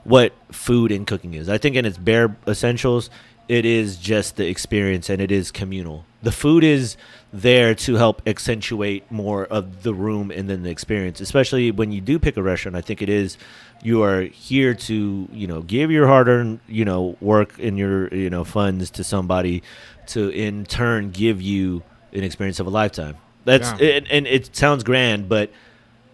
what 0.04 0.34
food 0.52 0.92
and 0.92 1.06
cooking 1.06 1.34
is. 1.34 1.50
I 1.50 1.58
think 1.58 1.76
in 1.76 1.86
its 1.86 1.98
bare 1.98 2.36
essentials, 2.48 3.10
it 3.48 3.66
is 3.66 3.98
just 3.98 4.36
the 4.36 4.48
experience 4.48 5.10
and 5.10 5.22
it 5.22 5.32
is 5.32 5.52
communal. 5.52 6.06
The 6.22 6.32
food 6.32 6.64
is 6.64 6.98
there 7.32 7.76
to 7.76 7.96
help 7.96 8.22
accentuate 8.28 9.10
more 9.12 9.46
of 9.46 9.84
the 9.84 9.94
room 9.94 10.32
and 10.32 10.50
then 10.50 10.64
the 10.64 10.70
experience. 10.70 11.22
Especially 11.22 11.72
when 11.72 11.92
you 11.92 12.02
do 12.02 12.20
pick 12.20 12.36
a 12.38 12.44
restaurant, 12.44 12.76
I 12.76 12.82
think 12.82 13.02
it 13.02 13.10
is 13.10 13.38
you 13.84 14.02
are 14.04 14.22
here 14.22 14.74
to 14.74 15.30
you 15.32 15.48
know 15.48 15.62
give 15.62 15.92
your 15.92 16.08
hard-earned 16.08 16.60
you 16.68 16.84
know 16.84 17.16
work 17.22 17.60
and 17.60 17.78
your 17.78 18.08
you 18.14 18.30
know 18.30 18.44
funds 18.44 18.90
to 18.92 19.04
somebody 19.04 19.62
to 20.08 20.30
in 20.30 20.66
turn 20.66 21.12
give 21.12 21.42
you 21.42 21.84
an 22.14 22.24
experience 22.24 22.60
of 22.60 22.68
a 22.68 22.72
lifetime. 22.72 23.18
That's 23.46 23.80
Yeah. 23.80 23.88
and, 23.98 24.08
and 24.12 24.28
it 24.28 24.56
sounds 24.56 24.84
grand, 24.84 25.30
but 25.30 25.52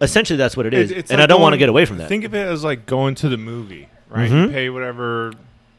essentially 0.04 0.36
that's 0.36 0.56
what 0.56 0.66
it 0.66 0.74
is. 0.74 0.90
It's- 0.90 1.10
and 1.10 1.18
like 1.18 1.24
I 1.24 1.26
don't 1.26 1.40
want 1.40 1.52
to 1.54 1.58
get 1.58 1.68
away 1.68 1.84
from 1.84 1.98
that. 1.98 2.08
Think 2.08 2.24
of 2.24 2.34
it 2.34 2.46
as 2.46 2.62
like 2.64 2.86
going 2.86 3.14
to 3.16 3.28
the 3.28 3.36
movie, 3.38 3.88
right? 4.08 4.30
You 4.30 4.36
Mhm. 4.48 4.52
pay 4.52 4.70
whatever 4.70 5.32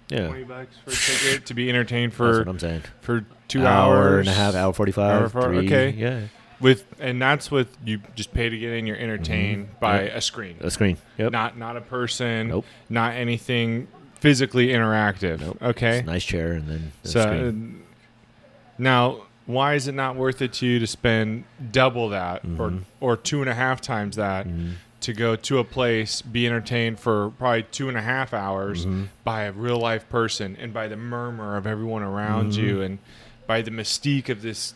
Yeah. 0.10 0.28
twenty 0.28 0.44
bucks 0.44 0.76
for 0.86 0.92
a 0.92 0.94
ticket 0.94 1.46
to 1.48 1.54
be 1.54 1.70
entertained 1.70 2.12
That's 2.12 2.18
for 2.18 2.38
what 2.40 2.48
I'm 2.48 2.60
saying. 2.60 2.82
for 3.02 3.26
two 3.48 3.66
hour 3.66 3.96
hours 3.98 4.28
and 4.28 4.36
a 4.36 4.40
half, 4.40 4.56
hour 4.56 4.74
forty 4.74 4.92
five. 4.92 5.22
Hour 5.22 5.30
for- 5.30 5.42
three, 5.44 5.66
okay. 5.66 5.90
Yeah. 5.98 6.20
with, 6.62 6.86
and 7.02 7.22
that's 7.22 7.52
with 7.52 7.78
you 7.84 8.00
just 8.16 8.34
pay 8.34 8.48
to 8.50 8.58
get 8.58 8.72
in. 8.72 8.88
You're 8.88 8.96
entertained 8.98 9.78
by 9.80 10.04
Yep. 10.04 10.16
a 10.16 10.22
screen, 10.22 10.56
A 10.62 10.72
screen. 10.72 10.98
Yep. 11.18 11.32
not 11.34 11.58
not 11.58 11.76
a 11.78 11.82
person, 11.82 12.48
Nope. 12.48 12.66
not 12.90 13.14
anything 13.14 13.88
physically 14.20 14.68
interactive. 14.70 15.42
Nope. 15.42 15.58
Okay, 15.62 15.98
It's 16.00 16.08
a 16.08 16.12
nice 16.12 16.24
chair 16.24 16.54
and 16.54 16.68
then 16.68 16.92
the 17.04 17.10
so 17.10 17.22
screen. 17.22 17.82
uh, 17.82 18.82
now 18.82 19.18
why 19.46 19.76
is 19.76 19.88
it 19.88 19.94
not 19.94 20.16
worth 20.16 20.42
it 20.42 20.54
to 20.54 20.66
you 20.66 20.80
to 20.80 20.88
spend 20.88 21.44
double 21.72 22.10
that 22.10 22.44
or 22.58 22.70
Mhm. 22.72 22.82
or 23.00 23.16
two 23.18 23.42
and 23.42 23.50
a 23.50 23.54
half 23.54 23.80
times 23.82 24.16
that 24.16 24.48
Mhm. 24.48 24.74
to 25.02 25.14
go 25.14 25.36
to 25.36 25.60
a 25.60 25.64
place, 25.64 26.22
be 26.24 26.48
entertained 26.48 27.00
for 27.00 27.30
probably 27.38 27.64
two 27.64 27.88
and 27.88 27.98
a 27.98 28.02
half 28.02 28.34
hours 28.34 28.86
Mhm. 28.86 29.08
by 29.24 29.44
a 29.44 29.52
real 29.52 29.78
life 29.78 30.10
person 30.10 30.58
and 30.60 30.74
by 30.74 30.88
the 30.88 30.98
murmur 30.98 31.58
of 31.58 31.68
everyone 31.68 32.02
around 32.02 32.54
Mhm. 32.54 32.58
you 32.58 32.82
and 32.82 32.98
by 33.46 33.62
the 33.62 33.70
mystique 33.72 34.30
of 34.30 34.42
this 34.42 34.74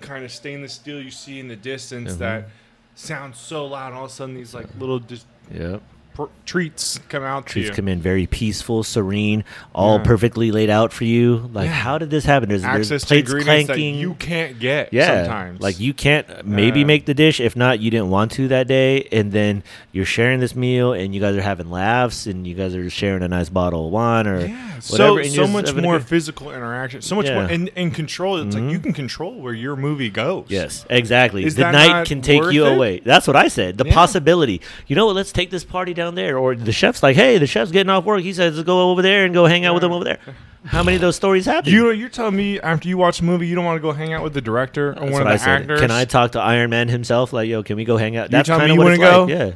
kind 0.00 0.24
of 0.24 0.32
stainless 0.32 0.72
steel 0.72 1.00
you 1.00 1.12
see 1.12 1.38
in 1.38 1.46
the 1.46 1.54
distance 1.54 2.14
Mhm. 2.14 2.18
that 2.18 2.48
sounds 2.96 3.38
so 3.38 3.64
loud. 3.66 3.88
And 3.88 3.96
all 3.96 4.06
of 4.06 4.10
a 4.10 4.14
sudden, 4.14 4.34
these 4.34 4.52
like 4.52 4.66
little 4.80 4.98
just 4.98 5.26
Yep. 5.54 5.80
Pr- 6.14 6.24
treats 6.46 6.98
come 7.08 7.22
out 7.22 7.46
Treats 7.46 7.70
to 7.70 7.74
come 7.76 7.88
in 7.88 8.00
very 8.00 8.26
peaceful, 8.26 8.82
serene, 8.82 9.44
all 9.74 9.98
Yeah. 9.98 10.04
perfectly 10.04 10.50
laid 10.50 10.70
out 10.70 10.92
for 10.92 11.04
you. 11.04 11.50
Like, 11.52 11.66
Yeah. 11.66 11.72
how 11.72 11.98
did 11.98 12.10
this 12.10 12.24
happen? 12.24 12.48
There's, 12.48 12.62
there's 12.62 12.90
Access 12.92 13.02
to 13.02 13.06
plates 13.08 13.30
ingredients 13.30 13.66
clanking. 13.66 13.94
that 13.96 14.00
you 14.00 14.14
can't 14.14 14.58
get 14.58 14.92
yeah, 14.92 15.24
sometimes. 15.24 15.60
like 15.60 15.80
you 15.80 15.94
can't 15.94 16.26
maybe 16.46 16.82
Uh, 16.82 16.86
make 16.86 17.06
the 17.06 17.14
dish. 17.14 17.40
If 17.40 17.56
not, 17.56 17.80
you 17.80 17.90
didn't 17.90 18.10
want 18.10 18.32
to 18.32 18.48
that 18.48 18.66
day, 18.68 19.08
and 19.12 19.32
then 19.32 19.62
you're 19.92 20.04
sharing 20.04 20.40
this 20.40 20.54
meal, 20.56 20.92
and 20.92 21.14
you 21.14 21.20
guys 21.20 21.36
are 21.36 21.42
having 21.42 21.70
laughs, 21.70 22.26
and 22.26 22.46
you 22.46 22.54
guys 22.54 22.74
are 22.74 22.88
sharing 22.90 23.22
a 23.22 23.28
nice 23.28 23.48
bottle 23.48 23.86
of 23.86 23.92
wine 23.92 24.26
or 24.26 24.40
yeah, 24.40 24.46
whatever. 24.88 25.24
so 25.24 25.42
so 25.44 25.46
much 25.46 25.74
more 25.74 26.00
physical 26.00 26.50
interaction, 26.50 27.00
so 27.02 27.14
much 27.16 27.26
more 27.26 27.42
and, 27.44 27.70
and 27.76 27.94
control. 27.94 28.36
It's 28.38 28.54
Mhm. 28.54 28.62
like 28.64 28.72
you 28.72 28.78
can 28.80 28.92
control 28.92 29.40
where 29.40 29.54
your 29.54 29.76
movie 29.76 30.10
goes. 30.10 30.46
Yes, 30.48 30.84
exactly. 30.90 31.44
Is 31.44 31.54
the 31.54 31.70
night 31.70 32.06
can 32.06 32.20
take 32.20 32.42
you 32.52 32.66
it? 32.66 32.72
away. 32.74 33.00
That's 33.04 33.26
what 33.26 33.36
I 33.36 33.48
said. 33.48 33.78
The 33.78 33.84
possibility. 33.84 34.60
You 34.86 34.96
know 34.96 35.06
what? 35.06 35.14
Let's 35.16 35.32
take 35.32 35.50
this 35.50 35.64
party 35.64 35.94
down 35.94 36.01
there. 36.10 36.38
Or 36.38 36.54
the 36.54 36.72
chef's 36.72 37.02
like, 37.02 37.16
hey, 37.16 37.38
the 37.38 37.46
chef's 37.46 37.70
getting 37.70 37.90
off 37.90 38.04
work. 38.04 38.20
He 38.22 38.32
says, 38.32 38.56
let's 38.56 38.66
go 38.66 38.90
over 38.90 39.02
there 39.02 39.24
and 39.24 39.32
go 39.32 39.46
hang 39.46 39.64
out 39.64 39.74
with 39.74 39.84
him 39.84 39.92
over 39.92 40.04
there. 40.04 40.18
How 40.64 40.82
many 40.82 40.94
of 40.94 41.00
those 41.00 41.16
stories 41.16 41.46
happen? 41.46 41.72
You 41.72 41.90
you're 41.90 42.08
telling 42.08 42.36
me 42.36 42.60
after 42.60 42.88
you 42.88 42.96
watch 42.96 43.20
a 43.20 43.24
movie 43.24 43.48
you 43.48 43.56
don't 43.56 43.64
want 43.64 43.78
to 43.78 43.82
go 43.82 43.90
hang 43.92 44.12
out 44.12 44.22
with 44.22 44.32
the 44.32 44.40
director 44.40 44.90
or 44.90 44.94
That's 44.94 45.12
one 45.12 45.22
of 45.22 45.26
I 45.28 45.32
the 45.32 45.38
said. 45.38 45.62
actors? 45.62 45.80
Can 45.80 45.90
I 45.90 46.04
talk 46.04 46.32
to 46.32 46.40
Iron 46.40 46.70
Man 46.70 46.88
himself? 46.88 47.32
Like, 47.32 47.48
yo, 47.48 47.64
can 47.64 47.76
we 47.76 47.84
go 47.84 47.96
hang 47.96 48.16
out? 48.16 48.30
That's 48.30 48.46
telling 48.46 48.60
kind 48.60 48.68
me 48.68 48.74
of 48.74 48.76
you 48.76 48.84
what 48.84 48.92
it's 48.92 49.00
wanna 49.00 49.22
like. 49.22 49.30
Yeah. 49.30 49.54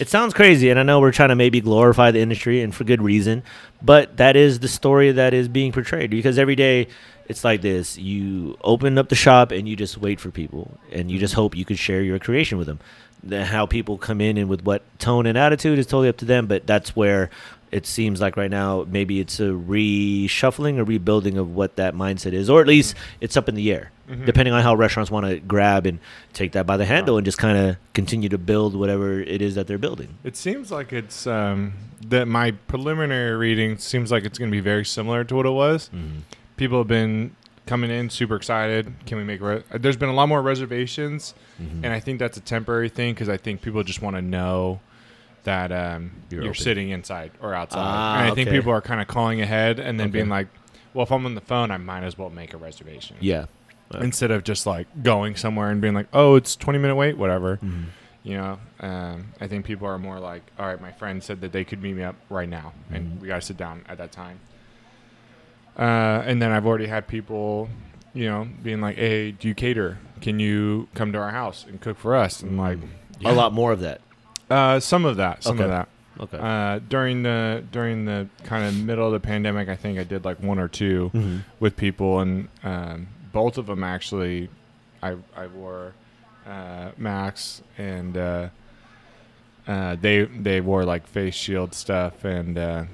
It 0.00 0.08
sounds 0.08 0.34
crazy, 0.34 0.70
and 0.70 0.80
I 0.80 0.82
know 0.82 0.98
we're 0.98 1.12
trying 1.12 1.28
to 1.28 1.36
maybe 1.36 1.60
glorify 1.60 2.10
the 2.10 2.18
industry, 2.18 2.62
and 2.62 2.74
for 2.74 2.82
good 2.82 3.00
reason. 3.00 3.44
But 3.80 4.16
that 4.16 4.34
is 4.34 4.58
the 4.58 4.66
story 4.66 5.12
that 5.12 5.32
is 5.32 5.46
being 5.46 5.70
portrayed 5.70 6.10
because 6.10 6.36
every 6.36 6.56
day 6.56 6.88
it's 7.28 7.44
like 7.44 7.60
this: 7.60 7.96
you 7.96 8.56
open 8.62 8.98
up 8.98 9.08
the 9.08 9.14
shop 9.14 9.52
and 9.52 9.68
you 9.68 9.76
just 9.76 9.96
wait 9.98 10.18
for 10.18 10.32
people, 10.32 10.76
and 10.90 11.08
you 11.08 11.20
just 11.20 11.34
hope 11.34 11.56
you 11.56 11.64
could 11.64 11.78
share 11.78 12.02
your 12.02 12.18
creation 12.18 12.58
with 12.58 12.66
them. 12.66 12.80
Then 13.22 13.46
how 13.46 13.66
people 13.66 13.98
come 13.98 14.20
in 14.20 14.36
and 14.38 14.48
with 14.48 14.62
what 14.64 14.82
tone 14.98 15.26
and 15.26 15.36
attitude 15.36 15.78
is 15.78 15.86
totally 15.86 16.08
up 16.08 16.16
to 16.18 16.24
them. 16.24 16.46
But 16.46 16.66
that's 16.66 16.94
where 16.96 17.30
it 17.70 17.84
seems 17.84 18.20
like 18.20 18.36
right 18.38 18.50
now 18.50 18.86
maybe 18.90 19.20
it's 19.20 19.40
a 19.40 19.50
reshuffling 19.50 20.78
or 20.78 20.84
rebuilding 20.84 21.36
of 21.36 21.54
what 21.54 21.76
that 21.76 21.94
mindset 21.94 22.32
is, 22.32 22.48
or 22.48 22.60
at 22.60 22.66
least 22.66 22.94
it's 23.20 23.36
up 23.36 23.48
in 23.48 23.54
the 23.54 23.70
air, 23.70 23.90
Mhm. 24.08 24.24
depending 24.24 24.54
on 24.54 24.62
how 24.62 24.74
restaurants 24.74 25.10
want 25.10 25.26
to 25.26 25.38
grab 25.38 25.84
and 25.84 25.98
take 26.32 26.52
that 26.52 26.66
by 26.66 26.78
the 26.78 26.86
handle 26.86 27.18
and 27.18 27.26
just 27.26 27.36
kind 27.36 27.58
of 27.58 27.76
continue 27.92 28.30
to 28.30 28.38
build 28.38 28.74
whatever 28.74 29.20
it 29.20 29.42
is 29.42 29.54
that 29.54 29.66
they're 29.66 29.76
building. 29.76 30.08
It 30.24 30.34
seems 30.36 30.70
like 30.70 30.94
it's 30.94 31.26
um, 31.26 31.74
that 32.08 32.26
my 32.26 32.52
preliminary 32.52 33.36
reading 33.36 33.76
seems 33.76 34.10
like 34.10 34.24
it's 34.24 34.38
going 34.38 34.50
to 34.50 34.56
be 34.56 34.60
very 34.60 34.84
similar 34.86 35.24
to 35.24 35.34
what 35.34 35.44
it 35.44 35.50
was. 35.50 35.90
Mm-hmm. 35.94 36.20
People 36.56 36.78
have 36.78 36.88
been 36.88 37.32
coming 37.68 37.90
in 37.90 38.10
super 38.10 38.34
excited. 38.34 38.92
Can 39.06 39.18
we 39.18 39.24
make? 39.24 39.40
Re- 39.40 39.62
There's 39.72 39.96
been 39.96 40.08
a 40.08 40.14
lot 40.14 40.28
more 40.28 40.42
reservations, 40.42 41.34
Mm-hmm. 41.62 41.84
and 41.84 41.92
I 41.92 42.00
think 42.00 42.18
that's 42.18 42.36
a 42.36 42.40
temporary 42.40 42.88
thing 42.88 43.14
because 43.14 43.28
I 43.28 43.36
think 43.36 43.62
people 43.62 43.82
just 43.84 44.00
want 44.02 44.16
to 44.16 44.22
know 44.22 44.80
that 45.44 45.70
um, 45.72 46.12
You're 46.30 46.44
you're, 46.44 46.54
sitting 46.54 46.90
inside 46.90 47.30
or 47.40 47.54
outside. 47.54 47.80
Ah, 47.80 48.18
and 48.20 48.30
I 48.30 48.34
think 48.34 48.48
okay. 48.48 48.56
people 48.58 48.72
are 48.72 48.80
kind 48.80 49.00
of 49.00 49.06
calling 49.08 49.40
ahead 49.40 49.78
and 49.80 49.98
then 49.98 50.06
Okay. 50.08 50.12
being 50.18 50.28
like, 50.28 50.48
"Well, 50.94 51.02
if 51.04 51.12
I'm 51.12 51.24
on 51.26 51.34
the 51.34 51.40
phone, 51.40 51.70
I 51.70 51.76
might 51.78 52.04
as 52.04 52.16
well 52.18 52.30
make 52.30 52.54
a 52.54 52.56
reservation." 52.56 53.16
Yeah. 53.20 53.46
Uh, 53.94 53.98
Instead 53.98 54.30
of 54.30 54.44
just 54.44 54.66
like 54.66 54.86
going 55.02 55.34
somewhere 55.36 55.70
and 55.70 55.80
being 55.80 55.94
like, 55.94 56.08
"Oh, 56.12 56.34
it's 56.36 56.54
20 56.56 56.78
minute 56.78 56.96
wait, 56.96 57.16
whatever." 57.16 57.58
mhm. 57.58 57.86
You 58.24 58.36
know, 58.36 58.58
um, 58.80 59.28
I 59.40 59.46
think 59.46 59.64
people 59.64 59.86
are 59.88 59.98
more 59.98 60.18
like, 60.20 60.42
all 60.58 60.66
right, 60.66 60.80
my 60.80 60.92
friend 60.92 61.22
said 61.22 61.40
that 61.40 61.52
they 61.52 61.64
could 61.64 61.80
meet 61.82 61.94
me 61.94 62.02
up 62.02 62.16
right 62.28 62.48
now, 62.48 62.72
and 62.92 63.06
Mhm. 63.16 63.20
we 63.20 63.28
got 63.28 63.36
to 63.40 63.46
sit 63.46 63.56
down 63.56 63.84
at 63.88 63.96
that 63.98 64.12
time. 64.12 64.38
Uh, 65.78 66.22
and 66.26 66.42
then 66.42 66.50
I've 66.50 66.66
already 66.66 66.86
had 66.86 67.06
people, 67.06 67.68
you 68.14 68.26
know, 68.28 68.48
being 68.62 68.80
like, 68.80 68.96
hey, 68.96 69.30
do 69.32 69.46
you 69.48 69.54
cater? 69.54 69.98
Can 70.20 70.40
you 70.40 70.88
come 70.94 71.12
to 71.12 71.18
our 71.18 71.30
house 71.30 71.64
and 71.68 71.80
cook 71.80 71.98
for 71.98 72.16
us? 72.16 72.42
And 72.42 72.58
like, 72.58 72.78
a 73.24 73.32
lot 73.32 73.52
more 73.52 73.70
of 73.72 73.80
that. 73.80 74.00
uh, 74.50 74.80
some 74.80 75.04
of 75.04 75.16
that, 75.18 75.44
some 75.44 75.56
Okay. 75.56 75.64
of 75.64 75.70
that. 75.70 75.88
Okay. 76.20 76.38
Uh, 76.40 76.80
during 76.88 77.22
the 77.22 77.62
during 77.70 78.04
the 78.06 78.26
kind 78.42 78.64
of 78.66 78.74
middle 78.74 79.06
of 79.06 79.12
the 79.12 79.20
pandemic, 79.20 79.68
I 79.68 79.76
think 79.76 80.00
I 80.00 80.02
did 80.04 80.24
like 80.24 80.42
one 80.42 80.58
or 80.58 80.66
two 80.66 81.12
Mhm. 81.14 81.44
with 81.60 81.76
people, 81.76 82.18
and 82.18 82.48
um, 82.64 83.06
both 83.32 83.56
of 83.56 83.66
them 83.66 83.84
actually, 83.84 84.48
I 85.00 85.14
I 85.36 85.46
wore 85.46 85.92
uh, 86.44 86.90
masks, 86.96 87.62
and 87.76 88.16
uh, 88.16 88.48
uh, 89.68 89.96
they 90.00 90.24
they 90.24 90.60
wore 90.60 90.84
like 90.84 91.06
face 91.06 91.34
shield 91.36 91.72
stuff, 91.72 92.24
and 92.24 92.58
uh, 92.58 92.84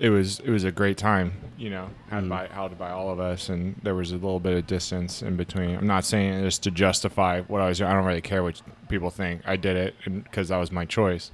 it 0.00 0.10
was 0.10 0.40
it 0.40 0.50
was 0.50 0.64
a 0.64 0.72
great 0.72 0.96
time, 0.96 1.32
you 1.58 1.70
know, 1.70 1.88
had 2.08 2.24
Mhm. 2.24 2.28
by 2.30 2.46
held 2.48 2.76
by 2.78 2.90
all 2.90 3.10
of 3.10 3.20
us, 3.20 3.48
and 3.48 3.76
there 3.82 3.94
was 3.94 4.10
a 4.10 4.14
little 4.16 4.40
bit 4.40 4.56
of 4.56 4.66
distance 4.66 5.22
in 5.22 5.36
between. 5.36 5.76
I'm 5.76 5.86
not 5.86 6.04
saying 6.04 6.42
this 6.42 6.58
to 6.60 6.70
justify 6.72 7.42
what 7.42 7.60
I 7.62 7.68
was 7.68 7.78
doing. 7.78 7.90
I 7.90 7.94
don't 7.94 8.04
really 8.06 8.20
care 8.22 8.42
what 8.42 8.60
people 8.88 9.10
think. 9.10 9.42
I 9.46 9.56
did 9.56 9.76
it 9.76 9.94
because 10.24 10.48
that 10.48 10.56
was 10.56 10.72
my 10.72 10.84
choice. 10.86 11.30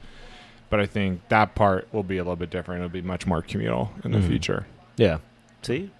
But 0.69 0.81
I 0.81 0.87
think 0.87 1.21
that 1.29 1.55
part 1.55 1.87
will 1.93 2.03
be 2.03 2.19
a 2.19 2.23
little 2.25 2.35
bit 2.37 2.51
different. 2.51 2.81
It'll 2.81 2.93
be 2.93 3.01
much 3.03 3.25
more 3.25 3.41
communal 3.41 3.93
in 4.05 4.11
the 4.11 4.19
Mhm. 4.19 4.27
future. 4.27 4.67
Yeah. 4.97 5.19
See? 5.63 5.91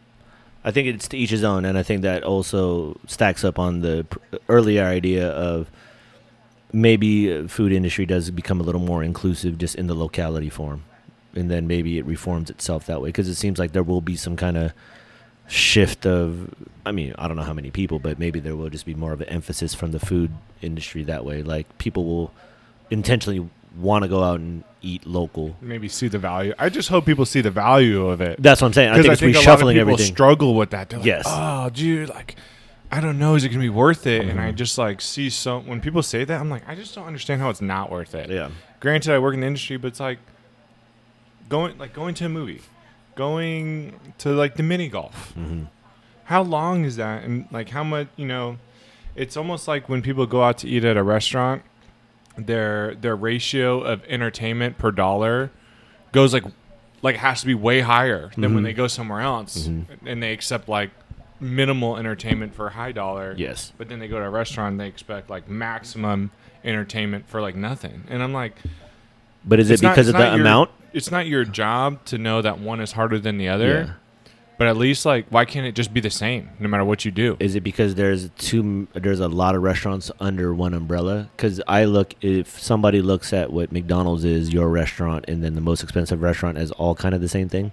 I 0.65 0.73
think 0.73 0.89
it's 0.89 1.07
to 1.09 1.17
each 1.17 1.31
his 1.31 1.45
own, 1.45 1.65
and 1.65 1.79
I 1.79 1.85
think 1.85 2.03
that 2.03 2.25
also 2.25 2.99
stacks 3.07 3.45
up 3.45 3.61
on 3.61 3.81
the 3.83 4.05
pr- 4.11 4.19
earlier 4.49 4.83
idea 4.85 5.29
of 5.29 5.71
maybe 6.73 7.33
uh, 7.33 7.47
food 7.47 7.71
industry 7.73 8.07
does 8.07 8.31
become 8.33 8.61
a 8.61 8.65
little 8.65 8.81
more 8.81 9.05
inclusive 9.05 9.57
just 9.59 9.77
in 9.77 9.87
the 9.87 9.95
locality 9.95 10.51
form, 10.51 10.83
and 11.37 11.51
then 11.51 11.67
maybe 11.67 11.99
it 11.99 12.05
reforms 12.07 12.51
itself 12.51 12.87
that 12.87 13.01
way 13.01 13.09
because 13.09 13.29
it 13.29 13.35
seems 13.35 13.59
like 13.59 13.73
there 13.73 13.83
will 13.83 14.01
be 14.01 14.17
some 14.17 14.37
kind 14.37 14.57
of 14.57 14.73
shift 15.49 16.07
of 16.07 16.53
I 16.85 16.93
mean, 16.93 17.15
I 17.19 17.27
don't 17.29 17.37
know 17.37 17.43
how 17.43 17.53
many 17.53 17.71
people, 17.71 17.99
but 17.99 18.19
maybe 18.19 18.41
there 18.41 18.57
will 18.57 18.71
just 18.71 18.87
be 18.87 18.95
more 18.95 19.13
of 19.13 19.21
an 19.21 19.29
emphasis 19.29 19.75
from 19.75 19.93
the 19.93 20.01
food 20.01 20.31
industry 20.63 21.03
that 21.05 21.25
way. 21.25 21.43
Like 21.43 21.79
people 21.79 22.05
will 22.05 22.33
intentionally 22.91 23.49
want 23.77 24.03
to 24.05 24.09
go 24.09 24.23
out 24.23 24.41
and 24.41 24.65
eat 24.83 25.07
local. 25.07 25.57
Maybe 25.61 25.89
see 25.89 26.09
the 26.09 26.19
value. 26.19 26.55
I 26.59 26.69
just 26.69 26.89
hope 26.89 27.05
people 27.07 27.27
see 27.27 27.41
the 27.41 27.51
value 27.51 28.07
of 28.07 28.21
it. 28.21 28.41
That's 28.43 28.61
what 28.63 28.69
I'm 28.69 28.73
saying. 28.73 28.91
I 28.91 29.03
think 29.03 29.13
it's 29.13 29.23
a 29.23 29.27
lot 29.27 29.37
of 29.37 29.43
reshuffling 29.43 29.73
people 29.75 29.81
everything. 29.81 30.07
struggle 30.07 30.55
with 30.55 30.71
that. 30.71 30.93
Like, 30.93 31.05
Yes. 31.05 31.25
oh, 31.27 31.69
dude, 31.71 32.09
like, 32.09 32.37
I 32.91 33.01
don't 33.01 33.19
know. 33.19 33.35
Is 33.35 33.45
it 33.45 33.49
gonna 33.49 33.61
be 33.61 33.69
worth 33.69 34.07
it? 34.07 34.25
And 34.27 34.41
I 34.41 34.53
Mhm. 34.53 34.57
just 34.57 34.79
like 34.79 35.01
see 35.01 35.29
so 35.29 35.59
when 35.59 35.81
people 35.81 36.03
say 36.03 36.25
that, 36.25 36.41
I'm 36.41 36.49
like, 36.49 36.63
I 36.69 36.75
just 36.77 36.95
don't 36.95 37.07
understand 37.07 37.41
how 37.43 37.51
it's 37.51 37.61
not 37.61 37.91
worth 37.91 38.15
it. 38.15 38.31
yeah. 38.31 38.49
Granted, 38.81 39.13
I 39.13 39.19
work 39.19 39.35
in 39.35 39.41
the 39.41 39.47
industry, 39.47 39.77
but 39.77 39.89
it's 39.89 40.01
like 40.01 40.19
going 41.49 41.79
like 41.79 41.93
going 41.93 42.15
to 42.17 42.27
a 42.27 42.29
movie, 42.29 42.61
going 43.15 43.99
to 44.19 44.31
like 44.31 44.57
the 44.57 44.63
mini 44.63 44.89
golf. 44.89 45.33
hmm 45.33 45.65
How 46.25 46.43
long 46.43 46.85
is 46.85 46.97
that? 46.97 47.25
And 47.25 47.47
like 47.51 47.69
how 47.71 47.85
much? 47.85 48.09
You 48.17 48.27
know, 48.27 48.59
it's 49.15 49.37
almost 49.37 49.69
like 49.69 49.89
when 49.89 50.03
people 50.03 50.27
go 50.27 50.43
out 50.43 50.59
to 50.59 50.69
eat 50.69 50.85
at 50.85 50.97
a 50.97 51.03
restaurant, 51.03 51.63
their 52.37 52.95
their 52.97 53.17
ratio 53.17 53.81
of 53.83 54.03
entertainment 54.09 54.79
per 54.79 54.91
dollar 54.91 55.51
goes 56.13 56.33
like 56.33 56.45
like 57.03 57.17
has 57.17 57.41
to 57.41 57.47
be 57.47 57.55
way 57.55 57.81
higher 57.81 58.31
than 58.37 58.55
when 58.55 58.63
Mhm. 58.63 58.67
they 58.67 58.73
go 58.73 58.87
somewhere 58.89 59.21
else 59.21 59.69
Mhm. 59.69 59.85
and 60.07 60.23
they 60.23 60.33
accept 60.33 60.69
like 60.69 60.91
minimal 61.39 61.97
entertainment 61.99 62.55
for 62.55 62.67
a 62.69 62.71
high 62.71 62.93
dollar. 62.93 63.35
Yes. 63.37 63.73
But 63.77 63.89
then 63.91 63.99
they 63.99 64.09
go 64.09 64.19
to 64.19 64.25
a 64.25 64.31
restaurant 64.31 64.73
and 64.73 64.81
they 64.81 64.89
expect 64.89 65.29
like 65.29 65.49
maximum 65.49 66.31
entertainment 66.65 67.29
for 67.29 67.41
like 67.43 67.55
nothing. 67.55 68.05
And 68.09 68.23
I'm 68.23 68.33
like, 68.33 68.57
But 69.45 69.61
is 69.61 69.71
it 69.71 69.75
It's 69.75 69.83
not- 69.83 69.91
because 69.95 70.09
of 70.09 70.15
the 70.15 70.21
your- 70.25 70.35
amount? 70.41 70.71
It's 70.97 71.11
not 71.11 71.27
your 71.27 71.45
job 71.45 72.03
to 72.07 72.17
know 72.17 72.41
that 72.41 72.59
one 72.59 72.81
is 72.81 72.93
harder 72.93 73.19
than 73.19 73.37
the 73.37 73.49
other. 73.49 73.69
Yeah. 73.69 73.93
But 74.59 74.69
at 74.69 74.79
least 74.79 75.05
like 75.05 75.27
why 75.29 75.45
can't 75.45 75.67
it 75.67 75.75
just 75.75 75.93
be 75.93 76.01
the 76.01 76.09
same 76.09 76.49
no 76.59 76.69
matter 76.69 76.85
what 76.85 77.05
you 77.05 77.11
do? 77.11 77.37
Is 77.39 77.55
it 77.55 77.61
because 77.61 77.95
there's 77.95 78.31
two? 78.39 78.89
There's 78.95 79.21
a 79.21 79.29
lot 79.29 79.55
of 79.55 79.63
restaurants 79.63 80.11
under 80.19 80.55
one 80.55 80.73
umbrella. 80.73 81.29
Because 81.37 81.61
I 81.69 81.85
look, 81.85 82.15
if 82.23 82.59
somebody 82.59 83.03
looks 83.03 83.35
at 83.35 83.53
what 83.53 83.71
McDonald's 83.71 84.25
is, 84.25 84.55
your 84.55 84.71
restaurant, 84.71 85.27
and 85.29 85.45
then 85.45 85.55
the 85.55 85.61
most 85.61 85.83
expensive 85.83 86.23
restaurant 86.23 86.57
as 86.57 86.71
all 86.73 86.95
kind 86.95 87.15
of 87.15 87.21
the 87.21 87.29
same 87.29 87.51
thing. 87.51 87.73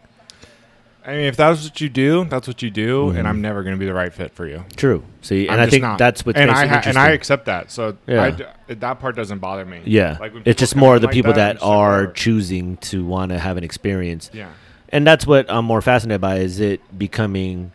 I 1.06 1.12
mean, 1.12 1.26
if 1.26 1.36
that's 1.36 1.64
what 1.66 1.82
you 1.82 1.89
do, 1.89 2.24
that's 2.26 2.47
what 2.47 2.62
you 2.62 2.70
do, 2.72 3.08
Mhm. 3.12 3.20
and 3.20 3.28
I'm 3.28 3.41
never 3.41 3.62
going 3.62 3.76
to 3.76 3.80
be 3.80 3.86
the 3.86 3.93
right 3.93 4.14
fit 4.14 4.34
for 4.34 4.47
you. 4.47 4.64
True. 4.78 5.04
See, 5.22 5.49
and 5.49 5.60
I 5.60 5.68
think 5.68 5.82
not. 5.82 5.97
that's 5.97 6.26
what 6.26 6.38
and 6.38 6.49
I 6.49 6.54
ha- 6.54 6.62
interesting. 6.64 6.89
and 6.91 6.97
I 6.97 7.10
accept 7.12 7.45
that. 7.47 7.72
So 7.72 7.97
Yeah. 8.08 8.22
I 8.24 8.32
d- 8.32 8.45
that 8.76 8.99
part 9.01 9.16
doesn't 9.18 9.39
bother 9.39 9.66
me. 9.66 9.82
yeah, 9.84 10.16
Like 10.20 10.32
it's 10.45 10.60
just 10.60 10.76
more 10.78 10.99
the 10.99 11.08
like 11.08 11.14
people 11.14 11.34
that, 11.34 11.38
that, 11.38 11.49
I'm 11.49 11.56
just 11.58 11.66
like, 11.66 11.78
are 11.78 12.08
choosing 12.14 12.78
to 12.78 13.04
want 13.04 13.32
to 13.34 13.39
have 13.39 13.58
an 13.58 13.66
experience, 13.66 14.30
Yeah. 14.34 14.47
and 14.89 15.06
that's 15.06 15.28
what 15.28 15.45
I'm 15.51 15.66
more 15.66 15.82
fascinated 15.82 16.22
by. 16.22 16.38
Is 16.38 16.62
it 16.62 16.80
becoming, 16.97 17.74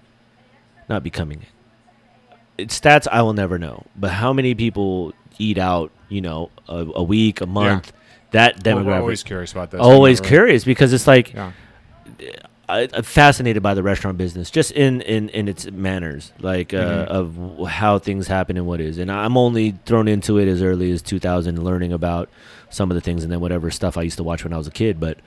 not 0.89 1.03
becoming, 1.03 1.43
it's 2.57 2.81
stats 2.81 3.07
I 3.13 3.21
will 3.21 3.35
never 3.35 3.59
know. 3.59 3.85
But 3.95 4.11
how 4.13 4.33
many 4.33 4.55
people 4.55 5.13
eat 5.39 5.59
out? 5.59 5.91
You 6.09 6.23
know, 6.23 6.49
a, 6.67 6.87
a 6.95 7.03
week, 7.03 7.43
a 7.43 7.47
month. 7.47 7.93
That 8.31 8.65
Well, 8.65 8.77
demographic. 8.77 8.87
we're 8.87 8.95
always 9.01 9.23
curious 9.23 9.53
about 9.53 9.71
this. 9.71 9.81
always 9.83 10.21
curious 10.21 10.65
because 10.65 10.95
it's 10.95 11.07
like 11.07 11.35
Yeah. 11.35 11.51
I, 12.69 12.89
I'm 12.93 13.03
fascinated 13.03 13.63
by 13.63 13.73
the 13.75 13.83
restaurant 13.83 14.19
business, 14.19 14.51
just 14.51 14.73
in 14.73 15.01
in, 15.03 15.29
in 15.31 15.49
its 15.49 15.71
manners, 15.71 16.33
like 16.41 16.75
uh, 16.75 17.07
Mhm. 17.07 17.07
of 17.07 17.69
how 17.69 17.99
things 17.99 18.27
happen 18.27 18.57
and 18.57 18.67
what 18.67 18.81
is. 18.81 18.99
And 18.99 19.11
I'm 19.11 19.37
only 19.37 19.73
thrown 19.87 20.07
into 20.09 20.39
it 20.39 20.49
as 20.49 20.63
early 20.63 20.91
as 20.91 21.01
2000, 21.03 21.63
learning 21.63 21.93
about 21.93 22.29
some 22.71 22.91
of 22.91 22.95
the 22.95 23.01
things, 23.01 23.23
and 23.25 23.33
then 23.33 23.41
whatever 23.41 23.71
stuff 23.71 23.97
I 23.97 24.03
used 24.03 24.19
to 24.19 24.23
watch 24.25 24.45
when 24.45 24.53
I 24.53 24.59
was 24.59 24.67
a 24.67 24.71
kid. 24.71 25.01
But 25.01 25.19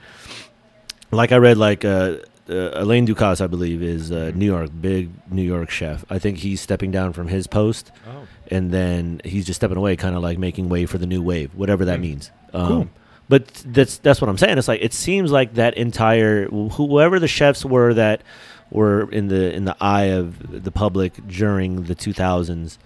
like 1.10 1.32
I 1.32 1.36
read, 1.36 1.56
like 1.56 1.84
uh, 1.84 2.16
uh, 2.48 2.70
Alain 2.74 3.06
Ducasse, 3.06 3.40
I 3.40 3.46
believe, 3.48 3.82
is 3.82 4.10
a 4.10 4.32
New 4.32 4.46
York 4.46 4.70
big 4.80 5.10
New 5.30 5.42
York 5.42 5.70
chef. 5.70 6.04
I 6.10 6.18
think 6.18 6.38
he's 6.38 6.60
stepping 6.60 6.90
down 6.90 7.12
from 7.12 7.28
his 7.28 7.46
post, 7.46 7.90
Oh. 8.06 8.26
and 8.50 8.70
then 8.70 9.20
he's 9.24 9.46
just 9.46 9.58
stepping 9.58 9.76
away, 9.76 9.96
kind 9.96 10.14
of 10.14 10.22
like 10.22 10.38
making 10.38 10.68
way 10.68 10.86
for 10.86 10.98
the 10.98 11.06
new 11.06 11.22
wave, 11.22 11.50
whatever 11.54 11.84
that 11.86 11.96
Hmm. 11.96 12.02
means. 12.02 12.30
Um, 12.54 12.66
Cool. 12.68 12.88
But 13.28 13.46
that's 13.66 13.98
that's 13.98 14.20
what 14.20 14.28
I'm 14.28 14.38
saying. 14.38 14.58
It's 14.58 14.68
like 14.68 14.82
it 14.82 14.92
seems 14.92 15.30
like 15.32 15.54
that 15.54 15.74
entire 15.78 16.46
whoever 16.48 17.18
the 17.18 17.28
chefs 17.28 17.64
were 17.64 17.94
that 17.94 18.22
were 18.70 19.10
in 19.10 19.28
the 19.28 19.52
in 19.54 19.64
the 19.64 19.76
eye 19.80 20.04
of 20.10 20.64
the 20.64 20.70
public 20.72 21.14
during 21.28 21.84
the 21.84 21.94
2000s 21.94 22.78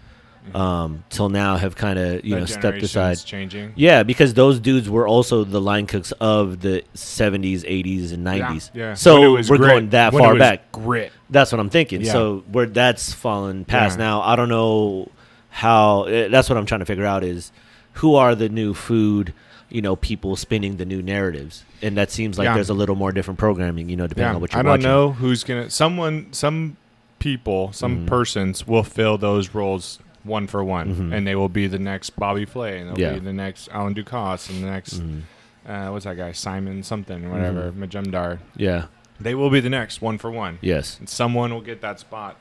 um, 0.54 1.02
till 1.10 1.28
now 1.28 1.56
have 1.56 1.74
kind 1.74 1.98
of 1.98 2.24
you 2.24 2.34
That 2.34 2.40
know 2.40 2.46
stepped 2.46 2.82
aside. 2.82 3.18
Changing. 3.18 3.72
Yeah, 3.74 4.04
because 4.04 4.34
those 4.34 4.60
dudes 4.60 4.88
were 4.88 5.08
also 5.08 5.42
the 5.42 5.60
line 5.60 5.86
cooks 5.86 6.12
of 6.20 6.60
the 6.60 6.84
70s, 6.94 7.62
80s, 7.64 8.12
and 8.12 8.24
90s. 8.24 8.70
Yeah. 8.72 8.94
So 8.94 9.24
it 9.24 9.28
was 9.28 9.50
we're 9.50 9.56
grit. 9.56 9.70
going 9.70 9.88
that 9.90 10.12
When 10.12 10.22
far 10.22 10.36
back. 10.36 10.70
Grit. 10.70 11.10
That's 11.30 11.50
what 11.50 11.58
I'm 11.60 11.70
thinking. 11.70 12.02
Yeah. 12.02 12.12
So 12.12 12.44
where 12.52 12.66
that's 12.66 13.12
fallen 13.12 13.64
past 13.64 13.98
Yeah. 13.98 14.04
now, 14.04 14.20
I 14.22 14.36
don't 14.36 14.48
know 14.48 15.10
how. 15.48 16.04
eh, 16.04 16.28
That's 16.28 16.48
what 16.48 16.56
I'm 16.58 16.66
trying 16.66 16.80
to 16.80 16.86
figure 16.86 17.06
out 17.06 17.24
is 17.24 17.50
who 17.94 18.14
are 18.14 18.36
the 18.36 18.48
new 18.48 18.72
food, 18.74 19.32
you 19.76 19.82
know, 19.82 19.94
people 19.94 20.36
spinning 20.36 20.78
the 20.78 20.86
new 20.86 21.02
narratives, 21.02 21.62
and 21.82 21.98
that 21.98 22.10
seems 22.10 22.38
like 22.38 22.46
Yeah. 22.46 22.54
there's 22.54 22.70
a 22.70 22.74
little 22.74 22.96
more 22.96 23.12
different 23.12 23.38
programming, 23.38 23.90
you 23.90 23.96
know, 23.96 24.06
depending 24.06 24.30
Yeah. 24.30 24.34
on 24.36 24.40
what 24.40 24.52
you're 24.52 24.60
I 24.60 24.62
don't 24.62 24.70
watching. 24.70 24.82
know 24.84 25.12
who's 25.12 25.44
gonna. 25.44 25.68
Someone. 25.68 26.28
Some 26.32 26.78
people. 27.18 27.72
Some 27.72 27.98
Mhm. 28.04 28.06
persons 28.06 28.66
will 28.66 28.82
fill 28.82 29.18
those 29.18 29.54
roles 29.54 29.98
one 30.24 30.46
for 30.46 30.64
one, 30.64 30.94
Mhm. 31.10 31.14
and 31.16 31.26
they 31.26 31.34
will 31.34 31.48
be 31.50 31.66
the 31.66 31.78
next 31.78 32.10
Bobby 32.16 32.44
Flay, 32.46 32.78
and 32.80 32.88
they'll 32.88 32.98
Yeah. 32.98 33.12
be 33.14 33.20
the 33.20 33.32
next 33.34 33.68
Alain 33.72 33.94
Ducasse, 33.94 34.48
and 34.50 34.62
the 34.64 34.70
next 34.70 34.94
Mhm. 35.02 35.20
uh, 35.68 35.90
what's 35.92 36.04
that 36.06 36.16
guy 36.16 36.32
Simon 36.32 36.82
something 36.82 37.26
or 37.26 37.30
whatever 37.30 37.70
Mm-hmm. 37.70 37.84
Majumdar. 37.84 38.38
Yeah. 38.56 38.84
They 39.20 39.34
will 39.34 39.50
be 39.50 39.60
the 39.60 39.70
next 39.70 40.00
one 40.02 40.16
for 40.18 40.30
one. 40.30 40.58
Yes. 40.62 40.98
And 40.98 41.08
someone 41.08 41.52
will 41.52 41.60
get 41.60 41.80
that 41.82 42.00
spot. 42.00 42.36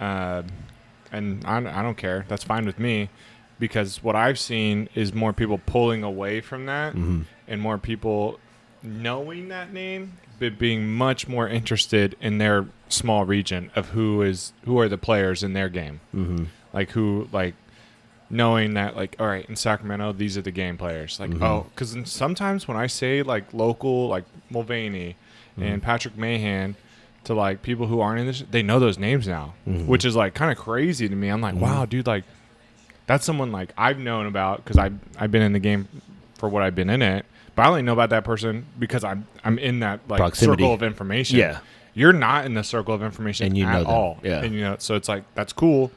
Uh, 0.00 0.42
and 1.12 1.44
I, 1.44 1.58
I 1.58 1.82
don't 1.82 1.96
care. 1.96 2.24
That's 2.28 2.44
fine 2.44 2.64
with 2.66 2.78
me 2.78 3.08
because 3.62 4.02
what 4.02 4.16
I've 4.16 4.40
seen 4.40 4.88
is 4.96 5.14
more 5.14 5.32
people 5.32 5.58
pulling 5.74 6.02
away 6.02 6.40
from 6.40 6.66
that 6.66 6.94
hmm 6.94 7.22
and 7.46 7.60
more 7.60 7.78
people 7.78 8.38
knowing 8.82 9.48
that 9.48 9.72
name 9.72 10.02
but 10.40 10.58
being 10.58 10.92
much 10.92 11.28
more 11.28 11.46
interested 11.48 12.16
in 12.20 12.38
their 12.38 12.66
small 12.88 13.24
region 13.24 13.70
of 13.76 13.90
who 13.90 14.22
is 14.22 14.52
who 14.64 14.78
are 14.80 14.88
the 14.88 14.98
players 14.98 15.42
in 15.42 15.52
their 15.52 15.68
game 15.68 16.00
hmm 16.12 16.44
like 16.72 16.90
who 16.90 17.28
like 17.32 17.54
knowing 18.30 18.74
that 18.74 18.96
like 18.96 19.14
all 19.20 19.26
right 19.26 19.44
in 19.48 19.54
sacramento 19.56 20.12
these 20.12 20.36
are 20.38 20.42
the 20.42 20.50
game 20.50 20.76
players 20.78 21.20
like 21.20 21.30
Mhm. 21.30 21.42
oh 21.42 21.66
because 21.74 21.94
sometimes 22.10 22.66
when 22.66 22.76
i 22.76 22.86
say 22.86 23.22
like 23.22 23.52
local 23.52 24.08
like 24.08 24.24
mulvaney 24.50 25.16
Mhm. 25.58 25.62
and 25.64 25.82
patrick 25.82 26.16
mahan 26.16 26.74
to 27.24 27.34
like 27.34 27.62
people 27.62 27.86
who 27.86 28.00
aren't 28.00 28.20
in 28.20 28.26
this 28.26 28.42
they 28.50 28.62
know 28.62 28.78
those 28.80 28.98
names 28.98 29.28
now 29.28 29.54
Mhm. 29.68 29.86
which 29.86 30.04
is 30.04 30.16
like 30.16 30.34
kind 30.34 30.50
of 30.50 30.58
crazy 30.58 31.08
to 31.08 31.14
me 31.14 31.28
i'm 31.28 31.40
like 31.40 31.54
Mhm. 31.54 31.60
wow 31.60 31.84
dude 31.84 32.06
like 32.06 32.24
that's 33.06 33.24
someone 33.24 33.52
like 33.52 33.72
i've 33.76 33.98
known 33.98 34.26
about 34.26 34.58
because 34.64 34.78
i've 34.78 34.94
i've 35.18 35.30
been 35.30 35.42
in 35.42 35.52
the 35.52 35.58
game 35.58 35.88
for 36.34 36.48
what 36.48 36.62
i've 36.62 36.74
been 36.74 36.90
in 36.90 37.02
it 37.02 37.24
but 37.54 37.62
i 37.64 37.68
only 37.68 37.82
know 37.82 37.92
about 37.92 38.10
that 38.10 38.24
person 38.24 38.64
because 38.78 39.04
i'm 39.04 39.26
i'm 39.44 39.58
in 39.58 39.80
that 39.80 40.00
like 40.08 40.18
Proximity. 40.18 40.62
circle 40.62 40.74
of 40.74 40.82
information 40.82 41.38
Yeah. 41.38 41.58
you're 41.94 42.12
not 42.12 42.44
in 42.46 42.54
the 42.54 42.64
circle 42.64 42.94
of 42.94 43.02
information 43.02 43.46
And 43.46 43.58
you 43.58 43.66
at 43.66 43.72
know 43.72 43.78
them. 43.84 43.86
all 43.88 44.18
Yeah. 44.22 44.42
and 44.42 44.54
you 44.54 44.60
know 44.62 44.76
so 44.78 44.94
it's 44.94 45.08
like 45.08 45.24
that's 45.34 45.52
cool 45.52 45.90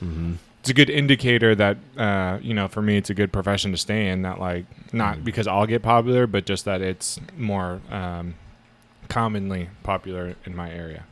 hmm 0.00 0.34
it's 0.60 0.70
a 0.72 0.74
good 0.74 0.90
indicator 0.90 1.54
that 1.54 1.76
uh, 1.96 2.38
you 2.42 2.52
know 2.52 2.66
for 2.66 2.82
me 2.82 2.96
it's 2.96 3.08
a 3.08 3.14
good 3.14 3.32
profession 3.32 3.70
to 3.70 3.76
stay 3.76 4.08
in 4.08 4.22
that 4.22 4.40
like 4.40 4.64
not 4.92 5.18
Mhm. 5.18 5.24
because 5.24 5.46
i'll 5.46 5.66
get 5.66 5.80
popular 5.82 6.26
but 6.26 6.44
just 6.44 6.64
that 6.64 6.80
it's 6.82 7.20
more 7.38 7.80
um, 7.90 8.34
commonly 9.08 9.68
popular 9.84 10.34
in 10.44 10.56
my 10.56 10.70
area 10.72 11.04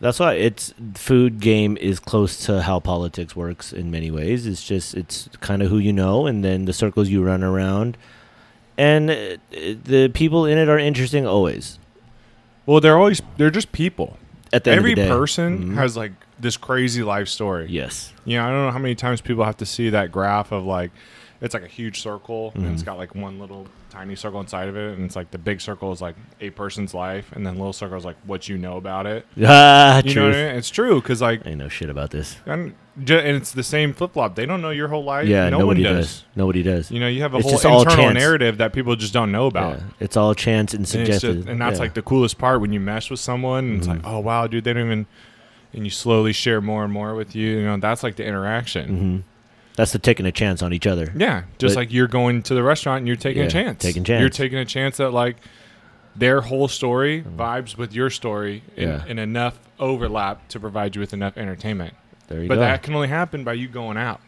That's 0.00 0.20
why 0.20 0.34
it's 0.34 0.72
food 0.94 1.40
game 1.40 1.76
is 1.76 1.98
close 1.98 2.38
to 2.46 2.62
how 2.62 2.78
politics 2.78 3.34
works 3.34 3.72
in 3.72 3.90
many 3.90 4.10
ways. 4.12 4.46
It's 4.46 4.62
just 4.62 4.94
it's 4.94 5.28
kind 5.40 5.60
of 5.62 5.70
who 5.70 5.78
you 5.78 5.92
know, 5.92 6.26
and 6.26 6.44
then 6.44 6.66
the 6.66 6.72
circles 6.72 7.08
you 7.08 7.22
run 7.24 7.42
around, 7.42 7.96
and 8.76 9.10
uh, 9.10 9.36
the 9.50 10.08
people 10.14 10.46
in 10.46 10.56
it 10.56 10.68
are 10.68 10.78
interesting 10.78 11.26
always. 11.26 11.78
well 12.66 12.80
they're 12.80 12.98
always 12.98 13.22
they're 13.38 13.50
just 13.50 13.72
people 13.72 14.18
At 14.52 14.64
the 14.64 14.70
end 14.70 14.78
every 14.78 14.92
of 14.92 14.96
the 14.98 15.02
day. 15.04 15.08
person 15.08 15.70
Mhm. 15.70 15.74
has 15.74 15.96
like 15.96 16.12
this 16.38 16.56
crazy 16.56 17.02
life 17.02 17.26
story 17.28 17.66
yes, 17.68 18.12
you 18.24 18.36
know 18.36 18.44
i 18.46 18.48
don't 18.50 18.66
know 18.66 18.70
how 18.70 18.78
many 18.78 18.94
times 18.94 19.20
people 19.20 19.42
have 19.44 19.56
to 19.56 19.66
see 19.66 19.90
that 19.90 20.12
graph 20.12 20.52
of 20.52 20.64
like 20.64 20.90
it's 21.40 21.54
like 21.54 21.62
a 21.62 21.68
huge 21.68 22.00
circle 22.00 22.52
and 22.56 22.66
it's 22.66 22.82
got 22.82 22.96
like 22.98 23.14
one 23.14 23.38
little 23.38 23.66
tiny 23.90 24.16
circle 24.16 24.40
inside 24.40 24.68
of 24.68 24.76
it 24.76 24.96
and 24.96 25.04
it's 25.04 25.14
like 25.16 25.30
the 25.30 25.38
big 25.38 25.60
circle 25.60 25.92
is 25.92 26.00
like 26.02 26.16
a 26.40 26.50
person's 26.50 26.92
life 26.94 27.30
and 27.32 27.46
then 27.46 27.54
little 27.56 27.72
circle 27.72 27.96
is 27.96 28.04
like 28.04 28.16
what 28.26 28.48
you 28.48 28.58
know 28.58 28.76
about 28.76 29.06
it 29.06 29.24
ah, 29.44 30.02
you 30.04 30.12
true. 30.12 30.22
know 30.30 30.38
I 30.38 30.48
mean? 30.48 30.56
It's 30.56 30.68
true 30.70 31.00
because 31.00 31.22
like, 31.22 31.46
I 31.46 31.54
know 31.54 31.68
shit 31.68 31.90
about 31.90 32.10
this. 32.10 32.36
and, 32.44 32.74
and 32.96 33.08
it's 33.10 33.52
the 33.52 33.62
same 33.62 33.92
flip 33.92 34.14
flop. 34.14 34.34
They 34.34 34.44
don't 34.46 34.60
know 34.60 34.70
your 34.70 34.88
whole 34.88 35.04
life. 35.04 35.28
Yeah, 35.28 35.48
no 35.50 35.58
nobody 35.60 35.84
one 35.84 35.94
does. 35.94 36.06
does. 36.06 36.24
Nobody 36.34 36.62
does. 36.64 36.90
You 36.90 36.98
know, 36.98 37.06
you 37.06 37.22
have 37.22 37.34
a 37.34 37.38
It's 37.38 37.62
whole 37.62 37.82
internal 37.82 38.12
narrative 38.12 38.58
that 38.58 38.72
people 38.72 38.96
just 38.96 39.12
don't 39.12 39.30
know 39.30 39.46
about. 39.46 39.78
Yeah, 39.78 39.84
it's 40.00 40.16
all 40.16 40.34
chance 40.34 40.72
and 40.74 40.80
And, 40.80 40.88
suggested, 40.88 41.34
just, 41.36 41.48
and 41.48 41.60
that's 41.60 41.74
Yeah. 41.76 41.84
like 41.84 41.94
the 41.94 42.02
coolest 42.02 42.38
part 42.38 42.60
when 42.60 42.72
you 42.72 42.80
mesh 42.80 43.08
with 43.10 43.20
someone. 43.20 43.64
And 43.64 43.78
It's 43.78 43.86
Mhm. 43.86 43.90
like, 43.90 44.00
oh 44.04 44.18
wow, 44.18 44.48
dude, 44.48 44.64
they 44.64 44.72
don't 44.72 44.86
even. 44.86 45.06
And 45.72 45.84
you 45.84 45.90
slowly 45.90 46.32
share 46.32 46.60
more 46.60 46.82
and 46.82 46.92
more 46.92 47.14
with 47.14 47.36
you. 47.36 47.58
You 47.58 47.64
know, 47.66 47.76
that's 47.76 48.02
like 48.02 48.16
the 48.16 48.24
interaction. 48.24 49.24
Mhm. 49.24 49.37
That's 49.78 49.92
the 49.92 50.00
taking 50.00 50.26
a 50.26 50.32
chance 50.32 50.60
on 50.60 50.72
each 50.72 50.88
other. 50.88 51.12
Yeah, 51.16 51.42
just 51.58 51.76
But- 51.76 51.82
like 51.82 51.92
you're 51.92 52.08
going 52.08 52.42
to 52.42 52.54
the 52.54 52.64
restaurant 52.64 52.98
and 52.98 53.06
you're 53.06 53.14
taking 53.14 53.42
Yeah, 53.42 53.46
a 53.46 53.50
chance. 53.50 53.80
taking 53.80 54.02
chance. 54.02 54.20
You're 54.20 54.28
taking 54.28 54.58
a 54.58 54.64
chance 54.64 54.96
that 54.96 55.12
like 55.12 55.36
their 56.16 56.40
whole 56.40 56.66
story 56.66 57.22
mm. 57.22 57.36
vibes 57.36 57.76
with 57.76 57.94
your 57.94 58.10
story 58.10 58.64
in, 58.74 58.88
Yeah. 58.88 59.04
in 59.06 59.20
enough 59.20 59.56
overlap 59.78 60.48
to 60.48 60.58
provide 60.58 60.96
you 60.96 61.00
with 61.00 61.12
enough 61.12 61.38
entertainment. 61.38 61.94
There 62.26 62.42
you 62.42 62.48
go. 62.48 62.48
But 62.48 62.54
go. 62.56 62.60
that 62.62 62.82
can 62.82 62.92
only 62.96 63.06
happen 63.06 63.44
by 63.44 63.52
you 63.52 63.68
going 63.68 63.96
out. 63.96 64.20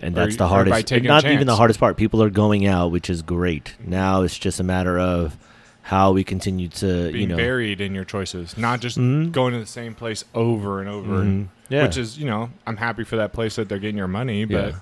and 0.00 0.14
that's 0.14 0.36
the 0.36 0.48
hardest. 0.48 0.90
Not 1.02 1.26
even 1.26 1.46
the 1.46 1.56
hardest 1.56 1.78
part. 1.78 1.98
People 1.98 2.22
are 2.22 2.30
going 2.30 2.66
out, 2.66 2.90
which 2.90 3.10
is 3.10 3.20
great. 3.20 3.74
Now 3.84 4.22
it's 4.22 4.38
just 4.38 4.60
a 4.60 4.64
matter 4.64 4.98
of 4.98 5.36
how 5.84 6.12
we 6.12 6.24
continue 6.24 6.66
to, 6.68 7.12
being 7.12 7.16
you 7.22 7.26
know, 7.28 7.36
varied 7.36 7.80
in 7.80 7.94
your 7.94 8.04
choices, 8.04 8.56
not 8.56 8.80
just 8.80 8.98
Mhm. 8.98 9.30
going 9.32 9.52
to 9.52 9.60
the 9.60 9.66
same 9.66 9.94
place 9.94 10.24
over 10.34 10.80
and 10.80 10.88
over. 10.88 11.22
Mhm. 11.22 11.48
yeah, 11.68 11.82
Which 11.84 11.96
is, 11.98 12.18
you 12.18 12.24
know, 12.26 12.50
I'm 12.66 12.78
happy 12.78 13.04
for 13.04 13.16
that 13.16 13.32
place 13.34 13.56
that 13.56 13.68
they're 13.68 13.78
getting 13.78 13.98
your 13.98 14.08
money, 14.08 14.44
but 14.46 14.68
Yeah. 14.68 14.72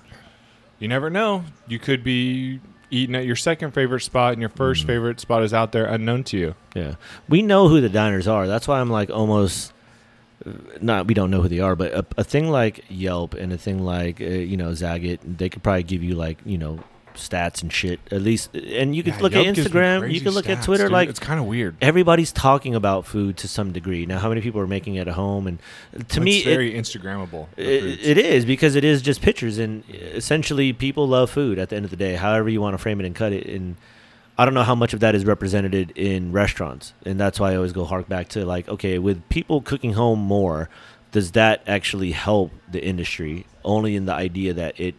you 0.79 0.87
never 0.87 1.09
know. 1.09 1.43
You 1.67 1.77
could 1.77 2.03
be 2.05 2.59
eating 2.89 3.15
at 3.15 3.25
your 3.25 3.35
second 3.35 3.71
favorite 3.73 3.99
spot, 4.01 4.31
and 4.33 4.41
your 4.41 4.49
1st 4.49 4.83
Mhm. 4.83 4.87
favorite 4.87 5.19
spot 5.19 5.43
is 5.43 5.53
out 5.53 5.71
there 5.73 5.85
unknown 5.85 6.23
to 6.25 6.37
you. 6.37 6.55
Yeah, 6.75 6.95
we 7.27 7.41
know 7.41 7.67
who 7.67 7.81
the 7.81 7.89
diners 7.89 8.27
are. 8.27 8.47
That's 8.47 8.67
why 8.67 8.79
I'm 8.79 8.89
like 8.89 9.09
almost 9.09 9.73
uh, 10.45 10.51
not. 10.81 11.07
We 11.07 11.13
don't 11.13 11.31
know 11.31 11.41
who 11.41 11.47
they 11.49 11.59
are, 11.59 11.75
but 11.75 11.91
a, 11.93 12.05
a 12.17 12.23
thing 12.23 12.49
like 12.49 12.83
Yelp 12.89 13.33
and 13.33 13.51
a 13.51 13.57
thing 13.57 13.83
like 13.83 14.21
uh, 14.21 14.25
you 14.25 14.55
know 14.57 14.69
Zagat, 14.71 15.19
they 15.25 15.49
could 15.49 15.63
probably 15.63 15.83
give 15.83 16.01
you 16.03 16.15
like 16.15 16.37
you 16.45 16.57
know 16.57 16.79
stats 17.15 17.61
and 17.61 17.71
shit 17.71 17.99
at 18.11 18.21
least. 18.21 18.53
And 18.55 18.95
you 18.95 19.03
can 19.03 19.13
Yeah, 19.13 19.19
look 19.21 19.33
Yelp 19.33 19.47
at 19.47 19.55
Instagram. 19.55 20.11
You 20.13 20.21
can 20.21 20.31
look 20.33 20.49
at 20.49 20.63
Twitter. 20.63 20.85
dude. 20.85 20.91
Like 20.91 21.09
it's 21.09 21.19
kind 21.19 21.39
of 21.39 21.45
weird. 21.45 21.75
everybody's 21.81 22.31
talking 22.31 22.75
about 22.75 23.05
food 23.05 23.37
to 23.37 23.47
some 23.47 23.71
degree. 23.71 24.05
Now, 24.05 24.19
how 24.19 24.29
many 24.29 24.41
people 24.41 24.59
are 24.61 24.67
making 24.67 24.95
it 24.95 25.07
at 25.07 25.13
home? 25.13 25.47
And 25.47 25.59
uh, 25.97 26.03
to 26.09 26.21
me, 26.21 26.37
it's 26.37 26.47
it- 26.47 26.49
very 26.49 26.73
Instagrammable. 26.73 27.47
it, 27.57 27.99
it 28.01 28.17
is 28.17 28.45
because 28.45 28.75
it 28.75 28.83
is 28.83 29.01
just 29.01 29.21
pictures, 29.21 29.57
and 29.57 29.83
uh, 29.89 29.97
essentially, 29.97 30.73
people 30.73 31.07
love 31.07 31.29
food. 31.29 31.59
At 31.59 31.69
the 31.69 31.75
end 31.75 31.85
of 31.85 31.91
the 31.91 31.97
day, 31.97 32.15
however 32.15 32.49
you 32.49 32.61
want 32.61 32.73
to 32.73 32.77
frame 32.77 32.99
it 32.99 33.05
and 33.05 33.15
cut 33.15 33.31
it, 33.33 33.47
and 33.47 33.75
I 34.37 34.45
don't 34.45 34.53
know 34.55 34.63
how 34.63 34.75
much 34.75 34.93
of 34.93 34.99
that 35.01 35.13
is 35.15 35.25
represented 35.25 35.91
in 35.95 36.31
restaurants, 36.31 36.93
and 37.05 37.19
that's 37.19 37.39
why 37.39 37.51
I 37.51 37.55
always 37.55 37.71
go 37.73 37.85
hark 37.85 38.09
back 38.09 38.29
to 38.29 38.45
like, 38.45 38.67
okay, 38.67 38.97
with 38.99 39.27
people 39.29 39.61
cooking 39.61 39.93
home 39.93 40.19
more, 40.19 40.69
does 41.11 41.31
that 41.33 41.61
actually 41.67 42.11
help 42.13 42.51
the 42.71 42.83
industry? 42.83 43.45
Only 43.63 43.95
in 43.95 44.05
the 44.07 44.13
idea 44.13 44.53
that 44.53 44.79
it 44.79 44.95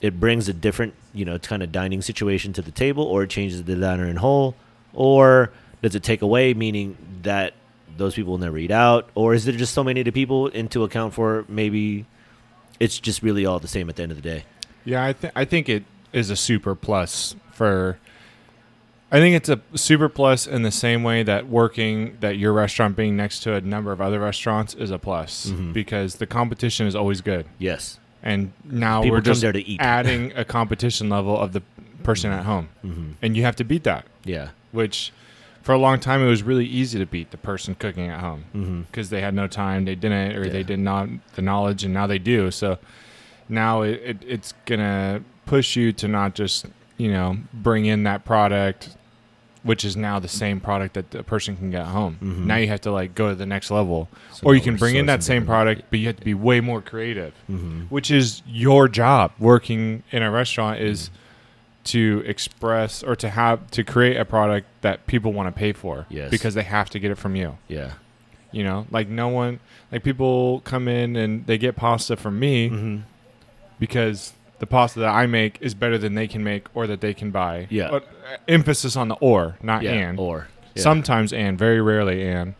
it 0.00 0.18
brings 0.20 0.48
a 0.48 0.52
different, 0.52 0.94
you 1.12 1.24
know, 1.24 1.38
kind 1.38 1.62
of 1.62 1.70
dining 1.72 2.00
situation 2.02 2.52
to 2.54 2.62
the 2.62 2.70
table, 2.70 3.04
or 3.04 3.22
it 3.24 3.30
changes 3.30 3.62
the 3.64 3.76
diner 3.76 4.06
in 4.06 4.16
whole, 4.16 4.54
or 4.94 5.50
does 5.82 5.94
it 5.94 6.02
take 6.02 6.22
away, 6.22 6.54
meaning 6.54 6.96
that 7.22 7.54
those 7.96 8.14
people 8.14 8.32
will 8.32 8.38
never 8.38 8.56
eat 8.58 8.70
out, 8.70 9.08
or 9.14 9.34
is 9.34 9.44
there 9.44 9.54
just 9.54 9.74
so 9.74 9.84
many 9.84 10.02
to 10.04 10.12
people 10.12 10.46
into 10.48 10.84
account 10.84 11.12
for 11.12 11.44
maybe 11.48 12.06
it's 12.78 12.98
just 12.98 13.22
really 13.22 13.44
all 13.44 13.58
the 13.58 13.68
same 13.68 13.88
at 13.90 13.96
the 13.96 14.02
end 14.02 14.12
of 14.12 14.16
the 14.16 14.22
day? 14.22 14.44
Yeah, 14.84 15.04
I 15.04 15.12
think 15.12 15.32
I 15.36 15.44
think 15.44 15.68
it 15.68 15.84
is 16.12 16.30
a 16.30 16.36
super 16.36 16.74
plus 16.74 17.36
for 17.52 17.98
I 19.12 19.18
think 19.18 19.34
it's 19.36 19.48
a 19.48 19.60
super 19.74 20.08
plus 20.08 20.46
in 20.46 20.62
the 20.62 20.70
same 20.70 21.02
way 21.02 21.22
that 21.24 21.48
working 21.48 22.16
that 22.20 22.38
your 22.38 22.52
restaurant 22.52 22.96
being 22.96 23.16
next 23.16 23.40
to 23.40 23.54
a 23.54 23.60
number 23.60 23.92
of 23.92 24.00
other 24.00 24.20
restaurants 24.20 24.72
is 24.74 24.90
a 24.90 24.98
plus 24.98 25.46
Mhm. 25.50 25.72
because 25.74 26.14
the 26.16 26.26
competition 26.26 26.86
is 26.86 26.94
always 26.94 27.20
good. 27.20 27.44
Yes. 27.58 27.98
And 28.22 28.52
now 28.64 29.02
People 29.02 29.16
we're 29.16 29.22
just 29.22 29.40
there 29.40 29.52
to 29.52 29.66
eat. 29.66 29.80
adding 29.80 30.32
a 30.36 30.44
competition 30.44 31.08
level 31.08 31.38
of 31.38 31.52
the 31.52 31.62
person 32.02 32.30
at 32.32 32.44
home. 32.44 32.68
hmm 32.82 33.12
And 33.22 33.36
you 33.36 33.42
have 33.44 33.56
to 33.56 33.64
beat 33.64 33.84
that, 33.84 34.04
Yeah. 34.24 34.48
which 34.72 35.12
for 35.62 35.72
a 35.72 35.78
long 35.78 36.00
time 36.00 36.22
it 36.22 36.26
was 36.28 36.42
really 36.42 36.66
easy 36.66 36.98
to 36.98 37.06
beat 37.06 37.30
the 37.30 37.36
person 37.36 37.74
cooking 37.74 38.08
at 38.08 38.20
home 38.20 38.86
because 38.90 39.10
they 39.10 39.20
had 39.20 39.34
no 39.34 39.46
time, 39.46 39.84
they 39.84 39.94
didn't, 39.94 40.36
or 40.36 40.44
Yeah. 40.44 40.52
they 40.52 40.62
did 40.62 40.78
not 40.80 41.08
the 41.34 41.42
knowledge, 41.42 41.84
and 41.84 41.92
now 41.94 42.06
they 42.06 42.18
do. 42.18 42.50
So 42.50 42.78
now 43.48 43.82
it, 43.82 44.00
it, 44.04 44.18
it's 44.26 44.54
gonna 44.66 45.22
push 45.46 45.76
you 45.76 45.92
to 45.92 46.06
not 46.08 46.34
just 46.34 46.66
you 46.96 47.10
know 47.10 47.38
bring 47.52 47.86
in 47.86 48.02
that 48.04 48.24
product, 48.24 48.96
which 49.62 49.84
is 49.84 49.96
now 49.96 50.18
the 50.18 50.28
same 50.28 50.58
product 50.60 50.94
that 50.94 51.10
the 51.10 51.22
person 51.22 51.56
can 51.56 51.70
get 51.70 51.80
at 51.82 51.88
home. 51.88 52.16
Mhm. 52.22 52.46
Now 52.46 52.56
you 52.56 52.68
have 52.68 52.80
to 52.82 52.90
like 52.90 53.14
go 53.14 53.28
to 53.28 53.34
the 53.34 53.44
next 53.46 53.70
level, 53.70 54.08
So 54.32 54.46
or 54.46 54.54
you 54.54 54.60
can 54.60 54.76
bring 54.76 54.96
in 54.96 55.06
that 55.06 55.22
same 55.22 55.44
product, 55.44 55.82
but 55.90 55.98
you 55.98 56.06
have 56.06 56.16
to 56.16 56.24
be 56.24 56.34
way 56.34 56.60
more 56.60 56.80
creative, 56.80 57.34
Mhm. 57.50 57.86
which 57.90 58.10
is 58.10 58.42
your 58.46 58.88
job. 58.88 59.32
Working 59.38 60.02
in 60.10 60.22
a 60.22 60.30
restaurant 60.30 60.80
is. 60.80 61.10
To 61.84 62.22
express 62.26 63.02
or 63.02 63.16
to 63.16 63.30
have 63.30 63.70
to 63.70 63.82
create 63.82 64.18
a 64.18 64.26
product 64.26 64.66
that 64.82 65.06
people 65.06 65.32
want 65.32 65.46
to 65.48 65.58
pay 65.58 65.72
for, 65.72 66.04
Yes. 66.10 66.30
because 66.30 66.52
they 66.52 66.62
have 66.62 66.90
to 66.90 66.98
get 66.98 67.10
it 67.10 67.14
from 67.16 67.34
you. 67.36 67.56
Yeah. 67.68 67.92
You 68.52 68.64
know, 68.64 68.86
like 68.90 69.08
no 69.08 69.28
one, 69.28 69.60
like 69.90 70.02
people 70.04 70.60
come 70.66 70.88
in 70.88 71.16
and 71.16 71.46
they 71.46 71.56
get 71.56 71.76
pasta 71.76 72.16
from 72.16 72.38
me 72.38 72.68
hmm 72.68 72.96
because 73.78 74.34
the 74.60 74.66
pasta 74.66 75.00
that 75.00 75.08
I 75.08 75.26
make 75.26 75.58
is 75.60 75.74
better 75.74 75.98
than 75.98 76.14
they 76.14 76.28
can 76.28 76.44
make 76.44 76.68
or 76.74 76.86
that 76.86 77.00
they 77.00 77.12
can 77.12 77.30
buy. 77.30 77.66
Yeah. 77.70 77.90
But 77.90 78.04
uh, 78.04 78.36
emphasis 78.46 78.96
on 78.96 79.08
the 79.08 79.16
or, 79.16 79.56
not 79.62 79.82
Yeah. 79.82 79.92
and. 79.92 80.18
Or 80.18 80.46
yeah. 80.74 80.82
Sometimes 80.82 81.32
and, 81.32 81.58
very 81.58 81.80
rarely 81.80 82.26
and. 82.26 82.54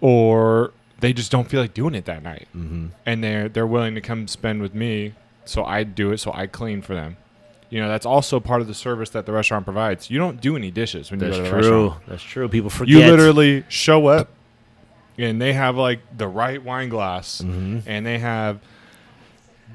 Or 0.00 0.72
they 1.00 1.12
just 1.12 1.30
don't 1.32 1.48
feel 1.48 1.60
like 1.60 1.74
doing 1.74 1.94
it 1.94 2.04
that 2.06 2.22
night, 2.22 2.46
hmm 2.52 2.86
and 3.06 3.22
they're 3.24 3.48
they're 3.48 3.66
willing 3.66 3.94
to 3.94 4.00
come 4.00 4.28
spend 4.28 4.60
with 4.62 4.74
me, 4.74 5.14
so 5.44 5.64
I 5.64 5.82
do 5.84 6.12
it, 6.12 6.18
so 6.18 6.32
I 6.32 6.46
clean 6.46 6.82
for 6.82 6.94
them. 6.94 7.16
You 7.70 7.80
know, 7.80 7.88
that's 7.88 8.06
also 8.06 8.38
part 8.38 8.60
of 8.60 8.66
the 8.66 8.74
service 8.74 9.10
that 9.10 9.26
the 9.26 9.32
restaurant 9.32 9.64
provides. 9.64 10.10
You 10.10 10.18
don't 10.18 10.40
do 10.40 10.56
any 10.56 10.70
dishes 10.70 11.10
when 11.10 11.18
That's 11.20 11.36
you 11.36 11.42
go 11.42 11.50
to 11.50 11.56
the 11.56 11.60
true. 11.62 11.82
restaurant. 11.84 12.06
That's 12.06 12.22
true. 12.22 12.48
People 12.48 12.70
forget. 12.70 12.92
You 12.94 13.00
literally 13.10 13.64
show 13.68 14.06
up 14.06 14.28
and 15.18 15.40
they 15.40 15.52
have 15.54 15.76
like 15.76 16.00
the 16.16 16.28
right 16.28 16.62
wine 16.62 16.88
glass 16.88 17.40
hmm 17.40 17.78
and 17.86 18.04
they 18.04 18.18
have 18.18 18.60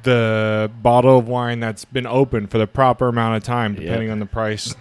the 0.04 0.70
bottle 0.82 1.18
of 1.18 1.28
wine 1.28 1.60
that's 1.60 1.86
been 1.86 2.08
open 2.08 2.48
for 2.48 2.58
the 2.58 2.68
proper 2.68 3.08
amount 3.08 3.38
of 3.38 3.44
time 3.44 3.76
depending 3.76 4.08
Yep. 4.08 4.12
on 4.14 4.20
the 4.20 4.26
price. 4.26 4.76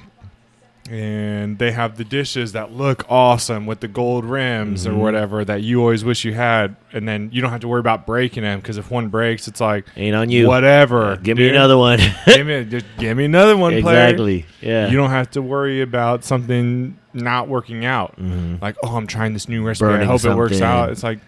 And 0.91 1.59
they 1.59 1.73
have 1.73 1.99
the 1.99 2.05
dishes 2.05 2.53
that 2.53 2.73
look 2.73 3.05
awesome 3.11 3.67
with 3.67 3.81
the 3.81 3.89
gold 3.89 4.25
rims 4.25 4.87
Mhm. 4.87 4.93
or 4.93 4.95
whatever 4.95 5.45
that 5.45 5.61
you 5.63 5.81
always 5.83 6.03
wish 6.03 6.25
you 6.25 6.33
had. 6.33 6.77
And 6.95 7.07
then 7.07 7.29
you 7.31 7.43
don't 7.43 7.51
have 7.51 7.61
to 7.61 7.69
worry 7.69 7.81
about 7.81 8.07
breaking 8.07 8.43
them 8.43 8.59
because 8.61 8.79
if 8.79 8.91
one 8.91 9.09
breaks, 9.09 9.47
it's 9.49 9.61
like, 9.61 9.85
Ain't 9.99 10.17
on 10.17 10.31
you. 10.31 10.47
whatever. 10.49 11.19
Give 11.23 11.37
me 11.37 11.51
another 11.51 11.77
one. 11.77 12.01
give, 12.27 12.47
me, 12.47 12.65
just 12.65 12.87
give 12.99 13.19
me 13.19 13.27
another 13.27 13.55
one, 13.55 13.79
player. 13.83 13.99
exactly. 14.07 14.47
Yeah. 14.63 14.89
You 14.89 14.97
don't 14.97 15.11
have 15.11 15.31
to 15.33 15.43
worry 15.43 15.83
about 15.83 16.25
something 16.25 16.97
not 17.13 17.49
working 17.49 17.85
out 17.85 18.15
hmm 18.17 18.55
like, 18.63 18.77
oh, 18.83 18.97
I'm 18.97 19.07
trying 19.07 19.35
this 19.35 19.47
new 19.49 19.63
recipe. 19.67 19.89
I 19.89 19.93
Burning 19.93 20.09
hope 20.09 20.25
it 20.25 20.35
works 20.35 20.63
out. 20.63 20.89
It's 20.89 21.03
like, 21.03 21.19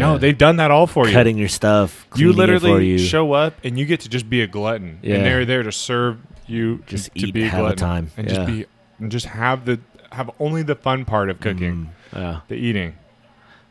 no, 0.00 0.18
they've 0.18 0.36
done 0.36 0.56
that 0.56 0.70
all 0.70 0.86
for 0.86 1.06
you. 1.06 1.12
Cutting 1.12 1.38
your 1.38 1.48
stuff. 1.48 2.06
You 2.16 2.32
cleaning 2.32 2.54
it 2.56 2.60
for 2.60 2.66
literally 2.68 2.86
you. 2.86 2.98
show 2.98 3.32
up 3.32 3.54
and 3.64 3.78
you 3.78 3.84
get 3.86 4.00
to 4.00 4.08
just 4.08 4.28
be 4.28 4.42
a 4.42 4.46
glutton, 4.46 4.98
Yeah. 5.02 5.16
and 5.16 5.26
they're 5.26 5.44
there 5.44 5.62
to 5.62 5.72
serve 5.72 6.18
you, 6.46 6.82
Just 6.86 7.14
to 7.14 7.26
eat, 7.28 7.34
be 7.34 7.44
a 7.44 7.48
have 7.48 7.60
a 7.60 7.62
glutton, 7.62 7.78
time. 7.78 8.10
and 8.16 8.28
Yeah. 8.28 8.34
just 8.34 8.46
be 8.46 8.66
and 9.00 9.10
just 9.10 9.26
have 9.26 9.64
the 9.64 9.80
have 10.12 10.30
only 10.38 10.62
the 10.62 10.74
fun 10.76 11.04
part 11.04 11.28
of 11.30 11.40
cooking. 11.40 11.90
Mm, 12.12 12.18
yeah. 12.20 12.40
the 12.48 12.54
eating. 12.54 12.94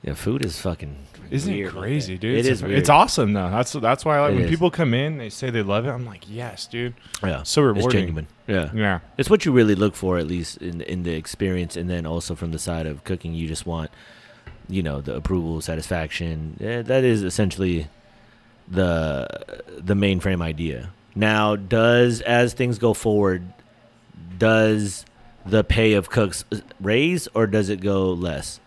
Yeah. 0.03 0.13
Food 0.15 0.45
is 0.45 0.59
fucking. 0.59 0.95
Isn't 1.31 1.53
it 1.53 1.69
crazy, 1.69 2.17
dude? 2.17 2.35
It 2.35 2.39
it's, 2.45 2.61
is. 2.61 2.63
It's 2.63 2.89
awesome 2.89 3.31
though. 3.33 3.49
That's 3.49 3.71
that's 3.73 4.03
why 4.05 4.17
I 4.17 4.21
like 4.21 4.31
It 4.31 4.35
when 4.35 4.43
is. 4.43 4.49
people 4.49 4.69
come 4.69 4.93
in, 4.93 5.17
they 5.17 5.29
say 5.29 5.49
they 5.49 5.63
love 5.63 5.85
it. 5.85 5.89
I'm 5.89 6.05
like, 6.05 6.25
yes, 6.29 6.67
dude. 6.67 6.93
Yeah. 7.23 7.43
So 7.43 7.61
rewarding. 7.61 7.85
It's 7.85 7.93
genuine. 7.93 8.27
Yeah. 8.45 8.69
Yeah. 8.75 8.99
It's 9.17 9.29
what 9.29 9.45
you 9.45 9.51
really 9.53 9.73
look 9.75 9.95
for, 9.95 10.17
at 10.17 10.27
least 10.27 10.57
in 10.57 10.81
in 10.81 11.03
the 11.03 11.13
experience, 11.13 11.77
and 11.77 11.89
then 11.89 12.05
also 12.05 12.35
from 12.35 12.51
the 12.51 12.59
side 12.59 12.85
of 12.85 13.03
cooking, 13.05 13.33
you 13.33 13.47
just 13.47 13.65
want, 13.65 13.89
you 14.69 14.81
know, 14.83 15.01
the 15.01 15.15
approval, 15.15 15.61
satisfaction. 15.61 16.57
Yeah, 16.59 16.81
that 16.83 17.03
is 17.03 17.23
essentially 17.23 17.87
the 18.67 19.27
the 19.77 19.93
mainframe 19.93 20.41
idea. 20.41 20.91
Now, 21.15 21.55
does 21.55 22.21
as 22.21 22.53
things 22.53 22.79
go 22.79 22.93
forward, 22.93 23.43
does 24.37 25.05
the 25.45 25.63
pay 25.63 25.93
of 25.93 26.09
cooks 26.09 26.45
raise 26.81 27.27
or 27.33 27.47
does 27.47 27.69
it 27.69 27.81
go 27.81 28.11
less? 28.13 28.59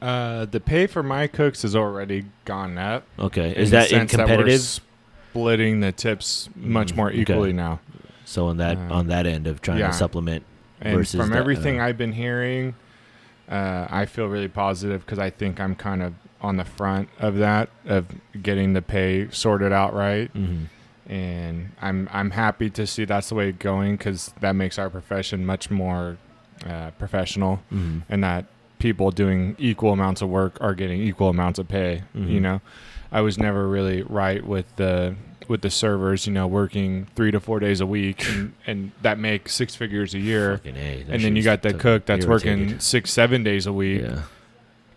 Uh, 0.00 0.44
the 0.44 0.60
pay 0.60 0.86
for 0.86 1.02
my 1.02 1.26
cooks 1.26 1.62
has 1.62 1.74
already 1.74 2.24
gone 2.44 2.78
up. 2.78 3.04
Okay, 3.18 3.52
is 3.56 3.70
the 3.70 3.78
that 3.78 3.92
in 3.92 4.06
competitive? 4.06 4.60
splitting 4.60 5.80
the 5.80 5.92
tips 5.92 6.48
much 6.56 6.92
Mm, 6.92 6.96
more 6.96 7.08
okay. 7.10 7.18
equally 7.20 7.52
now. 7.52 7.80
so 8.24 8.46
on 8.46 8.56
that 8.58 8.76
uh, 8.76 8.94
on 8.94 9.08
that 9.08 9.26
end 9.26 9.46
of 9.46 9.60
trying 9.60 9.78
yeah. 9.78 9.88
to 9.88 9.92
supplement 9.92 10.44
And 10.80 10.96
versus 10.96 11.20
from 11.20 11.30
the- 11.30 11.36
everything 11.36 11.80
uh, 11.80 11.84
I've 11.84 11.98
been 11.98 12.12
hearing, 12.12 12.74
uh, 13.50 13.86
I 13.90 14.06
feel 14.06 14.26
really 14.26 14.48
positive 14.48 15.04
because 15.04 15.18
I 15.18 15.30
think 15.30 15.60
I'm 15.60 15.74
kind 15.74 16.02
of 16.02 16.14
on 16.40 16.56
the 16.56 16.64
front 16.64 17.08
of 17.18 17.36
that 17.38 17.68
of 17.86 18.06
getting 18.42 18.72
the 18.74 18.82
pay 18.82 19.28
sorted 19.30 19.72
out 19.72 19.92
right, 19.94 20.32
mhm. 20.34 20.66
and 21.06 21.70
I'm 21.80 22.08
I'm 22.12 22.30
happy 22.30 22.70
to 22.70 22.86
see 22.86 23.04
that's 23.04 23.28
the 23.30 23.34
way 23.34 23.48
it's 23.50 23.58
going 23.58 23.96
because 23.96 24.32
that 24.40 24.52
makes 24.54 24.78
our 24.78 24.90
profession 24.90 25.44
much 25.46 25.70
more 25.70 26.16
uh, 26.66 26.90
professional, 26.92 27.60
Mhm. 27.72 28.02
and 28.08 28.22
that 28.24 28.44
people 28.78 29.10
doing 29.10 29.56
equal 29.58 29.92
amounts 29.92 30.22
of 30.22 30.28
work 30.28 30.56
are 30.60 30.74
getting 30.74 31.00
equal 31.00 31.28
amounts 31.28 31.58
of 31.58 31.66
pay. 31.68 32.02
You 32.14 32.38
Mhm. 32.38 32.42
know, 32.42 32.60
I 33.10 33.20
was 33.22 33.38
never 33.38 33.66
really 33.68 34.02
right 34.02 34.44
with 34.46 34.66
the 34.76 35.14
with 35.48 35.62
the 35.62 35.70
servers, 35.70 36.26
you 36.26 36.32
know, 36.32 36.46
working 36.46 37.06
three 37.16 37.30
to 37.30 37.40
four 37.40 37.58
days 37.58 37.80
a 37.80 37.86
week 37.86 38.28
and, 38.28 38.52
and 38.66 38.92
that 39.02 39.18
make 39.18 39.48
six 39.48 39.74
figures 39.74 40.14
a 40.14 40.18
year. 40.18 40.60
A, 40.64 41.04
and 41.08 41.22
then 41.22 41.34
you 41.36 41.42
got 41.42 41.62
the 41.62 41.72
cook 41.74 42.04
that's 42.06 42.26
working 42.26 42.78
six, 42.80 43.10
seven 43.10 43.42
days 43.42 43.66
a 43.66 43.72
week, 43.72 44.02
Yeah, 44.02 44.22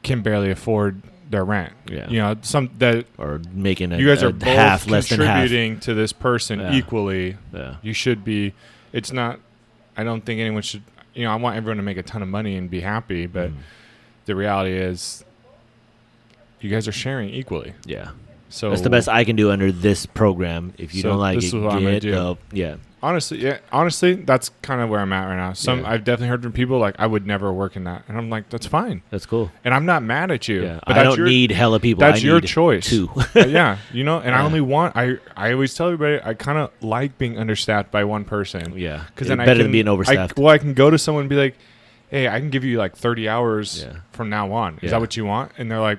can 0.03 0.21
barely 0.21 0.51
afford 0.51 1.01
their 1.29 1.45
rent. 1.45 1.71
yeah. 1.89 2.09
You 2.09 2.19
know, 2.19 2.35
some 2.41 2.69
that 2.79 3.05
or 3.17 3.39
making 3.53 3.93
a, 3.93 3.97
you 3.97 4.07
guys 4.07 4.21
are 4.21 4.31
both 4.33 4.49
half 4.49 4.87
less 4.87 5.07
half. 5.09 5.17
contributing 5.19 5.79
to 5.81 5.93
this 5.93 6.11
person 6.11 6.59
Yeah. 6.59 6.73
equally. 6.73 7.37
Yeah. 7.53 7.75
You 7.81 7.93
should 7.93 8.23
be. 8.25 8.53
It's 8.91 9.13
not. 9.13 9.39
I 9.95 10.03
don't 10.03 10.25
think 10.25 10.41
anyone 10.41 10.61
should. 10.63 10.83
You 11.13 11.23
know, 11.25 11.31
I 11.31 11.35
want 11.35 11.55
everyone 11.55 11.77
to 11.77 11.83
make 11.83 11.97
a 11.97 12.03
ton 12.03 12.21
of 12.21 12.27
money 12.27 12.55
and 12.57 12.69
be 12.69 12.81
happy, 12.81 13.25
but 13.27 13.49
Mm. 13.51 13.55
the 14.25 14.35
reality 14.35 14.73
is, 14.73 15.23
you 16.59 16.69
guys 16.69 16.87
are 16.87 16.91
sharing 16.93 17.29
equally. 17.29 17.73
yeah, 17.85 18.11
So 18.51 18.69
that's 18.69 18.81
the 18.81 18.89
best 18.89 19.09
I 19.09 19.23
can 19.23 19.35
do 19.35 19.49
under 19.51 19.71
this 19.71 20.05
program. 20.05 20.73
If 20.77 20.93
you 20.93 21.01
So 21.01 21.09
don't 21.09 21.19
like 21.19 21.35
this 21.39 21.45
it, 21.45 21.57
is 21.57 21.63
what 21.63 21.73
I'm 21.73 21.83
gonna 21.83 21.99
do. 21.99 22.37
yeah, 22.53 22.75
Honestly, 23.03 23.39
yeah. 23.39 23.57
Honestly, 23.71 24.13
that's 24.13 24.49
kind 24.61 24.79
of 24.79 24.89
where 24.89 24.99
I'm 24.99 25.11
at 25.11 25.25
right 25.25 25.35
now. 25.35 25.53
Some 25.53 25.79
Yeah. 25.79 25.89
I've 25.89 26.03
definitely 26.03 26.27
heard 26.27 26.43
from 26.43 26.51
people 26.51 26.77
like 26.77 26.93
I 26.99 27.07
would 27.07 27.25
never 27.25 27.51
work 27.51 27.75
in 27.75 27.85
that, 27.85 28.03
and 28.07 28.15
I'm 28.17 28.29
like, 28.29 28.49
that's 28.49 28.67
fine, 28.67 29.01
that's 29.09 29.25
cool. 29.25 29.51
and 29.65 29.73
I'm 29.73 29.87
not 29.87 30.03
mad 30.03 30.29
at 30.29 30.47
you. 30.47 30.61
Yeah, 30.61 30.79
but 30.85 30.91
I 30.91 30.93
that's 31.03 31.07
don't 31.09 31.17
your, 31.17 31.27
need 31.27 31.51
hella 31.51 31.79
people. 31.79 32.01
That's 32.01 32.21
I 32.21 32.25
your 32.27 32.39
need 32.41 32.47
choice. 32.47 32.85
Two. 32.87 33.09
Uh, 33.35 33.45
yeah, 33.47 33.77
you 33.91 34.03
know, 34.03 34.19
and 34.19 34.35
I 34.35 34.41
only 34.45 34.61
want. 34.61 34.95
I 34.95 35.15
I 35.35 35.53
always 35.53 35.73
tell 35.73 35.87
everybody 35.87 36.19
I 36.23 36.33
kind 36.35 36.59
of 36.59 36.69
like 36.81 37.17
being 37.17 37.39
understaffed 37.39 37.89
by 37.89 38.03
one 38.03 38.23
person 38.25 38.77
yeah, 38.77 39.05
because 39.07 39.29
then 39.29 39.39
I 39.39 39.45
better 39.45 39.59
can, 39.59 39.63
than 39.65 39.71
being 39.71 39.87
I, 39.87 39.91
overstaffed. 39.91 40.37
well, 40.37 40.49
I 40.53 40.57
can 40.59 40.73
go 40.75 40.89
to 40.91 40.97
someone 40.99 41.21
and 41.23 41.29
be 41.29 41.37
like, 41.37 41.55
"Hey, 42.09 42.27
I 42.27 42.39
can 42.39 42.49
give 42.51 42.63
you 42.63 42.77
like 42.77 42.95
30 42.95 43.27
hours 43.29 43.83
Yeah. 43.83 43.99
from 44.11 44.29
now 44.29 44.51
on. 44.51 44.75
Is 44.75 44.83
Yeah. 44.83 44.89
that 44.91 44.99
what 44.99 45.17
you 45.17 45.25
want?" 45.25 45.53
And 45.57 45.71
they're 45.71 45.79
like, 45.79 45.97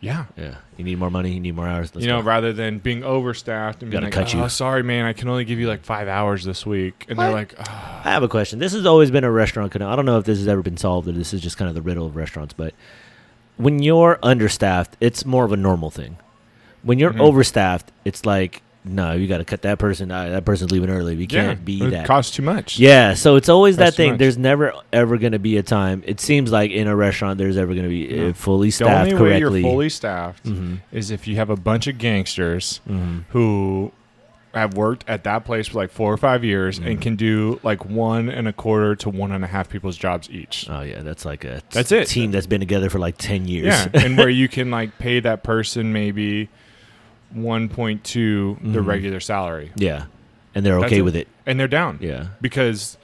"Yeah." 0.00 0.24
yeah, 0.36 0.56
you 0.76 0.84
need 0.84 0.98
more 0.98 1.10
money. 1.10 1.32
You 1.32 1.40
need 1.40 1.54
more 1.54 1.68
hours. 1.68 1.94
Let's 1.94 2.04
you 2.04 2.10
know, 2.10 2.20
go. 2.22 2.26
rather 2.28 2.52
than 2.52 2.78
being 2.78 3.02
overstaffed 3.02 3.82
and 3.82 3.90
being 3.90 4.02
Gotta 4.02 4.06
like, 4.06 4.12
cut 4.12 4.34
"Oh, 4.34 4.42
you." 4.44 4.48
sorry, 4.48 4.82
man, 4.82 5.04
I 5.04 5.12
can 5.12 5.28
only 5.28 5.44
give 5.44 5.58
you 5.58 5.68
like 5.68 5.84
five 5.84 6.08
hours 6.08 6.44
this 6.44 6.64
week," 6.66 7.06
and 7.08 7.18
they're 7.18 7.28
What? 7.28 7.34
like, 7.34 7.54
"Oh, 7.58 8.00
I 8.04 8.10
have 8.10 8.22
a 8.22 8.28
question. 8.28 8.58
This 8.58 8.72
has 8.72 8.86
always 8.86 9.10
been 9.10 9.24
a 9.24 9.30
restaurant. 9.30 9.72
con- 9.72 9.82
I 9.82 9.94
don't 9.96 10.06
know 10.06 10.18
if 10.18 10.24
this 10.24 10.38
has 10.38 10.48
ever 10.48 10.62
been 10.62 10.76
solved 10.76 11.06
or 11.08 11.12
this 11.12 11.32
is 11.34 11.40
just 11.40 11.56
kind 11.58 11.68
of 11.68 11.74
the 11.74 11.82
riddle 11.82 12.06
of 12.06 12.16
restaurants. 12.16 12.54
But 12.54 12.74
when 13.56 13.82
you're 13.82 14.18
understaffed, 14.22 14.96
it's 15.00 15.24
more 15.26 15.44
of 15.44 15.52
a 15.52 15.56
normal 15.56 15.90
thing. 15.90 16.16
When 16.82 16.98
you're 16.98 17.12
Mhm. 17.12 17.20
overstaffed, 17.20 17.90
it's 18.06 18.24
like, 18.24 18.62
no, 18.84 19.12
you 19.12 19.28
got 19.28 19.38
to 19.38 19.44
cut 19.44 19.62
that 19.62 19.78
person. 19.78 20.10
Uh, 20.10 20.30
that 20.30 20.44
person's 20.44 20.70
leaving 20.70 20.88
early. 20.90 21.14
We 21.16 21.24
yeah, 21.24 21.44
can't 21.46 21.64
be 21.64 21.82
it 21.84 21.90
that. 21.90 22.06
costs 22.06 22.34
too 22.34 22.42
much." 22.42 22.78
Yeah, 22.78 23.14
so 23.14 23.36
it's 23.36 23.48
always 23.48 23.76
that 23.76 23.94
thing. 23.94 24.16
There's 24.16 24.38
never 24.38 24.72
ever 24.92 25.18
going 25.18 25.32
to 25.32 25.38
be 25.38 25.56
a 25.58 25.62
time. 25.62 26.02
It 26.06 26.20
seems 26.20 26.50
like 26.50 26.70
in 26.70 26.86
a 26.88 26.96
restaurant, 26.96 27.38
there's 27.38 27.56
ever 27.58 27.72
going 27.74 27.84
to 27.84 27.90
be 27.90 28.08
No. 28.16 28.28
uh, 28.28 28.32
fully 28.32 28.68
the 28.68 28.72
staffed 28.72 29.12
only 29.12 29.22
way 29.22 29.38
you're 29.38 29.50
fully 29.50 29.88
staffed 29.90 30.46
hmm 30.46 30.76
is 30.92 31.10
if 31.10 31.26
you 31.28 31.36
have 31.36 31.50
a 31.50 31.56
bunch 31.56 31.86
of 31.86 31.98
gangsters 31.98 32.78
hmm 32.86 33.18
who 33.30 33.92
have 34.52 34.74
worked 34.74 35.04
at 35.06 35.22
that 35.22 35.44
place 35.44 35.68
for 35.68 35.78
like 35.78 35.90
four 35.92 36.12
or 36.12 36.16
five 36.16 36.42
years 36.42 36.80
Mhm. 36.80 36.86
and 36.86 37.00
can 37.00 37.14
do 37.14 37.60
like 37.62 37.84
one 37.84 38.28
and 38.28 38.48
a 38.48 38.52
quarter 38.52 38.96
to 38.96 39.08
one 39.08 39.30
and 39.30 39.44
a 39.44 39.46
half 39.46 39.68
people's 39.68 39.96
jobs 39.96 40.28
each. 40.28 40.66
Oh 40.68 40.80
yeah, 40.80 41.02
that's 41.02 41.24
like 41.24 41.44
a 41.44 41.60
That's 41.70 41.92
it. 41.92 42.08
team 42.08 42.32
that's 42.32 42.48
been 42.48 42.58
together 42.58 42.90
for 42.90 42.98
like 42.98 43.14
ten 43.16 43.46
years. 43.46 43.66
Yeah, 43.66 43.88
and 43.94 44.18
where 44.18 44.28
you 44.42 44.48
can 44.48 44.70
like 44.72 44.98
pay 44.98 45.20
that 45.20 45.44
person 45.44 45.92
maybe 45.92 46.48
one 47.32 47.68
point 47.68 48.04
two 48.04 48.58
the 48.62 48.80
Mhm. 48.80 48.86
regular 48.86 49.20
salary, 49.20 49.70
yeah, 49.76 50.04
and 50.54 50.64
they're 50.64 50.78
okay 50.80 50.98
it. 50.98 51.02
with 51.02 51.16
it. 51.16 51.28
and 51.46 51.58
they're 51.58 51.68
down 51.68 51.98
Yeah, 52.00 52.28
because 52.40 52.96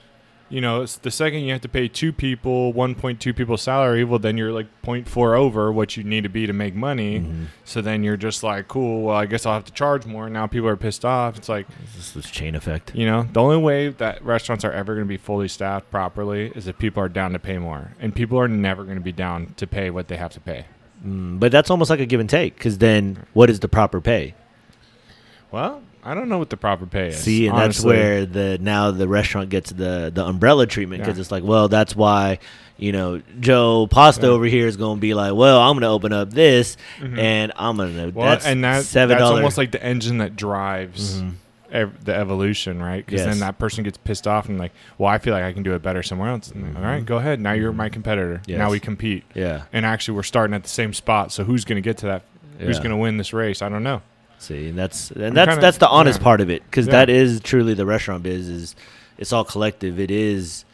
you 0.49 0.61
know, 0.61 0.83
it's 0.83 0.95
the 0.99 1.11
second 1.11 1.41
you 1.41 1.51
have 1.51 1.61
to 1.63 1.69
pay 1.69 1.89
two 1.89 2.13
people 2.13 2.73
1.2 2.73 3.35
people's 3.35 3.63
salary, 3.63 4.05
well, 4.05 4.21
then 4.21 4.37
you're 4.39 4.53
like 4.53 4.69
0.4 4.85 5.35
over 5.35 5.73
what 5.73 5.97
you 5.97 6.05
need 6.05 6.23
to 6.23 6.29
be 6.29 6.47
to 6.47 6.53
make 6.53 6.73
money. 6.73 7.19
Mhm. 7.19 7.47
So 7.65 7.81
then 7.81 8.05
you're 8.05 8.17
just 8.17 8.45
like, 8.45 8.69
cool, 8.69 9.03
well, 9.03 9.17
I 9.17 9.27
guess 9.27 9.45
I'll 9.45 9.55
have 9.55 9.65
to 9.65 9.73
charge 9.73 10.07
more. 10.07 10.31
Now 10.31 10.47
people 10.47 10.69
are 10.69 10.77
pissed 10.77 11.05
off. 11.05 11.37
It's 11.37 11.49
like, 11.49 11.67
This 11.97 12.15
is 12.15 12.31
chain 12.31 12.55
effect. 12.55 12.93
you 12.95 13.07
know, 13.07 13.27
the 13.33 13.41
only 13.41 13.57
way 13.57 13.89
that 13.89 14.25
restaurants 14.25 14.65
are 14.65 14.71
ever 14.71 14.95
going 14.95 15.05
to 15.05 15.09
be 15.09 15.17
fully 15.17 15.49
staffed 15.49 15.91
properly 15.91 16.53
is 16.55 16.69
if 16.69 16.79
people 16.79 17.03
are 17.03 17.09
down 17.09 17.33
to 17.33 17.41
pay 17.41 17.59
more. 17.59 17.91
And 17.99 18.15
people 18.15 18.39
are 18.39 18.47
never 18.47 18.85
going 18.85 18.99
to 18.99 19.03
be 19.03 19.11
down 19.11 19.55
to 19.57 19.67
pay 19.67 19.91
what 19.91 20.07
they 20.07 20.17
have 20.17 20.31
to 20.35 20.41
pay. 20.41 20.67
Mm, 21.07 21.39
but 21.39 21.53
that's 21.53 21.71
almost 21.71 21.89
like 21.91 22.01
a 22.01 22.07
give 22.07 22.21
and 22.21 22.29
take 22.29 22.55
because 22.57 22.79
then 22.79 23.25
what 23.33 23.49
is 23.51 23.61
the 23.61 23.69
proper 23.69 24.01
pay? 24.01 24.35
Well, 25.53 25.83
I 26.03 26.15
don't 26.15 26.29
know 26.29 26.39
what 26.39 26.51
the 26.51 26.57
proper 26.57 26.87
pay 26.87 27.09
is. 27.09 27.19
See, 27.19 27.47
and 27.47 27.57
honestly. 27.57 27.93
that's 27.93 28.01
where 28.01 28.27
the 28.27 28.59
now 28.61 28.91
the 28.91 29.09
restaurant 29.09 29.51
gets 29.51 29.71
the 29.71 30.11
the 30.15 30.25
umbrella 30.25 30.67
treatment 30.67 31.03
because 31.03 31.17
Yeah. 31.17 31.21
it's 31.23 31.31
like, 31.31 31.45
well, 31.45 31.69
that's 31.69 31.95
why 31.97 32.39
you 32.77 32.93
know 32.93 33.23
Joe 33.41 33.87
Pasta 33.87 34.27
Yeah. 34.27 34.33
over 34.33 34.45
here 34.47 34.67
is 34.67 34.77
going 34.77 34.99
to 34.99 35.01
be 35.01 35.15
like, 35.15 35.35
well, 35.35 35.61
I'm 35.61 35.75
going 35.75 35.83
to 35.83 35.89
open 35.89 36.13
up 36.13 36.31
this 36.33 36.77
Mhm. 37.01 37.19
and 37.19 37.53
I'm 37.57 37.77
going 37.77 37.95
to 37.97 38.11
Well, 38.11 38.27
that's 38.29 38.45
and 38.47 38.63
that, 38.65 38.85
seven 38.85 39.17
that's 39.17 39.21
dollars. 39.29 39.37
almost 39.39 39.59
like 39.59 39.71
the 39.73 39.83
engine 39.83 40.19
that 40.19 40.37
drives 40.37 41.21
Mhm. 41.23 41.33
Ev- 41.73 42.05
the 42.05 42.15
evolution, 42.15 42.83
right? 42.83 43.05
Because 43.05 43.21
Yes. 43.21 43.29
then 43.29 43.39
that 43.41 43.59
person 43.59 43.85
gets 43.85 43.99
pissed 43.99 44.27
off 44.27 44.49
and 44.49 44.59
like, 44.59 44.73
well, 44.99 45.09
I 45.11 45.19
feel 45.19 45.33
like 45.35 45.45
I 45.45 45.53
can 45.53 45.63
do 45.63 45.75
it 45.75 45.83
better 45.83 46.03
somewhere 46.03 46.31
else. 46.31 46.53
Like, 46.55 46.77
All 46.77 46.83
right, 46.83 46.97
mm-hmm. 46.99 47.05
go 47.05 47.17
ahead. 47.17 47.41
Now 47.41 47.53
you're 47.53 47.73
my 47.73 47.87
mm-hmm. 47.87 47.93
competitor. 47.95 48.43
Yes. 48.47 48.59
Now 48.59 48.71
we 48.71 48.81
compete. 48.81 49.25
yeah. 49.35 49.63
And 49.73 49.85
actually, 49.87 50.17
we're 50.17 50.23
starting 50.23 50.55
at 50.55 50.63
the 50.63 50.69
same 50.69 50.93
spot. 50.93 51.33
So 51.33 51.45
who's 51.45 51.65
going 51.65 51.77
to 51.77 51.83
get 51.83 51.99
to 51.99 52.07
that? 52.07 52.23
Who's 52.59 52.79
going 52.79 52.91
to 52.91 52.97
win 52.97 53.17
this 53.19 53.33
race? 53.33 53.61
I 53.63 53.69
don't 53.69 53.83
know. 53.83 54.01
See, 54.39 54.69
and 54.69 54.79
that's 54.79 55.11
and 55.11 55.25
I'm 55.25 55.35
that's 55.35 55.49
kinda- 55.49 55.61
that's 55.63 55.79
the 55.79 55.89
honest 55.89 56.19
yeah. 56.21 56.25
part 56.25 56.41
of 56.41 56.51
it 56.51 56.63
because 56.65 56.87
Yeah. 56.87 56.93
that 56.93 57.11
is 57.11 57.41
truly 57.41 57.73
the 57.75 57.87
restaurant 57.87 58.23
biz 58.23 58.49
is 58.49 58.77
it's 59.19 59.33
all 59.33 59.45
collective. 59.45 59.99
It 59.99 60.11
is 60.11 60.65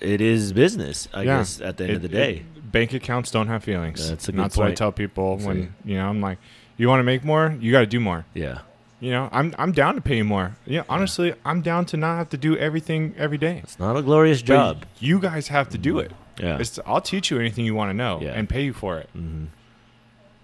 it 0.00 0.20
is 0.20 0.52
business, 0.52 1.08
I 1.14 1.22
Yeah. 1.22 1.38
guess, 1.38 1.60
at 1.60 1.76
the 1.78 1.84
end 1.84 1.92
It- 1.92 1.96
of 1.96 2.02
the 2.02 2.08
day. 2.08 2.32
it- 2.56 2.72
bank 2.72 2.92
accounts 2.92 3.30
don't 3.30 3.46
have 3.46 3.62
feelings. 3.64 4.08
That's 4.10 4.28
a 4.28 4.32
good 4.32 4.40
That's 4.40 4.56
what 4.56 4.66
I 4.68 4.74
tell 4.74 4.90
people 4.92 5.38
when 5.38 5.74
you 5.84 5.96
know 5.96 6.08
I'm 6.08 6.20
like, 6.20 6.38
you 6.76 6.88
want 6.88 7.00
to 7.00 7.04
make 7.04 7.24
more, 7.24 7.54
you 7.60 7.70
got 7.72 7.80
to 7.80 7.86
do 7.86 8.00
more. 8.00 8.24
yeah. 8.34 8.58
You 9.04 9.10
know, 9.10 9.28
I'm 9.32 9.54
I'm 9.58 9.72
down 9.72 9.96
to 9.96 10.00
pay 10.00 10.16
you 10.16 10.24
more. 10.24 10.56
Yeah, 10.64 10.84
honestly, 10.88 11.34
I'm 11.44 11.60
down 11.60 11.84
to 11.86 11.96
not 11.98 12.16
have 12.16 12.30
to 12.30 12.38
do 12.38 12.56
everything 12.56 13.14
every 13.18 13.36
day. 13.36 13.60
It's 13.62 13.78
not 13.78 13.96
a 13.96 14.02
glorious 14.02 14.40
But 14.40 14.46
job. 14.46 14.84
you 14.98 15.18
guys 15.20 15.48
have 15.48 15.68
to 15.70 15.78
do 15.78 15.98
it. 15.98 16.10
Yeah. 16.40 16.58
It's, 16.58 16.78
I'll 16.86 17.02
teach 17.02 17.30
you 17.30 17.38
anything 17.38 17.66
you 17.66 17.74
want 17.74 17.90
to 17.90 17.94
know 17.94 18.18
Yeah. 18.22 18.30
and 18.30 18.48
pay 18.48 18.62
you 18.64 18.72
for 18.72 18.98
it. 18.98 19.10
hmm 19.12 19.44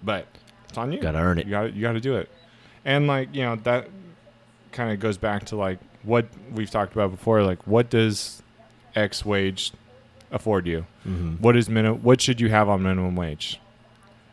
But 0.03 0.27
it's 0.69 0.77
on 0.77 0.93
you. 0.93 1.01
Got 1.01 1.13
to 1.13 1.19
earn 1.21 1.39
it. 1.39 1.47
You 1.47 1.53
got 1.53 1.73
you 1.75 1.81
got 1.81 1.93
to 1.93 2.01
do 2.01 2.17
it. 2.17 2.29
And 2.85 3.07
like 3.07 3.35
you 3.35 3.43
know 3.45 3.57
that 3.57 3.89
kind 4.73 4.93
of 4.93 5.01
goes 5.01 5.17
back 5.17 5.47
to 5.47 5.57
like 5.57 5.79
what 6.03 6.27
we've 6.53 6.71
talked 6.71 6.93
about 6.93 7.11
before. 7.13 7.43
Like 7.43 7.67
what 7.67 7.89
does 7.89 8.43
X 8.95 9.25
wage 9.25 9.73
afford 10.31 10.67
you? 10.67 10.85
hmm 11.05 11.37
What 11.37 11.57
is 11.57 11.71
minimum? 11.71 12.03
What 12.03 12.21
should 12.21 12.41
you 12.43 12.51
have 12.51 12.69
on 12.69 12.83
minimum 12.83 13.17
wage? 13.17 13.59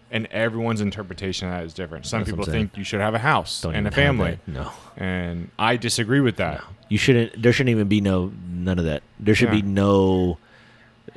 And 0.10 0.26
everyone's 0.28 0.80
interpretation 0.80 1.50
of 1.50 1.54
that 1.54 1.64
is 1.66 1.74
different. 1.74 2.06
Some 2.06 2.22
That's 2.22 2.32
people 2.32 2.46
think 2.46 2.78
you 2.78 2.84
should 2.86 3.02
have 3.02 3.14
a 3.14 3.20
house 3.20 3.62
Don't 3.62 3.76
and 3.76 3.86
a 3.88 3.92
family. 3.92 4.40
No. 4.48 4.72
and 4.96 5.50
I 5.60 5.76
disagree 5.76 6.22
with 6.22 6.38
that. 6.38 6.60
No. 6.60 6.64
You 6.90 6.98
shouldn't. 6.98 7.42
There 7.42 7.52
shouldn't 7.52 7.72
even 7.72 7.88
be 7.90 8.00
no 8.00 8.32
none 8.50 8.80
of 8.80 8.86
that. 8.86 9.04
There 9.20 9.36
should 9.36 9.52
be 9.52 9.62
no. 9.62 10.38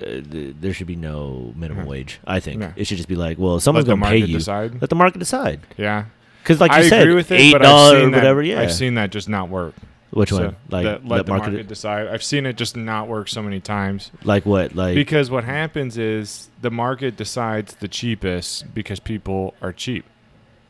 Uh, 0.01 0.05
th- 0.05 0.57
there 0.61 0.73
should 0.73 0.87
be 0.89 0.97
no 0.97 1.53
minimum 1.57 1.85
Yeah. 1.85 1.91
wage. 1.91 2.21
I 2.27 2.41
think 2.41 2.63
Yeah. 2.63 2.73
it 2.75 2.87
should 2.87 2.97
just 2.97 3.09
be 3.09 3.17
like, 3.17 3.39
well, 3.39 3.61
someone's 3.61 3.87
going 3.87 4.01
to 4.01 4.07
pay 4.07 4.17
you. 4.19 4.39
decide. 4.39 4.81
Let 4.81 4.89
the 4.91 4.97
market 4.97 5.19
decide. 5.19 5.61
Yeah, 5.77 6.05
Because, 6.43 6.59
like 6.61 6.71
you 6.73 6.79
I 6.79 6.89
said, 6.89 7.03
agree 7.03 7.15
with 7.15 7.31
it, 7.31 7.41
eight 7.41 7.53
dollars 7.59 7.95
or 7.99 8.01
seen 8.01 8.11
that- 8.13 8.17
whatever. 8.19 8.43
Yeah. 8.43 8.61
I've 8.61 8.73
seen 8.73 8.95
that 8.95 9.11
just 9.11 9.29
not 9.29 9.49
work. 9.49 9.75
Which 10.11 10.31
So 10.31 10.37
one? 10.47 10.57
Like 10.71 10.85
that- 10.85 11.07
let 11.07 11.27
the 11.27 11.33
market, 11.33 11.69
decide. 11.69 12.09
I've 12.09 12.23
seen 12.25 12.45
it 12.47 12.57
just 12.57 12.77
not 12.77 13.07
work 13.07 13.29
so 13.29 13.43
many 13.43 13.61
times. 13.61 14.11
Like 14.25 14.45
what? 14.45 14.75
Like 14.75 14.95
because 14.97 15.31
what 15.31 15.45
happens 15.45 15.97
is 15.99 16.51
the 16.61 16.71
market 16.71 17.17
decides 17.17 17.75
the 17.75 17.87
cheapest 17.89 18.75
because 18.75 18.99
people 19.01 19.55
are 19.63 19.73
cheap. 19.73 20.05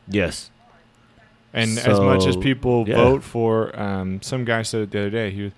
yes. 0.07 0.49
And 1.53 1.77
as 1.79 1.99
much 1.99 2.25
as 2.27 2.37
people 2.37 2.87
yeah. 2.87 2.95
vote 2.95 3.23
for, 3.23 3.77
um, 3.77 4.21
some 4.21 4.45
guy 4.45 4.61
said 4.61 4.83
it 4.83 4.91
the 4.91 4.99
other 5.01 5.09
day. 5.09 5.31
He 5.31 5.41
was, 5.43 5.51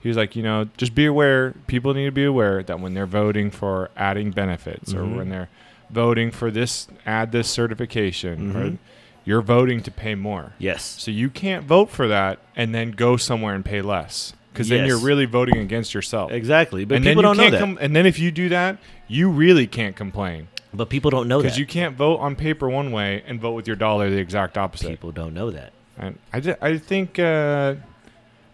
he 0.00 0.08
was 0.08 0.16
like, 0.18 0.36
you 0.36 0.42
know, 0.42 0.68
just 0.76 0.94
be 0.94 1.06
aware. 1.06 1.54
People 1.66 1.94
need 1.94 2.04
to 2.04 2.10
be 2.10 2.24
aware 2.24 2.62
that 2.62 2.80
when 2.80 2.92
they're 2.92 3.06
voting 3.06 3.50
for 3.50 3.88
adding 3.96 4.30
benefits 4.30 4.92
Mhm. 4.92 4.98
or 4.98 5.16
when 5.16 5.30
they're 5.30 5.48
voting 5.88 6.30
for 6.30 6.50
this, 6.50 6.86
add 7.06 7.32
this 7.32 7.48
certification, 7.48 8.54
or 8.54 8.60
Mhm. 8.72 8.78
You're 9.24 9.42
voting 9.42 9.82
to 9.82 9.90
pay 9.90 10.14
more. 10.14 10.52
Yes. 10.58 10.82
So 10.98 11.10
you 11.10 11.30
can't 11.30 11.64
vote 11.64 11.90
for 11.90 12.08
that 12.08 12.38
and 12.56 12.74
then 12.74 12.92
go 12.92 13.16
somewhere 13.16 13.54
and 13.54 13.64
pay 13.64 13.82
less 13.82 14.32
because 14.52 14.68
then 14.68 14.86
you're 14.86 14.98
really 14.98 15.26
voting 15.26 15.58
against 15.58 15.94
yourself. 15.94 16.32
Exactly. 16.32 16.84
But 16.84 16.96
and 16.96 17.04
people 17.04 17.22
don't 17.22 17.36
know 17.36 17.50
that. 17.50 17.60
com- 17.60 17.78
and 17.80 17.94
then 17.94 18.06
if 18.06 18.18
you 18.18 18.30
do 18.30 18.48
that, 18.48 18.78
you 19.06 19.30
really 19.30 19.66
can't 19.66 19.96
complain 19.96 20.48
but 20.72 20.88
people 20.88 21.10
don't 21.10 21.28
know 21.28 21.38
that 21.38 21.44
because 21.44 21.58
you 21.58 21.66
can't 21.66 21.96
vote 21.96 22.18
on 22.18 22.36
paper 22.36 22.68
one 22.68 22.92
way 22.92 23.22
and 23.26 23.40
vote 23.40 23.52
with 23.52 23.66
your 23.66 23.76
dollar 23.76 24.10
the 24.10 24.18
exact 24.18 24.58
opposite. 24.58 24.88
people 24.88 25.12
don't 25.12 25.34
know 25.34 25.50
that. 25.50 25.72
And 25.96 26.18
I, 26.32 26.40
ju- 26.40 26.56
I 26.60 26.78
think 26.78 27.18
uh, 27.18 27.74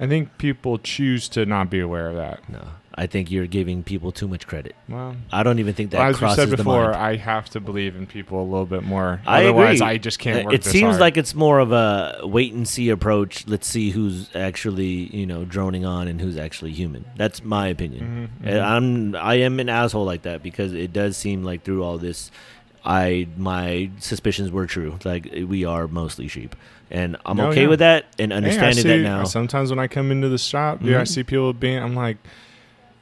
I 0.00 0.06
think 0.06 0.38
people 0.38 0.78
choose 0.78 1.28
to 1.30 1.44
not 1.44 1.70
be 1.70 1.80
aware 1.80 2.08
of 2.08 2.16
that. 2.16 2.48
No. 2.48 2.62
I 2.96 3.06
think 3.08 3.30
you're 3.30 3.46
giving 3.48 3.82
people 3.82 4.12
too 4.12 4.28
much 4.28 4.46
credit. 4.46 4.76
Well, 4.88 5.16
I 5.32 5.42
don't 5.42 5.58
even 5.58 5.74
think 5.74 5.90
that 5.90 6.00
as 6.00 6.14
we 6.14 6.18
crosses 6.20 6.36
said 6.36 6.50
the 6.50 6.56
before. 6.58 6.94
I 6.94 7.16
have 7.16 7.50
to 7.50 7.60
believe 7.60 7.96
in 7.96 8.06
people 8.06 8.40
a 8.40 8.44
little 8.44 8.66
bit 8.66 8.84
more. 8.84 9.20
I 9.26 9.42
Otherwise, 9.44 9.80
agree. 9.80 9.94
I 9.94 9.98
just 9.98 10.18
can't 10.20 10.44
work. 10.44 10.54
it 10.54 10.64
seems 10.64 10.90
hard. 10.90 11.00
like 11.00 11.16
it's 11.16 11.34
more 11.34 11.58
of 11.58 11.72
a 11.72 12.20
wait 12.22 12.52
and 12.52 12.68
see 12.68 12.90
approach. 12.90 13.48
Let's 13.48 13.66
see 13.66 13.90
who's 13.90 14.30
actually, 14.36 15.14
you 15.16 15.26
know, 15.26 15.44
droning 15.44 15.84
on 15.84 16.06
and 16.06 16.20
who's 16.20 16.36
actually 16.36 16.70
human. 16.72 17.04
That's 17.16 17.42
my 17.42 17.66
opinion. 17.66 18.30
Mhm, 18.42 18.46
And 18.48 18.58
mhm. 18.58 18.64
I'm 18.64 19.16
I 19.16 19.34
am 19.40 19.58
an 19.58 19.68
asshole 19.68 20.04
like 20.04 20.22
that 20.22 20.42
because 20.44 20.72
it 20.72 20.92
does 20.92 21.16
seem 21.16 21.42
like 21.42 21.64
through 21.64 21.82
all 21.82 21.98
this, 21.98 22.30
I 22.84 23.26
my 23.36 23.90
suspicions 23.98 24.52
were 24.52 24.66
true. 24.66 24.98
Like 25.04 25.28
we 25.48 25.64
are 25.64 25.88
mostly 25.88 26.28
sheep, 26.28 26.54
and 26.92 27.16
I'm 27.26 27.40
Oh, 27.40 27.48
okay 27.48 27.62
yeah. 27.62 27.68
with 27.68 27.78
that 27.80 28.04
and 28.20 28.30
Hey, 28.30 28.36
understanding 28.36 28.82
see- 28.82 28.88
that 28.88 28.98
now. 28.98 29.24
Sometimes 29.24 29.70
when 29.70 29.78
I 29.80 29.88
come 29.88 30.12
into 30.12 30.28
the 30.28 30.38
shop, 30.38 30.78
yeah, 30.82 30.98
I 30.98 31.02
Mhm. 31.02 31.08
see 31.08 31.22
people 31.24 31.52
being. 31.54 31.82
I'm 31.82 31.96
like, 31.96 32.18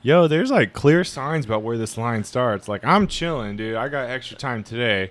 yo, 0.03 0.27
there's 0.29 0.51
like 0.51 0.73
clear 0.73 1.05
signs 1.05 1.45
about 1.47 1.63
where 1.63 1.79
this 1.79 1.97
line 1.97 2.25
starts. 2.25 2.69
Like 2.69 2.85
I'm 2.85 3.07
chilling, 3.07 3.57
dude. 3.57 3.77
I 3.77 3.89
got 3.89 4.11
extra 4.11 4.37
time 4.37 4.63
today, 4.65 5.11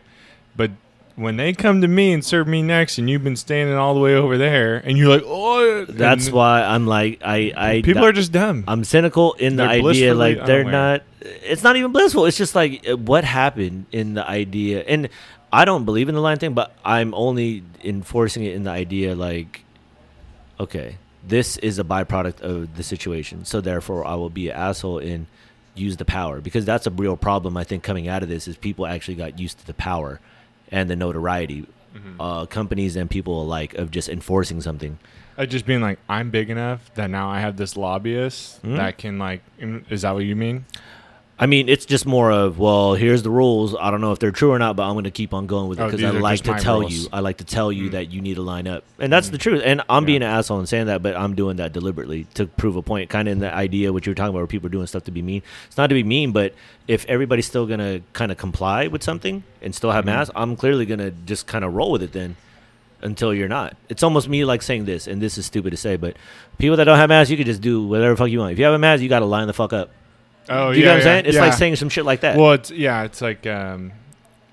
but 0.56 0.72
when 1.16 1.38
they 1.38 1.54
come 1.54 1.82
to 1.82 1.88
me 1.88 2.14
and 2.14 2.24
serve 2.24 2.48
me 2.48 2.62
next, 2.62 2.98
and 2.98 3.10
you've 3.10 3.24
been 3.24 3.36
standing 3.36 3.76
all 3.76 3.94
the 3.94 4.00
way 4.00 4.16
over 4.16 4.38
there, 4.38 4.78
and 4.78 4.98
you're 4.98 5.10
like, 5.10 5.24
oh, 5.26 5.86
That's 5.86 6.32
why 6.32 6.64
I'm 6.64 6.88
like 6.88 7.22
I 7.24 7.54
I 7.56 7.82
people 7.82 8.06
are 8.06 8.12
just 8.14 8.32
dumb. 8.32 8.64
I'm 8.68 8.84
cynical 8.84 9.34
in 9.34 9.56
the 9.56 9.64
They're 9.64 9.72
idea 9.72 10.14
like 10.16 10.46
they're 10.46 10.62
unaware. 10.62 10.72
not 10.72 11.04
it's 11.22 11.64
not 11.64 11.76
even 11.76 11.92
blissful. 11.92 12.26
It's 12.26 12.38
just 12.38 12.56
like 12.56 12.86
what 12.88 13.24
happened 13.24 13.86
in 13.92 14.14
the 14.16 14.28
idea 14.28 14.84
and 14.88 15.10
I 15.54 15.66
don't 15.66 15.84
believe 15.84 16.08
in 16.08 16.16
the 16.16 16.22
line 16.22 16.40
thing, 16.40 16.54
but 16.54 16.74
I'm 16.86 17.14
only 17.14 17.64
enforcing 17.84 18.46
it 18.46 18.56
in 18.56 18.64
the 18.64 18.72
idea 18.72 19.14
like 19.16 19.64
okay, 20.60 20.98
this 21.28 21.58
is 21.58 21.80
a 21.80 21.84
byproduct 21.84 22.42
of 22.42 22.76
the 22.78 22.84
situation. 22.84 23.46
So 23.46 23.62
therefore 23.62 24.06
I 24.06 24.16
will 24.16 24.30
be 24.30 24.50
an 24.50 24.56
asshole 24.58 25.00
and 25.00 25.28
use 25.76 25.98
the 25.98 26.06
power 26.06 26.42
because 26.42 26.66
that's 26.66 26.86
a 26.88 26.92
real 26.92 27.16
problem 27.16 27.56
I 27.56 27.64
think 27.64 27.82
coming 27.84 28.08
out 28.10 28.24
of 28.24 28.30
this 28.30 28.48
is 28.48 28.58
people 28.58 28.86
actually 28.86 29.16
got 29.16 29.40
used 29.40 29.60
to 29.60 29.68
the 29.68 29.74
power 29.74 30.20
and 30.70 30.90
the 30.90 30.96
notoriety 30.96 31.66
Mhm. 31.96 32.16
uh, 32.20 32.46
companies 32.46 32.96
and 32.96 33.10
people 33.10 33.42
alike 33.42 33.74
of 33.76 33.92
just 33.92 34.08
enforcing 34.10 34.62
something. 34.62 34.98
Uh, 35.38 35.46
just 35.46 35.66
being 35.66 35.82
like, 35.82 36.00
I'm 36.08 36.30
big 36.30 36.50
enough 36.50 36.90
that 36.96 37.10
now 37.10 37.30
I 37.30 37.40
have 37.42 37.58
this 37.58 37.76
lobbyist 37.76 38.64
Mhm. 38.64 38.78
that 38.78 38.98
can 38.98 39.18
like. 39.20 39.42
Is 39.90 40.02
that 40.04 40.14
what 40.14 40.24
you 40.24 40.36
mean? 40.36 40.66
I 41.42 41.48
mean, 41.48 41.70
it's 41.70 41.88
just 41.88 42.06
more 42.06 42.32
of 42.32 42.60
well, 42.60 42.94
here's 42.94 43.24
the 43.24 43.32
rules. 43.32 43.76
I 43.76 43.90
don't 43.90 44.00
know 44.00 44.12
if 44.12 44.20
they're 44.20 44.32
true 44.32 44.52
or 44.52 44.60
not, 44.60 44.76
but 44.76 44.84
I'm 44.84 44.94
going 44.94 45.06
to 45.06 45.12
keep 45.12 45.34
on 45.34 45.48
going 45.48 45.70
with 45.70 45.80
it 45.80 45.82
Oh, 45.82 45.86
because 45.88 46.00
these 46.00 46.08
I 46.08 46.12
like 46.12 46.42
to 46.42 46.54
tell 46.60 46.82
rules. 46.82 46.94
you. 46.94 47.10
I 47.12 47.20
like 47.22 47.38
to 47.38 47.44
tell 47.44 47.72
you 47.72 47.90
Mm. 47.90 47.92
that 47.94 48.12
you 48.14 48.22
need 48.22 48.36
to 48.36 48.44
line 48.44 48.68
up, 48.68 48.84
and 49.00 49.12
that's 49.12 49.30
Mm. 49.30 49.32
the 49.32 49.38
truth. 49.40 49.62
And 49.66 49.82
I'm 49.90 50.04
Yeah. 50.04 50.06
being 50.06 50.22
an 50.22 50.30
asshole 50.30 50.60
and 50.60 50.70
saying 50.70 50.86
that, 50.86 51.02
but 51.02 51.16
I'm 51.18 51.34
doing 51.34 51.58
that 51.58 51.74
deliberately 51.74 52.28
to 52.36 52.46
prove 52.46 52.76
a 52.76 52.84
point. 52.84 53.10
Kind 53.10 53.28
of 53.28 53.32
in 53.32 53.40
the 53.40 53.52
idea 53.52 53.92
what 53.92 54.06
you 54.06 54.12
were 54.12 54.16
talking 54.16 54.30
about, 54.30 54.38
where 54.38 54.46
people 54.48 54.68
are 54.68 54.70
doing 54.70 54.86
stuff 54.86 55.04
to 55.06 55.12
be 55.12 55.24
mean. 55.24 55.42
It's 55.66 55.78
not 55.78 55.88
to 55.88 55.96
be 55.96 56.04
mean, 56.04 56.32
but 56.32 56.54
if 56.88 57.08
everybody's 57.10 57.48
still 57.48 57.66
going 57.66 57.80
to 57.80 58.02
kind 58.14 58.32
of 58.32 58.38
comply 58.38 58.86
with 58.86 59.02
something 59.02 59.44
and 59.64 59.74
still 59.74 59.90
have 59.92 60.04
Mhm. 60.04 60.14
masks, 60.14 60.32
I'm 60.36 60.56
clearly 60.56 60.86
going 60.86 61.00
to 61.00 61.10
just 61.26 61.48
kind 61.48 61.66
of 61.66 61.74
roll 61.74 61.92
with 61.92 62.04
it 62.04 62.14
then. 62.14 62.36
Until 63.04 63.34
you're 63.34 63.48
not, 63.48 63.76
it's 63.90 64.04
almost 64.04 64.30
me 64.30 64.46
like 64.46 64.62
saying 64.62 64.86
this, 64.86 65.08
and 65.08 65.20
this 65.20 65.36
is 65.40 65.48
stupid 65.48 65.72
to 65.72 65.78
say, 65.78 65.96
but 65.96 66.16
people 66.60 66.78
that 66.78 66.84
don't 66.84 67.00
have 67.00 67.10
masks, 67.10 67.32
you 67.32 67.38
can 67.38 67.48
just 67.48 67.60
do 67.60 67.82
whatever 67.82 68.12
the 68.12 68.16
fuck 68.16 68.30
you 68.30 68.38
want. 68.38 68.52
If 68.52 68.60
you 68.60 68.66
have 68.66 68.76
a 68.76 68.78
mask, 68.78 69.02
you 69.02 69.10
got 69.10 69.20
to 69.22 69.26
line 69.26 69.48
the 69.48 69.54
fuck 69.54 69.74
up. 69.74 69.90
Oh, 70.52 70.74
Do 70.74 70.80
you 70.80 70.86
yeah, 70.86 70.90
get 70.90 70.92
what 70.92 70.94
I'm 70.94 70.98
yeah, 71.00 71.04
saying? 71.04 71.26
It's 71.26 71.36
yeah. 71.36 71.42
like 71.42 71.54
saying 71.54 71.76
some 71.78 71.90
shit 71.90 72.06
like 72.06 72.22
that. 72.22 72.38
Well, 72.38 72.52
it's 72.54 72.72
yeah, 72.72 73.04
it's 73.04 73.22
like 73.22 73.46
um, 73.48 73.92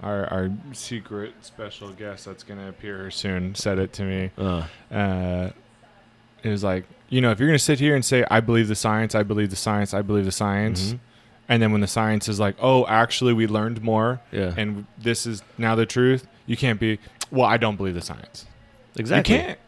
our 0.03 0.27
our 0.27 0.51
secret 0.73 1.35
special 1.43 1.91
guest 1.93 2.25
that's 2.25 2.43
gonna 2.45 2.69
appear 2.69 3.11
soon 3.11 3.55
said 3.55 3.79
it 3.79 3.93
to 3.95 4.03
me. 4.05 4.31
Uh, 4.39 4.65
Uh, 4.91 5.51
it 6.43 6.51
was 6.51 6.63
like 6.63 6.85
you 7.09 7.21
know 7.21 7.31
if 7.31 7.39
you're 7.41 7.49
gonna 7.49 7.59
sit 7.59 7.81
here 7.81 7.95
and 7.95 8.05
say 8.05 8.25
I 8.31 8.41
believe 8.41 8.69
the 8.69 8.75
science, 8.77 9.15
I 9.15 9.23
believe 9.23 9.51
the 9.51 9.57
science, 9.57 9.93
I 9.93 10.03
believe 10.03 10.25
the 10.25 10.33
science, 10.33 10.93
Mhm. 10.93 10.99
and 11.49 11.63
then 11.63 11.73
when 11.73 11.81
the 11.81 11.87
science 11.89 12.29
is 12.29 12.39
like, 12.39 12.55
oh, 12.61 12.87
actually 12.87 13.33
we 13.33 13.47
learned 13.47 13.83
more, 13.83 14.21
yeah, 14.31 14.55
and 14.57 14.87
this 14.99 15.27
is 15.27 15.43
now 15.59 15.75
the 15.75 15.87
truth, 15.87 16.27
you 16.47 16.57
can't 16.57 16.79
be. 16.79 16.99
Well, 17.31 17.47
I 17.47 17.57
don't 17.57 17.77
believe 17.77 17.95
the 17.95 18.01
science. 18.03 18.47
exactly. 18.97 19.35
You 19.35 19.41
can't. 19.43 19.59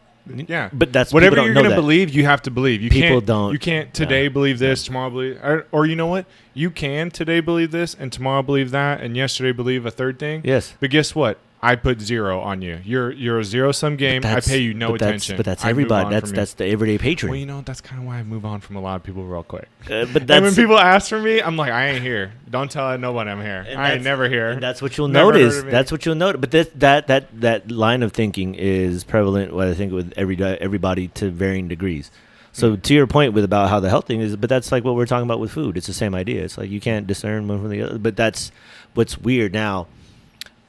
Yeah, 0.47 0.69
But 0.71 0.93
that's 0.93 1.13
whatever 1.13 1.37
you're 1.43 1.53
gonna 1.53 1.75
believe, 1.75 2.09
you 2.13 2.25
have 2.25 2.41
to 2.43 2.51
believe. 2.51 2.81
You 2.81 2.89
People 2.89 3.09
can't, 3.17 3.25
don't- 3.25 3.53
You 3.53 3.59
can't 3.59 3.93
today 3.93 4.23
yeah. 4.23 4.29
believe 4.29 4.59
this, 4.59 4.83
tomorrow 4.83 5.09
believe, 5.09 5.37
or, 5.43 5.65
or 5.71 5.85
you 5.85 5.95
know 5.95 6.07
what? 6.07 6.25
You 6.53 6.69
can 6.69 7.09
today 7.11 7.39
believe 7.39 7.71
this, 7.71 7.95
and 7.99 8.11
tomorrow 8.11 8.41
believe 8.41 8.71
that, 8.71 9.01
and 9.01 9.15
yesterday 9.17 9.51
believe 9.51 9.85
a 9.85 9.91
third 9.91 10.19
thing. 10.19 10.41
Yes. 10.43 10.73
But 10.79 10.89
guess 10.91 11.15
what? 11.15 11.37
I 11.63 11.75
put 11.75 12.01
zero 12.01 12.39
on 12.39 12.63
you. 12.63 12.79
You're 12.83 13.11
you're 13.11 13.39
a 13.39 13.43
zero 13.43 13.71
sum 13.71 13.95
game. 13.95 14.25
I 14.25 14.39
pay 14.39 14.57
you 14.57 14.73
no 14.73 14.87
but 14.87 14.95
attention. 14.95 15.37
But 15.37 15.45
that's 15.45 15.63
I 15.63 15.69
everybody. 15.69 16.09
That's 16.09 16.31
that's 16.31 16.53
the 16.55 16.65
everyday 16.65 16.97
patron. 16.97 17.29
Well, 17.29 17.39
you 17.39 17.45
know, 17.45 17.61
that's 17.61 17.81
kind 17.81 18.01
of 18.01 18.07
why 18.07 18.17
I 18.17 18.23
move 18.23 18.45
on 18.45 18.61
from 18.61 18.77
a 18.77 18.81
lot 18.81 18.95
of 18.95 19.03
people 19.03 19.23
real 19.25 19.43
quick. 19.43 19.69
Uh, 19.85 20.05
but 20.11 20.23
and 20.31 20.43
when 20.43 20.55
people 20.55 20.79
ask 20.79 21.09
for 21.09 21.19
me, 21.19 21.39
I'm 21.39 21.57
like, 21.57 21.71
I 21.71 21.89
ain't 21.89 22.01
here. 22.01 22.33
Don't 22.49 22.71
tell 22.71 22.97
no 22.97 23.11
one 23.11 23.27
I'm 23.27 23.41
here. 23.41 23.65
I 23.77 23.93
ain't 23.93 24.03
never 24.03 24.27
here. 24.27 24.49
And 24.49 24.63
that's 24.63 24.81
what 24.81 24.97
you'll 24.97 25.07
Never 25.07 25.33
notice. 25.33 25.61
That's 25.61 25.91
what 25.91 26.03
you'll 26.03 26.15
notice. 26.15 26.41
But 26.41 26.49
this, 26.49 26.69
that 26.75 27.07
that 27.07 27.41
that 27.41 27.69
line 27.69 28.01
of 28.01 28.11
thinking 28.11 28.55
is 28.55 29.03
prevalent. 29.03 29.53
What 29.53 29.67
I 29.67 29.75
think 29.75 29.93
with 29.93 30.13
every 30.17 30.41
everybody 30.43 31.09
to 31.09 31.29
varying 31.29 31.67
degrees. 31.67 32.09
So 32.53 32.75
Mm. 32.75 32.81
to 32.81 32.93
your 32.93 33.07
point 33.07 33.33
with 33.33 33.43
about 33.45 33.69
how 33.69 33.79
the 33.79 33.89
health 33.89 34.07
thing 34.07 34.19
is, 34.19 34.35
but 34.35 34.49
that's 34.49 34.71
like 34.71 34.83
what 34.83 34.95
we're 34.95 35.05
talking 35.05 35.23
about 35.25 35.39
with 35.39 35.51
food. 35.51 35.77
It's 35.77 35.87
the 35.87 35.93
same 35.93 36.15
idea. 36.15 36.43
It's 36.43 36.57
like 36.57 36.69
you 36.69 36.81
can't 36.81 37.07
discern 37.07 37.47
one 37.47 37.61
from 37.61 37.69
the 37.69 37.81
other. 37.83 37.97
But 37.99 38.17
that's 38.17 38.51
what's 38.93 39.17
weird 39.17 39.53
now. 39.53 39.87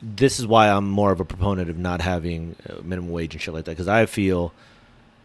This 0.02 0.40
is 0.40 0.46
why 0.46 0.68
I'm 0.68 0.88
more 0.90 1.12
of 1.12 1.20
a 1.20 1.24
proponent 1.24 1.70
of 1.70 1.78
not 1.78 2.00
having 2.00 2.56
uh, 2.68 2.74
minimum 2.82 3.10
wage 3.12 3.34
and 3.34 3.40
shit 3.40 3.54
like 3.54 3.64
that 3.66 3.72
because 3.72 3.86
I 3.88 4.06
feel, 4.06 4.52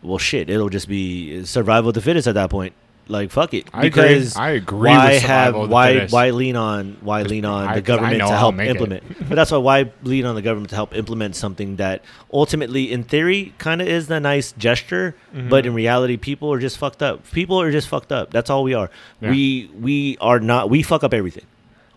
well, 0.03 0.19
shit, 0.19 0.49
it'll 0.49 0.69
just 0.69 0.87
be 0.87 1.43
survival 1.45 1.89
of 1.89 1.95
the 1.95 2.01
fittest 2.01 2.27
at 2.27 2.35
that 2.35 2.49
point. 2.51 2.73
Like 3.09 3.31
fuck 3.31 3.53
it, 3.53 3.69
I 3.73 3.85
agree. 3.85 3.89
because 3.89 4.35
I 4.35 4.49
agree 4.49 4.89
why 4.89 5.13
with 5.13 5.21
have 5.23 5.55
why 5.55 5.93
fittest. 5.93 6.13
why 6.13 6.29
lean 6.31 6.57
on 6.57 6.97
why 6.99 7.21
lean 7.21 7.45
on 7.45 7.69
I- 7.69 7.75
the 7.75 7.81
government 7.81 8.17
to 8.19 8.27
help 8.27 8.59
implement? 8.59 9.03
but 9.29 9.35
that's 9.35 9.49
why 9.49 9.57
why 9.59 9.91
lean 10.03 10.25
on 10.25 10.35
the 10.35 10.41
government 10.41 10.71
to 10.71 10.75
help 10.75 10.93
implement 10.93 11.37
something 11.37 11.77
that 11.77 12.03
ultimately, 12.33 12.91
in 12.91 13.05
theory, 13.05 13.53
kind 13.59 13.81
of 13.81 13.87
is 13.87 14.11
a 14.11 14.19
nice 14.19 14.51
gesture, 14.51 15.15
Mm-hmm. 15.33 15.47
but 15.47 15.65
in 15.65 15.73
reality, 15.73 16.17
people 16.17 16.51
are 16.51 16.59
just 16.59 16.77
fucked 16.77 17.01
up. 17.01 17.31
People 17.31 17.61
are 17.61 17.71
just 17.71 17.87
fucked 17.87 18.11
up. 18.11 18.31
That's 18.31 18.49
all 18.49 18.63
we 18.63 18.73
are. 18.73 18.89
Yeah. 19.21 19.31
We 19.31 19.71
we 19.79 20.17
are 20.19 20.41
not. 20.41 20.69
We 20.69 20.83
fuck 20.83 21.05
up 21.05 21.13
everything. 21.13 21.45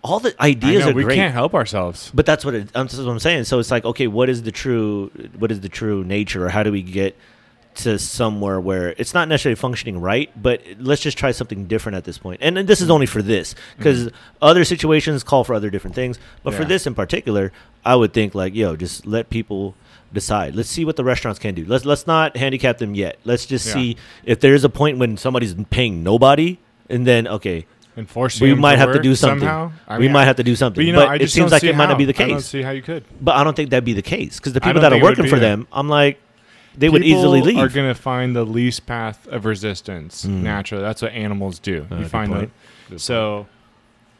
All 0.03 0.19
the 0.21 0.35
ideas 0.43 0.85
know, 0.85 0.91
are 0.91 0.95
we 0.95 1.05
great. 1.05 1.17
can't 1.17 1.33
help 1.35 1.55
ourselves. 1.55 2.11
But 2.15 2.25
that's 2.25 2.45
what 2.45 2.55
it, 2.55 2.71
um, 2.75 2.87
that's 2.87 2.97
what 2.97 3.09
I'm 3.09 3.19
saying. 3.19 3.45
So 3.45 3.59
it's 3.59 3.71
like, 3.71 3.85
okay, 3.85 4.07
what 4.07 4.29
is 4.31 4.43
the 4.43 4.53
true, 4.53 5.11
what 5.39 5.53
is 5.53 5.61
the 5.61 5.69
true 5.69 6.05
nature, 6.05 6.47
or 6.47 6.49
how 6.49 6.63
do 6.63 6.73
we 6.73 6.83
get 6.83 7.17
to 7.73 7.99
somewhere 7.99 8.61
where 8.61 8.95
it's 8.99 9.15
not 9.15 9.29
necessarily 9.29 9.55
functioning 9.57 10.01
right, 10.01 10.31
but 10.41 10.63
let's 10.79 11.01
just 11.03 11.17
try 11.17 11.31
something 11.31 11.67
different 11.67 11.97
at 11.97 12.05
this 12.05 12.19
point. 12.19 12.41
And, 12.43 12.59
and 12.59 12.69
this 12.69 12.81
is 12.81 12.91
only 12.91 13.07
for 13.07 13.23
this 13.23 13.55
because 13.77 14.11
other 14.43 14.65
situations 14.65 15.23
call 15.23 15.45
for 15.45 15.55
other 15.55 15.71
different 15.71 15.95
things. 15.95 16.19
But 16.43 16.55
for 16.55 16.65
this 16.65 16.87
in 16.87 16.95
particular, 16.95 17.53
I 17.85 17.95
would 17.95 18.13
think 18.13 18.35
like, 18.35 18.55
yo, 18.55 18.77
just 18.77 19.07
let 19.07 19.31
people 19.31 19.75
decide. 20.13 20.55
Let's 20.57 20.69
see 20.69 20.85
what 20.85 20.97
the 20.97 21.05
restaurants 21.05 21.39
can 21.39 21.55
do. 21.55 21.65
Let's 21.65 21.85
let's 21.85 22.07
not 22.07 22.37
handicap 22.37 22.79
them 22.79 22.95
yet. 22.95 23.19
Let's 23.25 23.47
just 23.47 23.67
Yeah. 23.69 23.75
see 23.75 23.97
if 24.25 24.41
there's 24.41 24.65
a 24.65 24.69
point 24.69 24.99
when 24.99 25.17
somebody's 25.17 25.55
paying 25.71 26.03
nobody, 26.03 26.59
and 26.89 27.07
then 27.07 27.29
okay, 27.29 27.67
Enforcing 27.97 28.49
we 28.49 28.55
might 28.55 28.72
to 28.74 28.78
have 28.78 28.93
to 28.93 29.01
do 29.01 29.14
something. 29.14 29.41
somehow. 29.41 29.72
I 29.88 29.99
we 29.99 30.09
might 30.09 30.24
have 30.24 30.36
to 30.36 30.43
do 30.45 30.55
something. 30.57 30.80
But 30.80 30.86
you 30.86 30.93
know, 30.93 31.05
I 31.05 31.16
it 31.16 31.28
seems 31.30 31.51
like 31.53 31.64
it 31.64 31.74
might 31.74 31.86
not 31.88 31.99
be 31.99 32.05
the 32.05 32.14
I 32.22 32.28
don't 32.28 32.36
case. 32.38 32.47
see 32.47 32.62
how 32.62 32.70
you 32.70 32.82
could. 32.82 33.05
But 33.20 33.34
I 33.36 33.45
don't 33.45 33.55
think 33.57 33.70
that'd 33.70 33.84
be 33.84 33.93
the 33.95 34.01
case 34.03 34.38
because 34.38 34.53
the 34.53 34.61
people 34.61 34.80
that 34.80 34.93
are 34.93 34.97
think 34.97 35.03
it 35.03 35.05
would 35.05 35.18
working 35.18 35.28
for 35.30 35.36
either. 35.36 35.47
them, 35.49 35.68
I'm 35.72 35.88
like, 35.88 36.20
they 36.78 36.88
would 36.88 37.03
easily 37.05 37.43
leave. 37.43 37.59
Are 37.59 37.68
going 37.68 37.93
to 37.93 38.01
find 38.01 38.34
the 38.36 38.45
least 38.45 38.86
path 38.86 39.26
of 39.26 39.45
resistance 39.45 40.24
Mm. 40.24 40.43
naturally. 40.43 40.82
That's 40.84 41.03
what 41.03 41.12
animals 41.12 41.59
do. 41.59 41.86
Uh, 41.91 41.97
you 41.97 42.05
find 42.07 42.32
point. 42.32 42.51
that. 42.91 43.01
So 43.01 43.49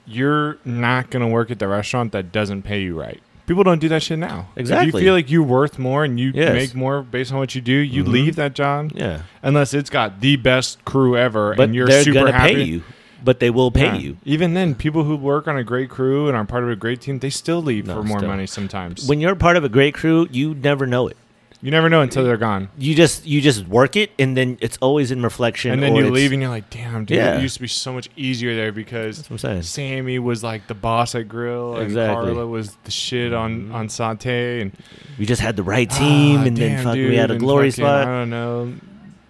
you're 0.07 0.59
not 0.65 1.11
going 1.11 1.23
to 1.25 1.29
work 1.29 1.51
at 1.51 1.59
the 1.59 1.69
restaurant 1.69 2.13
that 2.13 2.33
doesn't 2.33 2.63
pay 2.63 2.83
you 2.83 2.99
right. 2.99 3.21
People 3.47 3.65
don't 3.65 3.81
do 3.81 3.89
that 3.89 4.03
shit 4.03 4.19
now. 4.19 4.49
If 4.55 4.61
Exactly. 4.63 4.87
you 5.01 5.07
feel 5.07 5.15
like 5.15 5.31
you're 5.31 5.43
worth 5.43 5.79
more 5.79 6.05
and 6.05 6.19
you 6.21 6.31
Yes. 6.35 6.53
make 6.55 6.75
more 6.75 7.03
based 7.03 7.33
on 7.33 7.39
what 7.39 7.55
you 7.55 7.61
do, 7.61 7.73
you 7.73 8.05
Mhm. 8.05 8.09
leave 8.09 8.37
that 8.37 8.55
job 8.55 8.93
yeah, 8.95 9.21
unless 9.43 9.75
it's 9.75 9.91
got 9.91 10.21
the 10.21 10.37
best 10.37 10.85
crew 10.85 11.17
ever 11.17 11.55
but 11.57 11.65
and 11.65 11.75
you're 11.75 11.87
they're 11.89 12.03
super 12.05 12.31
happy. 12.31 12.55
pay 12.55 12.63
you. 12.63 12.83
But 13.23 13.41
they 13.41 13.51
will 13.51 13.71
pay 13.71 13.85
Yeah. 13.87 13.95
you 13.97 14.17
Even 14.25 14.55
then, 14.55 14.75
people 14.75 15.05
who 15.05 15.17
work 15.17 15.47
on 15.49 15.57
a 15.57 15.65
great 15.65 15.91
crew 15.91 16.29
and 16.29 16.37
are 16.37 16.45
part 16.45 16.63
of 16.65 16.71
a 16.71 16.77
great 16.77 17.01
team, 17.01 17.19
they 17.19 17.31
still 17.31 17.63
leave 17.63 17.87
No, 17.87 17.95
for 17.97 18.03
more 18.03 18.19
still. 18.19 18.31
money 18.31 18.47
sometimes. 18.47 19.07
when 19.09 19.21
you're 19.21 19.35
part 19.35 19.57
of 19.57 19.65
a 19.65 19.69
great 19.69 19.95
crew. 19.95 20.29
You 20.31 20.55
never 20.55 20.87
know 20.87 21.09
it. 21.09 21.17
you 21.63 21.71
never 21.71 21.91
know 21.91 22.01
until 22.01 22.25
they're 22.25 22.39
gone. 22.39 22.69
You 22.79 22.95
just 22.95 23.27
you 23.27 23.43
just 23.43 23.69
work 23.69 23.95
it, 23.95 24.13
and 24.19 24.35
then 24.35 24.57
it's 24.63 24.79
always 24.81 25.11
in 25.11 25.23
reflection. 25.23 25.73
And 25.73 25.83
then 25.83 25.95
you 25.95 26.09
leave 26.11 26.33
and 26.33 26.41
you're 26.41 26.51
like, 26.51 26.71
damn, 26.71 27.05
dude, 27.05 27.19
Yeah. 27.19 27.37
it 27.37 27.43
used 27.43 27.57
to 27.57 27.61
be 27.61 27.69
so 27.69 27.93
much 27.93 28.09
easier 28.17 28.55
there 28.57 28.73
because 28.73 29.19
That's 29.19 29.29
what 29.29 29.45
I'm 29.45 29.61
saying. 29.61 29.99
Sammy 29.99 30.19
was 30.19 30.43
like 30.43 30.69
the 30.69 30.75
boss 30.75 31.15
at 31.15 31.29
Grill 31.29 31.75
and 31.75 31.83
Exactly. 31.85 32.33
Carla 32.33 32.47
was 32.47 32.79
the 32.85 32.91
shit 32.91 33.35
on, 33.35 33.69
Mhm. 33.69 33.75
on 33.75 33.89
Saute. 33.91 34.63
And 34.63 34.73
We 35.19 35.27
just 35.27 35.43
had 35.43 35.57
the 35.57 35.63
right 35.63 35.91
team, 35.91 36.39
Ah, 36.39 36.45
and 36.47 36.57
then 36.57 36.77
damn, 36.77 36.85
fuck, 36.85 36.95
we 36.95 37.15
had 37.17 37.29
a 37.31 37.35
and 37.35 37.41
glory 37.43 37.71
fucking, 37.71 37.85
spot. 37.85 38.09
I 38.09 38.11
don't 38.21 38.31
know, 38.31 38.73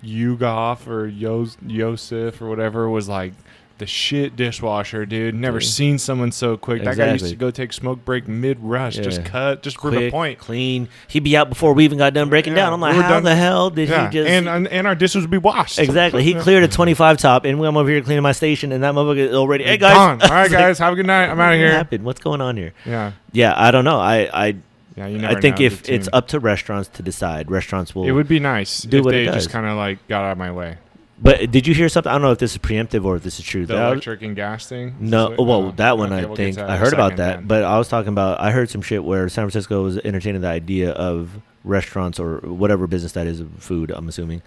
Yugoff 0.05 0.86
or 0.86 1.07
Yos- 1.09 1.57
Yosef 1.66 2.41
or 2.41 2.49
whatever 2.49 2.88
was 2.88 3.09
like 3.09 3.32
the 3.81 3.87
shit 3.87 4.37
dishwasher, 4.37 5.05
dude. 5.05 5.35
Never 5.35 5.61
seen 5.61 5.99
someone 5.99 6.31
so 6.31 6.57
quick. 6.57 6.85
That 6.85 6.97
guy 6.97 7.11
used 7.12 7.26
to 7.28 7.35
go 7.35 7.51
take 7.51 7.72
smoke 7.72 8.05
break 8.05 8.28
mid 8.28 8.61
rush, 8.61 8.95
just 8.95 9.24
cut, 9.24 9.62
just 9.64 9.81
for 9.81 9.91
the 9.91 10.11
point. 10.11 10.39
clean. 10.39 10.89
He'd 11.09 11.24
be 11.24 11.37
out 11.37 11.49
before 11.49 11.72
we 11.74 11.85
even 11.85 11.99
got 11.99 12.14
done 12.14 12.28
breaking 12.28 12.53
Yeah, 12.53 12.66
down. 12.66 12.74
I'm 12.74 12.81
like, 12.81 12.95
we 12.95 13.03
how 13.03 13.09
done- 13.11 13.24
the 13.24 13.35
hell 13.35 13.70
did 13.70 13.89
Yeah, 13.89 14.07
he 14.09 14.12
just? 14.12 14.31
and, 14.31 14.49
and 14.49 14.68
and 14.68 14.87
our 14.87 14.95
dishes 14.95 15.22
would 15.22 15.31
be 15.31 15.39
washed. 15.39 15.81
exactly. 15.81 16.22
He 16.22 16.35
cleared 16.35 16.62
a 16.62 16.68
25 16.68 17.18
top, 17.18 17.45
and 17.45 17.61
I'm 17.64 17.76
over 17.76 17.91
here 17.91 18.01
cleaning 18.03 18.22
my 18.22 18.33
station, 18.33 18.70
and 18.70 18.85
that 18.85 18.95
motherfucker 18.95 19.28
is 19.31 19.35
already. 19.35 19.64
Hey 19.64 19.76
guys. 19.76 19.97
All 20.22 20.31
right, 20.31 20.51
guys, 20.51 20.78
have 20.78 20.93
a 20.93 20.97
good 20.97 21.07
night. 21.07 21.28
I'm 21.28 21.41
out 21.41 21.53
of 21.53 21.59
here. 21.59 21.72
happened? 21.72 22.05
What's 22.05 22.20
going 22.20 22.41
on 22.41 22.57
here? 22.57 22.72
Yeah, 22.87 23.12
Yeah, 23.33 23.55
I 23.57 23.72
don't 23.72 23.85
know. 23.85 23.99
I 23.99 24.28
I 24.33 24.57
yeah. 24.97 25.31
I 25.31 25.41
think 25.41 25.61
if 25.61 25.89
it's 25.89 26.09
up 26.12 26.28
to 26.28 26.39
restaurants 26.41 26.89
to 26.91 27.03
decide, 27.03 27.51
restaurants 27.51 27.95
will. 27.95 28.05
it 28.05 28.11
would 28.11 28.28
be 28.28 28.39
nice 28.41 28.83
do 28.83 28.99
if 28.99 29.05
what 29.05 29.12
they 29.12 29.24
just 29.24 29.49
kind 29.49 29.64
of 29.66 29.76
like 29.78 30.07
got 30.09 30.24
out 30.24 30.33
of 30.33 30.39
my 30.39 30.53
way. 30.53 30.76
But 31.21 31.51
did 31.51 31.66
you 31.66 31.75
hear 31.75 31.89
something? 31.89 32.11
I 32.11 32.14
don't 32.14 32.23
know 32.23 32.33
if 32.33 32.39
this 32.39 32.53
is 32.53 32.59
preemptive 32.59 33.05
or 33.05 33.16
if 33.16 33.23
this 33.23 33.39
is 33.39 33.45
true. 33.45 33.66
The 33.66 33.75
That- 33.75 33.87
electric 33.93 34.23
and 34.23 34.35
gas 34.35 34.66
thing. 34.66 34.95
no, 35.01 35.35
well, 35.39 35.51
Oh, 35.66 35.71
that 35.77 35.99
one 35.99 36.12
okay, 36.12 36.23
I 36.23 36.27
we'll 36.27 36.37
think 36.37 36.59
I 36.59 36.77
heard 36.77 36.93
about 36.93 37.16
that, 37.16 37.37
then. 37.39 37.47
but 37.47 37.64
I 37.64 37.77
was 37.79 37.89
talking 37.89 38.09
about 38.12 38.41
I 38.41 38.51
heard 38.51 38.71
some 38.71 38.83
shit 38.83 39.05
where 39.05 39.29
San 39.29 39.45
Francisco 39.45 39.83
was 39.83 39.99
entertaining 39.99 40.41
the 40.41 40.49
idea 40.49 40.91
of 40.93 41.41
restaurants 41.64 42.18
or 42.18 42.39
whatever 42.39 42.87
business 42.87 43.12
that 43.12 43.27
is 43.27 43.41
of 43.41 43.49
food. 43.59 43.91
I'm 43.91 44.09
assuming. 44.09 44.43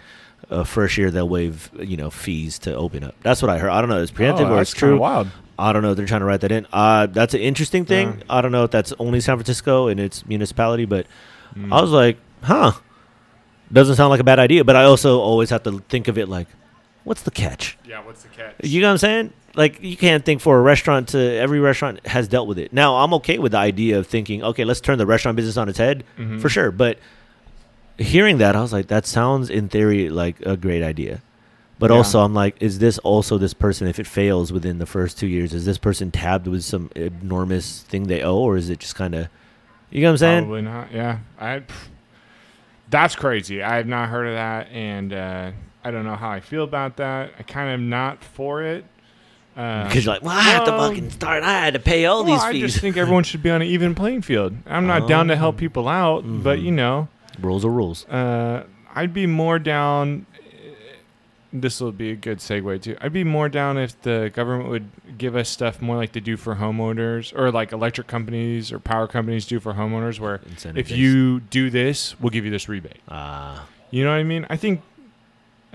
Uh, 0.50 0.62
first 0.62 0.98
year 0.98 1.10
they'll 1.10 1.28
waive 1.28 1.70
you 1.80 1.96
know 1.96 2.10
fees 2.10 2.58
to 2.58 2.74
open 2.74 3.02
up. 3.02 3.14
That's 3.22 3.40
what 3.40 3.50
I 3.50 3.56
heard. 3.58 3.70
I 3.70 3.80
don't 3.80 3.88
know 3.88 3.96
if 3.96 4.10
it's 4.10 4.12
preemptive 4.12 4.50
oh, 4.50 4.56
or 4.56 4.60
it's 4.60 4.72
true. 4.74 4.98
Wild. 4.98 5.28
I 5.58 5.72
don't 5.72 5.82
know 5.82 5.92
if 5.92 5.96
they're 5.96 6.04
trying 6.06 6.20
to 6.20 6.26
write 6.26 6.40
that 6.42 6.52
in. 6.52 6.66
Uh, 6.72 7.06
that's 7.06 7.32
an 7.32 7.40
interesting 7.40 7.84
thing. 7.86 8.16
Yeah. 8.18 8.24
I 8.28 8.40
don't 8.42 8.52
know 8.52 8.64
if 8.64 8.70
that's 8.70 8.92
only 8.98 9.20
San 9.20 9.36
Francisco 9.36 9.86
and 9.88 9.98
its 10.00 10.26
municipality, 10.26 10.84
but 10.84 11.06
Mm. 11.56 11.72
I 11.72 11.80
was 11.80 11.90
like, 11.92 12.18
huh. 12.42 12.72
Doesn't 13.72 13.96
sound 13.96 14.10
like 14.10 14.20
a 14.20 14.24
bad 14.24 14.38
idea, 14.40 14.64
but 14.64 14.76
I 14.76 14.84
also 14.84 15.20
always 15.20 15.50
have 15.50 15.62
to 15.62 15.78
think 15.88 16.08
of 16.08 16.18
it 16.18 16.28
like, 16.28 16.48
what's 17.04 17.22
the 17.22 17.30
catch? 17.30 17.76
yeah. 17.86 18.02
What's 18.04 18.22
the 18.22 18.28
catch? 18.28 18.54
You 18.62 18.80
know 18.80 18.88
what 18.88 18.92
I'm 18.92 18.98
saying? 18.98 19.32
Like 19.54 19.80
you 19.82 19.96
can't 19.96 20.24
think 20.24 20.40
for 20.40 20.58
a 20.58 20.62
restaurant 20.62 21.08
to 21.10 21.18
every 21.18 21.60
restaurant 21.60 22.04
has 22.06 22.26
dealt 22.28 22.48
with 22.48 22.58
it. 22.58 22.72
Now 22.72 22.96
I'm 22.96 23.14
okay 23.14 23.38
with 23.38 23.52
the 23.52 23.58
idea 23.58 23.98
of 23.98 24.06
thinking, 24.06 24.42
okay, 24.42 24.64
let's 24.64 24.80
turn 24.80 24.98
the 24.98 25.06
restaurant 25.06 25.36
business 25.36 25.56
on 25.56 25.68
its 25.68 25.78
head 25.78 26.02
Mhm. 26.18 26.40
for 26.40 26.48
sure. 26.48 26.70
But 26.72 26.98
hearing 27.98 28.38
that, 28.38 28.56
I 28.56 28.60
was 28.60 28.72
like, 28.72 28.88
that 28.88 29.06
sounds 29.06 29.48
in 29.50 29.68
theory 29.68 30.08
like 30.10 30.40
a 30.44 30.56
great 30.56 30.82
idea. 30.82 31.22
But 31.78 31.90
Yeah. 31.90 31.96
also, 31.98 32.20
I'm 32.20 32.34
like, 32.34 32.56
is 32.60 32.78
this 32.80 32.98
also 32.98 33.36
this 33.38 33.54
person? 33.54 33.86
If 33.86 33.98
it 34.00 34.06
fails 34.06 34.52
within 34.52 34.78
the 34.78 34.86
first 34.86 35.18
two 35.18 35.26
years, 35.26 35.52
is 35.54 35.64
this 35.66 35.78
person 35.78 36.10
tabbed 36.10 36.46
with 36.46 36.64
some 36.64 36.90
enormous 36.96 37.82
thing 37.82 38.04
they 38.08 38.22
owe, 38.22 38.36
or 38.38 38.56
is 38.56 38.70
it 38.70 38.78
just 38.80 38.94
kind 38.94 39.14
of, 39.14 39.28
you 39.90 40.00
know 40.00 40.08
what 40.08 40.12
I'm 40.12 40.18
saying? 40.18 40.44
Probably 40.44 40.62
not. 40.62 40.92
Yeah, 40.92 41.18
I. 41.40 41.62
That's 42.90 43.16
crazy. 43.16 43.62
I 43.62 43.76
have 43.76 43.86
not 43.86 44.08
heard 44.08 44.26
of 44.28 44.34
that, 44.34 44.68
and 44.70 45.12
uh, 45.12 45.50
I 45.84 45.90
don't 45.90 46.04
know 46.04 46.16
how 46.16 46.30
I 46.30 46.40
feel 46.40 46.64
about 46.64 46.96
that. 46.96 47.32
I 47.38 47.42
kind 47.42 47.68
of 47.68 47.74
am 47.74 47.88
not 47.90 48.24
for 48.24 48.62
it. 48.62 48.84
Uh, 49.56 49.84
Because 49.86 50.04
you're 50.04 50.14
like, 50.14 50.22
well, 50.22 50.36
I 50.36 50.40
had 50.40 50.64
to 50.64 50.72
fucking 50.72 51.10
start. 51.10 51.42
I 51.44 51.52
had 51.52 51.74
to 51.74 51.80
pay 51.80 52.06
all 52.06 52.24
well, 52.24 52.32
these 52.34 52.44
fees. 52.52 52.62
I 52.64 52.66
just 52.66 52.80
think 52.80 52.96
everyone 52.96 53.22
should 53.22 53.42
be 53.42 53.50
on 53.50 53.62
an 53.62 53.68
even 53.68 53.94
playing 53.94 54.22
field. 54.22 54.54
I'm 54.66 54.86
not 54.86 55.06
down 55.08 55.28
to 55.28 55.36
help 55.36 55.54
Oh. 55.56 55.58
people 55.58 55.86
out, 55.88 56.22
but 56.26 56.58
Mhm. 56.58 56.62
you 56.64 56.70
know, 56.72 57.08
rules 57.40 57.64
are 57.64 57.70
rules. 57.70 58.04
uh, 58.08 58.64
I'd 58.96 59.12
be 59.14 59.26
more 59.26 59.58
down. 59.58 60.26
This 61.52 61.80
will 61.80 61.92
be 61.92 62.10
a 62.10 62.16
good 62.16 62.38
segue 62.38 62.82
too. 62.82 62.96
I'd 63.00 63.12
be 63.12 63.22
more 63.22 63.48
down 63.48 63.78
if 63.78 64.00
the 64.02 64.28
government 64.34 64.70
would 64.70 64.88
give 65.16 65.36
us 65.36 65.48
stuff 65.48 65.80
more 65.80 65.94
like 65.94 66.10
they 66.10 66.18
do 66.18 66.36
for 66.36 66.56
homeowners, 66.56 67.32
or 67.38 67.52
like 67.52 67.70
electric 67.70 68.08
companies 68.08 68.72
or 68.72 68.80
power 68.80 69.06
companies 69.06 69.46
do 69.46 69.60
for 69.60 69.74
homeowners, 69.74 70.18
where 70.18 70.40
Incentive 70.50 70.78
if 70.78 70.88
based. 70.88 70.98
you 70.98 71.38
do 71.40 71.70
this, 71.70 72.18
we'll 72.20 72.30
give 72.30 72.44
you 72.44 72.50
this 72.50 72.68
rebate. 72.68 72.98
Ah, 73.08 73.66
You 73.92 74.02
know 74.02 74.10
what 74.10 74.16
I 74.16 74.24
mean? 74.24 74.44
I 74.50 74.56
think 74.56 74.82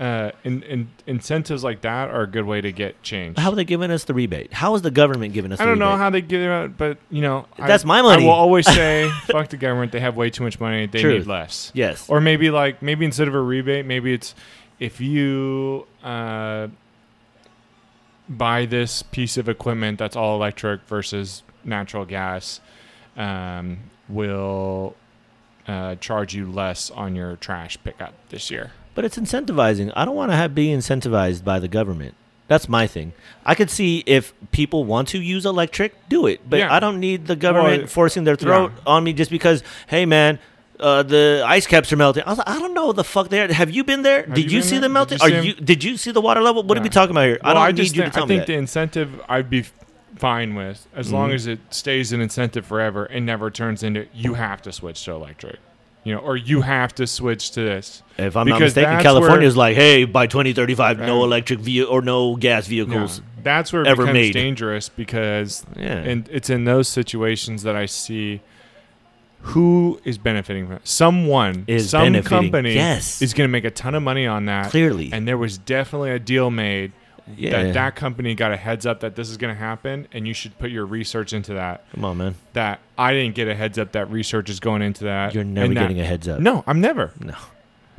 uh, 0.00 0.32
in, 0.44 0.62
in 0.62 0.88
incentives 1.06 1.62
like 1.62 1.82
that 1.82 2.08
are 2.08 2.22
a 2.22 2.26
good 2.26 2.46
way 2.46 2.60
to 2.62 2.72
get 2.72 3.00
change. 3.02 3.36
how 3.38 3.50
are 3.50 3.54
they 3.54 3.64
giving 3.64 3.90
us 3.90 4.04
the 4.04 4.14
rebate? 4.14 4.50
How 4.52 4.74
is 4.74 4.80
the 4.82 4.90
government 4.90 5.34
giving 5.34 5.52
us? 5.52 5.58
The 5.58 5.64
rebate? 5.66 5.82
I 5.82 5.86
don't 5.86 5.90
know 5.92 5.96
how 5.98 6.08
they 6.10 6.22
give 6.22 6.40
it 6.40 6.76
but 6.78 6.96
you 7.10 7.20
know, 7.20 7.46
I- 7.58 7.66
That's 7.68 7.84
my 7.84 8.00
money. 8.00 8.22
I 8.24 8.26
will 8.26 8.32
always 8.32 8.64
say, 8.80 9.10
"Fuck 9.26 9.48
the 9.50 9.58
government." 9.58 9.92
They 9.92 10.00
have 10.00 10.16
way 10.16 10.30
too 10.30 10.42
much 10.42 10.58
money. 10.58 10.86
They 10.86 11.02
Truth. 11.02 11.18
need 11.20 11.26
less. 11.26 11.70
Yes. 11.74 12.08
Or 12.08 12.20
maybe 12.20 12.50
like 12.50 12.80
maybe 12.82 13.04
instead 13.04 13.28
of 13.28 13.34
a 13.34 13.40
rebate, 13.40 13.84
maybe 13.84 14.14
it's 14.14 14.34
if 14.78 15.00
you 15.02 15.86
uh, 16.02 16.68
buy 18.28 18.64
this 18.66 19.02
piece 19.02 19.36
of 19.36 19.48
equipment 19.48 19.98
that's 19.98 20.16
all 20.16 20.34
electric 20.36 20.82
versus 20.86 21.42
natural 21.64 22.06
gas, 22.06 22.60
um, 23.16 23.78
will 24.08 24.96
uh, 25.68 25.96
charge 25.96 26.34
you 26.34 26.50
less 26.50 26.90
on 26.90 27.14
your 27.14 27.36
trash 27.36 27.76
pickup 27.84 28.14
this 28.30 28.50
year. 28.50 28.72
But 28.94 29.04
it's 29.04 29.16
incentivizing. 29.18 29.92
I 29.94 30.04
don't 30.04 30.16
want 30.16 30.32
to 30.32 30.36
have 30.36 30.54
be 30.54 30.68
incentivized 30.68 31.44
by 31.44 31.58
the 31.60 31.68
government. 31.68 32.14
That's 32.48 32.68
my 32.68 32.86
thing. 32.88 33.12
I 33.46 33.54
could 33.54 33.70
see 33.70 34.02
if 34.06 34.32
people 34.50 34.84
want 34.84 35.06
to 35.08 35.20
use 35.20 35.46
electric, 35.46 35.94
do 36.08 36.26
it. 36.26 36.40
But 36.48 36.58
Yeah. 36.58 36.74
I 36.74 36.80
don't 36.80 36.98
need 36.98 37.26
the 37.28 37.36
government 37.36 37.82
Well, 37.82 37.86
forcing 37.88 38.24
their 38.24 38.34
throat 38.36 38.72
yeah. 38.74 38.82
on 38.92 39.04
me 39.04 39.12
just 39.12 39.30
because, 39.30 39.62
hey 39.86 40.04
man, 40.04 40.40
uh, 40.80 41.04
the 41.04 41.44
ice 41.46 41.66
caps 41.68 41.92
are 41.92 41.96
melting. 41.96 42.24
I 42.26 42.30
was 42.30 42.38
like, 42.38 42.48
I 42.48 42.58
don't 42.58 42.74
know 42.74 42.90
the 42.92 43.04
fuck 43.04 43.28
they 43.28 43.40
are. 43.40 43.52
Have 43.52 43.70
you 43.70 43.84
been 43.84 44.02
there? 44.02 44.24
Have 44.24 44.34
did 44.34 44.50
you 44.50 44.56
you, 44.58 44.62
see 44.62 44.70
there? 44.72 44.80
them 44.80 44.90
Did 44.90 44.94
melting? 44.94 45.18
you 45.20 45.24
Are 45.38 45.42
you? 45.44 45.54
Did 45.54 45.84
you 45.84 45.96
see 45.96 46.10
the 46.10 46.20
water 46.20 46.40
level? 46.40 46.64
What 46.64 46.76
are 46.76 46.80
we 46.82 46.88
talking 46.88 47.12
about 47.12 47.26
here? 47.26 47.38
I 47.44 47.54
don't 47.54 47.66
need 47.68 47.76
just 47.76 47.94
you 47.94 48.02
to 48.02 48.06
think- 48.06 48.14
tell 48.14 48.24
I 48.24 48.26
me 48.26 48.34
think 48.36 48.46
that. 48.46 48.52
the 48.54 48.58
incentive 48.58 49.20
I'd 49.28 49.48
be 49.48 49.64
fine 50.16 50.54
with 50.56 50.86
as 50.94 51.12
long 51.12 51.30
Mhm. 51.30 51.34
as 51.34 51.46
it 51.46 51.60
stays 51.70 52.12
an 52.12 52.20
incentive 52.20 52.66
forever 52.66 53.04
and 53.04 53.24
never 53.24 53.50
turns 53.50 53.82
into 53.84 54.06
you 54.12 54.34
have 54.34 54.60
to 54.62 54.72
switch 54.72 55.04
to 55.04 55.12
electric, 55.12 55.58
you 56.04 56.14
know, 56.14 56.20
or 56.20 56.36
you 56.36 56.62
have 56.62 56.94
to 56.96 57.06
switch 57.06 57.50
to 57.52 57.60
this. 57.60 58.02
if 58.18 58.36
I'm 58.36 58.48
not 58.48 58.60
mistaken, 58.60 58.90
that's 58.90 59.02
California 59.02 59.38
where- 59.38 59.46
is 59.46 59.56
like, 59.56 59.76
hey, 59.76 60.04
by 60.04 60.26
2035, 60.26 60.98
no 60.98 61.24
electric 61.24 61.60
vehicle 61.60 61.92
or 61.92 62.00
no 62.02 62.36
gas 62.36 62.66
No, 62.66 62.70
vehicles. 62.70 63.20
that's 63.42 63.72
where 63.72 63.82
it 63.82 63.88
becomes 63.96 64.12
made. 64.12 64.32
dangerous 64.32 64.88
because 64.88 65.64
Yeah. 65.76 65.98
and 65.98 66.28
it's 66.32 66.48
in 66.50 66.64
those 66.64 66.88
situations 66.88 67.62
that 67.64 67.76
I 67.76 67.86
see 67.86 68.40
who 69.42 70.00
is 70.04 70.18
benefiting 70.18 70.66
from 70.66 70.76
it. 70.76 70.82
Someone, 70.86 71.64
Is 71.66 71.90
some 71.90 72.02
benefiting. 72.12 72.28
company 72.50 72.74
Yes. 72.74 73.22
is 73.22 73.32
going 73.32 73.48
to 73.48 73.52
make 73.52 73.64
a 73.64 73.70
ton 73.70 73.94
of 73.94 74.02
money 74.02 74.26
on 74.26 74.44
that. 74.46 74.70
Clearly. 74.70 75.08
And 75.12 75.26
there 75.26 75.38
was 75.38 75.56
definitely 75.56 76.10
a 76.10 76.18
deal 76.18 76.50
made 76.50 76.92
yeah. 77.36 77.50
that 77.64 77.74
that 77.74 77.96
company 77.96 78.34
got 78.34 78.52
a 78.52 78.56
heads 78.56 78.86
up 78.86 79.00
that 79.00 79.16
this 79.16 79.28
is 79.30 79.36
going 79.36 79.54
to 79.54 79.58
happen 79.58 80.08
and 80.12 80.26
you 80.26 80.34
should 80.34 80.58
put 80.58 80.70
your 80.70 80.84
research 80.86 81.32
into 81.32 81.54
that. 81.54 81.84
Come 81.94 82.04
on, 82.04 82.16
man. 82.18 82.34
That 82.52 82.80
I 82.98 83.12
didn't 83.12 83.34
get 83.34 83.48
a 83.48 83.54
heads 83.54 83.78
up 83.78 83.92
that 83.92 84.10
research 84.10 84.48
is 84.50 84.60
going 84.60 84.82
into 84.82 85.04
that. 85.04 85.34
You're 85.34 85.44
never 85.44 85.66
and 85.66 85.76
that- 85.76 85.80
getting 85.82 86.00
a 86.00 86.04
heads 86.04 86.28
up. 86.28 86.40
No, 86.40 86.64
I'm 86.66 86.80
never. 86.80 87.12
No. 87.20 87.34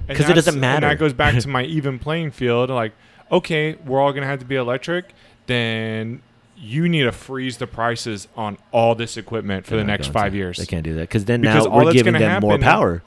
And 0.08 0.18
'Cause 0.18 0.30
it 0.30 0.34
doesn't 0.34 0.60
matter. 0.60 0.88
And 0.88 0.92
that 0.92 1.00
goes 1.00 1.14
back 1.14 1.38
to 1.40 1.48
my 1.50 1.64
even 1.64 2.00
playing 2.00 2.32
field. 2.32 2.70
Like, 2.70 2.94
okay, 3.32 3.76
we're 3.86 4.00
all 4.00 4.12
going 4.12 4.24
to 4.24 4.28
have 4.28 4.40
to 4.40 4.46
be 4.46 4.56
electric. 4.56 5.14
Then 5.48 6.22
you 6.58 6.88
need 6.90 7.04
to 7.04 7.12
freeze 7.12 7.58
the 7.58 7.68
prices 7.68 8.28
on 8.36 8.58
all 8.72 8.94
this 8.96 9.18
equipment 9.18 9.66
for 9.66 9.72
They're 9.72 9.80
the 9.80 9.84
not 9.86 9.94
next 9.94 10.08
going 10.08 10.14
five 10.14 10.32
to. 10.34 10.38
years. 10.38 10.58
They 10.58 10.66
can't 10.66 10.84
do 10.84 10.94
that 10.96 11.02
because 11.02 11.26
then 11.26 11.42
Because 11.42 11.66
now 11.66 11.72
all 11.72 11.78
we're 11.80 11.86
that's 11.86 11.96
giving 11.98 12.14
gonna 12.14 12.26
them 12.26 12.42
more 12.42 12.52
happen- 12.52 12.64
power. 12.64 13.04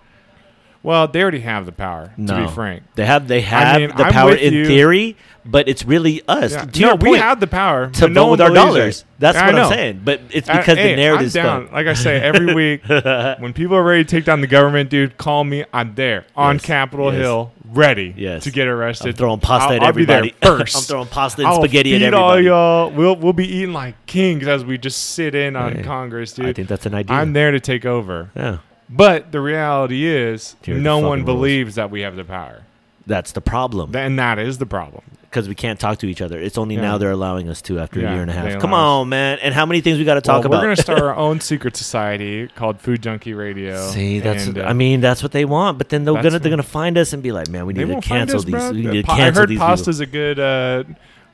Well, 0.85 1.09
they 1.09 1.23
already 1.23 1.41
have 1.41 1.65
the 1.67 1.73
power, 1.73 2.13
to 2.27 2.37
be 2.47 2.47
frank. 2.53 2.83
They 2.95 3.07
have 3.07 3.27
they 3.27 3.41
have 3.41 3.81
mean, 3.81 3.89
the 3.97 4.05
I'm 4.05 4.13
power 4.13 4.35
in 4.35 4.53
you. 4.53 4.67
theory, 4.67 5.17
but 5.45 5.67
it's 5.67 5.83
really 5.85 6.21
us. 6.29 6.53
Yeah. 6.53 6.67
No, 6.89 6.95
we 6.97 7.09
point, 7.09 7.23
have 7.23 7.41
the 7.41 7.47
power 7.47 7.89
to 7.89 8.01
but 8.03 8.13
no 8.13 8.25
vote 8.27 8.31
with 8.33 8.41
our 8.43 8.51
dollars. 8.51 9.01
it. 9.01 9.05
That's 9.19 9.39
I 9.39 9.47
what 9.47 9.55
I'm 9.55 9.69
saying. 9.73 10.03
But 10.05 10.21
it's 10.31 10.47
because 10.47 10.77
hey, 10.77 10.91
the 10.91 10.97
narrative's 10.97 11.35
I'm 11.37 11.43
down. 11.43 11.69
Like 11.73 11.87
I 11.87 11.95
say 11.95 12.21
every 12.21 12.55
week, 12.79 12.87
when 12.87 13.55
people 13.55 13.77
are 13.77 13.83
ready 13.83 14.05
to 14.05 14.11
take 14.11 14.27
down 14.27 14.43
the 14.43 14.47
government, 14.47 14.91
dude, 14.91 15.17
call 15.17 15.43
me. 15.43 15.65
I'm 15.73 15.95
there 15.95 16.27
on 16.37 16.57
Yes. 16.57 16.65
Capitol 16.67 17.11
Yes. 17.13 17.21
Hill, 17.23 17.53
ready 17.73 18.13
Yes. 18.15 18.45
to 18.45 18.51
get 18.51 18.69
arrested. 18.69 19.09
I'm 19.09 19.15
throwing 19.15 19.41
pasta 19.41 19.71
I'll, 19.71 19.77
at 19.77 19.83
I'll 19.85 19.93
be 19.95 20.05
there 20.05 20.25
first. 20.43 20.77
I'm 20.77 20.83
throwing 20.83 21.09
pasta 21.09 21.41
and 21.41 21.49
I'll 21.49 21.63
spaghetti 21.63 21.95
at 21.95 22.01
feed 22.03 22.13
all 22.13 22.39
y'all. 22.39 22.91
We'll 22.91 23.17
we'll 23.17 23.33
be 23.33 23.49
eating 23.49 23.73
like 23.73 23.95
kings 24.05 24.47
as 24.47 24.67
we 24.67 24.77
just 24.77 25.13
sit 25.13 25.35
in 25.35 25.57
on 25.57 25.77
Hey, 25.77 25.83
Congress, 25.83 26.35
dude. 26.35 26.45
I 26.45 26.53
think 26.53 26.69
that's 26.69 26.85
an 26.85 26.93
idea. 26.95 27.17
I'm 27.17 27.33
there 27.33 27.53
to 27.53 27.61
take 27.61 27.87
over. 27.87 28.31
yeah, 28.37 28.59
But 28.91 29.33
the 29.33 29.41
reality 29.41 30.05
is, 30.07 30.57
Here 30.63 30.75
are 30.75 30.79
the 30.79 30.83
no 30.83 30.97
fucking 30.97 31.09
one 31.09 31.19
rules. 31.21 31.27
believes 31.27 31.75
that 31.77 31.91
we 31.91 32.03
have 32.03 32.17
the 32.17 32.25
power, 32.25 32.63
that's 33.07 33.33
the 33.33 33.41
problem 33.41 33.95
and 33.97 34.19
that 34.19 34.39
is 34.39 34.59
the 34.59 34.67
problem. 34.67 35.03
because 35.23 35.49
we 35.49 35.55
can't 35.57 35.81
talk 35.81 35.99
to 35.99 36.07
each 36.07 36.21
other. 36.23 36.39
It's 36.39 36.57
only 36.57 36.77
Yeah. 36.77 36.83
now 36.83 36.99
they're 36.99 37.11
allowing 37.11 37.49
us 37.49 37.61
to 37.63 37.81
after 37.81 37.99
a 37.99 38.03
Yeah, 38.05 38.13
year 38.13 38.23
and 38.23 38.31
a 38.31 38.35
they 38.35 38.53
half. 38.53 38.61
Come 38.61 38.73
allow 38.73 39.01
on, 39.01 39.09
man! 39.09 39.39
And 39.43 39.53
how 39.53 39.67
many 39.67 39.81
things 39.81 39.99
we 39.99 40.05
got 40.05 40.15
to 40.15 40.21
talk 40.21 40.39
well, 40.45 40.47
about? 40.47 40.59
We're 40.59 40.63
gonna 40.67 40.77
start 40.77 41.01
our 41.01 41.15
own 41.27 41.41
secret 41.41 41.77
society 41.77 42.47
called 42.55 42.81
Food 42.81 43.03
Junkie 43.03 43.35
Radio. 43.35 43.89
See, 43.91 44.21
that's 44.21 44.47
and, 44.47 44.59
uh, 44.59 44.63
I 44.65 44.75
mean 44.75 45.01
that's 45.01 45.23
what 45.25 45.33
they 45.33 45.45
want, 45.45 45.77
but 45.79 45.89
then 45.89 46.05
they're 46.05 46.15
that's 46.15 46.23
gonna 46.25 46.39
they're 46.39 46.51
what- 46.51 46.57
gonna 46.59 46.63
find 46.63 46.97
us 46.97 47.13
and 47.13 47.21
be 47.23 47.33
like, 47.33 47.49
man, 47.49 47.67
we 47.67 47.73
they 47.73 47.81
need 47.81 47.87
to 47.89 47.93
won't 47.95 48.05
find 48.05 48.21
cancel 48.31 48.39
us, 48.39 48.45
these. 48.45 48.53
bro. 48.55 48.71
We 48.71 48.83
need 48.87 48.93
to 49.03 49.03
Pa- 49.03 49.15
I 49.15 49.17
cancel 49.17 49.41
heard 49.43 49.49
these 49.49 49.59
pasta's 49.59 50.01
a 50.01 50.07
good. 50.07 50.39
Uh, 50.39 50.85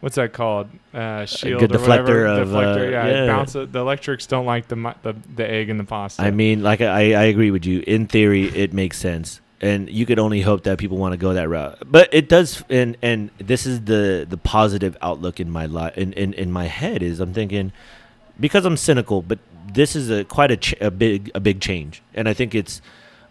what's 0.01 0.17
that 0.17 0.33
called? 0.33 0.69
Uh, 0.93 1.25
shield 1.27 1.61
good 1.61 1.75
or 1.75 1.79
whatever. 1.79 2.09
deflector 2.27 2.43
of, 2.43 2.55
uh, 2.55 2.59
deflector. 2.59 2.91
yeah, 2.91 3.07
it 3.07 3.13
yeah. 3.13 3.27
bounce 3.27 3.55
it- 3.55 3.73
the 3.73 3.79
electrics 3.79 4.27
don't 4.27 4.47
like 4.47 4.69
the 4.69 4.77
the, 5.03 5.15
the 5.37 5.49
egg 5.51 5.71
and 5.71 5.79
the 5.79 5.85
pasta. 5.85 6.23
I 6.23 6.31
mean, 6.31 6.63
like 6.63 6.81
I, 6.81 7.15
I 7.15 7.25
agree 7.25 7.51
with 7.51 7.65
you. 7.67 7.83
In 7.87 8.07
theory, 8.07 8.45
it 8.49 8.73
makes 8.73 8.99
sense, 8.99 9.41
and 9.61 9.89
you 9.89 10.07
could 10.07 10.19
only 10.19 10.41
hope 10.41 10.65
that 10.65 10.79
people 10.79 10.99
want 10.99 11.13
to 11.13 11.19
go 11.19 11.35
that 11.35 11.49
route. 11.49 11.79
But 11.87 12.09
it 12.13 12.29
does, 12.29 12.63
and 12.69 12.97
and 13.03 13.31
this 13.39 13.67
is 13.67 13.83
the 13.83 14.27
the 14.29 14.37
positive 14.39 14.97
outlook 15.03 15.41
in 15.41 15.51
my 15.51 15.67
life, 15.67 15.97
in, 15.97 16.13
in 16.15 16.33
in 16.35 16.51
my 16.51 16.65
head 16.67 17.03
is 17.03 17.21
I'm 17.21 17.33
thinking 17.33 17.73
because 18.39 18.65
I'm 18.65 18.77
cynical, 18.77 19.23
but 19.23 19.39
this 19.73 19.95
is 19.95 20.11
a 20.11 20.25
quite 20.25 20.51
a, 20.51 20.57
ch- 20.57 20.75
a 20.81 20.91
big 20.91 21.31
a 21.35 21.41
big 21.41 21.61
change, 21.61 22.03
and 22.15 22.29
I 22.29 22.35
think 22.35 22.55
it's. 22.55 22.81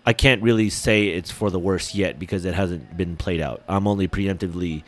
I 0.05 0.13
can't 0.13 0.41
really 0.41 0.69
say 0.71 1.07
it's 1.09 1.29
for 1.29 1.51
the 1.51 1.59
worse 1.59 1.93
yet 1.93 2.17
because 2.17 2.45
it 2.45 2.55
hasn't 2.55 2.97
been 2.97 3.15
played 3.15 3.41
out. 3.41 3.61
I'm 3.67 3.85
only 3.85 4.07
preemptively 4.07 4.81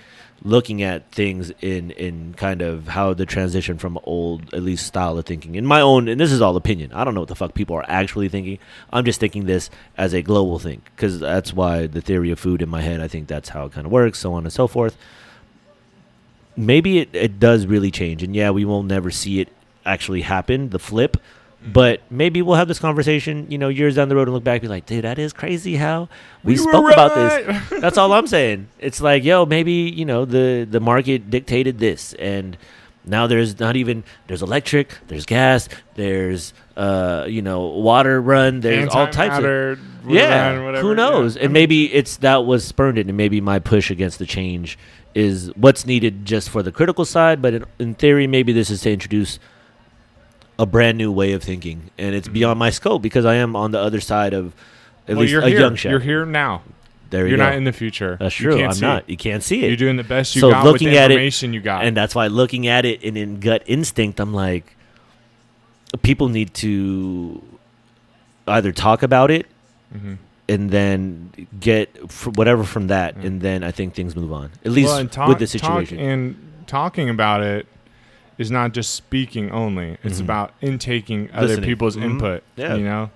looking 0.43 0.81
at 0.81 1.11
things 1.11 1.51
in 1.61 1.91
in 1.91 2.33
kind 2.33 2.61
of 2.61 2.87
how 2.87 3.13
the 3.13 3.25
transition 3.25 3.77
from 3.77 3.99
old 4.03 4.53
at 4.53 4.63
least 4.63 4.87
style 4.87 5.17
of 5.17 5.25
thinking 5.25 5.53
in 5.53 5.65
my 5.65 5.81
own 5.81 6.07
and 6.07 6.19
this 6.19 6.31
is 6.31 6.41
all 6.41 6.55
opinion 6.55 6.91
i 6.93 7.03
don't 7.03 7.13
know 7.13 7.19
what 7.19 7.29
the 7.29 7.35
fuck 7.35 7.53
people 7.53 7.75
are 7.75 7.85
actually 7.87 8.27
thinking 8.27 8.57
i'm 8.91 9.05
just 9.05 9.19
thinking 9.19 9.45
this 9.45 9.69
as 9.97 10.13
a 10.13 10.21
global 10.23 10.57
thing 10.57 10.81
because 10.95 11.19
that's 11.19 11.53
why 11.53 11.85
the 11.85 12.01
theory 12.01 12.31
of 12.31 12.39
food 12.39 12.61
in 12.61 12.69
my 12.69 12.81
head 12.81 12.99
i 12.99 13.07
think 13.07 13.27
that's 13.27 13.49
how 13.49 13.65
it 13.65 13.71
kind 13.71 13.85
of 13.85 13.91
works 13.91 14.17
so 14.17 14.33
on 14.33 14.43
and 14.43 14.51
so 14.51 14.65
forth 14.67 14.97
maybe 16.57 16.97
it, 16.97 17.09
it 17.13 17.39
does 17.39 17.67
really 17.67 17.91
change 17.91 18.23
and 18.23 18.35
yeah 18.35 18.49
we 18.49 18.65
will 18.65 18.81
never 18.81 19.11
see 19.11 19.39
it 19.39 19.49
actually 19.85 20.21
happen 20.21 20.69
the 20.69 20.79
flip. 20.79 21.17
But 21.65 22.01
maybe 22.09 22.41
we'll 22.41 22.55
have 22.55 22.67
this 22.67 22.79
conversation 22.79 23.49
you 23.49 23.57
know 23.57 23.69
years 23.69 23.95
down 23.95 24.09
the 24.09 24.15
road 24.15 24.27
and 24.27 24.33
look 24.33 24.43
back 24.43 24.55
and 24.55 24.63
be 24.63 24.67
like 24.67 24.85
dude 24.85 25.03
that 25.03 25.19
is 25.19 25.31
crazy 25.33 25.75
how 25.75 26.09
we, 26.43 26.53
We 26.53 26.57
spoke 26.57 26.91
about 26.91 27.13
this 27.13 27.69
that's 27.81 27.97
all 27.97 28.13
I'm 28.13 28.27
saying. 28.27 28.67
It's 28.79 29.01
like, 29.01 29.23
yo, 29.23 29.45
maybe 29.45 29.71
you 29.71 30.05
know 30.05 30.25
the 30.25 30.67
the 30.69 30.79
market 30.79 31.29
dictated 31.29 31.79
this, 31.79 32.13
and 32.13 32.57
now 33.05 33.27
there's 33.27 33.59
not 33.59 33.75
even 33.75 34.03
there's 34.27 34.41
electric, 34.41 34.97
there's 35.07 35.25
gas, 35.25 35.69
there's 35.95 36.53
uh 36.77 37.25
you 37.27 37.41
know 37.41 37.67
water 37.67 38.21
run, 38.21 38.61
there's 38.61 38.89
all 38.89 39.07
types 39.07 39.37
of 39.37 39.79
yeah. 40.07 40.63
whatever, 40.63 40.87
who 40.87 40.95
knows? 40.95 41.35
yeah. 41.35 41.43
And 41.43 41.53
maybe 41.53 41.93
it's 41.93 42.17
that 42.17 42.45
was 42.45 42.65
spurned 42.65 42.97
it, 42.97 43.07
and 43.07 43.17
maybe 43.17 43.41
my 43.41 43.59
push 43.59 43.91
against 43.91 44.19
the 44.19 44.25
change 44.25 44.77
is 45.13 45.51
what's 45.55 45.85
needed 45.85 46.25
just 46.25 46.49
for 46.49 46.63
the 46.63 46.71
critical 46.71 47.05
side. 47.05 47.41
But 47.41 47.53
in, 47.53 47.65
in 47.79 47.95
theory, 47.95 48.27
maybe 48.27 48.53
this 48.53 48.69
is 48.69 48.81
to 48.81 48.91
introduce 48.91 49.39
a 50.61 50.65
brand 50.65 50.97
new 50.97 51.11
way 51.11 51.33
of 51.33 51.41
thinking, 51.43 51.89
and 51.97 52.13
it's 52.13 52.27
beyond 52.27 52.59
my 52.59 52.69
scope 52.69 53.01
because 53.01 53.25
I 53.25 53.35
am 53.35 53.55
on 53.55 53.71
the 53.71 53.79
other 53.79 53.99
side 53.99 54.33
of 54.33 54.53
at 55.07 55.15
Well, 55.15 55.21
least 55.21 55.31
you're 55.31 55.41
a 55.41 55.47
here. 55.49 55.59
young 55.59 55.75
chef. 55.75 55.89
You're 55.89 55.99
here 55.99 56.25
now. 56.25 56.61
There 57.09 57.21
you 57.21 57.25
go. 57.25 57.29
You're 57.29 57.37
go. 57.37 57.43
not 57.45 57.55
in 57.55 57.63
the 57.65 57.73
future. 57.73 58.15
That's 58.19 58.39
You 58.39 58.51
true. 58.51 58.63
I'm 58.63 58.73
see 58.73 58.81
not. 58.81 59.09
You 59.09 59.17
can't 59.17 59.41
see 59.43 59.63
it. 59.65 59.67
You're 59.67 59.75
doing 59.75 59.97
the 59.97 60.03
best 60.03 60.35
you 60.35 60.41
So 60.41 60.51
got 60.51 60.63
with 60.63 60.73
looking 60.73 60.89
the 60.91 60.97
at 60.99 61.09
it- 61.11 61.15
information 61.15 61.53
you 61.53 61.59
got. 61.61 61.83
and 61.83 61.97
that's 61.97 62.13
why 62.15 62.27
looking 62.27 62.67
at 62.67 62.85
it 62.85 63.03
and 63.03 63.17
in 63.17 63.39
gut 63.39 63.63
instinct, 63.65 64.19
I'm 64.19 64.33
like, 64.33 64.75
people 66.03 66.29
need 66.29 66.53
to 66.55 67.41
either 68.47 68.71
talk 68.71 69.03
about 69.03 69.29
it 69.31 69.45
Mhm. 69.93 70.17
and 70.47 70.69
then 70.69 71.31
get 71.59 71.89
whatever 72.35 72.63
from 72.63 72.87
that, 72.87 73.15
Yeah. 73.19 73.27
and 73.27 73.41
then 73.41 73.63
I 73.63 73.71
think 73.71 73.93
things 73.93 74.15
move 74.15 74.31
on. 74.31 74.51
At 74.63 74.71
least 74.71 74.89
well, 74.89 75.05
talk, 75.07 75.27
with 75.29 75.39
the 75.39 75.47
situation. 75.47 75.99
and 75.99 76.35
talking 76.67 77.09
about 77.09 77.41
it 77.43 77.65
is 78.41 78.51
not 78.51 78.73
just 78.73 78.93
speaking 78.95 79.51
only. 79.51 79.97
It's 80.03 80.19
Mhm. 80.19 80.23
about 80.25 80.53
intaking 80.61 81.29
other 81.33 81.47
Listening. 81.47 81.65
people's 81.69 81.95
Mhm. 81.95 82.03
input. 82.03 82.43
Yeah. 82.57 82.75
You 82.75 82.83
know? 82.83 83.09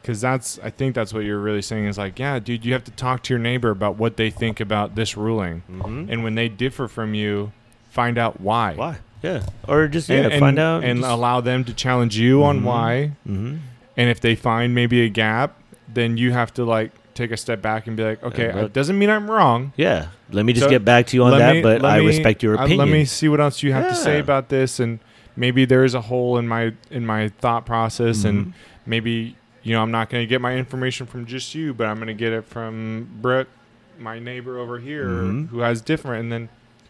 Because 0.00 0.20
that's, 0.20 0.58
I 0.64 0.70
think 0.70 0.94
that's 0.94 1.12
what 1.12 1.24
you're 1.24 1.38
really 1.38 1.62
saying 1.62 1.84
is 1.86 1.98
like, 1.98 2.18
yeah, 2.18 2.38
dude, 2.38 2.64
you 2.64 2.72
have 2.72 2.84
to 2.84 2.90
talk 2.92 3.22
to 3.24 3.34
your 3.34 3.38
neighbor 3.38 3.70
about 3.70 3.96
what 3.98 4.16
they 4.16 4.30
think 4.30 4.58
about 4.60 4.94
this 4.94 5.16
ruling. 5.16 5.62
Mhm. 5.70 6.06
And 6.10 6.24
when 6.24 6.34
they 6.34 6.48
differ 6.48 6.88
from 6.88 7.14
you, 7.14 7.52
find 7.90 8.18
out 8.18 8.40
why. 8.40 8.74
why? 8.74 8.96
Yeah, 9.22 9.42
or 9.68 9.86
just 9.86 10.08
yeah, 10.08 10.16
And, 10.24 10.32
and- 10.32 10.40
find 10.40 10.58
out 10.58 10.82
and 10.82 11.00
just- 11.00 11.10
allow 11.12 11.40
them 11.40 11.62
to 11.64 11.72
challenge 11.74 12.16
you 12.16 12.42
on 12.42 12.60
Mhm. 12.60 12.64
why. 12.64 13.10
Mhm. 13.28 13.58
And 13.96 14.10
if 14.10 14.20
they 14.20 14.34
find 14.34 14.74
maybe 14.74 15.02
a 15.02 15.08
gap, 15.08 15.54
then 15.92 16.16
you 16.16 16.32
have 16.32 16.52
to 16.54 16.64
like 16.64 16.90
take 17.22 17.30
a 17.32 17.36
step 17.36 17.62
back 17.62 17.86
and 17.86 17.96
be 17.96 18.02
like, 18.04 18.22
okay, 18.22 18.46
it 18.64 18.72
doesn't 18.72 18.98
mean 18.98 19.10
I'm 19.10 19.30
wrong. 19.30 19.72
Yeah, 19.76 20.08
let 20.30 20.44
me 20.44 20.52
just 20.52 20.64
So, 20.64 20.70
get 20.70 20.84
back 20.84 21.06
to 21.08 21.16
you 21.16 21.24
on 21.24 21.38
that, 21.38 21.54
me- 21.56 21.62
but 21.62 21.84
I 21.84 22.00
me- 22.00 22.06
respect 22.06 22.42
your 22.42 22.54
uh, 22.58 22.64
opinion. 22.64 22.78
let 22.78 22.88
me 22.88 23.04
see 23.04 23.28
what 23.28 23.40
else 23.40 23.62
you 23.62 23.72
have 23.72 23.88
to 23.88 23.94
say 23.96 24.18
about 24.18 24.48
this, 24.48 24.80
and 24.80 24.98
maybe 25.36 25.64
there 25.64 25.84
is 25.84 25.94
a 25.94 26.00
hole 26.02 26.36
in 26.38 26.46
my 26.48 26.72
in 26.90 27.06
my 27.06 27.28
thought 27.28 27.64
process, 27.66 28.18
Mhm. 28.24 28.28
and 28.28 28.52
maybe 28.86 29.36
you 29.62 29.72
know 29.74 29.82
I'm 29.82 29.90
not 29.90 30.10
going 30.10 30.22
to 30.22 30.26
get 30.26 30.40
my 30.40 30.56
information 30.56 31.06
from 31.06 31.26
just 31.26 31.54
you, 31.54 31.72
but 31.72 31.86
I'm 31.86 31.96
going 31.96 32.08
to 32.08 32.14
get 32.14 32.32
it 32.32 32.44
from 32.44 33.08
Brooke, 33.20 33.48
my 33.98 34.18
neighbor 34.18 34.58
over 34.58 34.78
here, 34.78 35.06
Mhm. 35.06 35.48
who 35.50 35.60
has 35.60 35.80
different, 35.80 36.22
and 36.24 36.32
then 36.32 36.48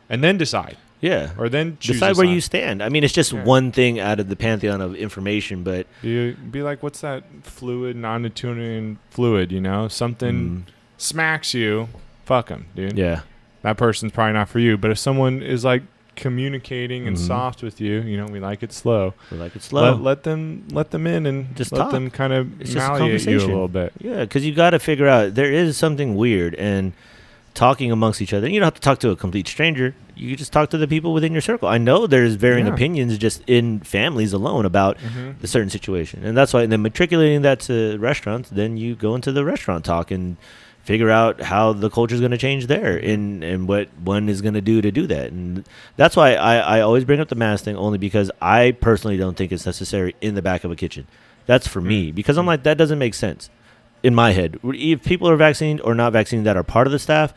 and 0.09 0.23
then 0.25 0.37
decide, 0.39 0.77
yeah, 1.03 1.33
or 1.37 1.51
then 1.51 1.77
choose 1.81 1.97
decide 1.97 2.17
where 2.17 2.25
you 2.27 2.41
stand. 2.41 2.83
I 2.83 2.89
mean, 2.89 3.05
it's 3.05 3.13
just 3.13 3.33
Yeah. 3.35 3.45
one 3.45 3.71
thing 3.73 4.01
out 4.01 4.19
of 4.21 4.29
the 4.31 4.37
pantheon 4.37 4.81
of 4.81 4.95
information, 4.95 5.63
but 5.63 5.87
Be, 6.01 6.33
be 6.33 6.63
like, 6.63 6.83
what's 6.83 7.03
that 7.03 7.25
fluid, 7.43 7.97
non-Newtonian 7.97 8.99
fluid? 9.11 9.53
You 9.53 9.61
know, 9.61 9.89
something 9.89 10.65
mm, 10.67 10.73
smacks 10.97 11.53
you, 11.53 11.89
fuck 12.25 12.49
them, 12.49 12.67
dude. 12.75 12.97
yeah, 12.97 13.21
that 13.63 13.77
person's 13.77 14.13
probably 14.13 14.33
not 14.33 14.49
for 14.49 14.59
you. 14.61 14.79
But 14.79 14.91
if 14.93 14.99
someone 14.99 15.43
is 15.43 15.65
like 15.65 15.83
communicating 16.15 17.07
and 17.09 17.17
Mhm. 17.17 17.27
soft 17.27 17.63
with 17.63 17.81
you. 17.81 18.01
You 18.03 18.19
know, 18.19 18.27
we 18.27 18.39
like 18.39 18.63
it 18.63 18.71
slow. 18.73 19.15
We 19.31 19.39
like 19.39 19.57
it 19.57 19.63
slow. 19.63 19.93
Let, 19.93 20.01
let 20.03 20.23
them 20.25 20.65
let 20.71 20.91
them 20.91 21.07
in 21.07 21.25
and 21.27 21.57
Just 21.57 21.73
let 21.73 21.79
talk. 21.79 21.91
them 21.93 22.11
kind 22.11 22.33
of 22.35 22.61
It's 22.61 22.73
just 22.75 22.87
a 22.87 22.91
malleate 22.93 23.27
you 23.27 23.39
a 23.39 23.47
little 23.47 23.67
bit. 23.69 23.93
Yeah, 23.99 24.21
because 24.21 24.45
you 24.45 24.55
got 24.55 24.71
to 24.71 24.79
figure 24.79 25.09
out 25.09 25.35
there 25.35 25.51
is 25.51 25.77
something 25.79 26.15
weird 26.15 26.55
and 26.57 26.93
talking 27.55 27.93
amongst 27.93 28.23
each 28.23 28.33
other. 28.33 28.49
You 28.49 28.61
don't 28.61 28.67
have 28.67 28.75
to 28.75 28.81
talk 28.81 28.99
to 29.01 29.11
a 29.11 29.17
complete 29.17 29.47
stranger. 29.49 29.95
You 30.17 30.29
can 30.29 30.37
just 30.39 30.53
talk 30.53 30.71
to 30.71 30.79
the 30.79 30.89
people 30.89 31.13
within 31.13 31.33
your 31.33 31.41
circle. 31.41 31.69
I 31.69 31.79
know 31.79 32.07
there's 32.07 32.35
varying 32.35 32.67
Yeah. 32.67 32.75
opinions 32.75 33.19
just 33.19 33.43
in 33.47 33.81
families 33.81 34.33
alone 34.33 34.65
about 34.67 34.99
Mhm. 34.99 35.39
the 35.41 35.47
certain 35.47 35.71
situation, 35.71 36.21
and 36.25 36.37
that's 36.37 36.53
why. 36.53 36.63
And 36.63 36.73
then 36.73 36.83
matriculating 36.83 37.43
that 37.43 37.61
to 37.61 37.97
restaurants, 37.99 38.49
then 38.51 38.77
you 38.77 38.95
go 38.95 39.15
into 39.15 39.33
the 39.33 39.45
restaurant 39.45 39.85
talk 39.85 40.11
and 40.11 40.37
figure 40.85 41.11
out 41.11 41.41
how 41.43 41.73
the 41.73 41.89
culture 41.89 42.15
is 42.15 42.21
going 42.21 42.33
to 42.33 42.37
change 42.39 42.67
there 42.67 42.97
and 42.97 43.45
and 43.45 43.69
what 43.69 43.87
one 44.03 44.29
is 44.29 44.41
going 44.43 44.55
to 44.55 44.61
do 44.61 44.81
to 44.83 44.91
do 44.91 45.07
that. 45.07 45.31
And 45.31 45.65
that's 45.97 46.17
why 46.17 46.35
I, 46.35 46.57
I 46.79 46.81
always 46.81 47.05
bring 47.05 47.21
up 47.21 47.29
the 47.29 47.37
mask 47.37 47.65
thing 47.65 47.77
only 47.77 47.99
because 47.99 48.31
I 48.41 48.73
personally 48.81 49.17
don't 49.17 49.37
think 49.37 49.53
it's 49.53 49.65
necessary 49.67 50.15
in 50.21 50.35
the 50.35 50.43
back 50.43 50.65
of 50.65 50.71
a 50.73 50.77
kitchen. 50.77 51.07
That's 51.47 51.69
for 51.69 51.81
me 51.81 52.11
because 52.13 52.37
I'm 52.37 52.47
like 52.47 52.65
that 52.65 52.79
doesn't 52.79 52.99
make 52.99 53.15
sense 53.15 53.49
in 54.03 54.15
my 54.15 54.33
head. 54.33 54.59
If 54.65 55.05
people 55.05 55.29
are 55.29 55.37
vaccinated 55.37 55.81
or 55.85 55.95
not 55.95 56.13
vaccinated 56.13 56.47
that 56.47 56.57
are 56.57 56.63
part 56.65 56.87
of 56.87 56.93
the 56.93 56.99
staff, 56.99 57.33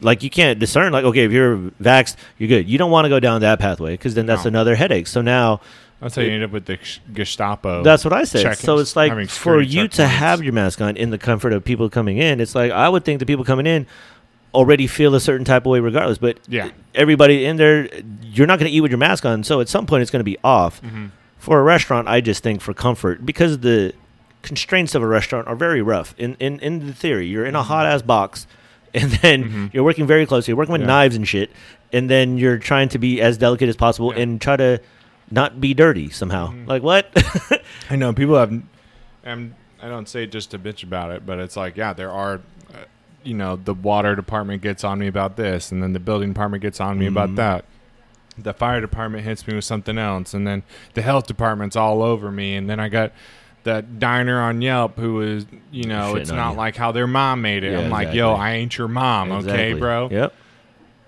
like 0.00 0.22
you 0.22 0.30
can't 0.30 0.58
discern. 0.58 0.92
Like 0.92 1.04
okay, 1.04 1.24
if 1.24 1.32
you're 1.32 1.56
vaxxed, 1.82 2.16
you're 2.38 2.48
good. 2.48 2.68
You 2.68 2.78
don't 2.78 2.90
want 2.90 3.04
to 3.04 3.08
go 3.08 3.20
down 3.20 3.40
that 3.42 3.58
pathway 3.58 3.92
because 3.92 4.14
then 4.14 4.26
that's 4.26 4.44
No. 4.44 4.48
another 4.48 4.74
headache. 4.74 5.06
So 5.06 5.20
now 5.22 5.60
That's 6.00 6.16
how 6.16 6.22
you 6.22 6.32
end 6.32 6.42
up 6.44 6.50
with 6.50 6.66
the 6.66 6.78
Gestapo. 7.12 7.82
that's 7.82 8.04
what 8.04 8.12
I 8.12 8.24
said. 8.24 8.42
checking- 8.42 8.66
So 8.66 8.78
it's 8.78 8.96
like 8.96 9.28
for 9.30 9.60
you 9.60 9.88
to 9.88 10.06
have 10.06 10.42
your 10.42 10.52
mask 10.52 10.80
on 10.80 10.96
in 10.96 11.10
the 11.10 11.18
comfort 11.18 11.52
of 11.52 11.64
people 11.64 11.88
coming 11.88 12.18
in, 12.18 12.40
it's 12.40 12.54
like 12.54 12.72
I 12.72 12.88
would 12.88 13.04
think 13.04 13.20
the 13.20 13.26
people 13.26 13.44
coming 13.44 13.66
in 13.66 13.86
already 14.52 14.86
feel 14.86 15.14
a 15.14 15.20
certain 15.20 15.44
type 15.44 15.64
of 15.66 15.70
way 15.70 15.80
regardless. 15.80 16.18
But 16.18 16.38
Yeah. 16.48 16.68
everybody 16.94 17.44
in 17.44 17.56
there, 17.56 17.88
you're 18.22 18.46
not 18.46 18.58
going 18.58 18.70
to 18.70 18.76
eat 18.76 18.82
with 18.82 18.90
your 18.90 18.98
mask 18.98 19.24
on. 19.24 19.42
So 19.44 19.60
at 19.60 19.68
some 19.68 19.84
point, 19.86 20.02
it's 20.02 20.10
going 20.10 20.20
to 20.20 20.24
be 20.24 20.36
off. 20.44 20.80
Mhm. 20.82 21.10
For 21.38 21.58
a 21.58 21.62
restaurant, 21.62 22.06
I 22.08 22.20
just 22.20 22.42
think 22.42 22.60
for 22.60 22.72
comfort 22.74 23.24
because 23.26 23.58
the 23.58 23.92
constraints 24.44 24.94
of 24.94 25.02
a 25.02 25.06
restaurant 25.06 25.48
are 25.48 25.56
very 25.56 25.82
rough. 25.82 26.14
In 26.18 26.36
in 26.38 26.60
in 26.60 26.86
the 26.86 26.92
theory, 26.92 27.26
you're 27.26 27.44
in 27.46 27.56
a 27.56 27.62
hot 27.62 27.86
ass 27.86 28.02
box, 28.02 28.46
and 28.94 29.10
then 29.10 29.44
Mhm. 29.44 29.74
you're 29.74 29.82
working 29.84 30.06
very 30.06 30.26
closely. 30.26 30.52
You're 30.52 30.58
working 30.58 30.72
with 30.72 30.82
Yeah. 30.82 30.86
knives 30.86 31.16
and 31.16 31.26
shit, 31.26 31.50
and 31.92 32.08
then 32.08 32.38
you're 32.38 32.58
trying 32.58 32.88
to 32.90 32.98
be 32.98 33.20
as 33.20 33.36
delicate 33.38 33.68
as 33.68 33.76
possible 33.76 34.12
Yeah. 34.14 34.22
and 34.22 34.40
try 34.40 34.56
to 34.56 34.80
not 35.30 35.60
be 35.60 35.74
dirty 35.74 36.10
somehow. 36.10 36.52
Mhm. 36.52 36.68
Like 36.68 36.82
what? 36.82 37.10
I 37.90 37.96
know 37.96 38.12
people 38.12 38.36
have. 38.38 38.52
I'm, 39.26 39.54
I 39.82 39.88
don't 39.88 40.08
say 40.08 40.24
it 40.24 40.30
just 40.32 40.50
to 40.52 40.58
bitch 40.58 40.82
about 40.84 41.10
it, 41.10 41.24
but 41.26 41.38
it's 41.38 41.56
like, 41.56 41.76
yeah, 41.76 41.92
there 41.92 42.12
are. 42.12 42.40
Uh, 42.72 42.84
you 43.22 43.34
know, 43.34 43.56
the 43.56 43.72
water 43.74 44.14
department 44.14 44.60
gets 44.62 44.84
on 44.84 44.98
me 44.98 45.06
about 45.06 45.36
this, 45.36 45.72
and 45.72 45.82
then 45.82 45.92
the 45.94 46.00
building 46.00 46.30
department 46.34 46.62
gets 46.62 46.78
on 46.80 46.98
me 46.98 47.06
Mhm. 47.06 47.10
about 47.16 47.34
that. 47.36 47.64
The 48.36 48.52
fire 48.52 48.80
department 48.80 49.24
hits 49.24 49.46
me 49.46 49.54
with 49.54 49.64
something 49.64 49.96
else, 49.96 50.34
and 50.34 50.46
then 50.46 50.62
the 50.94 51.02
health 51.02 51.26
department's 51.26 51.74
all 51.76 52.02
over 52.02 52.30
me, 52.30 52.54
and 52.56 52.68
then 52.68 52.78
I 52.80 52.88
got 52.88 53.12
that 53.64 53.98
diner 53.98 54.40
on 54.40 54.62
Yelp 54.62 54.96
who 54.98 55.20
is, 55.22 55.46
you 55.70 55.84
know, 55.84 56.14
Shitting 56.14 56.20
it's 56.20 56.30
not 56.30 56.52
you. 56.52 56.56
like 56.58 56.76
how 56.76 56.92
their 56.92 57.06
mom 57.06 57.42
made 57.42 57.64
it. 57.64 57.72
Yeah, 57.72 57.80
I'm 57.80 57.90
like, 57.90 58.14
yo. 58.14 58.32
I 58.32 58.52
ain't 58.52 58.76
your 58.78 58.88
mom, 58.88 59.32
okay, 59.32 59.72
bro? 59.74 60.08
Yep. 60.10 60.34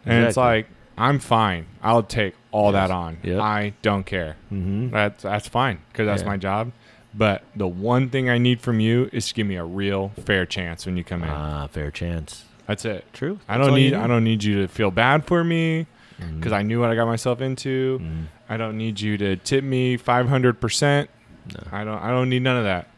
And 0.04 0.24
it's 0.24 0.36
like, 0.36 0.66
I'm 0.98 1.18
fine. 1.18 1.66
I'll 1.82 2.02
take 2.02 2.34
all 2.52 2.72
Yes. 2.72 2.88
that 2.88 2.94
on. 2.94 3.18
Yep. 3.22 3.40
I 3.40 3.72
don't 3.82 4.04
care. 4.07 4.36
Mm-hmm. 4.52 4.90
That's 4.90 5.22
that's 5.22 5.48
fine 5.48 5.78
because 5.92 6.07
that's 6.07 6.22
Yeah. 6.22 6.28
my 6.28 6.36
job. 6.36 6.72
But 7.14 7.42
the 7.54 7.66
one 7.66 8.09
thing 8.11 8.28
I 8.30 8.38
need 8.38 8.61
from 8.61 8.78
you 8.80 9.09
is 9.12 9.28
to 9.28 9.34
give 9.34 9.46
me 9.46 9.57
a 9.57 9.64
real 9.64 10.12
fair 10.24 10.44
chance 10.46 10.84
when 10.86 10.96
you 10.96 11.04
come 11.04 11.22
in. 11.22 11.30
Ah, 11.30 11.66
fair 11.66 11.90
chance. 11.90 12.44
that's 12.66 12.84
it. 12.84 13.04
True. 13.12 13.38
I 13.48 13.59
don't 13.59 13.74
need 13.74 13.94
I 13.94 14.07
don't 14.07 14.24
need 14.24 14.42
you 14.44 14.62
to 14.62 14.68
feel 14.68 14.90
bad 14.90 15.24
for 15.26 15.44
me 15.44 15.86
Mm-hmm. 16.20 16.38
because 16.38 16.52
I 16.52 16.62
knew 16.62 16.80
what 16.80 16.88
I 16.90 16.94
got 16.94 17.04
myself 17.07 17.42
into. 17.42 17.98
Mhm. 18.02 18.24
I 18.48 18.57
don't 18.57 18.78
need 18.78 18.98
you 19.02 19.18
to 19.18 19.36
tip 19.36 19.62
me 19.62 19.98
five 19.98 20.28
hundred 20.30 20.59
percent. 20.62 21.11
No. 21.55 21.62
I 21.72 21.84
don't 21.84 21.99
I 21.99 22.11
don't 22.11 22.28
need 22.28 22.42
none 22.42 22.57
of 22.57 22.64
that. 22.64 22.88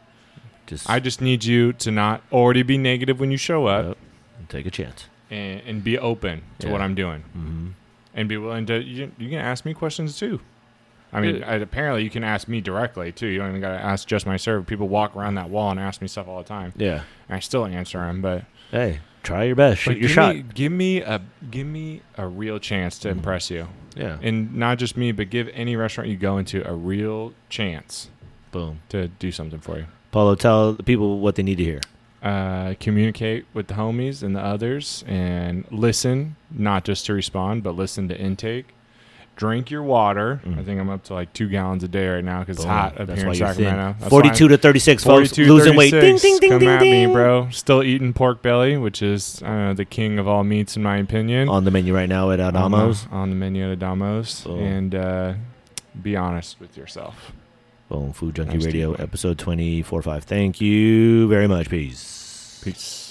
just 0.67 0.89
I 0.89 0.99
just 0.99 1.21
need 1.21 1.43
you 1.43 1.73
to 1.73 1.91
not 1.91 2.21
already 2.31 2.63
be 2.63 2.77
negative 2.77 3.19
when 3.19 3.31
you 3.31 3.37
show 3.37 3.67
up 3.67 3.85
Yep. 3.85 3.97
take 4.49 4.65
a 4.65 4.71
chance. 4.71 5.05
and, 5.29 5.61
and 5.65 5.83
be 5.83 5.97
open 5.97 6.41
to 6.59 6.69
what 6.69 6.81
I'm 6.81 6.95
doing 6.95 7.23
Mm-hmm. 7.37 7.67
and 8.15 8.29
be 8.29 8.37
willing 8.37 8.65
to 8.67 8.81
you, 8.83 9.11
you 9.17 9.29
can 9.29 9.39
ask 9.39 9.65
me 9.65 9.73
questions 9.73 10.17
too. 10.17 10.39
I 11.11 11.21
mean, 11.21 11.37
Yeah. 11.37 11.49
I, 11.51 11.55
apparently 11.55 12.03
you 12.03 12.09
can 12.11 12.23
ask 12.23 12.47
me 12.47 12.61
directly 12.61 13.11
too. 13.11 13.25
You 13.27 13.39
don't 13.39 13.49
even 13.49 13.61
got 13.61 13.71
to 13.77 13.83
ask 13.83 14.07
just 14.07 14.27
my 14.27 14.37
server. 14.37 14.63
People 14.63 14.87
walk 14.87 15.15
around 15.15 15.35
that 15.35 15.49
wall 15.49 15.71
and 15.71 15.79
ask 15.79 16.01
me 16.03 16.07
stuff 16.07 16.27
all 16.27 16.37
the 16.37 16.47
time. 16.47 16.71
Yeah. 16.77 17.01
And 17.27 17.35
I 17.35 17.39
still 17.39 17.65
answer 17.65 17.97
them, 17.99 18.21
but 18.21 18.45
Hey, 18.69 18.99
try 19.23 19.45
your 19.45 19.55
best. 19.55 19.81
Shoot 19.81 19.93
your 19.93 20.01
give 20.01 20.11
shot. 20.11 20.35
Me, 20.35 20.43
give 20.53 20.71
me 20.71 21.01
a 21.01 21.19
give 21.49 21.65
me 21.65 22.01
a 22.15 22.27
real 22.27 22.59
chance 22.59 22.99
to 22.99 23.09
impress 23.09 23.49
you, 23.49 23.67
yeah. 23.95 24.19
and 24.21 24.53
not 24.55 24.77
just 24.77 24.95
me, 24.95 25.11
but 25.11 25.31
give 25.31 25.49
any 25.55 25.75
restaurant 25.75 26.11
you 26.11 26.17
go 26.17 26.37
into 26.37 26.61
a 26.69 26.73
real 26.75 27.33
chance 27.49 28.09
Boom. 28.51 28.79
to 28.89 29.07
do 29.07 29.31
something 29.31 29.59
for 29.59 29.77
you. 29.77 29.85
Paulo, 30.11 30.35
tell 30.35 30.73
the 30.73 30.83
people 30.83 31.19
what 31.19 31.35
they 31.35 31.43
need 31.43 31.57
to 31.57 31.63
hear. 31.63 31.81
Uh, 32.23 32.73
communicate 32.79 33.45
with 33.53 33.67
the 33.67 33.75
homies 33.75 34.23
and 34.23 34.35
the 34.35 34.41
others, 34.41 35.03
and 35.07 35.65
listen, 35.71 36.35
not 36.51 36.83
just 36.83 37.05
to 37.05 37.13
respond, 37.13 37.63
but 37.63 37.75
listen 37.75 38.07
to 38.09 38.19
intake. 38.19 38.73
Drink 39.37 39.71
your 39.71 39.83
water. 39.83 40.41
Mm. 40.45 40.59
I 40.59 40.63
think 40.65 40.81
I'm 40.81 40.89
up 40.89 41.03
to 41.05 41.13
like 41.13 41.31
two 41.31 41.47
gallons 41.47 41.81
a 41.85 41.87
day 41.87 42.09
right 42.09 42.23
now 42.25 42.39
because 42.41 42.57
it's 42.57 42.65
hot 42.65 42.99
up 42.99 43.07
That's 43.07 43.21
here 43.21 43.29
in 43.29 43.35
you're 43.37 43.47
thin. 43.53 43.63
Sacramento. 43.65 43.95
That's 43.99 44.09
42 44.09 44.47
to 44.49 44.57
36, 44.57 45.03
folks. 45.05 45.29
42, 45.29 45.53
Losing 45.53 45.75
weight. 45.77 45.91
Ding, 45.91 46.01
36. 46.17 46.21
ding, 46.21 46.39
ding, 46.39 46.49
Come 46.49 46.59
ding, 46.59 46.67
at 46.69 46.79
ding. 46.79 47.07
me, 47.07 47.13
bro. 47.13 47.49
Still 47.51 47.81
eating 47.81 48.11
pork 48.11 48.41
belly, 48.41 48.75
which 48.75 49.01
is 49.01 49.41
uh, 49.45 49.73
the 49.77 49.85
king 49.85 50.19
of 50.19 50.27
all 50.27 50.43
meats 50.43 50.75
in 50.75 50.83
my 50.83 50.97
opinion. 50.97 51.47
On 51.47 51.63
the 51.63 51.71
menu 51.71 51.95
right 51.95 52.09
now 52.09 52.31
at 52.31 52.41
On 52.41 52.51
the- 52.53 52.59
Adamos. 52.59 53.09
on 53.13 53.29
the 53.29 53.35
menu 53.37 53.71
at 53.71 53.79
Adamos, 53.79 54.43
Boom. 54.43 54.59
and 54.59 54.95
uh, 54.95 55.33
be 56.03 56.17
honest 56.17 56.59
with 56.59 56.75
yourself. 56.75 57.31
Boom. 57.89 58.13
Food 58.13 58.35
Junkie 58.35 58.59
Radio, 58.59 58.91
one. 58.91 59.01
episode 59.01 59.37
24 59.39 60.01
5. 60.03 60.23
Thank 60.23 60.61
you 60.61 61.27
very 61.27 61.47
much. 61.47 61.69
Peace. 61.69 62.61
Peace. 62.63 63.08